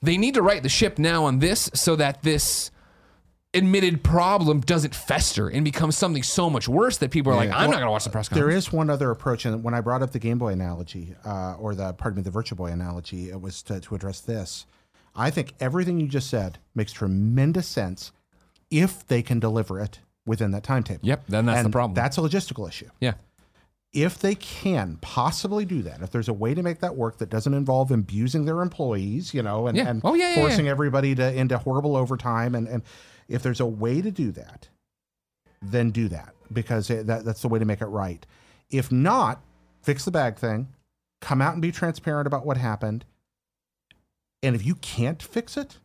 they 0.00 0.16
need 0.16 0.34
to 0.34 0.42
right 0.42 0.62
the 0.62 0.68
ship 0.68 0.98
now 1.00 1.24
on 1.24 1.40
this 1.40 1.68
so 1.74 1.96
that 1.96 2.22
this 2.22 2.70
admitted 3.54 4.04
problem 4.04 4.60
doesn't 4.60 4.94
fester 4.94 5.48
and 5.48 5.64
become 5.64 5.90
something 5.90 6.22
so 6.22 6.50
much 6.50 6.68
worse 6.68 6.98
that 6.98 7.10
people 7.10 7.32
are 7.32 7.36
like, 7.36 7.50
I'm 7.50 7.70
not 7.70 7.76
going 7.76 7.86
to 7.86 7.90
watch 7.90 8.04
the 8.04 8.10
press 8.10 8.28
conference. 8.28 8.46
There 8.50 8.56
is 8.56 8.72
one 8.72 8.90
other 8.90 9.10
approach, 9.10 9.46
and 9.46 9.62
when 9.64 9.72
I 9.74 9.80
brought 9.80 10.02
up 10.02 10.12
the 10.12 10.18
Game 10.18 10.38
Boy 10.38 10.52
analogy, 10.52 11.14
uh, 11.24 11.54
or 11.58 11.74
the 11.74 11.92
pardon 11.94 12.18
me, 12.18 12.22
the 12.22 12.30
Virtual 12.30 12.56
Boy 12.56 12.66
analogy, 12.70 13.30
it 13.30 13.40
was 13.40 13.62
to, 13.64 13.80
to 13.80 13.94
address 13.94 14.20
this. 14.20 14.66
I 15.16 15.30
think 15.30 15.54
everything 15.60 15.98
you 15.98 16.06
just 16.08 16.28
said 16.30 16.58
makes 16.74 16.92
tremendous 16.92 17.66
sense 17.66 18.12
if 18.70 19.06
they 19.06 19.22
can 19.22 19.40
deliver 19.40 19.80
it 19.80 20.00
within 20.26 20.50
that 20.50 20.62
timetable. 20.62 21.00
Yep, 21.06 21.24
then 21.28 21.46
that's 21.46 21.62
the 21.62 21.70
problem. 21.70 21.94
That's 21.94 22.18
a 22.18 22.20
logistical 22.20 22.68
issue. 22.68 22.88
yeah. 23.00 23.14
If 23.94 24.18
they 24.18 24.34
can 24.34 24.98
possibly 25.00 25.64
do 25.64 25.80
that, 25.84 26.02
if 26.02 26.10
there's 26.10 26.28
a 26.28 26.32
way 26.34 26.52
to 26.52 26.62
make 26.62 26.80
that 26.80 26.94
work 26.94 27.16
that 27.18 27.30
doesn't 27.30 27.54
involve 27.54 27.90
abusing 27.90 28.44
their 28.44 28.60
employees, 28.60 29.32
you 29.32 29.42
know, 29.42 29.66
and, 29.66 29.78
Yeah. 29.78 29.88
and 29.88 30.02
Oh, 30.04 30.12
yeah, 30.12 30.28
yeah, 30.28 30.34
forcing 30.34 30.66
yeah. 30.66 30.72
everybody 30.72 31.14
to 31.14 31.32
into 31.32 31.56
horrible 31.56 31.96
overtime, 31.96 32.54
and, 32.54 32.68
and 32.68 32.82
if 33.28 33.42
there's 33.42 33.60
a 33.60 33.66
way 33.66 34.00
to 34.00 34.10
do 34.10 34.32
that, 34.32 34.68
then 35.60 35.90
do 35.90 36.08
that 36.08 36.34
because 36.52 36.90
it, 36.90 37.06
that, 37.06 37.24
that's 37.24 37.42
the 37.42 37.48
way 37.48 37.58
to 37.58 37.64
make 37.64 37.80
it 37.80 37.86
right. 37.86 38.24
If 38.70 38.90
not, 38.90 39.42
fix 39.82 40.04
the 40.04 40.10
bag 40.10 40.36
thing, 40.36 40.68
come 41.20 41.42
out 41.42 41.52
and 41.52 41.62
be 41.62 41.72
transparent 41.72 42.26
about 42.26 42.46
what 42.46 42.56
happened. 42.56 43.04
And 44.42 44.54
if 44.54 44.64
you 44.64 44.76
can't 44.76 45.22
fix 45.22 45.56
it, 45.56 45.78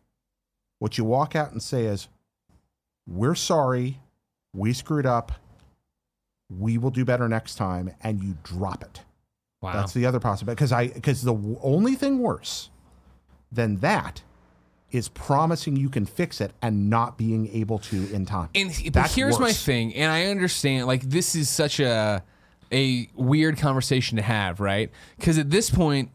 what 0.79 0.97
you 0.97 1.03
walk 1.03 1.35
out 1.35 1.51
and 1.51 1.61
say 1.61 1.85
is, 1.85 2.07
We're 3.07 3.35
sorry, 3.35 3.99
we 4.53 4.73
screwed 4.73 5.05
up, 5.05 5.31
we 6.49 6.77
will 6.77 6.91
do 6.91 7.05
better 7.05 7.27
next 7.27 7.55
time, 7.55 7.93
and 8.01 8.21
you 8.21 8.37
drop 8.43 8.83
it. 8.83 9.01
Wow. 9.61 9.73
That's 9.73 9.93
the 9.93 10.05
other 10.05 10.19
possibility. 10.19 10.55
Because 10.55 10.71
I 10.71 10.87
because 10.89 11.23
the 11.23 11.57
only 11.61 11.95
thing 11.95 12.19
worse 12.19 12.69
than 13.51 13.77
that 13.77 14.21
is 14.93 15.09
promising 15.09 15.75
you 15.75 15.89
can 15.89 16.05
fix 16.05 16.39
it 16.39 16.53
and 16.61 16.89
not 16.89 17.17
being 17.17 17.49
able 17.49 17.79
to 17.79 18.13
in 18.13 18.25
time. 18.25 18.49
And 18.55 18.71
but 18.93 19.11
here's 19.11 19.39
my 19.39 19.51
thing, 19.51 19.93
and 19.95 20.11
I 20.11 20.27
understand 20.27 20.87
like 20.87 21.01
this 21.01 21.35
is 21.35 21.49
such 21.49 21.79
a 21.79 22.23
a 22.71 23.09
weird 23.15 23.57
conversation 23.57 24.17
to 24.17 24.21
have, 24.23 24.59
right? 24.59 24.91
Because 25.17 25.37
at 25.37 25.49
this 25.49 25.69
point, 25.69 26.11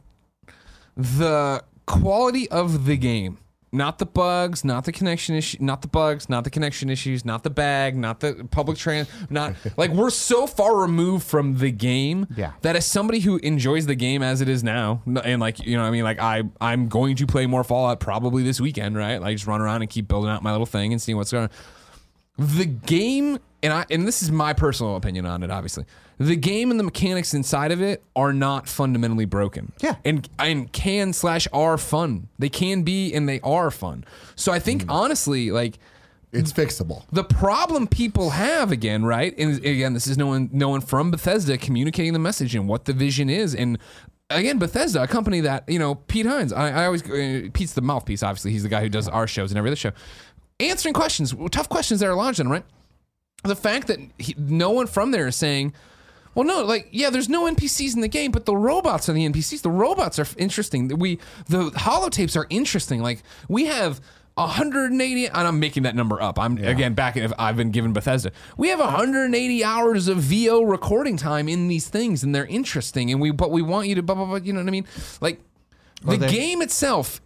the 0.97 1.63
quality 1.87 2.49
of 2.51 2.87
the 2.87 2.97
game, 2.97 3.39
not 3.73 3.99
the 3.99 4.07
bugs, 4.07 4.65
not 4.65 4.85
the 4.85 4.93
connection 4.93 5.35
issue, 5.35 5.59
not 5.61 5.83
the 5.83 5.89
bugs, 5.89 6.29
not 6.29 6.45
the 6.45 6.51
connection 6.51 6.89
issues, 6.89 7.25
not 7.25 7.43
the 7.43 7.51
bag, 7.51 7.97
not 7.97 8.21
the 8.21 8.47
public 8.51 8.79
trans, 8.79 9.09
not 9.29 9.55
like 9.77 9.91
we're 9.91 10.11
so 10.11 10.47
far 10.47 10.77
removed 10.77 11.27
from 11.27 11.59
the 11.59 11.71
game 11.71 12.27
Yeah. 12.37 12.53
that 12.63 12.77
as 12.77 12.87
somebody 12.87 13.21
who 13.21 13.37
enjoys 13.39 13.87
the 13.87 13.95
game 13.95 14.23
as 14.23 14.41
it 14.41 14.49
is 14.49 14.65
now, 14.65 15.03
and 15.25 15.41
like 15.41 15.59
you 15.67 15.77
know, 15.77 15.83
what 15.83 15.89
I 15.89 15.91
mean, 15.91 16.05
like 16.05 16.19
I 16.19 16.45
I'm 16.61 16.89
going 16.89 17.17
to 17.17 17.27
play 17.27 17.47
more 17.47 17.63
Fallout 17.65 18.01
probably 18.01 18.43
this 18.43 18.61
weekend, 18.61 18.97
right? 18.97 19.21
Like 19.21 19.37
just 19.37 19.47
run 19.47 19.61
around 19.61 19.83
and 19.83 19.91
keep 19.91 20.09
building 20.09 20.31
out 20.31 20.43
my 20.43 20.53
little 20.53 20.67
thing 20.67 20.93
and 20.93 21.01
seeing 21.03 21.17
what's 21.17 21.33
going 21.33 21.45
on 21.45 21.51
the 22.39 22.65
game 22.67 23.39
and 23.63 23.73
I 23.73 23.87
and 23.91 24.07
this 24.07 24.23
is 24.23 24.31
my 24.31 24.53
personal 24.53 24.97
opinion 24.97 25.27
on 25.27 25.43
it 25.43 25.51
obviously. 25.51 25.85
The 26.19 26.35
game 26.37 26.71
and 26.73 26.81
the 26.81 26.85
mechanics 26.85 27.33
inside 27.33 27.71
of 27.71 27.81
it 27.81 28.03
are 28.17 28.33
not 28.33 28.69
fundamentally 28.69 29.25
broken. 29.25 29.73
Yeah. 29.81 29.97
And 30.05 30.29
and 30.39 30.73
can 30.73 31.13
slash 31.13 31.47
are 31.53 31.79
fun. 31.79 32.29
They 32.39 32.49
can 32.49 32.83
be 32.83 33.13
and 33.15 33.29
they 33.29 33.41
are 33.41 33.71
fun. 33.71 34.05
So 34.35 34.53
I 34.53 34.59
think 34.59 34.85
honestly, 34.89 35.51
like 35.53 35.79
It's 36.33 36.53
fixable. 36.53 37.05
the 37.13 37.23
problem 37.25 37.87
people 37.87 38.31
have 38.31 38.73
again, 38.73 39.05
right? 39.05 39.33
And 39.39 39.65
again, 39.65 39.95
this 39.95 40.07
is 40.09 40.19
no 40.19 40.27
one, 40.27 40.51
no 40.53 40.69
one 40.71 40.81
from 40.81 41.11
Bethesda 41.11 41.57
communicating 41.57 42.13
the 42.13 42.19
message 42.19 42.55
and 42.57 42.69
what 42.69 42.85
the 42.85 42.93
vision 42.93 43.31
is. 43.31 43.55
And 43.55 43.79
again, 44.29 44.59
Bethesda, 44.59 45.03
a 45.05 45.07
company 45.07 45.41
that 45.43 45.69
you 45.69 45.79
know, 45.79 45.95
Pete 45.95 46.27
Hines. 46.27 46.53
I, 46.53 46.83
I 46.83 46.87
always 46.87 47.03
uh, 47.09 47.49
Pete's 47.53 47.75
the 47.75 47.81
mouthpiece. 47.81 48.23
Obviously, 48.25 48.51
he's 48.53 48.65
the 48.65 48.69
guy 48.69 48.81
who 48.83 48.89
does 48.89 49.07
our 49.09 49.27
shows 49.29 49.53
and 49.53 49.59
every 49.59 49.71
other 49.71 49.77
show, 49.77 49.93
answering 50.59 50.95
questions, 50.95 51.33
tough 51.53 51.69
questions 51.69 52.01
that 52.01 52.07
are 52.09 52.15
lodged 52.17 52.41
in, 52.41 52.49
right? 52.49 52.65
The 53.45 53.57
fact 53.57 53.87
that 53.87 53.99
he, 54.19 54.35
no 54.37 54.71
one 54.71 54.87
from 54.87 55.11
there 55.11 55.27
is 55.27 55.37
saying. 55.37 55.75
Well, 56.35 56.47
no, 56.47 56.63
like 56.63 56.89
yeah, 56.93 57.11
there's 57.11 57.29
no 57.29 57.47
NPCs 57.53 57.95
in 57.95 58.01
the 58.01 58.09
game, 58.09 58.31
but 58.31 58.45
the 58.47 58.57
robots 58.57 59.09
are 59.09 59.13
the 59.13 59.29
NPCs. 59.29 59.63
The 59.63 59.71
robots 59.71 60.21
are 60.21 60.27
interesting. 60.37 60.87
We 60.87 61.19
the 61.49 61.71
holotapes 61.71 62.37
are 62.37 62.47
interesting. 62.49 63.03
Like 63.03 63.25
we 63.49 63.65
have 63.65 64.01
180 64.39 65.27
and 65.27 65.37
I'm 65.37 65.59
making 65.59 65.83
that 65.83 65.97
number 65.97 66.23
up. 66.23 66.39
I'm 66.39 66.57
again 66.59 66.95
back 66.95 67.17
if 67.17 67.33
I've 67.39 67.57
been 67.57 67.71
given 67.71 67.93
Bethesda. 67.93 68.31
We 68.57 68.69
have 68.69 68.79
180 68.79 69.65
hours 69.65 70.07
of 70.07 70.19
VO 70.19 70.63
recording 70.63 71.17
time 71.17 71.49
in 71.49 71.67
these 71.69 71.89
things 71.89 72.23
and 72.23 72.35
they're 72.35 72.47
interesting 72.47 73.11
and 73.11 73.21
we 73.21 73.33
but 73.33 73.51
we 73.51 73.63
want 73.63 73.89
you 73.89 73.97
to 73.97 74.03
blah 74.03 74.15
blah 74.15 74.27
blah, 74.27 74.37
you 74.37 74.53
know 74.53 74.61
what 74.61 74.69
I 74.69 74.71
mean? 74.71 74.87
Like 75.21 75.41
the 76.05 76.19
game 76.19 76.63
itself 76.63 77.21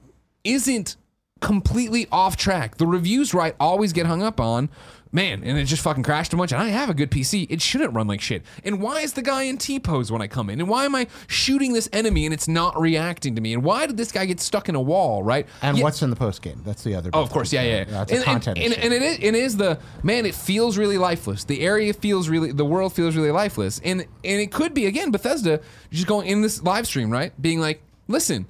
isn't 0.44 0.96
completely 1.40 2.06
off 2.10 2.36
track. 2.36 2.78
The 2.78 2.86
reviews 2.86 3.34
right 3.34 3.54
always 3.60 3.92
get 3.92 4.06
hung 4.06 4.22
up 4.22 4.40
on 4.40 4.70
man, 5.12 5.42
and 5.44 5.58
it 5.58 5.64
just 5.64 5.82
fucking 5.82 6.02
crashed 6.02 6.32
a 6.32 6.36
bunch. 6.36 6.52
And 6.52 6.60
I 6.60 6.68
have 6.68 6.88
a 6.90 6.94
good 6.94 7.10
PC. 7.10 7.46
It 7.50 7.60
shouldn't 7.60 7.92
run 7.94 8.06
like 8.06 8.20
shit. 8.20 8.42
And 8.64 8.80
why 8.80 9.00
is 9.00 9.12
the 9.12 9.22
guy 9.22 9.42
in 9.42 9.58
T 9.58 9.78
pose 9.78 10.10
when 10.10 10.22
I 10.22 10.26
come 10.26 10.50
in? 10.50 10.58
And 10.60 10.68
why 10.68 10.84
am 10.86 10.94
I 10.94 11.06
shooting 11.26 11.74
this 11.74 11.88
enemy 11.92 12.24
and 12.24 12.32
it's 12.32 12.48
not 12.48 12.80
reacting 12.80 13.34
to 13.36 13.40
me? 13.40 13.52
And 13.52 13.62
why 13.62 13.86
did 13.86 13.96
this 13.96 14.10
guy 14.10 14.24
get 14.24 14.40
stuck 14.40 14.68
in 14.68 14.74
a 14.74 14.80
wall? 14.80 15.22
Right? 15.22 15.46
And 15.60 15.76
Yeah- 15.76 15.84
what's 15.84 16.02
in 16.02 16.10
the 16.10 16.16
post 16.16 16.42
game? 16.42 16.62
That's 16.64 16.82
the 16.82 16.94
other. 16.94 17.10
Oh, 17.12 17.20
of 17.20 17.30
course, 17.30 17.52
yeah, 17.52 17.62
yeah. 17.62 17.76
yeah. 17.78 17.84
That's 17.84 18.12
a 18.12 18.14
and, 18.16 18.24
content 18.24 18.58
and, 18.58 18.72
issue. 18.72 18.80
and, 18.80 18.92
and 18.94 19.04
it 19.04 19.06
is, 19.06 19.18
it 19.20 19.34
is 19.34 19.56
the 19.56 19.78
man. 20.02 20.26
It 20.26 20.34
feels 20.34 20.78
really 20.78 20.98
lifeless. 20.98 21.44
The 21.44 21.60
area 21.60 21.92
feels 21.92 22.28
really, 22.28 22.52
the 22.52 22.64
world 22.64 22.92
feels 22.94 23.14
really 23.14 23.30
lifeless. 23.30 23.80
And 23.84 24.00
and 24.00 24.40
it 24.40 24.50
could 24.50 24.72
be 24.74 24.86
again 24.86 25.10
Bethesda 25.10 25.60
just 25.90 26.06
going 26.06 26.26
in 26.26 26.42
this 26.42 26.62
live 26.62 26.86
stream, 26.86 27.10
right? 27.10 27.32
Being 27.40 27.60
like, 27.60 27.82
listen, 28.08 28.46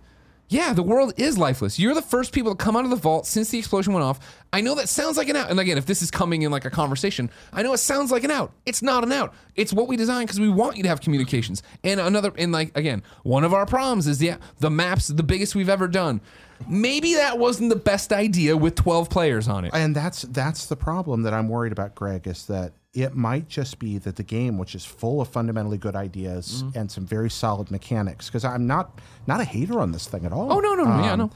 yeah, 0.52 0.72
the 0.72 0.82
world 0.82 1.14
is 1.16 1.38
lifeless. 1.38 1.78
You're 1.78 1.94
the 1.94 2.02
first 2.02 2.32
people 2.32 2.54
to 2.54 2.62
come 2.62 2.76
out 2.76 2.84
of 2.84 2.90
the 2.90 2.96
vault 2.96 3.26
since 3.26 3.48
the 3.50 3.58
explosion 3.58 3.92
went 3.94 4.04
off. 4.04 4.20
I 4.52 4.60
know 4.60 4.74
that 4.74 4.88
sounds 4.88 5.16
like 5.16 5.28
an 5.28 5.36
out. 5.36 5.50
And 5.50 5.58
again, 5.58 5.78
if 5.78 5.86
this 5.86 6.02
is 6.02 6.10
coming 6.10 6.42
in 6.42 6.50
like 6.50 6.64
a 6.66 6.70
conversation, 6.70 7.30
I 7.52 7.62
know 7.62 7.72
it 7.72 7.78
sounds 7.78 8.12
like 8.12 8.22
an 8.24 8.30
out. 8.30 8.52
It's 8.66 8.82
not 8.82 9.02
an 9.02 9.12
out. 9.12 9.34
It's 9.56 9.72
what 9.72 9.88
we 9.88 9.96
designed 9.96 10.26
because 10.28 10.40
we 10.40 10.50
want 10.50 10.76
you 10.76 10.82
to 10.82 10.88
have 10.90 11.00
communications. 11.00 11.62
And 11.82 11.98
another, 11.98 12.32
and 12.36 12.52
like 12.52 12.76
again, 12.76 13.02
one 13.22 13.44
of 13.44 13.54
our 13.54 13.64
problems 13.64 14.06
is 14.06 14.22
yeah, 14.22 14.36
the 14.58 14.70
maps 14.70 15.08
the 15.08 15.22
biggest 15.22 15.54
we've 15.54 15.70
ever 15.70 15.88
done. 15.88 16.20
Maybe 16.68 17.14
that 17.14 17.38
wasn't 17.38 17.70
the 17.70 17.76
best 17.76 18.12
idea 18.12 18.56
with 18.56 18.76
12 18.76 19.10
players 19.10 19.48
on 19.48 19.64
it. 19.64 19.72
and 19.74 19.96
that's 19.96 20.22
that's 20.22 20.66
the 20.66 20.76
problem 20.76 21.22
that 21.22 21.34
I'm 21.34 21.48
worried 21.48 21.72
about, 21.72 21.94
Greg, 21.94 22.26
is 22.26 22.46
that 22.46 22.72
it 22.94 23.14
might 23.14 23.48
just 23.48 23.78
be 23.78 23.96
that 23.98 24.16
the 24.16 24.22
game, 24.22 24.58
which 24.58 24.74
is 24.74 24.84
full 24.84 25.20
of 25.20 25.28
fundamentally 25.28 25.78
good 25.78 25.96
ideas 25.96 26.62
Mm-hmm. 26.62 26.78
and 26.78 26.90
some 26.90 27.06
very 27.06 27.30
solid 27.30 27.70
mechanics, 27.70 28.26
because 28.26 28.44
I'm 28.44 28.66
not 28.66 29.00
not 29.26 29.40
a 29.40 29.44
hater 29.44 29.80
on 29.80 29.92
this 29.92 30.06
thing 30.06 30.26
at 30.26 30.32
all. 30.32 30.52
Oh, 30.52 30.60
no, 30.60 30.74
no, 30.74 30.84
no, 30.84 31.02
yeah, 31.04 31.14
no. 31.16 31.30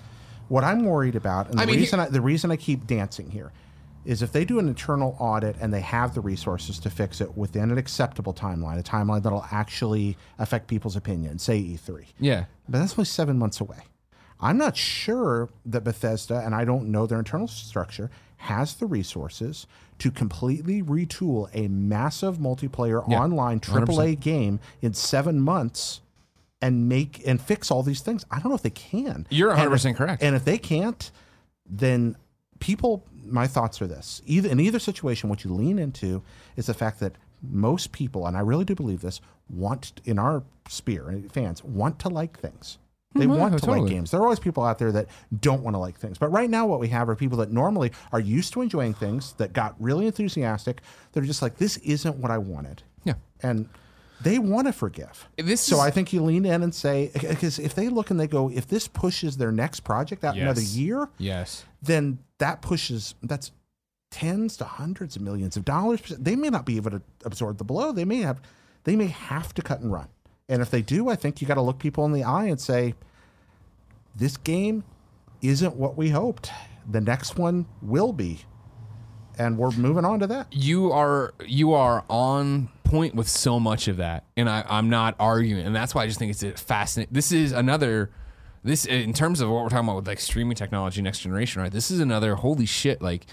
What 0.49 0.65
I'm 0.65 0.85
worried 0.85 1.17
about, 1.17 1.49
and 1.49 1.59
the 1.59 1.63
I 1.63 1.67
mean, 1.67 1.77
reason 1.77 1.99
I, 2.01 2.09
the 2.09 2.21
reason 2.21 2.51
I 2.51 2.57
keep 2.57 2.87
dancing 2.87 3.31
here, 3.31 3.53
is 4.05 4.23
if 4.23 4.31
they 4.33 4.45
do 4.45 4.59
an 4.61 4.69
internal 4.69 5.17
audit 5.19 5.57
and 5.61 5.73
they 5.73 5.81
have 5.81 6.15
the 6.15 6.21
resources 6.21 6.79
to 6.81 6.91
fix 6.91 7.21
it 7.21 7.37
within 7.37 7.71
an 7.73 7.79
acceptable 7.79 8.33
timeline, 8.35 8.79
a 8.79 8.83
timeline 8.83 9.23
that'll 9.23 9.47
actually 9.51 10.17
affect 10.39 10.69
people's 10.69 10.95
opinion, 10.95 11.39
say 11.39 11.59
E3. 11.61 12.05
yeah. 12.21 12.45
But 12.69 12.79
that's 12.79 12.93
only 12.93 13.05
seven 13.07 13.39
months 13.39 13.61
away. 13.61 13.79
I'm 14.39 14.59
not 14.59 14.77
sure 14.77 15.49
that 15.65 15.83
Bethesda, 15.83 16.41
and 16.45 16.55
I 16.55 16.65
don't 16.67 16.89
know 16.93 17.07
their 17.07 17.19
internal 17.19 17.49
structure, 17.49 18.11
has 18.39 18.75
the 18.75 18.87
resources 18.87 19.67
to 19.99 20.11
completely 20.11 20.83
retool 20.83 21.49
a 21.55 21.69
massive 21.69 22.37
multiplayer 22.39 23.03
Yeah, 23.09 23.21
online 23.21 23.61
AAA 23.61 24.21
game 24.21 24.61
in 24.83 24.93
seven 24.93 25.41
months 25.41 26.01
and 26.61 26.89
make 26.89 27.27
and 27.27 27.41
fix 27.41 27.71
all 27.71 27.83
these 27.83 28.01
things. 28.01 28.25
I 28.31 28.39
don't 28.41 28.49
know 28.51 28.55
if 28.57 28.63
they 28.63 28.71
can. 28.71 29.27
You're 29.31 29.55
100% 29.55 29.91
if- 29.93 29.97
correct. 29.97 30.23
And 30.23 30.37
if 30.37 30.45
they 30.45 30.59
can't, 30.59 31.11
then 31.69 32.17
people, 32.61 33.05
my 33.25 33.47
thoughts 33.47 33.81
are 33.83 33.87
this: 33.87 34.23
either 34.27 34.49
in 34.49 34.61
either 34.61 34.79
situation, 34.79 35.29
what 35.29 35.45
you 35.45 35.53
lean 35.53 35.79
into 35.79 36.23
is 36.57 36.67
the 36.67 36.75
fact 36.75 37.01
that 37.01 37.17
most 37.43 37.93
people, 37.93 38.27
and 38.27 38.37
I 38.37 38.41
really 38.41 38.65
do 38.65 38.75
believe 38.75 39.01
this, 39.03 39.21
want 39.49 40.01
in 40.05 40.19
our 40.19 40.43
sphere, 40.69 41.23
fans 41.31 41.63
want 41.65 41.99
to 42.01 42.09
like 42.09 42.39
things. 42.39 42.79
They 43.19 43.27
Mhm, 43.27 43.39
want 43.39 43.55
to 43.55 43.61
totally. 43.61 43.81
like 43.83 43.91
games. 43.91 44.11
There 44.11 44.21
are 44.21 44.25
always 44.25 44.39
people 44.39 44.65
out 44.65 44.79
there 44.79 44.93
that 44.93 45.07
don't 45.41 45.63
want 45.63 45.75
to 45.75 45.79
like 45.79 45.99
things. 45.99 46.19
But 46.19 46.29
right 46.33 46.49
now, 46.51 46.67
what 46.67 46.81
we 46.81 46.89
have 46.89 47.09
are 47.09 47.17
people 47.17 47.39
that 47.39 47.51
normally 47.53 47.93
are 48.13 48.21
used 48.21 48.53
to 48.55 48.61
enjoying 48.63 48.95
things 48.95 49.35
that 49.39 49.53
got 49.53 49.75
really 49.81 50.07
enthusiastic. 50.07 50.81
They're 51.13 51.23
just 51.23 51.43
like, 51.43 51.57
this 51.59 51.77
isn't 51.79 52.17
what 52.17 52.31
I 52.31 52.39
wanted. 52.39 52.83
Yeah. 53.05 53.15
And 53.43 53.69
they 54.23 54.39
want 54.39 54.67
to 54.67 54.73
forgive. 54.73 55.29
This 55.37 55.61
so 55.61 55.77
is- 55.77 55.81
I 55.83 55.91
think 55.91 56.13
you 56.13 56.23
lean 56.23 56.45
in 56.47 56.63
and 56.63 56.75
say, 56.75 57.11
because 57.13 57.59
if 57.59 57.75
they 57.75 57.89
look 57.89 58.11
and 58.11 58.19
they 58.19 58.27
go, 58.27 58.51
if 58.51 58.67
this 58.67 58.89
pushes 58.89 59.37
their 59.37 59.53
next 59.53 59.81
project 59.81 60.25
out 60.25 60.37
another 60.37 60.63
year, 60.63 61.09
Yes. 61.19 61.65
then 61.83 62.19
that 62.39 62.63
pushes 62.63 63.15
that's 63.23 63.53
tens 64.11 64.57
to 64.57 64.65
hundreds 64.65 65.17
of 65.17 65.23
millions 65.23 65.57
of 65.57 65.65
dollars. 65.65 66.01
They 66.19 66.37
may 66.37 66.49
not 66.49 66.65
be 66.65 66.77
able 66.77 66.93
to 66.93 67.03
absorb 67.25 67.59
the 67.59 67.65
blow. 67.65 67.93
They 67.93 68.05
may 68.05 68.19
have 68.23 68.41
they 68.85 68.95
may 68.97 69.09
have 69.09 69.53
to 69.55 69.63
cut 69.63 69.81
and 69.81 69.93
run. 69.93 70.07
And 70.49 70.63
if 70.63 70.71
they 70.71 70.83
do, 70.83 71.09
I 71.09 71.17
think 71.17 71.41
you 71.41 71.47
got 71.49 71.55
to 71.55 71.63
look 71.63 71.79
people 71.79 72.05
in 72.05 72.13
the 72.13 72.23
eye 72.25 72.45
and 72.47 72.61
say, 72.61 72.95
this 74.15 74.37
game 74.37 74.85
isn't 75.43 75.77
what 75.77 75.97
we 75.97 76.11
hoped. 76.11 76.51
The 76.89 77.01
next 77.01 77.37
one 77.37 77.67
will 77.83 78.13
be. 78.13 78.41
and 79.39 79.59
we're 79.59 79.71
moving 79.73 80.05
on 80.05 80.21
to 80.21 80.27
that. 80.29 80.47
you 80.51 80.91
are 80.93 81.35
you 81.45 81.75
are 81.75 82.05
on 82.09 82.69
point 82.85 83.15
with 83.15 83.29
so 83.29 83.61
much 83.61 83.87
of 83.89 83.97
that 83.99 84.25
and 84.37 84.49
I, 84.49 84.65
i'm 84.69 84.89
not 84.89 85.15
arguing 85.19 85.67
and 85.67 85.75
that's 85.77 85.95
why 85.95 86.05
i 86.05 86.07
just 86.07 86.19
think 86.19 86.31
it's 86.41 86.63
fascinating 86.63 87.13
this 87.13 87.33
is 87.33 87.53
another 87.53 88.11
this 88.65 88.87
in 88.87 89.13
terms 89.13 89.41
of 89.43 89.51
what 89.51 89.63
we're 89.65 89.69
talking 89.69 89.89
about 89.89 89.97
with 89.97 90.07
like 90.07 90.21
streaming 90.21 90.55
technology 90.55 91.03
next 91.03 91.19
generation 91.19 91.61
right 91.61 91.71
this 91.73 91.91
is 91.91 91.99
another 92.01 92.37
holy 92.37 92.65
shit 92.65 93.03
like 93.03 93.27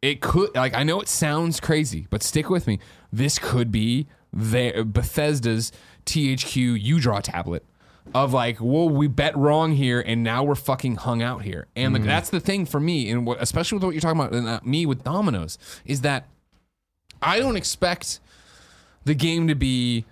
it 0.00 0.20
could 0.22 0.54
like 0.54 0.74
i 0.74 0.84
know 0.84 1.00
it 1.00 1.08
sounds 1.08 1.58
crazy 1.60 2.06
but 2.08 2.22
stick 2.22 2.48
with 2.48 2.66
me 2.68 2.78
this 3.12 3.38
could 3.40 3.70
be 3.72 4.06
their 4.32 4.84
bethesda's 4.84 5.70
thq 6.06 6.56
u-draw 6.56 7.20
tablet 7.20 7.64
of 8.14 8.32
like, 8.32 8.58
whoa, 8.58 8.86
we 8.86 9.06
bet 9.06 9.36
wrong 9.36 9.72
here, 9.72 10.00
and 10.00 10.24
now 10.24 10.42
we're 10.42 10.56
fucking 10.56 10.96
hung 10.96 11.22
out 11.22 11.42
here, 11.42 11.68
and 11.76 11.94
like, 11.94 12.04
that's 12.04 12.30
the 12.30 12.40
thing 12.40 12.66
for 12.66 12.80
me, 12.80 13.10
and 13.10 13.26
what, 13.26 13.40
especially 13.40 13.76
with 13.76 13.84
what 13.84 13.94
you're 13.94 14.00
talking 14.00 14.20
about, 14.20 14.34
and 14.34 14.48
uh, 14.48 14.60
me 14.64 14.86
with 14.86 15.04
Dominoes, 15.04 15.56
is 15.84 16.00
that 16.00 16.26
I 17.22 17.38
don't 17.38 17.56
expect 17.56 18.18
the 19.04 19.14
game 19.14 19.46
to 19.48 19.54
be 19.54 20.04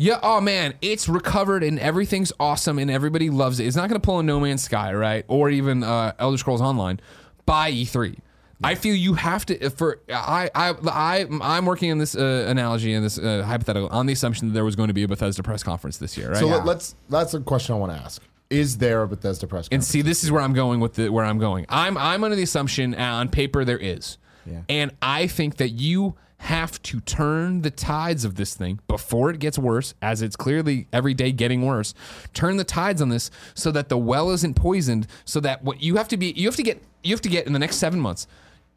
yeah, 0.00 0.20
oh 0.22 0.40
man, 0.40 0.74
it's 0.80 1.08
recovered 1.08 1.64
and 1.64 1.76
everything's 1.80 2.32
awesome 2.38 2.78
and 2.78 2.88
everybody 2.88 3.30
loves 3.30 3.58
it. 3.58 3.66
It's 3.66 3.74
not 3.74 3.88
going 3.88 4.00
to 4.00 4.04
pull 4.04 4.20
a 4.20 4.22
No 4.22 4.38
Man's 4.38 4.62
Sky, 4.62 4.94
right? 4.94 5.24
Or 5.26 5.50
even 5.50 5.82
uh, 5.82 6.12
Elder 6.20 6.38
Scrolls 6.38 6.60
Online 6.60 7.00
by 7.46 7.72
E3. 7.72 8.16
I 8.62 8.74
feel 8.74 8.94
you 8.94 9.14
have 9.14 9.46
to 9.46 9.70
for 9.70 10.00
I 10.08 10.50
I 10.54 10.74
I 10.86 11.26
I'm 11.42 11.64
working 11.66 11.90
in 11.90 11.98
this 11.98 12.16
uh, 12.16 12.46
analogy 12.48 12.92
and 12.92 13.04
this 13.04 13.18
uh, 13.18 13.44
hypothetical 13.46 13.88
on 13.90 14.06
the 14.06 14.12
assumption 14.12 14.48
that 14.48 14.54
there 14.54 14.64
was 14.64 14.74
going 14.76 14.88
to 14.88 14.94
be 14.94 15.04
a 15.04 15.08
Bethesda 15.08 15.42
press 15.42 15.62
conference 15.62 15.98
this 15.98 16.16
year, 16.16 16.30
right? 16.30 16.38
So 16.38 16.46
let, 16.46 16.64
let's. 16.64 16.96
That's 17.08 17.34
a 17.34 17.40
question 17.40 17.74
I 17.74 17.78
want 17.78 17.92
to 17.92 17.98
ask. 17.98 18.22
Is 18.50 18.78
there 18.78 19.02
a 19.02 19.08
Bethesda 19.08 19.46
press 19.46 19.68
conference? 19.68 19.72
And 19.72 19.84
see, 19.84 20.02
this 20.02 20.24
is 20.24 20.32
where 20.32 20.42
I'm 20.42 20.54
going 20.54 20.80
with 20.80 20.94
the 20.94 21.08
where 21.10 21.24
I'm 21.24 21.38
going. 21.38 21.66
I'm 21.68 21.96
I'm 21.96 22.24
under 22.24 22.36
the 22.36 22.42
assumption 22.42 22.94
uh, 22.94 22.98
on 22.98 23.28
paper 23.28 23.64
there 23.64 23.78
is, 23.78 24.18
Yeah. 24.46 24.62
and 24.68 24.90
I 25.02 25.26
think 25.28 25.56
that 25.58 25.70
you 25.70 26.16
have 26.42 26.80
to 26.82 27.00
turn 27.00 27.62
the 27.62 27.70
tides 27.70 28.24
of 28.24 28.36
this 28.36 28.54
thing 28.54 28.78
before 28.86 29.30
it 29.30 29.38
gets 29.40 29.58
worse, 29.58 29.94
as 30.00 30.22
it's 30.22 30.36
clearly 30.36 30.86
every 30.92 31.12
day 31.12 31.32
getting 31.32 31.66
worse. 31.66 31.94
Turn 32.32 32.56
the 32.56 32.64
tides 32.64 33.02
on 33.02 33.08
this 33.08 33.30
so 33.54 33.72
that 33.72 33.88
the 33.88 33.98
well 33.98 34.30
isn't 34.30 34.54
poisoned. 34.54 35.06
So 35.24 35.40
that 35.40 35.62
what 35.64 35.82
you 35.82 35.96
have 35.96 36.08
to 36.08 36.16
be, 36.16 36.32
you 36.36 36.46
have 36.46 36.54
to 36.56 36.62
get, 36.62 36.80
you 37.02 37.12
have 37.12 37.20
to 37.22 37.28
get 37.28 37.46
in 37.46 37.52
the 37.52 37.58
next 37.58 37.76
seven 37.76 37.98
months 38.00 38.26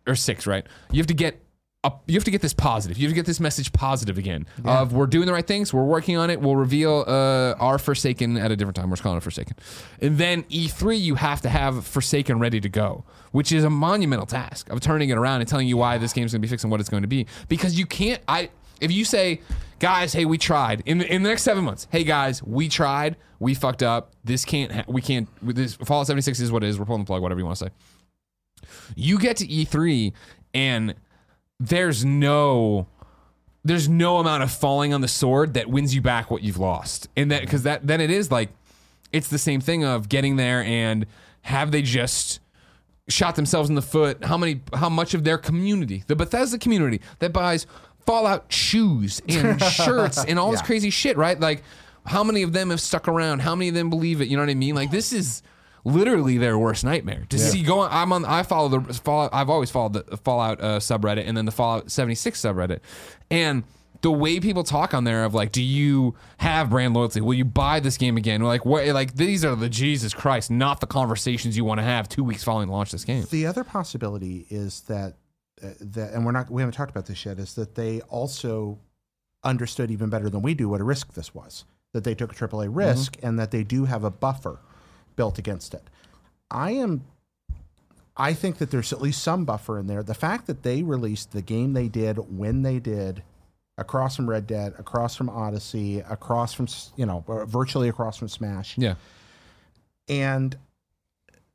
or 0.07 0.15
six, 0.15 0.48
right? 0.48 0.65
You 0.91 0.99
have 0.99 1.07
to 1.07 1.14
get. 1.14 1.44
Up, 1.84 2.03
you 2.06 2.14
have 2.14 2.26
to 2.26 2.30
get 2.32 2.44
this 2.44 2.53
positive. 2.53 2.99
You 2.99 3.07
have 3.07 3.11
to 3.11 3.15
get 3.15 3.26
this 3.26 3.40
message 3.40 3.73
positive 3.73 4.19
again. 4.19 4.45
Of 4.64 4.94
we're 4.94 5.07
doing 5.07 5.26
the 5.26 5.34
right 5.34 5.48
things. 5.48 5.73
We're 5.73 5.84
working 5.84 6.15
on 6.15 6.30
it. 6.30 6.40
We'll 6.40 6.56
reveal 6.56 7.03
uh, 7.07 7.56
our 7.60 7.80
Forsaken 7.80 8.38
at 8.38 8.52
a 8.52 8.56
different 8.56 8.76
time. 8.76 8.91
We're 8.91 8.98
just 8.98 9.02
calling 9.02 9.18
it 9.18 9.22
Forsaken. 9.23 9.56
And 9.99 10.15
then 10.19 10.44
E3, 10.44 11.02
you 11.02 11.15
have 11.15 11.41
to 11.41 11.49
have 11.49 11.84
Forsaken 11.88 12.38
ready 12.38 12.61
to 12.61 12.69
go, 12.69 13.03
which 13.32 13.52
is 13.52 13.64
a 13.64 13.69
monumental 13.72 14.28
task 14.28 14.69
of 14.69 14.80
turning 14.80 15.10
it 15.10 15.18
around 15.18 15.41
and 15.41 15.49
telling 15.49 15.68
you 15.68 15.76
why 15.76 15.98
this 15.98 16.14
game's 16.14 16.34
going 16.34 16.41
to 16.44 16.48
be 16.48 16.52
fixed 16.52 16.64
and 16.64 16.69
what 16.69 16.82
it's 16.82 16.90
going 16.90 17.02
to 17.02 17.07
be. 17.07 17.26
Because 17.49 17.80
you 17.80 17.88
can't. 17.88 18.22
I 18.28 18.52
if 18.80 18.91
you 18.91 19.06
say, 19.06 19.41
guys, 19.80 20.11
hey, 20.14 20.26
we 20.26 20.38
tried 20.38 20.84
in 20.86 20.98
the, 20.98 21.11
in 21.11 21.23
the 21.23 21.30
next 21.30 21.44
seven 21.44 21.64
months. 21.64 21.88
Hey 21.91 22.03
guys, 22.03 22.44
we 22.44 22.68
tried. 22.68 23.15
We 23.40 23.53
fucked 23.53 23.82
up. 23.82 24.11
This 24.23 24.44
can't. 24.45 24.72
Ha- 24.72 24.86
we 24.88 25.02
can't. 25.02 25.30
This 25.41 25.76
Fallout 25.76 26.07
76 26.07 26.40
is 26.40 26.52
what 26.52 26.64
it 26.64 26.69
is. 26.69 26.78
We're 26.78 26.86
pulling 26.86 27.03
the 27.03 27.07
plug. 27.07 27.22
Whatever 27.22 27.40
you 27.40 27.45
want 27.45 27.57
to 27.57 27.65
say. 27.65 27.72
You 28.95 29.19
get 29.19 29.38
to 29.38 29.48
E3 29.48 30.14
and 30.53 30.95
there's 31.60 32.03
no 32.03 32.88
there's 33.64 33.88
no 33.88 34.18
amount 34.18 34.41
of 34.41 34.52
falling 34.52 34.93
on 34.93 35.02
the 35.02 35.07
sword 35.07 35.53
that 35.53 35.69
wins 35.69 35.93
you 35.93 36.02
back 36.02 36.31
what 36.31 36.41
you've 36.41 36.57
lost. 36.57 37.07
And 37.15 37.31
that 37.31 37.41
because 37.41 37.64
that 37.64 37.85
then 37.85 38.02
it 38.02 38.10
is 38.10 38.31
like 38.31 38.49
it's 39.11 39.27
the 39.27 39.38
same 39.38 39.61
thing 39.61 39.84
of 39.84 40.10
getting 40.10 40.35
there 40.35 40.64
and 40.64 41.06
have 41.41 41.72
they 41.72 41.81
just 41.81 42.39
shot 43.07 43.35
themselves 43.35 43.69
in 43.69 43.76
the 43.76 43.81
foot? 43.81 44.23
How 44.23 44.38
many 44.38 44.61
how 44.73 44.89
much 44.89 45.14
of 45.14 45.23
their 45.23 45.38
community 45.38 46.03
the 46.07 46.15
bethesda 46.15 46.57
community 46.57 47.02
that 47.19 47.34
buys 47.34 47.68
fallout 48.06 48.52
shoes 48.52 49.22
and 49.27 49.61
shirts 49.72 50.23
and 50.26 50.39
all 50.39 50.52
this 50.52 50.61
crazy 50.61 50.89
shit 50.89 51.18
right? 51.18 51.39
Like 51.39 51.64
how 52.06 52.23
many 52.23 52.41
of 52.41 52.53
them 52.53 52.72
have 52.72 52.81
stuck 52.81 53.07
around? 53.07 53.39
How 53.39 53.56
many 53.56 53.69
of 53.69 53.76
them 53.76 53.91
believe 53.91 54.22
it? 54.22 54.27
You 54.27 54.38
know 54.38 54.43
what 54.43 54.49
i 54.49 54.56
mean? 54.56 54.73
Like 54.73 54.89
this 54.89 55.14
is 55.14 55.43
literally 55.83 56.37
their 56.37 56.57
worst 56.57 56.83
nightmare 56.83 57.25
to 57.29 57.39
see 57.39 57.63
going, 57.63 57.89
i'm 57.91 58.13
on 58.13 58.23
i 58.25 58.43
follow 58.43 58.79
the 58.79 58.93
fallout 58.93 59.29
i've 59.33 59.49
always 59.49 59.71
followed 59.71 59.93
the 59.93 60.17
fallout 60.17 60.61
uh, 60.61 60.79
subreddit 60.79 61.27
and 61.27 61.35
then 61.35 61.45
the 61.45 61.51
fallout 61.51 61.89
76 61.89 62.39
subreddit 62.39 62.79
and 63.29 63.63
the 64.01 64.11
way 64.11 64.39
people 64.39 64.63
talk 64.63 64.93
on 64.93 65.03
there 65.03 65.23
of 65.23 65.33
like, 65.33 65.51
do 65.51 65.61
you 65.61 66.15
have 66.37 66.69
brand 66.69 66.93
loyalty? 66.93 67.21
Will 67.21 67.33
you 67.33 67.45
buy 67.45 67.79
this 67.79 67.97
game 67.97 68.17
again? 68.17 68.41
Like, 68.41 68.65
what? 68.65 68.85
Like 68.87 69.15
these 69.15 69.45
are 69.45 69.55
the 69.55 69.69
Jesus 69.69 70.13
Christ, 70.13 70.51
not 70.51 70.79
the 70.79 70.87
conversations 70.87 71.55
you 71.55 71.65
want 71.65 71.79
to 71.79 71.83
have 71.83 72.09
two 72.09 72.23
weeks 72.23 72.43
following 72.43 72.67
the 72.67 72.73
launch 72.73 72.89
of 72.89 72.93
this 72.93 73.05
game. 73.05 73.25
The 73.29 73.45
other 73.45 73.63
possibility 73.63 74.47
is 74.49 74.81
that 74.81 75.17
uh, 75.63 75.69
that, 75.79 76.13
and 76.13 76.25
we're 76.25 76.31
not 76.31 76.49
we 76.49 76.61
haven't 76.61 76.73
talked 76.73 76.91
about 76.91 77.05
this 77.05 77.25
yet, 77.25 77.39
is 77.39 77.53
that 77.55 77.75
they 77.75 78.01
also 78.01 78.79
understood 79.43 79.91
even 79.91 80.09
better 80.09 80.29
than 80.29 80.41
we 80.41 80.53
do 80.53 80.69
what 80.69 80.81
a 80.81 80.83
risk 80.83 81.13
this 81.13 81.33
was. 81.33 81.65
That 81.93 82.03
they 82.03 82.15
took 82.15 82.31
a 82.31 82.35
AAA 82.35 82.69
risk 82.71 83.17
and 83.21 83.37
that 83.37 83.51
they 83.51 83.63
do 83.63 83.85
have 83.85 84.03
a 84.03 84.11
buffer 84.11 84.61
built 85.15 85.38
against 85.38 85.73
it. 85.73 85.89
I 86.49 86.71
am. 86.71 87.05
I 88.17 88.33
think 88.33 88.57
that 88.57 88.71
there's 88.71 88.91
at 88.91 89.01
least 89.01 89.23
some 89.23 89.45
buffer 89.45 89.79
in 89.79 89.88
there. 89.88 90.03
The 90.03 90.13
fact 90.13 90.47
that 90.47 90.63
they 90.63 90.83
released 90.83 91.31
the 91.31 91.41
game 91.41 91.73
they 91.73 91.88
did 91.88 92.17
when 92.38 92.61
they 92.61 92.77
did, 92.77 93.23
across 93.77 94.15
from 94.17 94.29
Red 94.29 94.47
Dead, 94.47 94.73
across 94.77 95.15
from 95.15 95.29
Odyssey, 95.29 95.99
across 95.99 96.53
from 96.53 96.67
you 96.97 97.05
know 97.05 97.23
virtually 97.47 97.89
across 97.89 98.17
from 98.17 98.27
Smash, 98.27 98.77
Yeah, 98.77 98.95
and 100.09 100.57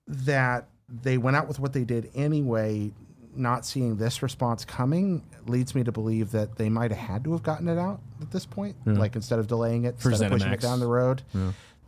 that 0.07 0.67
they 0.89 1.19
went 1.19 1.37
out 1.37 1.49
with 1.49 1.59
what 1.59 1.73
they 1.73 1.85
did 1.85 2.11
anyway, 2.15 2.93
not 3.35 3.67
seeing 3.67 3.97
this 3.97 4.23
response 4.23 4.65
coming 4.65 5.25
leads 5.47 5.75
me 5.75 5.85
to 5.85 5.93
believe 5.93 6.31
that 6.33 6.57
they 6.57 6.69
might 6.69 6.91
have 6.91 7.01
had 7.01 7.25
to 7.25 7.33
have 7.33 7.43
gotten 7.43 7.69
it 7.69 7.79
out 7.79 8.01
at 8.21 8.31
this 8.31 8.47
point. 8.47 8.77
Hmm. 8.85 8.95
Like 8.95 9.15
instead 9.15 9.39
of 9.39 9.47
delaying 9.47 9.85
it, 9.85 10.01
For 10.01 10.11
instead 10.11 10.27
of 10.27 10.39
pushing 10.39 10.53
it 10.53 10.61
down 10.61 10.81
the 10.81 10.87
road, 10.87 11.23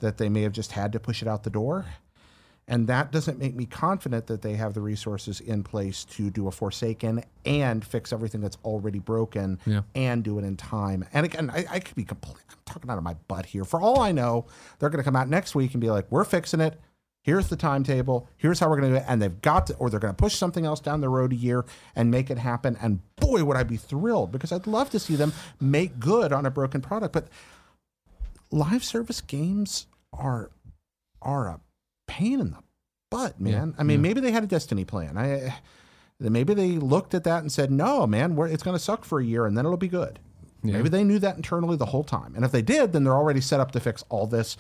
that 0.01 0.19
they 0.19 0.29
may 0.29 0.43
have 0.43 0.53
just 0.53 0.73
had 0.73 0.93
to 0.93 1.01
push 1.01 1.23
it 1.23 1.29
out 1.29 1.43
the 1.45 1.51
door. 1.51 1.87
And 2.71 2.87
that 2.89 3.11
doesn't 3.11 3.39
make 3.39 3.55
me 3.57 3.65
confident 3.65 4.27
that 4.27 4.43
they 4.43 4.53
have 4.57 4.75
the 4.75 4.83
resources 4.83 5.41
in 5.41 5.63
place 5.63 6.05
to 6.05 6.29
do 6.29 6.49
a 6.49 6.51
Forsaken 6.51 7.25
and 7.47 7.83
fix 7.83 8.13
everything 8.13 8.43
that's 8.43 8.59
already 8.63 8.99
broken 8.99 9.59
Yeah. 9.65 9.81
and 9.95 10.23
do 10.23 10.39
it 10.39 10.45
in 10.45 10.57
time. 10.59 11.07
And 11.15 11.25
again, 11.25 11.49
I, 11.49 11.65
I 11.71 11.81
could 11.81 11.95
be 11.95 12.05
complete. 12.05 12.45
I'm 12.51 12.57
talking 12.67 12.91
out 12.91 12.99
of 12.99 13.05
my 13.05 13.15
butt 13.27 13.47
here. 13.47 13.65
For 13.65 13.81
all 13.81 14.01
I 14.01 14.13
know, 14.13 14.45
they're 14.79 14.91
going 14.91 14.99
to 15.01 15.05
come 15.05 15.17
out 15.17 15.31
next 15.31 15.55
week 15.55 15.73
and 15.73 15.81
be 15.81 15.89
like, 15.89 16.11
"We're 16.13 16.25
fixing 16.25 16.61
it. 16.61 16.79
Here's 17.23 17.49
the 17.49 17.57
timetable. 17.57 18.29
Here's 18.37 18.61
how 18.61 18.69
we're 18.69 18.79
going 18.81 18.93
to 18.93 18.99
do 18.99 19.03
it." 19.03 19.07
And 19.09 19.23
they've 19.23 19.41
got 19.41 19.67
to, 19.69 19.75
or 19.77 19.89
they're 19.89 19.99
going 19.99 20.13
to 20.15 20.23
push 20.23 20.35
something 20.35 20.67
else 20.67 20.81
down 20.81 21.01
the 21.01 21.09
road 21.09 21.33
a 21.33 21.37
year 21.37 21.65
and 21.97 22.11
make 22.11 22.29
it 22.31 22.37
happen. 22.37 22.77
And 22.83 23.01
boy, 23.17 23.45
would 23.45 23.57
I 23.57 23.63
be 23.63 23.79
thrilled 23.79 24.31
because 24.31 24.53
I'd 24.53 24.67
love 24.67 24.91
to 24.91 24.99
see 24.99 25.17
them 25.17 25.33
make 25.59 25.99
good 25.99 26.35
on 26.35 26.45
a 26.45 26.51
broken 26.51 26.83
product. 26.83 27.15
But 27.15 27.29
live 28.51 28.85
service 28.85 29.21
games 29.21 29.87
are 30.13 30.51
are 31.23 31.49
a 31.49 31.61
pain 32.07 32.41
in 32.41 32.51
the 32.51 32.59
butt, 33.11 33.41
man. 33.41 33.75
I 33.79 33.83
mean, 33.83 34.01
maybe 34.03 34.21
they 34.21 34.31
had 34.33 34.45
a 34.45 34.47
destiny 34.47 34.85
plan. 34.85 35.17
I 35.19 35.55
maybe 36.21 36.55
they 36.55 36.73
looked 36.73 37.15
at 37.15 37.25
that 37.25 37.41
and 37.43 37.51
said, 37.53 37.71
"No, 37.71 38.07
man, 38.07 38.37
we're, 38.37 38.49
it's 38.49 38.63
going 38.63 38.77
to 38.77 38.83
suck 38.83 39.05
for 39.05 39.21
a 39.21 39.25
year 39.25 39.47
and 39.47 39.57
then 39.57 39.65
it'll 39.65 39.77
be 39.77 39.89
good." 39.89 40.19
Maybe 40.63 40.89
they 40.89 41.05
knew 41.05 41.21
that 41.21 41.37
internally 41.37 41.77
the 41.77 41.87
whole 41.87 42.03
time. 42.03 42.35
And 42.35 42.45
if 42.45 42.51
they 42.51 42.63
did, 42.63 42.93
then 42.93 43.05
they're 43.05 43.15
already 43.15 43.41
set 43.41 43.61
up 43.61 43.71
to 43.73 43.81
fix 43.81 44.05
all 44.09 44.27
this. 44.27 44.57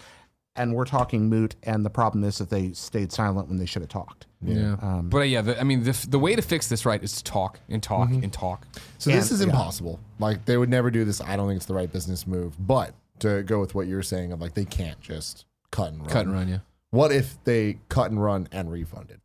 And 0.54 0.74
we're 0.74 0.84
talking 0.84 1.28
moot. 1.28 1.56
And 1.64 1.84
the 1.84 1.90
problem 1.90 2.22
is 2.22 2.38
that 2.38 2.50
they 2.50 2.70
stayed 2.72 3.10
silent 3.12 3.48
when 3.48 3.58
they 3.58 3.66
should 3.66 3.82
have 3.82 3.88
talked. 3.88 4.26
yeah. 4.40 4.76
but 5.02 5.18
uh, 5.18 5.22
yeah, 5.22 5.40
the, 5.42 5.58
I 5.60 5.64
mean, 5.64 5.82
the, 5.82 6.06
the 6.08 6.18
way 6.20 6.36
to 6.36 6.42
fix 6.42 6.68
this 6.68 6.86
right 6.86 7.02
is 7.02 7.14
to 7.16 7.24
talk 7.24 7.58
and 7.68 7.82
talk 7.82 8.10
and 8.10 8.32
talk. 8.32 8.64
So 8.98 9.10
this 9.10 9.30
And- 9.30 9.34
is 9.34 9.40
yeah. 9.40 9.46
impossible. 9.52 9.98
Like 10.20 10.44
they 10.44 10.56
would 10.56 10.70
never 10.70 10.90
do 10.92 11.04
this. 11.04 11.20
I 11.20 11.34
don't 11.36 11.48
think 11.48 11.56
it's 11.56 11.66
the 11.66 11.74
right 11.74 11.92
business 11.92 12.28
move. 12.28 12.54
But 12.64 12.94
to 13.20 13.42
go 13.42 13.60
with 13.60 13.74
what 13.74 13.86
you're 13.86 14.02
saying 14.02 14.32
of 14.32 14.40
like 14.40 14.54
they 14.54 14.64
can't 14.64 15.00
just 15.00 15.44
cut 15.70 15.92
and 15.92 16.00
run. 16.00 16.10
Cut 16.10 16.26
and 16.26 16.34
run, 16.34 16.48
yeah. 16.48 16.58
What 16.90 17.12
if 17.12 17.42
they 17.44 17.78
cut 17.88 18.10
and 18.10 18.22
run 18.22 18.48
and 18.52 18.70
refunded? 18.70 19.20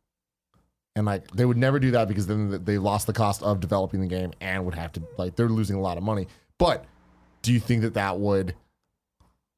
And 0.96 1.06
like 1.06 1.28
they 1.32 1.44
would 1.44 1.56
never 1.56 1.78
do 1.78 1.90
that 1.92 2.08
because 2.08 2.26
then 2.26 2.62
they 2.64 2.78
lost 2.78 3.06
the 3.06 3.12
cost 3.12 3.42
of 3.42 3.60
developing 3.60 4.00
the 4.00 4.06
game 4.06 4.32
and 4.40 4.64
would 4.64 4.74
have 4.74 4.92
to 4.92 5.02
like 5.18 5.34
they're 5.34 5.48
losing 5.48 5.76
a 5.76 5.80
lot 5.80 5.96
of 5.96 6.04
money. 6.04 6.28
But 6.58 6.84
do 7.42 7.52
you 7.52 7.60
think 7.60 7.82
that 7.82 7.94
that 7.94 8.18
would 8.18 8.54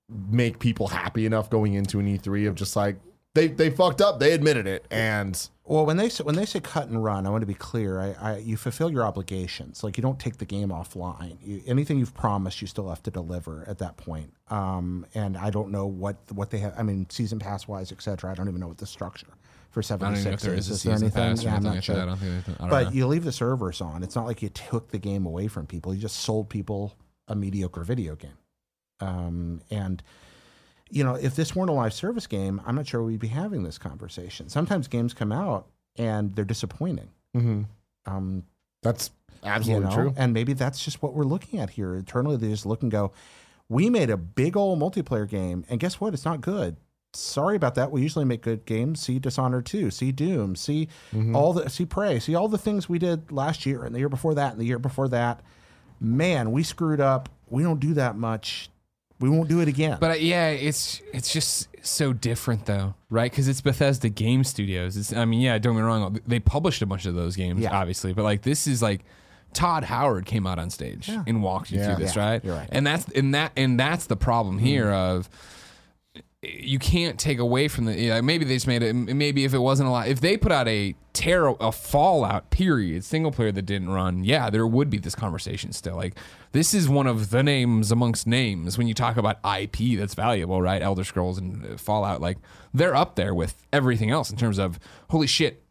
make 0.09 0.59
people 0.59 0.89
happy 0.89 1.27
enough 1.27 1.51
going 1.51 1.75
into 1.75 1.99
an 1.99 2.07
E3 2.07 2.49
of 2.49 2.55
just 2.55 2.77
like 2.77 2.97
they 3.35 3.49
they 3.49 3.71
fucked 3.71 4.01
up, 4.01 4.19
they 4.19 4.33
admitted 4.33 4.67
it, 4.67 4.87
and 4.91 5.49
Well, 5.69 5.85
when 5.85 5.97
they 5.97 6.09
say, 6.09 6.23
when 6.23 6.37
they 6.37 6.47
say 6.47 6.61
cut 6.61 6.89
and 6.89 7.03
run, 7.03 7.27
I 7.27 7.31
want 7.31 7.43
to 7.43 7.47
be 7.47 7.55
clear. 7.55 8.01
I, 8.01 8.15
I 8.21 8.37
you 8.39 8.57
fulfill 8.57 8.91
your 8.91 9.05
obligations. 9.05 9.83
Like 9.83 9.97
you 9.97 10.03
don't 10.03 10.19
take 10.19 10.39
the 10.39 10.45
game 10.45 10.69
offline. 10.69 11.39
You, 11.43 11.61
anything 11.67 11.99
you've 11.99 12.15
promised, 12.15 12.61
you 12.61 12.69
still 12.69 12.89
have 12.89 13.03
to 13.03 13.11
deliver 13.11 13.65
at 13.67 13.79
that 13.79 13.97
point. 13.97 14.33
Um, 14.49 15.07
and 15.15 15.37
I 15.37 15.51
don't 15.51 15.71
know 15.71 15.87
what 15.87 16.17
what 16.33 16.51
they 16.51 16.59
have. 16.59 16.75
I 16.79 16.83
mean, 16.85 17.07
season 17.11 17.39
pass 17.41 17.67
wise, 17.67 17.91
etc. 17.91 18.31
I 18.31 18.35
don't 18.35 18.49
even 18.49 18.61
know 18.61 18.69
what 18.69 18.79
the 18.79 18.87
structure 18.87 19.27
for 19.71 19.83
seventy 19.83 20.13
don't 20.15 20.21
even 20.21 20.31
know 20.31 20.35
if 20.35 20.41
there 20.41 20.55
is. 20.55 20.71
is 20.71 20.83
there 20.85 20.95
anything? 20.95 21.19
Yeah, 21.19 21.57
I'm 21.57 21.57
anything 21.57 21.63
not 21.75 21.85
sure. 21.85 21.97
that. 21.97 22.03
I 22.03 22.07
don't 22.07 22.17
think 22.19 22.33
anything- 22.33 22.55
I 22.55 22.61
don't 22.61 22.71
But 22.71 22.85
know. 22.85 22.91
you 22.93 23.07
leave 23.09 23.25
the 23.25 23.33
servers 23.33 23.81
on. 23.81 24.03
It's 24.05 24.15
not 24.15 24.25
like 24.27 24.43
you 24.43 24.49
took 24.51 24.91
the 24.93 24.99
game 24.99 25.27
away 25.27 25.49
from 25.49 25.67
people. 25.67 25.93
You 25.93 26.01
just 26.01 26.21
sold 26.21 26.49
people 26.49 26.95
a 27.27 27.35
mediocre 27.35 27.83
video 27.83 28.15
game. 28.15 28.39
Um, 29.01 29.61
and 29.71 30.03
you 30.91 31.03
know, 31.05 31.15
if 31.15 31.35
this 31.37 31.55
weren't 31.57 31.71
a 31.71 31.73
live 31.73 31.93
service 31.93 32.27
game, 32.27 32.61
I'm 32.67 32.75
not 32.77 32.87
sure 32.87 33.03
we'd 33.03 33.19
be 33.21 33.29
having 33.29 33.63
this 33.65 33.79
conversation. 33.79 34.49
Sometimes 34.49 34.87
games 34.89 35.15
come 35.15 35.33
out 35.33 35.67
and 35.97 36.35
they're 36.37 36.45
disappointing. 36.45 37.09
Um, 38.07 38.45
That's 38.83 39.11
you 39.43 39.49
absolutely 39.51 39.89
know? 39.89 39.95
true. 39.95 40.15
And 40.17 40.33
maybe 40.33 40.53
that's 40.53 40.83
just 40.85 41.03
what 41.03 41.13
we're 41.15 41.25
looking 41.25 41.59
at 41.61 41.71
here. 41.71 41.95
Internally, 41.95 42.37
they 42.37 42.49
just 42.49 42.65
look 42.67 42.83
and 42.83 42.91
go, 42.91 43.13
"We 43.69 43.91
made 43.91 44.11
a 44.11 44.17
big 44.17 44.57
old 44.57 44.79
multiplayer 44.81 45.29
game, 45.29 45.65
and 45.69 45.79
guess 45.81 46.01
what? 46.01 46.15
It's 46.15 46.25
not 46.25 46.41
good." 46.41 46.77
Sorry 47.15 47.57
about 47.57 47.75
that. 47.77 47.91
We 47.91 48.03
usually 48.03 48.25
make 48.27 48.43
good 48.43 48.65
games. 48.67 49.01
See 49.01 49.19
Dishonored 49.19 49.65
2, 49.67 49.91
see 49.91 50.13
Doom, 50.13 50.55
see 50.55 50.89
Mm-hmm. 51.13 51.35
all 51.35 51.53
the 51.55 51.69
see 51.71 51.85
Prey, 51.87 52.19
see 52.21 52.35
all 52.35 52.49
the 52.49 52.59
things 52.59 52.89
we 52.89 52.99
did 52.99 53.33
last 53.33 53.65
year 53.67 53.85
and 53.85 53.95
the 53.95 53.99
year 53.99 54.09
before 54.11 54.35
that 54.35 54.53
and 54.53 54.61
the 54.61 54.67
year 54.67 54.79
before 54.79 55.09
that. 55.09 55.41
Man, 56.01 56.53
we 56.53 56.63
screwed 56.63 57.01
up. 57.01 57.29
We 57.49 57.63
don't 57.63 57.81
do 57.81 57.95
that 57.95 58.17
much. 58.17 58.69
We 59.19 59.31
won't 59.31 59.49
do 59.49 59.61
it 59.61 59.69
again. 59.69 59.97
But 60.01 60.11
uh, 60.11 60.15
yeah, 60.15 60.49
it's 60.51 61.01
it's 61.13 61.33
just 61.33 61.69
so 61.83 62.13
different 62.13 62.67
though, 62.67 62.95
right? 63.11 63.31
Because 63.31 63.49
it's 63.49 63.61
Bethesda 63.61 64.09
Game 64.09 64.45
Studios. 64.45 64.97
It's, 64.97 65.13
I 65.13 65.25
mean, 65.25 65.41
yeah, 65.41 65.57
don't 65.59 65.75
get 65.75 65.81
me 65.81 65.87
wrong. 65.87 66.21
They 66.27 66.39
published 66.41 66.83
a 66.83 66.87
bunch 66.87 67.07
of 67.07 67.15
those 67.15 67.35
games, 67.37 67.61
Yeah. 67.61 67.77
obviously, 67.79 68.13
but 68.13 68.25
like 68.25 68.43
this 68.43 68.67
is 68.67 68.83
like 68.83 69.05
Todd 69.55 69.85
Howard 69.85 70.27
came 70.27 70.47
out 70.47 70.59
on 70.59 70.69
stage 70.69 71.09
and 71.09 71.43
walked 71.43 71.71
you 71.71 71.79
Yeah. 71.79 71.95
through 71.95 72.05
this, 72.05 72.15
Yeah, 72.17 72.29
right? 72.31 72.45
right. 72.45 72.69
And 72.71 72.87
that's 72.87 73.07
and 73.13 73.35
that 73.35 73.53
and 73.57 73.81
that's 73.81 74.05
the 74.07 74.17
problem 74.17 74.59
here 74.59 74.91
of 74.91 75.31
you 76.48 76.78
can't 76.78 77.18
take 77.18 77.39
away 77.39 77.68
from 77.68 77.85
the 77.85 77.94
yeah, 77.94 78.20
maybe 78.20 78.44
they 78.44 78.55
just 78.55 78.66
made 78.66 78.82
it 78.82 78.93
maybe 78.93 79.44
if 79.44 79.55
it 79.55 79.59
wasn't 79.59 79.89
a 79.89 79.90
lot 79.90 80.09
if 80.09 80.20
they 80.20 80.36
put 80.36 80.52
out 80.52 80.68
a 80.68 80.94
terror 81.12 81.55
a 81.60 81.73
fallout 81.73 82.51
period 82.51 83.02
single 83.05 83.32
player 83.32 83.51
that 83.51 83.62
didn't 83.62 83.89
run 83.89 84.23
yeah 84.24 84.51
there 84.51 84.66
would 84.66 84.90
be 84.90 84.98
this 84.98 85.14
conversation 85.14 85.73
still 85.73 85.97
like 85.97 86.18
this 86.52 86.74
is 86.74 86.89
one 86.89 87.06
of 87.06 87.31
the 87.31 87.43
names 87.43 87.90
amongst 87.90 88.27
names 88.27 88.77
when 88.77 88.86
you 88.86 88.94
talk 88.94 89.16
about 89.16 89.39
ip 89.59 89.77
that's 89.97 90.14
valuable 90.14 90.60
right 90.60 90.82
elder 90.82 91.05
scrolls 91.05 91.39
and 91.39 91.64
uh, 91.64 91.77
fallout 91.77 92.20
like 92.20 92.39
they're 92.74 92.94
up 92.94 93.16
there 93.16 93.35
with 93.35 93.62
everything 93.73 94.10
else 94.10 94.31
in 94.31 94.36
terms 94.36 94.59
of 94.59 94.78
holy 95.09 95.27
shit 95.27 95.62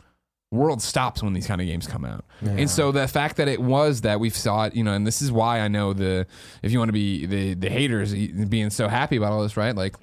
world 0.52 0.82
stops 0.82 1.22
when 1.22 1.34
these 1.34 1.48
kind 1.48 1.62
of 1.62 1.68
games 1.68 1.86
come 1.86 2.06
out. 2.06 2.24
And 2.60 2.70
so 2.70 2.92
the 2.92 3.08
fact 3.08 3.38
that 3.38 3.48
it 3.48 3.62
was 3.62 4.02
that 4.02 4.20
we 4.20 4.30
saw 4.30 4.66
it, 4.66 4.76
you 4.76 4.84
know, 4.84 4.94
and 4.94 5.06
this 5.06 5.22
is 5.22 5.32
why 5.32 5.60
I 5.60 5.68
know 5.68 5.94
the 5.94 6.26
if 6.64 6.72
you 6.72 6.80
want 6.80 6.90
to 6.90 6.94
be 6.94 7.26
the 7.26 7.54
the 7.54 7.70
haters 7.70 8.14
being 8.14 8.70
so 8.70 8.88
happy 8.88 9.18
about 9.18 9.32
all 9.32 9.44
this, 9.44 9.58
right? 9.58 9.76
Like 9.76 9.96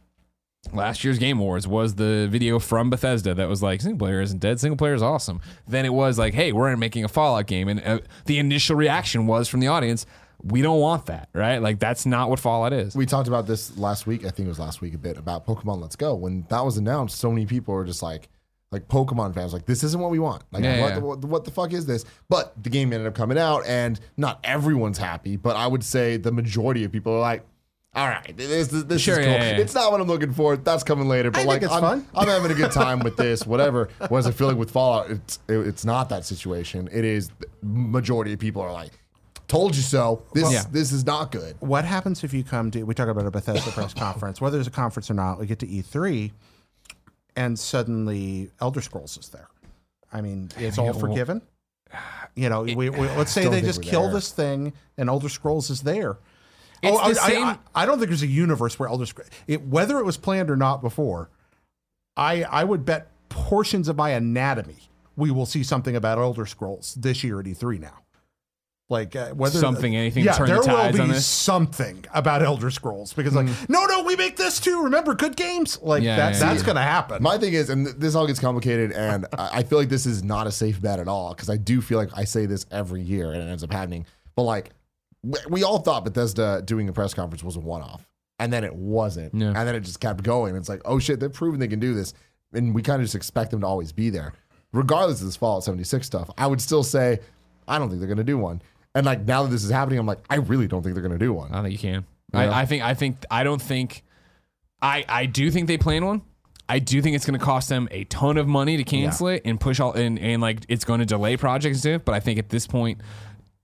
last 0.73 1.03
year's 1.05 1.19
Game 1.19 1.39
Awards 1.39 1.67
was 1.67 1.95
the 1.97 2.29
video 2.31 2.59
from 2.59 2.91
Bethesda 2.91 3.35
that 3.35 3.49
was 3.49 3.63
like 3.63 3.81
single 3.81 3.99
player 3.99 4.21
isn't 4.21 4.39
dead, 4.39 4.61
single 4.61 4.77
player 4.77 4.95
is 4.95 5.03
awesome. 5.03 5.41
Then 5.67 5.85
it 5.85 5.93
was 5.93 6.19
like, 6.19 6.35
hey, 6.35 6.53
we're 6.53 6.77
making 6.77 7.05
a 7.05 7.09
Fallout 7.09 7.47
game, 7.47 7.69
and 7.69 7.83
uh, 7.85 7.99
the 8.27 8.39
initial 8.39 8.77
reaction 8.77 9.27
was 9.27 9.49
from 9.49 9.61
the 9.61 9.69
audience. 9.69 10.07
We 10.45 10.61
don't 10.61 10.81
want 10.81 11.07
that, 11.07 11.29
right? 11.33 11.59
Like 11.59 11.79
that's 11.79 12.05
not 12.05 12.29
what 12.29 12.41
Fallout 12.41 12.73
is. 12.73 12.97
We 12.97 13.07
talked 13.07 13.29
about 13.29 13.47
this 13.47 13.77
last 13.79 14.07
week. 14.07 14.25
I 14.25 14.31
think 14.31 14.47
it 14.47 14.49
was 14.49 14.59
last 14.59 14.81
week 14.81 14.95
a 14.95 14.99
bit 14.99 15.17
about 15.17 15.47
Pokemon 15.47 15.81
Let's 15.81 15.97
Go. 15.97 16.15
When 16.15 16.47
that 16.49 16.65
was 16.65 16.77
announced, 16.77 17.19
so 17.19 17.31
many 17.31 17.47
people 17.47 17.75
were 17.75 17.85
just 17.85 18.03
like, 18.03 18.29
like 18.73 18.89
Pokemon 18.89 19.35
fans, 19.35 19.53
like 19.53 19.67
this 19.67 19.85
isn't 19.85 20.01
what 20.01 20.11
we 20.11 20.19
want. 20.19 20.43
Like 20.51 20.65
Yeah, 20.65 20.81
what, 20.81 20.89
yeah. 20.89 20.95
The, 20.97 21.01
what, 21.01 21.25
what 21.25 21.45
the 21.45 21.53
fuck 21.53 21.73
is 21.73 21.87
this? 21.87 22.05
But 22.29 22.61
the 22.61 22.71
game 22.71 22.93
ended 22.93 23.07
up 23.07 23.15
coming 23.15 23.39
out, 23.39 23.65
and 23.67 24.01
not 24.17 24.41
everyone's 24.43 24.99
happy. 24.99 25.37
But 25.37 25.55
I 25.57 25.67
would 25.67 25.85
say 25.85 26.17
the 26.17 26.33
majority 26.33 26.85
of 26.85 26.93
people 26.93 27.13
are 27.15 27.21
like. 27.21 27.47
All 27.95 28.09
right, 28.09 28.35
this, 28.37 28.69
this, 28.69 28.85
this 28.85 29.03
Sure, 29.03 29.21
is 29.21 29.27
cool. 29.27 29.35
yeah, 29.35 29.51
yeah. 29.51 29.59
It's 29.59 29.75
not 29.75 29.93
what 29.93 30.01
I'm 30.01 30.07
looking 30.07 30.33
for. 30.33 30.57
That's 30.57 30.83
coming 30.83 31.09
later. 31.09 31.31
But 31.31 31.41
I 31.41 31.45
like, 31.45 31.61
think 31.61 31.65
it's 31.71 31.75
I'm, 31.75 31.81
fun. 31.83 32.07
I'm 32.15 32.27
having 32.27 32.51
a 32.51 32.55
good 32.55 32.71
time 32.73 33.01
with 33.01 33.17
this. 33.19 33.47
Whatever. 33.47 33.91
Whereas 34.09 34.27
I 34.27 34.31
feel 34.31 34.49
like 34.49 34.57
with 34.57 34.71
Fallout, 34.71 35.11
it's 35.11 35.39
it, 35.47 35.59
it's 35.59 35.85
not 35.85 36.09
that 36.09 36.25
situation. 36.25 36.89
It 36.91 37.05
is 37.05 37.29
majority 37.63 38.33
of 38.33 38.39
people 38.39 38.63
are 38.63 38.73
like, 38.73 38.93
"Told 39.47 39.77
you 39.77 39.83
so." 39.83 40.23
This 40.33 40.51
Yeah. 40.51 40.63
this 40.71 40.91
is 40.91 41.05
not 41.05 41.33
good. 41.33 41.55
what 41.61 41.85
happens 41.85 42.25
if 42.25 42.33
you 42.33 42.43
come 42.45 42.71
to 42.71 42.83
we 42.85 42.95
talk 42.95 43.09
about 43.09 43.27
a 43.27 43.31
Bethesda 43.31 43.71
press 43.73 43.93
conference, 43.93 44.41
whether 44.41 44.57
there's 44.57 44.67
a 44.67 44.71
conference 44.71 45.11
or 45.11 45.15
not, 45.15 45.39
we 45.39 45.45
get 45.47 45.59
to 45.59 45.67
E3 45.67 46.33
and 47.37 47.59
suddenly 47.59 48.51
Elder 48.63 48.81
Scrolls 48.81 49.19
is 49.19 49.29
there. 49.29 49.49
I 50.11 50.23
mean, 50.23 50.49
it's 50.57 50.79
all 50.79 50.87
well- 50.87 50.99
forgiven. 50.99 51.43
You 52.35 52.49
know, 52.49 52.63
we, 52.63 52.75
we, 52.75 52.91
let's 52.91 53.31
say 53.33 53.47
they 53.49 53.61
just 53.61 53.83
kill 53.83 54.05
there. 54.05 54.15
this 54.15 54.33
thing 54.33 54.73
and 54.97 55.11
Elder 55.11 55.29
Scrolls 55.29 55.69
is 55.69 55.83
there. 55.83 56.17
It's 56.83 56.99
oh, 57.01 57.13
the 57.13 57.21
I, 57.21 57.29
same- 57.29 57.45
I, 57.45 57.59
I 57.75 57.87
don't 57.87 57.99
think 57.99 58.09
there's 58.11 58.23
a 58.23 58.27
universe 58.27 58.79
where 58.79 58.89
Elder 58.89 59.07
Scrolls, 59.07 59.31
it, 59.47 59.63
whether 59.67 59.99
it 59.99 60.05
was 60.05 60.17
planned 60.17 60.51
or 60.51 60.57
not 60.57 60.83
before, 60.83 61.31
I, 62.17 62.43
I 62.43 62.65
would 62.65 62.85
bet 62.85 63.09
portions 63.29 63.89
of 63.89 63.97
my 63.97 64.11
anatomy 64.11 64.77
we 65.17 65.31
will 65.31 65.47
see 65.47 65.63
something 65.63 65.95
about 65.97 66.19
Elder 66.19 66.47
Scrolls 66.47 66.95
this 66.95 67.23
year 67.23 67.41
at 67.41 67.47
E3 67.47 67.81
now. 67.81 67.99
Like 68.89 69.17
uh, 69.17 69.31
whether 69.31 69.59
Something, 69.59 69.97
anything 69.97 70.25
to 70.25 70.27
yeah, 70.31 70.37
turn 70.37 70.49
the 70.49 70.55
there 70.55 70.63
tides 70.63 70.99
will 70.99 71.07
be 71.07 71.15
something 71.15 72.05
about 72.13 72.43
Elder 72.43 72.71
Scrolls 72.71 73.15
because 73.15 73.35
like 73.35 73.47
no, 73.69 73.87
no, 73.87 74.03
we 74.03 74.17
make 74.17 74.37
this 74.37 74.61
too. 74.61 74.83
Remember, 74.85 75.15
good 75.15 75.35
games 75.35 75.81
like 75.81 76.03
Yeah, 76.03 76.17
that. 76.17 76.35
yeah, 76.35 76.39
that's 76.41 76.61
yeah. 76.61 76.67
gonna 76.67 76.83
happen. 76.83 77.23
My 77.23 77.39
thing 77.39 77.55
is, 77.55 77.71
and 77.71 77.87
this 77.87 78.15
all 78.15 78.27
gets 78.27 78.39
complicated, 78.39 78.93
and 78.93 79.25
I 79.33 79.61
I 79.61 79.63
feel 79.63 79.79
like 79.79 79.89
this 79.89 80.05
is 80.05 80.23
not 80.23 80.47
a 80.47 80.53
safe 80.53 80.83
bet 80.83 80.99
at 81.01 81.09
all 81.09 81.33
because 81.33 81.49
I 81.49 81.57
do 81.57 81.81
feel 81.81 81.97
like 81.97 82.11
I 82.15 82.25
say 82.25 82.45
this 82.45 82.67
every 82.71 83.01
year 83.01 83.33
and 83.33 83.41
it 83.43 83.47
ends 83.47 83.65
up 83.65 83.73
happening. 83.73 84.05
But 84.37 84.43
like, 84.43 84.73
we, 85.23 85.63
all 85.63 85.79
thought 85.79 86.05
Bethesda 86.05 86.63
doing 86.65 86.89
a 86.89 86.93
press 86.93 87.15
conference 87.15 87.43
was 87.45 87.57
a 87.57 87.61
one 87.61 87.83
off, 87.83 88.07
and 88.39 88.53
then 88.53 88.65
it 88.65 88.75
wasn't, 88.75 89.35
Yeah. 89.35 89.49
and 89.49 89.57
then 89.69 89.75
it 89.75 89.81
just 89.81 90.01
kept 90.01 90.23
going. 90.23 90.57
It's 90.57 90.69
like, 90.69 90.83
oh 90.85 90.99
shit, 90.99 91.21
they're 91.21 91.29
proving 91.29 91.61
they 91.61 91.69
can 91.69 91.81
do 91.81 91.95
this, 91.95 92.15
and 92.53 92.75
we 92.75 92.83
kind 92.83 93.01
of 93.01 93.05
just 93.07 93.15
expect 93.15 93.51
them 93.51 93.61
to 93.61 93.67
always 93.67 93.93
be 93.93 94.11
there, 94.11 94.33
regardless 94.73 95.21
of 95.21 95.27
this 95.27 95.37
Fallout 95.37 95.65
76 95.65 96.07
stuff. 96.07 96.31
I 96.37 96.47
would 96.47 96.61
still 96.61 96.83
say, 96.83 97.21
I 97.69 97.79
don't 97.79 97.89
think 97.89 98.01
they're 98.01 98.09
gonna 98.09 98.25
do 98.25 98.39
one. 98.39 98.63
And 98.95 99.07
like 99.07 99.25
now 99.25 99.45
that 99.45 99.51
this 99.51 99.65
is 99.65 99.71
happening, 99.71 99.99
I'm 99.99 100.07
like, 100.07 100.19
I 100.29 100.37
really 100.37 100.67
don't 100.67 100.83
think 100.83 100.95
they're 100.95 101.03
gonna 101.03 101.19
do 101.19 101.33
one. 101.33 101.51
I 101.51 101.55
don't 101.55 101.65
think 101.65 101.73
you 101.83 101.91
can. 101.91 102.05
Yeah. 102.35 102.41
I, 102.41 102.63
I 102.63 102.67
think 102.67 102.83
I 102.83 102.95
think 102.95 103.25
I 103.31 103.45
don't 103.45 103.63
think 103.63 104.03
I 104.81 105.05
I 105.09 105.27
do 105.27 105.51
think 105.51 105.69
they 105.69 105.79
plan 105.79 106.05
one. 106.05 106.23
I 106.69 106.79
do 106.79 107.03
think 107.03 107.17
it's 107.17 107.27
going 107.27 107.39
to 107.39 107.45
cost 107.45 107.69
them 107.69 107.87
a 107.91 108.05
ton 108.05 108.39
of 108.39 108.47
money 108.49 108.79
to 108.79 108.85
cancel 108.85 109.29
it 109.29 109.43
and 109.45 109.61
push 109.61 109.79
all 109.79 109.93
and, 109.93 110.19
and 110.19 110.41
like 110.41 110.61
it's 110.69 110.85
going 110.85 111.01
to 111.01 111.05
delay 111.07 111.37
projects 111.37 111.81
stuff. 111.81 112.03
But 112.05 112.15
I 112.15 112.21
think 112.21 112.39
at 112.39 112.49
this 112.49 112.67
point, 112.67 113.01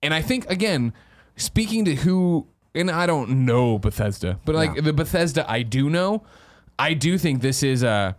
and 0.02 0.12
I 0.12 0.20
think 0.20 0.50
again, 0.50 0.92
speaking 1.38 1.84
to 1.86 1.94
who 1.94 2.46
and 2.74 2.90
I 2.90 3.06
don't 3.06 3.46
know 3.46 3.78
Bethesda, 3.78 4.38
but 4.44 4.54
like 4.54 4.82
the 4.82 4.92
Bethesda 4.92 5.50
I 5.50 5.62
do 5.62 5.90
know, 5.90 6.22
I 6.78 6.94
do 6.94 7.18
think 7.18 7.40
this 7.40 7.62
is 7.62 7.82
a 7.82 8.16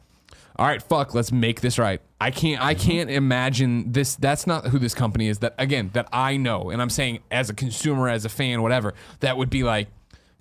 all 0.56 0.66
right, 0.66 0.84
fuck, 0.84 1.14
let's 1.14 1.32
make 1.32 1.62
this 1.62 1.80
right. 1.80 2.02
I 2.20 2.32
can't 2.32 2.62
I 2.62 2.76
mm-hmm. 2.76 2.90
can't 2.90 3.10
imagine 3.10 3.92
this 3.92 4.16
that's 4.16 4.46
not 4.46 4.68
who 4.68 4.80
this 4.80 4.94
company 4.94 5.28
is 5.28 5.40
that 5.40 5.56
again, 5.58 5.92
that 5.94 6.10
I 6.12 6.38
know. 6.38 6.70
And 6.70 6.82
I'm 6.82 6.90
saying 6.90 7.20
as 7.32 7.50
a 7.50 7.54
consumer, 7.54 8.10
as 8.10 8.26
a 8.26 8.30
fan, 8.30 8.62
whatever, 8.62 8.94
that 9.22 9.38
would 9.38 9.50
be 9.50 9.64
like 9.64 9.88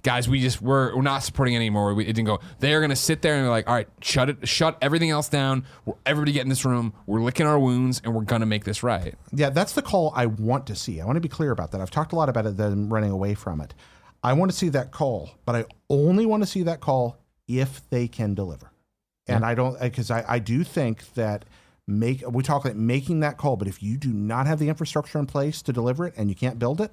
guys, 0.02 0.28
we 0.28 0.40
just 0.40 0.60
we're, 0.60 0.94
we're 0.94 1.02
not 1.02 1.22
supporting 1.22 1.54
it 1.54 1.58
anymore. 1.58 1.94
We, 1.94 2.04
it 2.04 2.14
didn't 2.14 2.26
go. 2.26 2.40
They're 2.60 2.80
gonna 2.80 2.96
sit 2.96 3.22
there 3.22 3.34
and 3.34 3.44
be 3.44 3.48
like, 3.48 3.68
all 3.68 3.74
right, 3.74 3.88
shut 4.00 4.28
it, 4.28 4.48
shut 4.48 4.78
everything 4.80 5.10
else 5.10 5.28
down. 5.28 5.64
We're, 5.84 5.94
everybody 6.06 6.32
get 6.32 6.42
in 6.42 6.48
this 6.48 6.64
room. 6.64 6.94
We're 7.06 7.20
licking 7.20 7.46
our 7.46 7.58
wounds, 7.58 8.00
and 8.04 8.14
we're 8.14 8.22
gonna 8.22 8.46
make 8.46 8.64
this 8.64 8.82
right. 8.82 9.14
Yeah, 9.32 9.50
that's 9.50 9.72
the 9.72 9.82
call 9.82 10.12
I 10.14 10.26
want 10.26 10.66
to 10.68 10.74
see. 10.74 11.00
I 11.00 11.04
want 11.04 11.16
to 11.16 11.20
be 11.20 11.28
clear 11.28 11.50
about 11.50 11.72
that. 11.72 11.80
I've 11.80 11.90
talked 11.90 12.12
a 12.12 12.16
lot 12.16 12.28
about 12.28 12.46
it, 12.46 12.56
them 12.56 12.92
running 12.92 13.10
away 13.10 13.34
from 13.34 13.60
it. 13.60 13.74
I 14.22 14.32
want 14.32 14.50
to 14.50 14.56
see 14.56 14.68
that 14.70 14.90
call, 14.90 15.30
but 15.44 15.54
I 15.54 15.64
only 15.88 16.26
want 16.26 16.42
to 16.42 16.46
see 16.48 16.64
that 16.64 16.80
call 16.80 17.18
if 17.46 17.88
they 17.90 18.08
can 18.08 18.34
deliver. 18.34 18.72
And 19.28 19.44
I 19.44 19.54
don't, 19.54 19.78
because 19.78 20.10
I, 20.10 20.24
I 20.26 20.38
do 20.38 20.64
think 20.64 21.12
that 21.14 21.44
make 21.86 22.22
we 22.28 22.42
talk 22.42 22.64
like 22.64 22.76
making 22.76 23.20
that 23.20 23.36
call, 23.36 23.56
but 23.56 23.68
if 23.68 23.82
you 23.82 23.96
do 23.96 24.12
not 24.12 24.46
have 24.46 24.58
the 24.58 24.68
infrastructure 24.68 25.18
in 25.18 25.26
place 25.26 25.60
to 25.62 25.72
deliver 25.72 26.06
it 26.06 26.14
and 26.16 26.30
you 26.30 26.34
can't 26.34 26.58
build 26.58 26.80
it, 26.80 26.92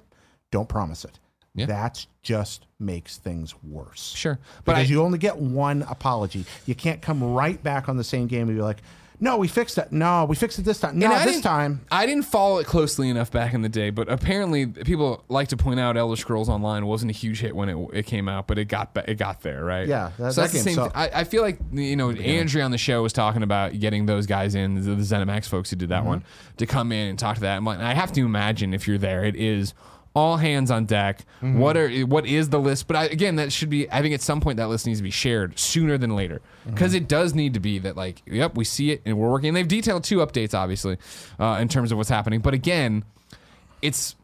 don't 0.50 0.68
promise 0.68 1.04
it. 1.04 1.18
Yeah. 1.56 1.66
That 1.66 2.06
just 2.22 2.66
makes 2.78 3.16
things 3.16 3.54
worse. 3.62 4.12
Sure, 4.14 4.38
but 4.64 4.74
because 4.74 4.90
I- 4.90 4.92
you 4.92 5.02
only 5.02 5.18
get 5.18 5.38
one 5.38 5.82
apology. 5.82 6.44
You 6.66 6.74
can't 6.74 7.00
come 7.00 7.22
right 7.22 7.60
back 7.62 7.88
on 7.88 7.96
the 7.96 8.04
same 8.04 8.26
game 8.26 8.48
and 8.48 8.56
be 8.56 8.62
like, 8.62 8.82
"No, 9.18 9.38
we 9.38 9.48
fixed 9.48 9.78
it. 9.78 9.90
No, 9.90 10.26
we 10.26 10.36
fixed 10.36 10.58
it 10.58 10.66
this 10.66 10.80
time. 10.80 10.98
No, 10.98 11.08
this 11.24 11.40
time." 11.40 11.80
I 11.90 12.04
didn't 12.04 12.24
follow 12.24 12.58
it 12.58 12.66
closely 12.66 13.08
enough 13.08 13.30
back 13.30 13.54
in 13.54 13.62
the 13.62 13.70
day, 13.70 13.88
but 13.88 14.10
apparently 14.10 14.66
people 14.66 15.24
like 15.30 15.48
to 15.48 15.56
point 15.56 15.80
out 15.80 15.96
Elder 15.96 16.16
Scrolls 16.16 16.50
Online 16.50 16.84
wasn't 16.84 17.10
a 17.10 17.14
huge 17.14 17.40
hit 17.40 17.56
when 17.56 17.70
it, 17.70 17.88
it 17.94 18.02
came 18.04 18.28
out, 18.28 18.46
but 18.46 18.58
it 18.58 18.66
got 18.66 18.90
it 19.08 19.14
got 19.16 19.40
there, 19.40 19.64
right? 19.64 19.88
Yeah, 19.88 20.10
that- 20.18 20.34
so 20.34 20.42
that 20.42 20.50
that's 20.50 20.52
the 20.52 20.58
same. 20.58 20.76
Thing. 20.76 20.90
I, 20.94 21.20
I 21.20 21.24
feel 21.24 21.40
like 21.40 21.58
you 21.72 21.96
know 21.96 22.10
Andrea 22.10 22.64
on 22.64 22.70
the 22.70 22.76
show 22.78 23.02
was 23.02 23.14
talking 23.14 23.42
about 23.42 23.78
getting 23.78 24.04
those 24.04 24.26
guys 24.26 24.54
in, 24.54 24.74
the, 24.74 24.94
the 24.94 25.02
ZeniMax 25.02 25.48
folks 25.48 25.70
who 25.70 25.76
did 25.76 25.88
that 25.88 26.00
mm-hmm. 26.00 26.08
one, 26.08 26.24
to 26.58 26.66
come 26.66 26.92
in 26.92 27.08
and 27.08 27.18
talk 27.18 27.36
to 27.36 27.42
that. 27.42 27.62
Like, 27.62 27.78
I 27.78 27.94
have 27.94 28.12
to 28.12 28.20
imagine 28.20 28.74
if 28.74 28.86
you're 28.86 28.98
there, 28.98 29.24
it 29.24 29.36
is 29.36 29.72
all 30.16 30.38
hands 30.38 30.70
on 30.70 30.86
deck. 30.86 31.26
What 31.42 31.76
are 31.76 31.90
what 32.06 32.26
is 32.26 32.48
the 32.48 32.58
list? 32.58 32.88
But 32.88 32.96
I, 32.96 33.04
again, 33.04 33.36
that 33.36 33.52
should 33.52 33.68
be. 33.68 33.88
I 33.92 34.00
think 34.00 34.14
at 34.14 34.22
some 34.22 34.40
point 34.40 34.56
that 34.56 34.68
list 34.68 34.86
needs 34.86 34.98
to 34.98 35.04
be 35.04 35.10
shared 35.10 35.58
sooner 35.58 35.98
than 35.98 36.16
later 36.16 36.40
because 36.64 36.94
it 36.94 37.06
does 37.06 37.34
need 37.34 37.52
to 37.54 37.60
be 37.60 37.78
that 37.80 37.96
like, 37.96 38.22
yep, 38.26 38.56
we 38.56 38.64
see 38.64 38.90
it 38.90 39.02
and 39.04 39.18
we're 39.18 39.30
working. 39.30 39.48
And 39.48 39.56
they've 39.56 39.68
detailed 39.68 40.04
two 40.04 40.18
updates, 40.18 40.54
obviously, 40.54 40.96
uh, 41.38 41.58
in 41.60 41.68
terms 41.68 41.92
of 41.92 41.98
what's 41.98 42.08
happening. 42.08 42.40
But 42.40 42.54
again, 42.54 43.04
it's 43.82 44.16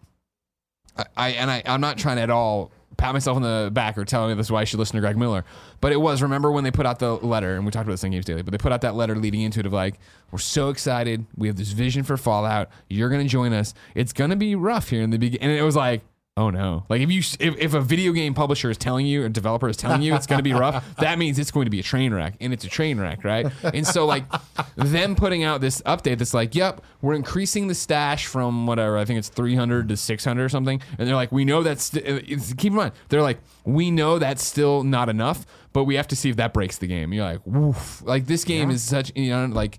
I, 0.97 1.05
I 1.14 1.28
and 1.32 1.51
I 1.51 1.62
I'm 1.66 1.82
not 1.82 1.98
trying 1.98 2.16
to 2.16 2.23
at 2.23 2.31
all 2.31 2.73
pat 2.97 3.12
myself 3.12 3.36
on 3.36 3.43
the 3.43 3.70
back 3.73 3.97
or 3.98 4.05
tell 4.05 4.28
me 4.28 4.35
this 4.35 4.47
is 4.47 4.52
why 4.52 4.60
I 4.60 4.64
should 4.64 4.78
listen 4.78 4.97
to 4.97 5.01
Greg 5.01 5.16
Miller. 5.16 5.44
But 5.81 5.93
it 5.93 6.01
was 6.01 6.23
remember 6.23 6.51
when 6.51 6.64
they 6.64 6.70
put 6.70 6.86
out 6.86 6.98
the 6.98 7.14
letter 7.14 7.56
and 7.56 7.64
we 7.64 7.70
talked 7.70 7.85
about 7.86 7.94
this 7.94 8.05
in 8.05 8.12
Games 8.12 8.24
Daily, 8.24 8.43
but 8.43 8.52
they 8.52 8.59
put 8.59 8.73
out 8.73 8.81
that 8.82 8.94
letter 8.94 9.16
leading 9.16 9.43
into 9.43 9.60
it 9.60 9.66
of 9.66 9.73
like 9.73 9.98
we're 10.31 10.39
so 10.39 10.69
excited, 10.69 11.27
we 11.36 11.48
have 11.48 11.56
this 11.56 11.73
vision 11.73 12.02
for 12.02 12.16
Fallout, 12.16 12.69
you're 12.89 13.10
gonna 13.10 13.24
join 13.24 13.52
us. 13.52 13.74
It's 13.94 14.12
gonna 14.12 14.36
be 14.36 14.55
rough 14.55 14.90
here 14.90 15.02
in 15.02 15.10
the 15.10 15.19
beginning, 15.19 15.48
and 15.48 15.59
it 15.59 15.62
was 15.62 15.77
like. 15.77 16.02
Oh 16.36 16.50
no. 16.50 16.84
Like 16.88 17.00
if 17.00 17.10
you 17.10 17.18
if, 17.40 17.56
if 17.59 17.74
a 17.74 17.80
video 17.80 18.12
game 18.12 18.34
publisher 18.34 18.70
is 18.70 18.78
telling 18.78 19.06
you 19.06 19.24
or 19.24 19.28
developer 19.28 19.68
is 19.68 19.76
telling 19.76 20.02
you 20.02 20.14
it's 20.14 20.26
going 20.26 20.38
to 20.38 20.42
be 20.42 20.52
rough, 20.54 20.96
that 20.96 21.18
means 21.18 21.38
it's 21.38 21.50
going 21.50 21.66
to 21.66 21.70
be 21.70 21.80
a 21.80 21.82
train 21.82 22.12
wreck, 22.14 22.34
and 22.40 22.52
it's 22.52 22.64
a 22.64 22.68
train 22.68 22.98
wreck, 22.98 23.24
right? 23.24 23.46
And 23.62 23.86
so 23.86 24.06
like 24.06 24.24
them 24.76 25.14
putting 25.14 25.44
out 25.44 25.60
this 25.60 25.80
update 25.82 26.18
that's 26.18 26.34
like, 26.34 26.54
yep, 26.54 26.82
we're 27.00 27.14
increasing 27.14 27.68
the 27.68 27.74
stash 27.74 28.26
from 28.26 28.66
whatever 28.66 28.96
I 28.98 29.04
think 29.04 29.18
it's 29.18 29.28
300 29.28 29.88
to 29.88 29.96
600 29.96 30.42
or 30.44 30.48
something, 30.48 30.80
and 30.98 31.09
they're 31.09 31.16
like, 31.16 31.32
we 31.32 31.44
know 31.44 31.62
that's 31.62 31.84
st- 31.84 32.06
uh, 32.06 32.20
it's, 32.26 32.52
keep 32.54 32.72
in 32.72 32.76
mind 32.76 32.92
they're 33.09 33.22
like, 33.22 33.38
we 33.64 33.90
know 33.90 34.18
that's 34.18 34.42
still 34.44 34.82
not 34.84 35.09
enough, 35.09 35.46
but 35.72 35.84
we 35.84 35.96
have 35.96 36.09
to 36.09 36.16
see 36.16 36.30
if 36.30 36.36
that 36.36 36.52
breaks 36.52 36.78
the 36.78 36.86
game. 36.86 37.12
You're 37.12 37.24
like, 37.24 37.40
woof, 37.44 38.02
like 38.04 38.26
this 38.26 38.44
game 38.44 38.70
is 38.70 38.82
such 38.82 39.12
you 39.14 39.30
know 39.30 39.46
like. 39.46 39.78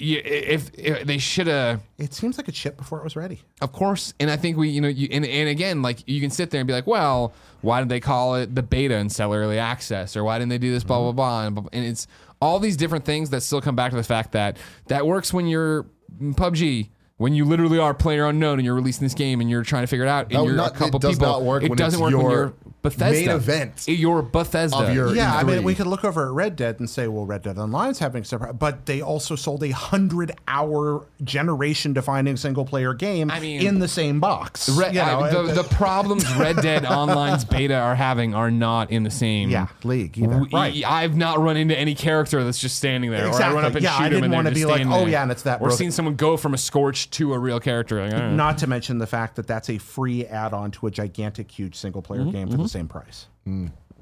Yeah, 0.00 0.20
if, 0.20 0.70
if 0.74 1.06
they 1.06 1.18
should 1.18 1.48
have 1.48 1.80
It 1.98 2.14
seems 2.14 2.38
like 2.38 2.46
a 2.46 2.52
shipped 2.52 2.76
before 2.76 2.98
it 2.98 3.04
was 3.04 3.16
ready. 3.16 3.40
of 3.60 3.72
course, 3.72 4.14
and 4.20 4.30
I 4.30 4.36
think 4.36 4.56
we, 4.56 4.68
you 4.68 4.80
know, 4.80 4.86
you, 4.88 5.08
and, 5.10 5.26
and 5.26 5.48
again, 5.48 5.82
like 5.82 6.06
you 6.06 6.20
can 6.20 6.30
sit 6.30 6.50
there 6.50 6.60
and 6.60 6.68
be 6.68 6.72
like, 6.72 6.86
well, 6.86 7.32
why 7.62 7.80
did 7.80 7.88
they 7.88 7.98
call 7.98 8.36
it 8.36 8.54
the 8.54 8.62
beta 8.62 8.94
and 8.94 9.10
sell 9.10 9.34
early 9.34 9.58
access, 9.58 10.16
or 10.16 10.22
why 10.22 10.38
didn't 10.38 10.50
they 10.50 10.58
do 10.58 10.70
this, 10.70 10.84
blah 10.84 10.98
mm-hmm. 10.98 11.04
blah 11.04 11.12
blah, 11.12 11.46
and, 11.46 11.54
blah, 11.56 11.62
blah. 11.62 11.70
and 11.72 11.84
it's 11.84 12.06
all 12.40 12.60
these 12.60 12.76
different 12.76 13.04
things 13.04 13.30
that 13.30 13.40
still 13.40 13.60
come 13.60 13.74
back 13.74 13.90
to 13.90 13.96
the 13.96 14.04
fact 14.04 14.32
that 14.32 14.56
that 14.86 15.04
works 15.04 15.32
when 15.32 15.48
you're 15.48 15.84
PUBG. 16.20 16.90
When 17.16 17.34
you 17.34 17.44
literally 17.46 17.80
are 17.80 17.92
PlayerUnknown 17.94 18.54
and 18.54 18.64
you're 18.64 18.76
releasing 18.76 19.04
this 19.04 19.14
game 19.14 19.40
and 19.40 19.50
you're 19.50 19.64
trying 19.64 19.82
to 19.82 19.88
figure 19.88 20.04
it 20.04 20.08
out, 20.08 20.26
and 20.26 20.34
No, 20.34 20.44
you're 20.44 20.54
not- 20.54 20.76
a 20.76 20.78
couple 20.78 21.00
it 21.00 21.02
does 21.02 21.16
people, 21.16 21.26
not 21.26 21.42
work 21.42 21.64
it 21.64 21.76
doesn't 21.76 21.98
work 21.98 22.14
when 22.14 22.30
you're 22.30 22.54
Bethesda 22.82 23.26
main 23.26 23.28
event 23.30 23.84
You're 23.88 24.22
Bethesda. 24.22 24.78
of 24.78 24.94
your 24.94 25.14
Yeah, 25.14 25.34
I 25.34 25.42
mean, 25.42 25.62
we 25.64 25.74
could 25.74 25.86
look 25.88 26.04
over 26.04 26.26
at 26.26 26.32
Red 26.32 26.54
Dead 26.56 26.78
and 26.78 26.88
say, 26.88 27.08
well, 27.08 27.26
Red 27.26 27.42
Dead 27.42 27.58
Online's 27.58 27.98
having 27.98 28.22
some, 28.24 28.56
but 28.58 28.86
they 28.86 29.00
also 29.00 29.34
sold 29.34 29.62
a 29.64 29.70
hundred-hour 29.70 31.04
generation-defining 31.24 32.36
single-player 32.36 32.94
game 32.94 33.30
I 33.30 33.40
mean- 33.40 33.66
in 33.66 33.78
the 33.78 33.88
same 33.88 34.20
box. 34.20 34.68
Red, 34.68 34.94
You 34.94 35.00
know, 35.00 35.20
I- 35.20 35.30
the, 35.30 35.42
the 35.54 35.64
problems 35.64 36.24
Red 36.36 36.56
Dead 36.56 36.84
Online's 36.86 37.44
beta 37.44 37.74
are 37.76 37.94
having 37.94 38.34
are 38.34 38.50
not 38.50 38.90
in 38.90 39.02
the 39.02 39.10
same 39.10 39.50
yeah, 39.50 39.68
league 39.84 40.16
either. 40.18 40.38
We- 40.38 40.48
right. 40.52 40.84
I've 40.86 41.16
not 41.16 41.40
run 41.40 41.56
into 41.56 41.76
any 41.78 41.94
character 41.94 42.42
that's 42.44 42.58
just 42.58 42.76
standing 42.76 43.10
there. 43.10 43.28
Or 43.28 43.42
I 43.42 43.52
run 43.52 43.64
up 43.64 43.74
and 43.74 43.82
Yeah, 43.82 43.96
shoot 43.96 44.02
I 44.02 44.06
him 44.06 44.10
didn't 44.12 44.24
and 44.24 44.32
they're 44.32 44.38
wanna 44.38 44.50
just 44.50 44.60
be 44.62 44.66
like, 44.66 44.86
"Oh, 44.86 45.00
there." 45.00 45.08
yeah, 45.08 45.22
and 45.22 45.32
it's 45.32 45.42
that 45.42 45.56
Or 45.56 45.68
broken- 45.68 45.76
seen 45.78 45.90
someone 45.90 46.14
go 46.16 46.36
from 46.36 46.54
a 46.54 46.58
scorch 46.58 47.10
to 47.10 47.34
a 47.34 47.38
real 47.38 47.60
character. 47.60 48.00
Like, 48.02 48.10
don't 48.12 48.36
know. 48.36 48.48
To 48.58 48.66
mention 48.66 48.98
the 48.98 49.06
fact 49.06 49.36
that 49.36 49.46
that's 49.46 49.68
a 49.70 49.78
free 49.78 50.24
add-on 50.26 50.70
to 50.72 50.86
a 50.86 50.90
gigantic, 50.90 51.50
huge 51.50 51.76
single-player 51.76 52.22
Mm-hmm, 52.22 52.30
game 52.30 52.50
for 52.50 52.56
the 52.56 52.67
same 52.68 52.88
price. 52.88 53.26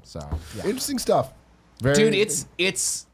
So, 0.03 0.19
yeah. 0.55 0.65
interesting 0.65 0.99
stuff. 0.99 1.33
Very, 1.81 1.95
Dude, 1.95 2.13
it's 2.15 2.47
it's 2.57 3.05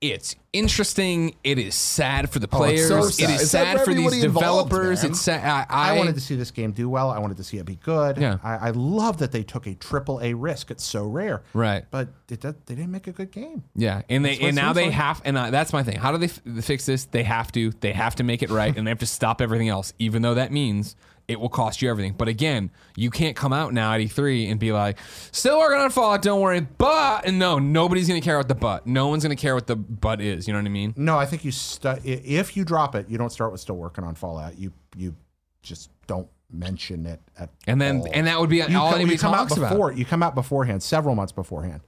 it's 0.00 0.36
interesting. 0.52 1.34
It 1.44 1.58
is 1.58 1.74
sad 1.74 2.28
for 2.30 2.38
the 2.38 2.48
Oh, 2.52 2.56
players. 2.56 2.88
so 2.88 3.02
sad. 3.08 3.30
It's 3.30 3.50
sad 3.50 3.66
sad 3.66 3.78
for 3.78 3.84
for 3.86 3.94
these 3.94 4.06
everybody 4.06 4.22
involved, 4.26 4.68
developers. 4.70 5.02
man. 5.02 5.12
It's 5.12 5.20
sad. 5.20 5.44
I, 5.44 5.66
I, 5.70 5.94
I, 5.94 5.96
wanted 5.98 6.14
to 6.16 6.20
see 6.20 6.34
this 6.36 6.50
game 6.50 6.72
do 6.72 6.88
well. 6.88 7.10
I 7.10 7.18
wanted 7.18 7.36
to 7.38 7.44
see 7.44 7.56
it 7.58 7.64
be 7.64 7.76
good. 7.76 8.18
Yeah. 8.18 8.38
I, 8.42 8.68
I 8.68 8.70
love 8.70 9.18
that 9.18 9.32
they 9.32 9.42
took 9.42 9.66
a 9.66 9.74
triple 9.74 10.20
A 10.22 10.34
risk. 10.34 10.70
It's 10.70 10.84
so 10.84 11.06
rare. 11.06 11.42
Right. 11.54 11.84
But 11.90 12.08
it, 12.28 12.40
did- 12.40 12.66
they 12.66 12.74
didn't 12.74 12.90
make 12.90 13.06
a 13.06 13.12
good 13.12 13.30
game. 13.30 13.64
Yeah, 13.74 14.02
and 14.08 14.24
they 14.24 14.38
and 14.40 14.54
now 14.56 14.72
they 14.72 14.86
like. 14.86 14.92
have 14.94 15.22
and 15.24 15.38
uh, 15.38 15.50
that's 15.50 15.72
my 15.72 15.82
thing. 15.82 15.96
How 15.98 16.12
do 16.12 16.18
they 16.18 16.26
f- 16.26 16.64
fix 16.64 16.84
this? 16.86 17.04
They 17.06 17.22
have 17.22 17.50
to. 17.52 17.70
They 17.80 17.92
have 17.92 18.14
to 18.16 18.24
make 18.24 18.42
it 18.42 18.50
right, 18.50 18.74
and 18.76 18.86
they 18.86 18.90
have 18.90 18.98
to 18.98 19.06
stop 19.06 19.40
everything 19.40 19.68
else, 19.68 19.94
even 19.98 20.22
though 20.22 20.34
that 20.34 20.52
means 20.52 20.96
it 21.26 21.40
will 21.40 21.48
cost 21.48 21.80
you 21.80 21.88
everything. 21.90 22.12
But 22.16 22.28
again, 22.28 22.70
you 22.96 23.10
can't 23.10 23.34
come 23.36 23.52
out 23.52 23.72
now 23.72 23.92
at 23.92 24.00
E3 24.00 24.50
and 24.50 24.60
be 24.60 24.72
like, 24.72 24.98
"Still 25.32 25.58
working 25.58 25.80
on 25.80 25.90
Fallout, 25.90 26.22
don't 26.22 26.40
worry." 26.40 26.60
But 26.60 27.26
and 27.26 27.38
no, 27.38 27.58
nobody's 27.58 28.08
gonna 28.08 28.20
care 28.20 28.36
what 28.36 28.48
the 28.48 28.54
but. 28.54 28.86
No 28.86 29.08
one's 29.08 29.22
gonna 29.22 29.36
care 29.36 29.54
what 29.54 29.66
the 29.66 29.76
but 29.76 30.20
is. 30.20 30.46
You 30.46 30.52
know 30.52 30.58
what 30.60 30.66
I 30.66 30.70
mean? 30.70 30.92
No, 30.96 31.18
I 31.18 31.26
think 31.26 31.44
you 31.44 31.50
stu- 31.52 31.96
if 32.04 32.56
you 32.56 32.64
drop 32.64 32.94
it, 32.94 33.08
you 33.08 33.16
don't 33.18 33.30
start 33.30 33.52
with 33.52 33.60
still 33.60 33.76
working 33.76 34.04
on 34.04 34.14
Fallout. 34.14 34.58
You 34.58 34.72
you 34.96 35.14
just 35.62 35.90
don't 36.06 36.28
mention 36.52 37.06
it 37.06 37.20
at 37.38 37.50
And 37.66 37.80
then 37.80 38.00
all. 38.00 38.08
and 38.12 38.26
that 38.26 38.38
would 38.38 38.50
be 38.50 38.56
you 38.58 38.62
all 38.78 38.90
come, 38.90 38.96
anybody 38.96 39.14
you 39.14 39.18
come 39.18 39.32
out 39.34 39.48
talks 39.48 39.54
before 39.58 39.88
about. 39.88 39.98
you 39.98 40.04
come 40.04 40.22
out 40.22 40.34
beforehand, 40.34 40.82
several 40.82 41.14
months 41.14 41.32
beforehand, 41.32 41.80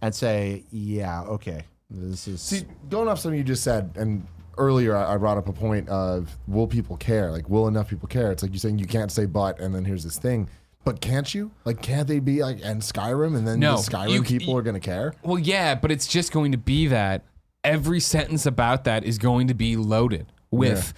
and 0.00 0.14
say, 0.14 0.64
yeah, 0.70 1.22
okay, 1.22 1.64
this 1.90 2.26
is 2.28 2.40
See, 2.40 2.62
going 2.88 3.08
off 3.08 3.18
something 3.18 3.36
you 3.36 3.44
just 3.44 3.62
said, 3.64 3.90
and 3.96 4.26
earlier 4.58 4.96
I, 4.96 5.16
brought 5.16 5.38
up 5.38 5.48
a 5.48 5.52
point 5.52 5.88
of 5.88 6.36
will 6.46 6.66
people 6.66 6.96
care? 6.96 7.30
Like, 7.30 7.48
will 7.48 7.68
enough 7.68 7.88
people 7.88 8.08
care? 8.08 8.32
It's 8.32 8.42
like 8.42 8.52
you're 8.52 8.58
saying 8.58 8.78
you 8.78 8.86
can't 8.86 9.10
say 9.12 9.26
but, 9.26 9.60
and 9.60 9.74
then 9.74 9.84
here's 9.84 10.04
this 10.04 10.18
thing. 10.18 10.48
But 10.84 11.00
can't 11.00 11.32
you? 11.34 11.50
Like, 11.64 11.80
can't 11.80 12.06
they 12.06 12.18
be 12.20 12.42
like 12.42 12.58
and 12.62 12.82
Skyrim, 12.82 13.36
and 13.36 13.46
then 13.46 13.58
No, 13.60 13.76
the 13.76 13.90
Skyrim 13.90 14.30
you- 14.30 14.38
people 14.38 14.56
are 14.56 14.62
gonna 14.62 14.80
care? 14.80 15.14
Well, 15.22 15.38
yeah, 15.38 15.74
but 15.74 15.90
it's 15.90 16.06
just 16.06 16.30
going 16.32 16.52
to 16.52 16.58
be 16.58 16.88
that 16.88 17.22
every 17.62 18.00
sentence 18.00 18.44
about 18.44 18.84
that 18.84 19.04
is 19.04 19.16
going 19.18 19.48
to 19.48 19.54
be 19.54 19.76
loaded 19.76 20.26
with. 20.50 20.92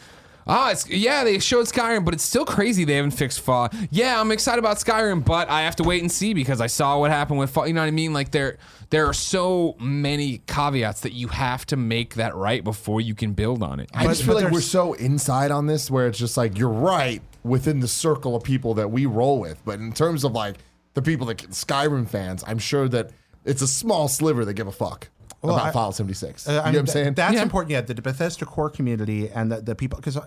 Ah, 0.46 0.70
it's 0.70 0.88
yeah. 0.88 1.24
They 1.24 1.38
showed 1.40 1.66
Skyrim, 1.66 2.04
but 2.04 2.14
it's 2.14 2.22
still 2.22 2.44
crazy 2.44 2.84
they 2.84 2.94
haven't 2.94 3.10
fixed 3.12 3.40
Fall. 3.40 3.68
Yeah, 3.90 4.20
I'm 4.20 4.30
excited 4.30 4.58
about 4.60 4.76
Skyrim, 4.76 5.24
but 5.24 5.48
I 5.50 5.62
have 5.62 5.74
to 5.76 5.82
wait 5.82 6.02
and 6.02 6.10
see 6.12 6.34
because 6.34 6.60
I 6.60 6.68
saw 6.68 6.98
what 7.00 7.10
happened 7.10 7.38
with 7.40 7.50
Fall. 7.50 7.66
You 7.66 7.72
know 7.74 7.80
what 7.80 7.88
I 7.88 7.90
mean? 7.92 8.12
Like 8.12 8.30
there, 8.30 8.58
there 8.90 9.06
are 9.06 9.12
so 9.12 9.74
many 9.80 10.38
caveats 10.46 11.00
that 11.00 11.12
you 11.14 11.28
have 11.28 11.66
to 11.66 11.76
make 11.76 12.14
that 12.14 12.36
right 12.36 12.62
before 12.62 13.00
you 13.00 13.14
can 13.14 13.32
build 13.32 13.62
on 13.62 13.80
it. 13.80 13.90
I 13.92 14.04
But- 14.04 14.10
just 14.10 14.22
feel 14.24 14.34
like 14.36 14.52
we're 14.52 14.60
so 14.60 14.92
inside 14.92 15.50
on 15.50 15.66
this, 15.66 15.90
where 15.90 16.06
it's 16.06 16.18
just 16.18 16.36
like 16.36 16.56
you're 16.56 16.68
right 16.68 17.22
within 17.42 17.80
the 17.80 17.88
circle 17.88 18.36
of 18.36 18.42
people 18.44 18.74
that 18.74 18.90
we 18.90 19.06
roll 19.06 19.40
with, 19.40 19.60
but 19.64 19.78
in 19.80 19.92
terms 19.92 20.22
of 20.24 20.32
like 20.32 20.56
the 20.94 21.02
people 21.02 21.26
that 21.26 21.38
Skyrim 21.50 22.08
fans, 22.08 22.42
I'm 22.46 22.58
sure 22.58 22.88
that 22.88 23.10
it's 23.44 23.62
a 23.62 23.68
small 23.68 24.08
sliver 24.08 24.44
that 24.44 24.54
give 24.54 24.66
a 24.66 24.72
fuck 24.72 25.08
about 25.54 25.66
I- 25.66 25.70
Fallout 25.72 25.94
76. 25.94 26.48
Uh, 26.48 26.52
you 26.52 26.58
I 26.58 26.60
know 26.60 26.64
what 26.64 26.76
I'm 26.80 26.86
saying? 26.86 27.14
That's 27.14 27.34
Yeah. 27.34 27.42
important. 27.42 27.70
Yeah, 27.70 27.80
the 27.82 27.94
Bethesda 27.94 28.44
core 28.46 28.70
community 28.70 29.28
and 29.30 29.50
the, 29.52 29.60
the 29.60 29.74
people 29.74 29.98
because. 29.98 30.18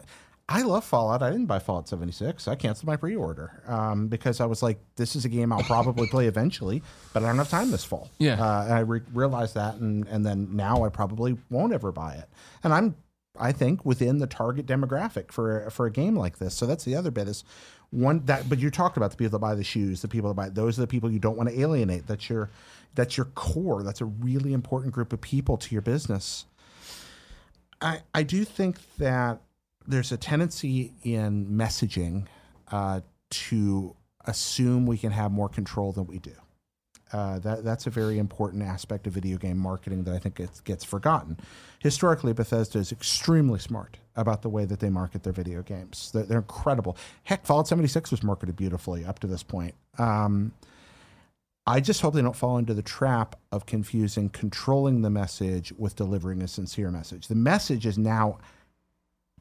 I 0.52 0.64
love 0.64 0.84
Fallout. 0.84 1.22
I 1.22 1.30
didn't 1.30 1.46
buy 1.46 1.60
Fallout 1.60 1.88
76. 1.88 2.48
I 2.48 2.56
canceled 2.56 2.88
my 2.88 2.96
pre-order 2.98 3.62
um, 3.68 4.08
because 4.08 4.41
I 4.41 4.48
was 4.48 4.64
like, 4.64 4.80
"This 4.96 5.16
is 5.16 5.24
a 5.24 5.30
game 5.30 5.54
I'll 5.54 5.62
probably 5.62 6.08
play 6.08 6.26
eventually, 6.26 6.82
but 7.14 7.22
I 7.22 7.28
don't 7.28 7.38
have 7.38 7.50
time 7.52 7.70
this 7.70 7.84
fall." 7.84 8.10
Yeah. 8.18 8.34
uh, 8.44 8.64
and 8.64 8.74
I 8.74 8.80
re- 8.80 9.02
realized 9.14 9.54
that, 9.54 9.76
and 9.76 10.08
and 10.08 10.26
then 10.26 10.56
now 10.56 10.84
I 10.84 10.90
probably 10.90 11.38
won't 11.52 11.72
ever 11.72 11.91
buy 11.91 12.14
it. 12.16 12.28
And 12.64 12.74
I'm, 12.74 12.96
I 13.40 13.52
think, 13.52 13.86
within 13.86 14.18
the 14.18 14.26
target 14.26 14.66
demographic 14.66 15.32
for 15.32 15.70
for 15.70 15.86
a 15.86 15.91
game 15.91 16.16
like 16.16 16.40
this. 16.40 16.56
So 16.56 16.66
that's 16.66 16.84
the 16.84 16.96
other 16.96 17.12
bit 17.12 17.28
is 17.28 17.44
one 17.91 18.26
that. 18.26 18.50
But 18.50 18.58
you 18.58 18.72
talked 18.72 18.98
about 18.98 19.12
the 19.12 19.18
people 19.18 19.34
that 19.38 19.40
buy 19.46 19.54
the 19.54 19.64
shoes, 19.64 20.02
the 20.02 20.08
people 20.08 20.30
that 20.32 20.36
buy 20.36 20.50
those 20.50 20.80
are 20.80 20.82
the 20.82 20.88
people 20.88 21.12
you 21.12 21.20
don't 21.20 21.38
want 21.38 21.50
to 21.50 21.60
alienate. 21.62 22.08
That's 22.08 22.28
your 22.28 22.50
that's 22.95 23.18
your 23.18 23.26
core. 23.26 23.84
That's 23.84 24.02
a 24.02 24.06
really 24.06 24.53
important 24.53 24.94
group 24.94 25.14
of 25.14 25.22
people 25.22 25.57
to 25.57 25.76
your 25.76 25.82
business. 25.82 26.45
I, 27.82 28.02
I 28.14 28.24
do 28.24 28.44
think 28.44 28.78
that 28.98 29.41
there's 29.88 30.11
a 30.11 30.18
tendency 30.18 30.94
in 31.03 31.48
messaging 31.48 32.28
uh, 32.72 33.02
to 33.30 33.95
assume 34.26 34.86
we 34.86 34.98
can 34.98 35.11
have 35.11 35.32
more 35.32 35.49
control 35.49 35.91
than 35.91 36.06
we 36.06 36.20
do. 36.20 36.34
Uh, 37.11 37.40
that 37.40 37.64
that's 37.64 37.88
a 37.88 37.90
very 37.90 38.20
important 38.20 38.61
aspect 38.61 39.07
of 39.07 39.14
video 39.14 39.36
game 39.36 39.57
marketing 39.57 40.03
that 40.03 40.14
I 40.14 40.20
think 40.20 40.36
gets, 40.36 40.61
gets 40.61 40.84
forgotten. 40.84 41.38
Historically, 41.80 42.34
Bethesda 42.34 42.78
is 42.78 42.91
extremely 42.91 43.57
smart 43.57 43.98
about 44.16 44.44
the 44.44 44.49
way 44.49 44.66
that 44.66 44.80
they 44.80 44.90
market 44.90 45.24
their 45.24 45.34
video 45.34 45.64
games. 45.64 46.11
They're, 46.14 46.24
they're 46.24 46.38
incredible. 46.38 46.98
Heck, 47.24 47.48
Fallout 47.48 47.68
76 47.68 48.11
was 48.11 48.22
marketed 48.22 48.56
beautifully 48.56 49.06
up 49.06 49.18
to 49.20 49.28
this 49.28 49.41
point. 49.41 49.74
Um, 49.98 50.52
I 51.70 51.82
just 51.82 52.02
hope 52.02 52.16
they 52.16 52.24
don't 52.24 52.36
fall 52.36 52.58
into 52.58 52.74
the 52.74 52.82
trap 52.82 53.36
of 53.52 53.68
confusing 53.68 54.30
controlling 54.30 55.04
the 55.04 55.12
message 55.12 55.72
with 55.78 55.96
delivering 55.96 56.41
a 56.41 56.48
sincere 56.48 56.90
message. 56.90 57.28
The 57.28 57.36
message 57.36 57.86
is 57.86 57.96
now 57.96 58.40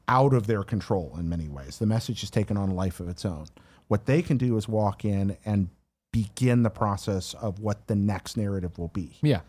out 0.07 0.35
of 0.35 0.45
their 0.45 0.63
control 0.63 1.15
in 1.17 1.27
many 1.27 1.49
ways. 1.49 1.79
The 1.79 1.87
message 1.87 2.21
has 2.21 2.29
taken 2.29 2.55
on 2.55 2.69
a 2.69 2.73
life 2.73 2.99
of 2.99 3.09
its 3.09 3.25
own. 3.25 3.47
What 3.87 4.05
they 4.05 4.21
can 4.21 4.37
do 4.37 4.57
is 4.57 4.67
walk 4.67 5.05
in 5.05 5.37
and 5.43 5.69
begin 6.11 6.61
the 6.61 6.69
process 6.69 7.33
of 7.33 7.61
what 7.61 7.87
the 7.87 7.95
next 7.95 8.37
narrative 8.37 8.77
will 8.77 8.89
be. 8.89 9.17
Yeah. 9.23 9.41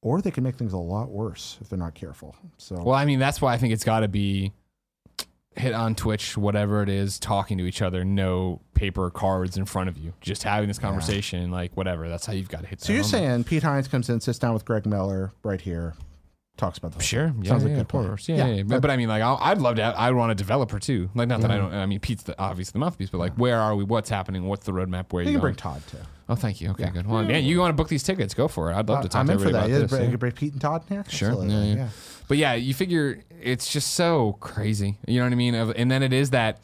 Or 0.00 0.22
they 0.22 0.30
can 0.30 0.42
make 0.42 0.56
things 0.56 0.72
a 0.72 0.78
lot 0.78 1.10
worse 1.10 1.58
if 1.60 1.68
they're 1.68 1.78
not 1.78 1.94
careful. 1.94 2.34
So 2.56 2.82
Well, 2.82 2.94
I 2.94 3.04
mean, 3.04 3.18
that's 3.18 3.42
why 3.42 3.52
I 3.52 3.58
think 3.58 3.74
it's 3.74 3.84
got 3.84 4.00
to 4.00 4.08
be 4.08 4.52
hit 5.56 5.74
on 5.74 5.94
Twitch, 5.94 6.36
whatever 6.36 6.82
it 6.82 6.88
is, 6.88 7.18
talking 7.18 7.58
to 7.58 7.64
each 7.64 7.82
other, 7.82 8.04
no 8.04 8.60
paper 8.74 9.10
cards 9.10 9.56
in 9.56 9.64
front 9.64 9.88
of 9.88 9.98
you, 9.98 10.14
just 10.20 10.42
having 10.42 10.68
this 10.68 10.78
conversation, 10.78 11.50
like 11.50 11.76
whatever. 11.76 12.08
That's 12.08 12.26
how 12.26 12.32
you've 12.32 12.48
got 12.48 12.62
to 12.62 12.66
hit. 12.66 12.80
So 12.80 12.92
you're 12.92 13.02
home. 13.02 13.10
saying 13.10 13.44
Pete 13.44 13.62
Hines 13.62 13.88
comes 13.88 14.08
in, 14.08 14.20
sits 14.20 14.38
down 14.38 14.54
with 14.54 14.64
Greg 14.64 14.86
Miller 14.86 15.32
right 15.42 15.60
here, 15.60 15.94
talks 16.56 16.78
about 16.78 16.92
the 16.92 16.96
whole 16.96 17.02
Sure. 17.02 17.28
thing. 17.28 17.42
Yeah, 17.42 17.48
Sounds 17.50 17.62
yeah, 17.64 17.68
like 17.68 17.78
a 17.78 17.80
good 17.80 17.88
course. 17.88 18.28
Yeah, 18.28 18.36
yeah, 18.36 18.46
yeah. 18.46 18.62
But, 18.64 18.82
but 18.82 18.90
I 18.90 18.96
mean, 18.96 19.08
like, 19.08 19.22
I'll, 19.22 19.38
I'd 19.40 19.58
love 19.58 19.76
to. 19.76 19.82
Have, 19.82 19.94
I 19.96 20.10
want 20.12 20.32
a 20.32 20.34
developer 20.34 20.78
too. 20.78 21.10
Like, 21.14 21.28
not 21.28 21.40
that 21.42 21.50
I 21.50 21.56
mm. 21.58 21.70
don't. 21.70 21.74
I 21.74 21.86
mean, 21.86 22.00
Pete's 22.00 22.22
the, 22.22 22.38
obviously 22.38 22.72
the 22.72 22.78
mouthpiece, 22.78 23.10
but 23.10 23.18
like, 23.18 23.34
where 23.34 23.58
are 23.60 23.74
we? 23.74 23.84
What's 23.84 24.10
happening? 24.10 24.46
What's 24.46 24.64
the 24.64 24.72
roadmap? 24.72 25.12
Where 25.12 25.22
You 25.22 25.30
you 25.30 25.34
can 25.34 25.40
going? 25.40 25.54
bring 25.54 25.56
Todd 25.56 25.82
too. 25.90 25.98
Oh, 26.28 26.34
thank 26.34 26.60
you. 26.60 26.70
Okay, 26.70 26.84
Yeah. 26.84 26.90
good. 26.90 27.06
Well, 27.06 27.22
man, 27.24 27.44
you 27.44 27.58
want 27.58 27.70
to 27.70 27.74
book 27.76 27.88
these 27.88 28.02
tickets? 28.02 28.32
Go 28.32 28.48
for 28.48 28.70
it. 28.70 28.74
I'd 28.74 28.88
love 28.88 29.02
to 29.02 29.08
talk 29.08 29.20
I'm 29.20 29.26
to 29.26 29.32
in 29.34 29.38
for 29.38 29.50
that. 29.50 29.68
Yeah, 29.68 29.80
this. 29.80 29.90
bring, 29.90 30.10
yeah. 30.10 30.16
bring 30.16 30.32
Pete 30.32 30.52
and 30.52 30.60
Todd 30.60 30.84
in 30.88 30.96
here. 30.96 31.04
Sure. 31.08 31.44
Yeah, 31.44 31.62
yeah. 31.64 31.88
But 32.32 32.38
yeah, 32.38 32.54
you 32.54 32.72
figure 32.72 33.22
it's 33.42 33.70
just 33.70 33.92
so 33.92 34.38
crazy. 34.40 34.96
You 35.06 35.18
know 35.18 35.26
what 35.26 35.32
I 35.32 35.36
mean? 35.36 35.54
And 35.54 35.90
then 35.90 36.02
it 36.02 36.14
is 36.14 36.30
that 36.30 36.60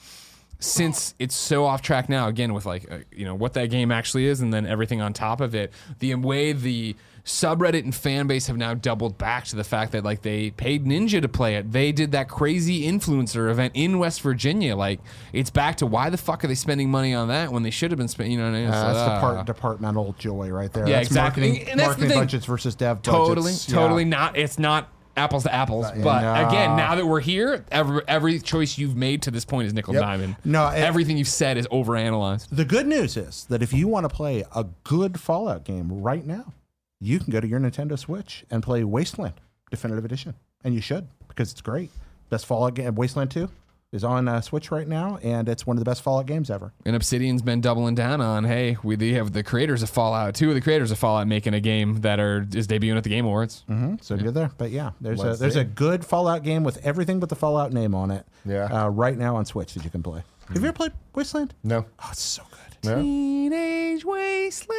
since 0.60 1.14
it's 1.18 1.36
so 1.36 1.66
off 1.66 1.82
track 1.82 2.08
now, 2.08 2.26
again 2.26 2.54
with 2.54 2.64
like 2.64 2.90
uh, 2.90 3.00
you 3.12 3.26
know 3.26 3.34
what 3.34 3.52
that 3.52 3.66
game 3.68 3.92
actually 3.92 4.24
is, 4.24 4.40
and 4.40 4.50
then 4.50 4.64
everything 4.64 5.02
on 5.02 5.12
top 5.12 5.42
of 5.42 5.54
it, 5.54 5.70
the 5.98 6.14
way 6.14 6.52
the 6.54 6.96
subreddit 7.22 7.84
and 7.84 7.94
fan 7.94 8.26
base 8.26 8.46
have 8.46 8.56
now 8.56 8.72
doubled 8.72 9.18
back 9.18 9.44
to 9.44 9.56
the 9.56 9.62
fact 9.62 9.92
that 9.92 10.04
like 10.04 10.22
they 10.22 10.52
paid 10.52 10.86
Ninja 10.86 11.20
to 11.20 11.28
play 11.28 11.56
it. 11.56 11.70
They 11.70 11.92
did 11.92 12.12
that 12.12 12.30
crazy 12.30 12.84
influencer 12.90 13.50
event 13.50 13.72
in 13.76 13.98
West 13.98 14.22
Virginia. 14.22 14.74
Like 14.74 15.00
it's 15.34 15.50
back 15.50 15.76
to 15.76 15.86
why 15.86 16.08
the 16.08 16.16
fuck 16.16 16.44
are 16.44 16.48
they 16.48 16.54
spending 16.54 16.90
money 16.90 17.12
on 17.12 17.28
that 17.28 17.52
when 17.52 17.62
they 17.62 17.70
should 17.70 17.90
have 17.90 17.98
been 17.98 18.08
spending? 18.08 18.32
You 18.32 18.38
know 18.38 18.50
what 18.50 18.56
I 18.56 18.60
mean? 18.62 18.70
Uh, 18.70 18.72
So, 18.72 18.86
that's 18.86 18.98
uh, 18.98 19.14
depart- 19.16 19.46
departmental 19.46 20.14
joy 20.18 20.48
right 20.48 20.72
there. 20.72 20.88
Yeah, 20.88 20.96
that's 20.96 21.08
exactly. 21.08 21.48
Marketing, 21.48 21.68
And 21.68 21.78
that's 21.78 21.94
the 21.96 22.00
marketing 22.00 22.18
budgets 22.22 22.46
versus 22.46 22.74
dev 22.74 23.02
totally, 23.02 23.34
budgets. 23.42 23.68
Yeah. 23.68 23.74
totally 23.74 24.06
not. 24.06 24.34
It's 24.34 24.58
not 24.58 24.88
apples 25.18 25.42
to 25.42 25.54
apples. 25.54 25.86
but 26.02 26.20
no. 26.22 26.48
again, 26.48 26.76
now 26.76 26.94
that 26.94 27.04
we're 27.06 27.20
here, 27.20 27.64
every 27.70 28.00
every 28.08 28.38
choice 28.38 28.78
you've 28.78 28.96
made 28.96 29.22
to 29.22 29.30
this 29.30 29.44
point 29.44 29.66
is 29.66 29.74
nickel 29.74 29.94
Yep. 29.94 30.02
diamond. 30.02 30.36
No, 30.44 30.68
it- 30.68 30.78
everything 30.78 31.16
you've 31.18 31.28
said 31.28 31.56
is 31.58 31.66
overanalyzed. 31.68 32.48
The 32.50 32.64
good 32.64 32.86
news 32.86 33.16
is 33.16 33.44
that 33.50 33.62
if 33.62 33.72
you 33.72 33.88
want 33.88 34.08
to 34.08 34.14
play 34.14 34.44
a 34.54 34.64
good 34.84 35.20
Fallout 35.20 35.64
game 35.64 36.00
right 36.02 36.24
now, 36.26 36.52
you 37.00 37.18
can 37.18 37.32
go 37.32 37.40
to 37.40 37.46
your 37.46 37.60
Nintendo 37.60 37.98
Switch 37.98 38.44
and 38.50 38.62
play 38.62 38.82
Wasteland 38.84 39.34
Definitive 39.70 40.04
Edition, 40.04 40.34
and 40.64 40.74
you 40.74 40.80
should 40.80 41.06
because 41.28 41.52
it's 41.52 41.60
great. 41.60 41.90
Best 42.30 42.46
Fallout 42.46 42.74
game, 42.74 42.94
Wasteland 42.94 43.30
Two, 43.30 43.50
is 43.92 44.04
on 44.04 44.28
uh, 44.28 44.40
Switch 44.40 44.70
right 44.70 44.86
now, 44.86 45.18
and 45.22 45.48
it's 45.48 45.66
one 45.66 45.76
of 45.76 45.80
the 45.84 45.88
best 45.88 46.02
Fallout 46.02 46.26
games 46.26 46.50
ever. 46.50 46.72
And 46.84 46.94
Obsidian's 46.94 47.40
been 47.42 47.60
doubling 47.60 47.94
down 47.94 48.20
on, 48.20 48.44
hey, 48.44 48.76
we 48.82 48.96
they 48.96 49.12
have 49.14 49.32
the 49.32 49.42
creators 49.42 49.82
of 49.82 49.88
Fallout, 49.90 50.34
two 50.34 50.48
of 50.50 50.54
the 50.54 50.60
creators 50.60 50.90
of 50.90 50.98
Fallout 50.98 51.26
making 51.26 51.54
a 51.54 51.60
game 51.60 52.00
that 52.02 52.20
are 52.20 52.46
is 52.54 52.66
debuting 52.68 52.96
at 52.96 53.04
the 53.04 53.10
Game 53.10 53.24
Awards. 53.24 53.64
hmm 53.66 53.94
So 54.02 54.14
you're 54.14 54.32
there, 54.32 54.50
but 54.58 54.70
yeah, 54.70 54.90
there's 55.00 55.18
Let's 55.20 55.38
a 55.38 55.40
there's 55.40 55.54
see. 55.54 55.60
a 55.60 55.64
good 55.64 56.04
Fallout 56.04 56.42
game 56.42 56.64
with 56.64 56.84
everything 56.84 57.18
but 57.20 57.28
the 57.30 57.36
Fallout 57.36 57.72
name 57.72 57.94
on 57.94 58.10
it. 58.10 58.26
Yeah. 58.44 58.64
uh, 58.64 58.88
right 58.88 59.16
now 59.16 59.36
on 59.36 59.46
Switch 59.46 59.72
that 59.74 59.84
you 59.84 59.90
can 59.90 60.02
play. 60.02 60.22
Have 60.48 60.56
you 60.56 60.64
ever 60.68 60.72
played 60.72 60.92
Wasteland? 61.14 61.54
No. 61.62 61.84
Oh, 61.98 62.08
it's 62.10 62.20
so 62.22 62.42
good. 62.50 62.88
Yeah. 62.90 63.02
Teenage 63.02 64.04
Wasteland. 64.04 64.78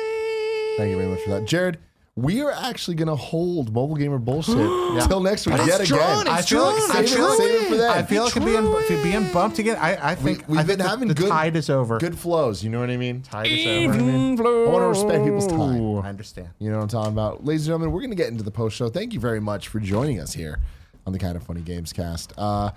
Thank 0.77 0.91
you 0.91 0.98
very 0.98 1.10
much 1.10 1.22
for 1.22 1.30
that, 1.31 1.45
Jared. 1.45 1.77
We 2.21 2.41
are 2.41 2.51
actually 2.51 2.95
going 2.95 3.07
to 3.07 3.15
hold 3.15 3.73
mobile 3.73 3.95
gamer 3.95 4.17
bullshit 4.17 4.55
till 5.07 5.21
next 5.21 5.47
week 5.47 5.57
yet 5.65 5.85
drawn, 5.85 6.21
again. 6.21 6.33
I 6.33 6.41
feel 6.41 6.63
like, 6.63 6.75
drawn, 6.77 6.91
I 6.91 7.01
it's 7.01 7.13
feel 7.13 7.27
like, 7.27 7.37
Save 7.37 7.61
it 7.61 7.67
for 7.69 7.75
that. 7.77 7.97
I 7.97 8.03
feel 8.03 8.23
like 8.23 8.35
I'm 8.35 8.45
being, 8.45 9.03
being 9.03 9.31
bumped 9.31 9.59
again. 9.59 9.77
I, 9.77 10.11
I 10.11 10.15
think 10.15 10.47
we've 10.47 10.59
I 10.59 10.63
been 10.63 10.77
think 10.79 10.89
having 10.89 11.07
the, 11.07 11.13
good 11.13 11.29
tide 11.29 11.55
is 11.55 11.69
over. 11.69 11.97
Good 11.97 12.17
flows. 12.17 12.63
You 12.63 12.69
know 12.69 12.79
what 12.79 12.89
I 12.89 12.97
mean? 12.97 13.21
tide 13.21 13.47
is 13.47 13.65
over. 13.65 13.69
You 13.69 13.87
know 13.87 13.87
what 13.87 13.99
I 13.99 14.03
mean? 14.03 14.33
Evening 14.33 14.45
I 14.45 14.69
want 14.69 14.81
to 14.83 14.87
respect 14.87 15.23
people's 15.23 15.47
time. 15.47 15.97
I 16.05 16.09
understand. 16.09 16.49
You 16.59 16.71
know 16.71 16.77
what 16.77 16.83
I'm 16.83 16.89
talking 16.89 17.13
about. 17.13 17.45
Ladies 17.45 17.61
and 17.61 17.67
gentlemen, 17.67 17.91
we're 17.91 18.01
going 18.01 18.11
to 18.11 18.15
get 18.15 18.27
into 18.27 18.43
the 18.43 18.51
post 18.51 18.75
show. 18.75 18.89
Thank 18.89 19.13
you 19.13 19.19
very 19.19 19.39
much 19.39 19.67
for 19.67 19.79
joining 19.79 20.19
us 20.19 20.33
here 20.33 20.59
on 21.05 21.13
the 21.13 21.19
Kinda 21.19 21.39
Funny 21.39 21.61
Gamescast. 21.61 22.33
Uh, 22.37 22.71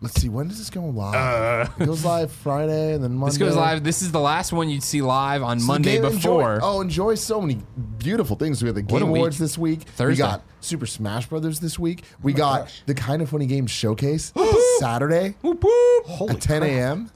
let's 0.00 0.20
see, 0.20 0.28
when 0.28 0.48
does 0.48 0.58
this 0.58 0.70
go 0.70 0.84
live? 0.84 1.14
Uh. 1.14 1.70
it 1.80 1.86
goes 1.86 2.04
live 2.04 2.30
Friday 2.30 2.94
and 2.94 3.02
then 3.02 3.14
Monday. 3.14 3.30
This 3.32 3.38
goes 3.38 3.56
live. 3.56 3.82
This 3.84 4.02
is 4.02 4.12
the 4.12 4.20
last 4.20 4.52
one 4.52 4.68
you'd 4.68 4.82
see 4.82 5.02
live 5.02 5.42
on 5.42 5.60
So 5.60 5.66
Monday 5.66 6.00
before. 6.00 6.54
Enjoy, 6.56 6.58
oh, 6.62 6.80
enjoy 6.80 7.14
so 7.14 7.40
many 7.40 7.60
beautiful 7.98 8.36
things. 8.36 8.62
We 8.62 8.68
had 8.68 8.76
the 8.76 8.82
What 8.82 9.02
a 9.02 9.04
Game 9.04 9.10
week. 9.12 9.20
Awards 9.20 9.38
this 9.38 9.58
week. 9.58 9.80
We 9.98 10.14
got 10.16 10.42
Super 10.60 10.86
Smash 10.86 11.26
Brothers 11.26 11.60
this 11.60 11.78
week. 11.78 12.04
We 12.22 12.32
Oh 12.34 12.36
got 12.36 12.82
the 12.86 12.94
Kinda 12.94 13.26
Funny 13.26 13.46
Games 13.46 13.70
Showcase 13.70 14.32
Saturday 14.78 15.34
Whoop, 15.42 15.62
whoop. 15.64 16.30
at 16.30 16.40
10 16.40 16.62
a.m. 16.62 17.10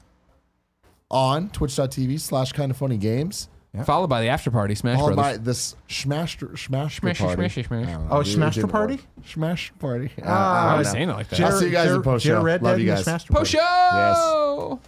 on 1.09 1.49
twitch.tv 1.49 2.19
slash 2.19 2.51
kind 2.51 2.71
of 2.71 2.77
funny 2.77 2.97
games. 2.97 3.49
Followed 3.85 4.07
by 4.07 4.21
the 4.21 4.27
after 4.27 4.51
party, 4.51 4.75
Smash 4.75 4.97
Followed 4.99 5.15
Brothers. 5.15 5.37
by 5.39 5.43
this 5.43 5.75
Smash 5.89 6.37
Smash 6.37 6.99
Smash, 6.99 7.17
party. 7.19 7.49
smash, 7.49 7.53
smash. 7.67 7.87
I 7.87 7.91
don't 7.91 8.07
know. 8.07 8.07
Oh, 8.11 8.19
It 8.19 8.25
Smash 8.25 8.55
didn't 8.55 8.69
party? 8.69 8.93
work. 8.97 9.25
Smash 9.25 9.73
party. 9.79 10.11
Uh, 10.21 10.25
I 10.25 10.75
I 10.75 10.77
was 10.77 10.85
don't 10.87 10.93
know. 10.93 10.97
saying 10.99 11.09
it 11.09 11.13
like 11.13 11.29
that. 11.29 11.39
I'll 11.41 11.51
see 11.59 11.65
you 11.65 11.71
guys 11.71 11.87
Jer- 11.87 11.95
in 11.95 12.03
post 12.03 12.25
show. 12.25 12.41
Love 12.41 12.79
you 12.79 12.85
guys. 12.85 13.03
Smash 13.03 13.25
Post 13.27 13.55
Party. 13.55 13.57
show. 13.57 14.79